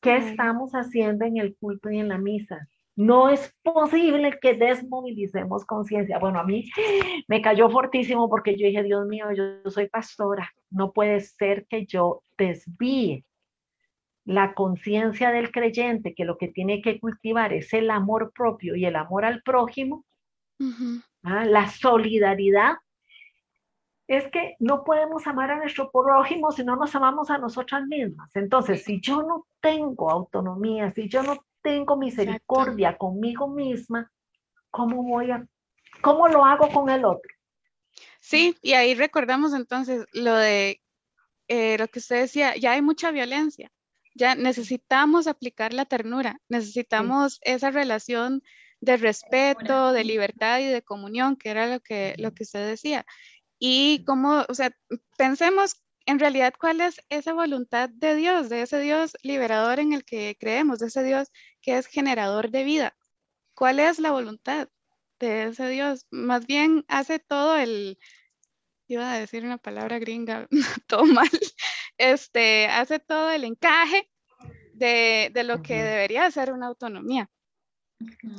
¿Qué 0.00 0.16
estamos 0.16 0.72
haciendo 0.72 1.26
en 1.26 1.36
el 1.36 1.54
culto 1.56 1.90
y 1.90 1.98
en 1.98 2.08
la 2.08 2.16
misa? 2.16 2.66
No 2.96 3.28
es 3.28 3.54
posible 3.62 4.38
que 4.40 4.54
desmovilicemos 4.54 5.64
conciencia. 5.64 6.18
Bueno, 6.18 6.40
a 6.40 6.44
mí 6.44 6.70
me 7.28 7.42
cayó 7.42 7.68
fortísimo 7.70 8.28
porque 8.28 8.56
yo 8.56 8.66
dije, 8.66 8.82
Dios 8.82 9.06
mío, 9.06 9.26
yo 9.32 9.70
soy 9.70 9.88
pastora. 9.88 10.50
No 10.70 10.92
puede 10.92 11.20
ser 11.20 11.66
que 11.66 11.86
yo 11.86 12.22
desvíe 12.38 13.24
la 14.24 14.54
conciencia 14.54 15.30
del 15.30 15.50
creyente, 15.50 16.14
que 16.14 16.24
lo 16.24 16.38
que 16.38 16.48
tiene 16.48 16.82
que 16.82 17.00
cultivar 17.00 17.52
es 17.52 17.72
el 17.72 17.90
amor 17.90 18.32
propio 18.34 18.76
y 18.76 18.84
el 18.84 18.96
amor 18.96 19.24
al 19.24 19.42
prójimo, 19.42 20.04
¿ah? 21.24 21.44
la 21.44 21.70
solidaridad. 21.70 22.76
Es 24.06 24.28
que 24.32 24.56
no 24.58 24.82
podemos 24.82 25.26
amar 25.26 25.52
a 25.52 25.56
nuestro 25.58 25.90
prójimo 25.92 26.50
si 26.50 26.64
no 26.64 26.74
nos 26.74 26.94
amamos 26.96 27.30
a 27.30 27.38
nosotras 27.38 27.86
mismas. 27.86 28.34
Entonces, 28.34 28.82
si 28.82 29.00
yo 29.00 29.22
no 29.22 29.46
tengo 29.60 30.10
autonomía, 30.10 30.92
si 30.92 31.08
yo 31.08 31.22
no 31.22 31.44
tengo 31.62 31.96
misericordia 31.96 32.96
conmigo 32.96 33.48
misma, 33.48 34.10
¿cómo 34.70 35.04
voy 35.04 35.30
a, 35.30 35.46
cómo 36.00 36.26
lo 36.26 36.44
hago 36.44 36.68
con 36.70 36.90
el 36.90 37.04
otro? 37.04 37.30
Sí, 38.20 38.56
y 38.62 38.72
ahí 38.72 38.94
recordamos 38.94 39.54
entonces 39.54 40.06
lo 40.12 40.34
de 40.34 40.80
eh, 41.48 41.76
lo 41.78 41.88
que 41.88 41.98
usted 41.98 42.20
decía, 42.20 42.56
ya 42.56 42.72
hay 42.72 42.82
mucha 42.82 43.10
violencia, 43.10 43.72
ya 44.14 44.34
necesitamos 44.34 45.26
aplicar 45.26 45.72
la 45.72 45.84
ternura, 45.84 46.40
necesitamos 46.48 47.40
esa 47.42 47.70
relación 47.70 48.42
de 48.80 48.96
respeto, 48.96 49.92
de 49.92 50.04
libertad 50.04 50.60
y 50.60 50.66
de 50.66 50.82
comunión, 50.82 51.36
que 51.36 51.50
era 51.50 51.66
lo 51.66 51.80
que, 51.80 52.14
lo 52.18 52.32
que 52.32 52.44
usted 52.44 52.66
decía. 52.66 53.06
Y 53.58 54.04
cómo, 54.06 54.44
o 54.48 54.54
sea, 54.54 54.74
pensemos 55.16 55.82
en 56.06 56.18
realidad 56.18 56.54
cuál 56.58 56.80
es 56.80 57.00
esa 57.10 57.34
voluntad 57.34 57.90
de 57.90 58.14
Dios, 58.14 58.48
de 58.48 58.62
ese 58.62 58.80
Dios 58.80 59.16
liberador 59.22 59.80
en 59.80 59.92
el 59.92 60.04
que 60.04 60.36
creemos, 60.40 60.78
de 60.78 60.88
ese 60.88 61.04
Dios 61.04 61.28
que 61.62 61.78
es 61.78 61.86
generador 61.86 62.50
de 62.50 62.64
vida. 62.64 62.96
¿Cuál 63.54 63.80
es 63.80 63.98
la 63.98 64.10
voluntad 64.12 64.68
de 65.18 65.44
ese 65.48 65.68
Dios? 65.68 66.06
Más 66.10 66.46
bien 66.46 66.84
hace 66.88 67.18
todo 67.18 67.56
el, 67.56 67.98
iba 68.88 69.12
a 69.12 69.18
decir 69.18 69.44
una 69.44 69.58
palabra 69.58 69.98
gringa, 69.98 70.48
todo 70.86 71.04
mal, 71.04 71.28
este, 71.98 72.66
hace 72.66 72.98
todo 72.98 73.30
el 73.30 73.44
encaje 73.44 74.10
de, 74.72 75.30
de 75.34 75.44
lo 75.44 75.62
que 75.62 75.82
debería 75.82 76.30
ser 76.30 76.52
una 76.52 76.68
autonomía. 76.68 77.30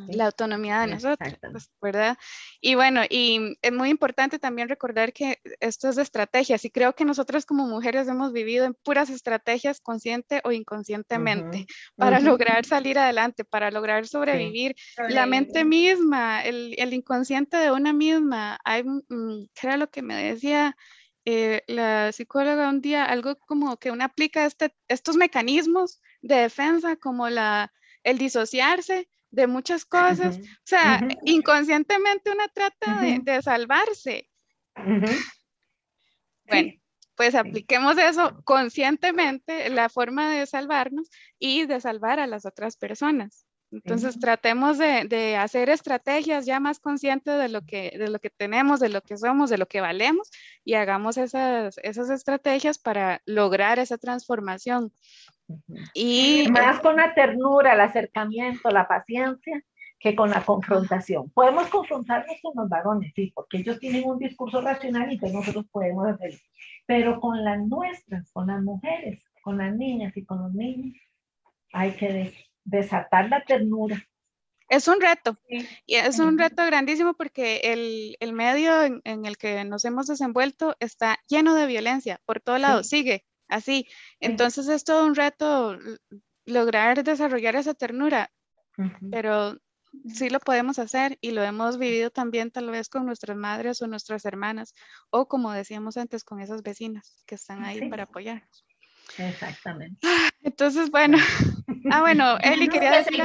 La 0.07 0.25
autonomía 0.25 0.81
de 0.81 0.87
nosotros, 0.87 1.71
¿verdad? 1.81 2.17
Y 2.59 2.75
bueno, 2.75 3.01
y 3.09 3.57
es 3.61 3.71
muy 3.71 3.89
importante 3.89 4.39
también 4.39 4.67
recordar 4.67 5.13
que 5.13 5.39
esto 5.59 5.89
es 5.89 5.95
de 5.95 6.01
estrategias 6.01 6.65
y 6.65 6.71
creo 6.71 6.93
que 6.93 7.05
nosotros 7.05 7.45
como 7.45 7.65
mujeres 7.67 8.07
hemos 8.07 8.33
vivido 8.33 8.65
en 8.65 8.73
puras 8.73 9.09
estrategias 9.09 9.79
consciente 9.79 10.41
o 10.43 10.51
inconscientemente 10.51 11.65
Ujú, 11.65 11.65
para 11.97 12.19
ujú. 12.19 12.19
lograr 12.19 12.65
salir 12.65 12.99
adelante, 12.99 13.45
para 13.45 13.71
lograr 13.71 14.07
sobrevivir. 14.07 14.75
La 15.05 15.25
mente 15.25 15.63
misma, 15.63 16.41
el, 16.43 16.75
el 16.77 16.93
inconsciente 16.93 17.57
de 17.57 17.71
una 17.71 17.93
misma, 17.93 18.59
hay, 18.65 18.83
mm, 18.83 19.45
¿qué 19.53 19.67
era 19.67 19.77
lo 19.77 19.89
que 19.89 20.01
me 20.01 20.15
decía 20.15 20.75
eh, 21.25 21.61
la 21.67 22.11
psicóloga 22.11 22.69
un 22.69 22.81
día? 22.81 23.05
Algo 23.05 23.35
como 23.37 23.77
que 23.77 23.91
uno 23.91 24.03
aplica 24.03 24.45
este, 24.45 24.75
estos 24.87 25.15
mecanismos 25.17 26.01
de 26.21 26.35
defensa 26.35 26.95
como 26.97 27.29
la, 27.29 27.71
el 28.03 28.17
disociarse 28.17 29.09
de 29.31 29.47
muchas 29.47 29.85
cosas. 29.85 30.37
Ujú, 30.37 30.45
O 30.45 30.65
sea, 30.65 31.07
inconscientemente 31.25 32.31
uno 32.31 32.43
trata 32.53 33.01
de, 33.01 33.19
de 33.19 33.41
salvarse. 33.41 34.29
Bueno, 36.45 36.73
pues 37.15 37.35
apliquemos 37.35 37.97
eso 37.97 38.41
conscientemente, 38.43 39.69
la 39.69 39.89
forma 39.89 40.31
de 40.31 40.45
salvarnos 40.45 41.09
y 41.39 41.65
de 41.65 41.79
salvar 41.81 42.19
a 42.19 42.27
las 42.27 42.45
otras 42.45 42.77
personas. 42.77 43.45
Entonces, 43.73 44.19
tratemos 44.19 44.77
de, 44.77 45.05
de 45.05 45.37
hacer 45.37 45.69
estrategias 45.69 46.45
ya 46.45 46.59
más 46.59 46.79
conscientes 46.79 47.39
de 47.39 47.47
lo, 47.47 47.61
que, 47.61 47.95
de 47.97 48.09
lo 48.09 48.19
que 48.19 48.29
tenemos, 48.29 48.81
de 48.81 48.89
lo 48.89 49.01
que 49.01 49.15
somos, 49.15 49.49
de 49.49 49.57
lo 49.57 49.65
que 49.65 49.79
valemos 49.79 50.29
y 50.65 50.73
hagamos 50.73 51.15
esas, 51.17 51.77
esas 51.77 52.09
estrategias 52.09 52.77
para 52.77 53.21
lograr 53.25 53.79
esa 53.79 53.97
transformación. 53.97 54.91
Y 55.93 56.47
Más 56.51 56.79
con 56.79 56.95
la 56.95 57.13
ternura, 57.13 57.73
el 57.73 57.81
acercamiento, 57.81 58.69
la 58.69 58.87
paciencia, 58.87 59.61
que 59.99 60.15
con 60.15 60.29
la 60.31 60.43
confrontación. 60.43 61.29
Podemos 61.29 61.67
confrontarnos 61.67 62.35
con 62.41 62.53
los 62.55 62.67
varones, 62.69 63.11
sí, 63.15 63.31
porque 63.35 63.57
ellos 63.57 63.79
tienen 63.79 64.03
un 64.09 64.17
discurso 64.17 64.59
racional 64.61 65.09
y 65.11 65.13
entonces 65.15 65.37
nosotros 65.37 65.65
podemos 65.71 66.07
hacerlo. 66.07 66.39
Pero 66.87 67.19
con 67.19 67.43
las 67.43 67.59
nuestras, 67.59 68.31
con 68.31 68.47
las 68.47 68.61
mujeres, 68.63 69.21
con 69.43 69.57
las 69.59 69.75
niñas 69.75 70.15
y 70.17 70.25
con 70.25 70.41
los 70.41 70.53
niños, 70.53 70.95
hay 71.71 71.91
que 71.91 72.11
des- 72.11 72.35
desatar 72.63 73.29
la 73.29 73.43
ternura. 73.43 74.03
es 74.69 74.87
un 74.87 74.99
reto. 75.01 75.37
Sí. 75.49 75.67
Y 75.85 75.95
es 75.95 76.17
un 76.19 76.37
reto 76.37 76.65
grandísimo 76.65 77.13
porque 77.13 77.57
el, 77.63 78.15
el 78.19 78.33
medio 78.33 78.81
en, 78.83 79.01
en 79.03 79.25
el 79.25 79.37
que 79.37 79.63
nos 79.65 79.85
hemos 79.85 80.07
desenvuelto 80.07 80.75
está 80.79 81.19
lleno 81.27 81.53
de 81.55 81.65
violencia 81.67 82.19
por 82.25 82.39
todos 82.39 82.59
lados, 82.59 82.87
sigue 82.87 83.23
así. 83.51 83.87
Entonces 84.19 84.67
es 84.67 84.83
todo 84.83 85.05
un 85.05 85.15
reto 85.15 85.77
lograr 86.45 87.03
desarrollar 87.03 87.55
esa 87.55 87.73
ternura, 87.73 88.31
pero 89.11 89.57
sí 90.07 90.29
lo 90.29 90.39
podemos 90.39 90.79
hacer 90.79 91.17
y 91.21 91.31
lo 91.31 91.43
hemos 91.43 91.77
vivido 91.77 92.09
también 92.09 92.49
tal 92.49 92.71
vez 92.71 92.89
con 92.89 93.05
nuestras 93.05 93.37
madres 93.37 93.81
o 93.81 93.87
nuestras 93.87 94.25
hermanas 94.25 94.73
o 95.09 95.27
como 95.27 95.51
decíamos 95.51 95.97
antes 95.97 96.23
con 96.23 96.39
esas 96.39 96.63
vecinas 96.63 97.23
que 97.27 97.35
están 97.35 97.63
ahí 97.63 97.89
para 97.89 98.03
apoyarnos. 98.03 98.65
Exactamente. 99.17 99.99
Entonces, 100.41 100.89
bueno. 100.89 101.17
Ah, 101.89 102.01
bueno, 102.01 102.37
Eli 102.43 102.67
quería 102.67 102.91
decir 102.91 103.23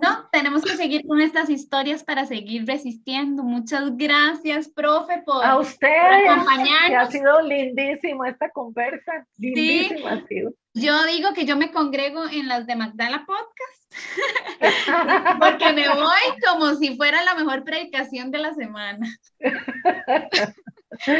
No, 0.00 0.28
tenemos 0.32 0.62
que 0.62 0.76
seguir 0.76 1.06
con 1.06 1.20
estas 1.20 1.50
historias 1.50 2.04
para 2.04 2.24
seguir 2.26 2.66
resistiendo. 2.66 3.42
Muchas 3.42 3.96
gracias, 3.96 4.68
profe, 4.68 5.22
por, 5.26 5.44
A 5.44 5.58
usted, 5.58 6.28
acompañarnos. 6.28 7.08
ha 7.08 7.10
sido 7.10 7.42
lindísimo 7.42 8.24
esta 8.24 8.50
conversa. 8.50 9.26
Lindísimo 9.36 10.08
ha 10.08 10.26
sido. 10.26 10.52
Yo 10.74 11.04
digo 11.06 11.32
que 11.34 11.44
yo 11.44 11.56
me 11.56 11.72
congrego 11.72 12.22
en 12.30 12.46
las 12.46 12.66
de 12.66 12.76
Magdala 12.76 13.26
Podcast, 13.26 13.92
porque 15.40 15.72
me 15.72 15.88
voy 15.88 16.40
como 16.46 16.74
si 16.74 16.96
fuera 16.96 17.24
la 17.24 17.34
mejor 17.34 17.64
predicación 17.64 18.30
de 18.30 18.38
la 18.38 18.54
semana. 18.54 19.08
Sí, 21.00 21.12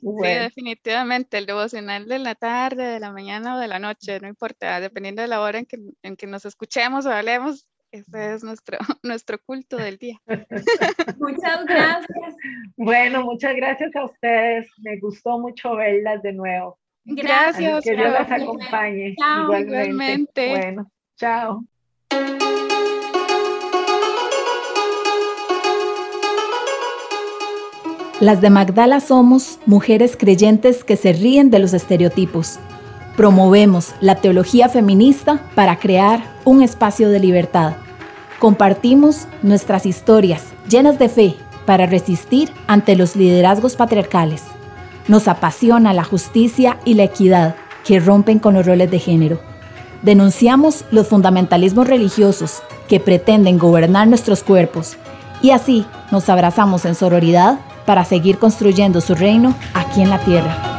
definitivamente. 0.22 1.38
El 1.38 1.46
devocional 1.46 2.06
de 2.06 2.18
la 2.18 2.34
tarde, 2.34 2.84
de 2.84 3.00
la 3.00 3.12
mañana 3.12 3.56
o 3.56 3.58
de 3.58 3.68
la 3.68 3.78
noche, 3.78 4.20
no 4.20 4.28
importa, 4.28 4.80
dependiendo 4.80 5.22
de 5.22 5.28
la 5.28 5.40
hora 5.40 5.58
en 5.58 5.66
que, 5.66 5.78
en 6.02 6.16
que 6.16 6.26
nos 6.26 6.44
escuchemos 6.44 7.06
o 7.06 7.12
hablemos, 7.12 7.66
ese 7.90 8.34
es 8.34 8.44
nuestro, 8.44 8.78
nuestro 9.02 9.38
culto 9.44 9.76
del 9.76 9.98
día. 9.98 10.20
Muchas 11.18 11.64
gracias. 11.64 12.34
Bueno, 12.76 13.24
muchas 13.24 13.54
gracias 13.56 13.94
a 13.96 14.04
ustedes. 14.04 14.68
Me 14.78 14.98
gustó 14.98 15.38
mucho 15.38 15.76
verlas 15.76 16.22
de 16.22 16.32
nuevo. 16.32 16.78
Gracias. 17.04 17.84
Que 17.84 17.94
Dios 17.94 18.12
las 18.12 18.30
acompañe. 18.30 19.14
igualmente. 19.16 20.50
Bueno, 20.50 20.90
chao. 21.16 21.64
Las 28.18 28.40
de 28.40 28.48
Magdala 28.48 29.00
somos 29.00 29.58
mujeres 29.66 30.16
creyentes 30.18 30.84
que 30.84 30.96
se 30.96 31.12
ríen 31.12 31.50
de 31.50 31.58
los 31.58 31.74
estereotipos. 31.74 32.58
Promovemos 33.14 33.90
la 34.00 34.14
teología 34.14 34.70
feminista 34.70 35.42
para 35.54 35.78
crear 35.78 36.24
un 36.46 36.62
espacio 36.62 37.10
de 37.10 37.20
libertad. 37.20 37.74
Compartimos 38.38 39.28
nuestras 39.42 39.84
historias 39.84 40.44
llenas 40.66 40.98
de 40.98 41.10
fe 41.10 41.34
para 41.66 41.84
resistir 41.84 42.50
ante 42.66 42.96
los 42.96 43.16
liderazgos 43.16 43.76
patriarcales. 43.76 44.44
Nos 45.08 45.28
apasiona 45.28 45.92
la 45.92 46.04
justicia 46.04 46.78
y 46.86 46.94
la 46.94 47.04
equidad 47.04 47.54
que 47.84 48.00
rompen 48.00 48.38
con 48.38 48.54
los 48.54 48.64
roles 48.64 48.90
de 48.90 48.98
género. 48.98 49.40
Denunciamos 50.00 50.86
los 50.90 51.06
fundamentalismos 51.08 51.86
religiosos 51.86 52.62
que 52.88 52.98
pretenden 52.98 53.58
gobernar 53.58 54.08
nuestros 54.08 54.42
cuerpos 54.42 54.96
y 55.42 55.50
así 55.50 55.84
nos 56.10 56.30
abrazamos 56.30 56.86
en 56.86 56.94
sororidad 56.94 57.60
para 57.86 58.04
seguir 58.04 58.38
construyendo 58.38 59.00
su 59.00 59.14
reino 59.14 59.54
aquí 59.72 60.02
en 60.02 60.10
la 60.10 60.18
tierra. 60.18 60.75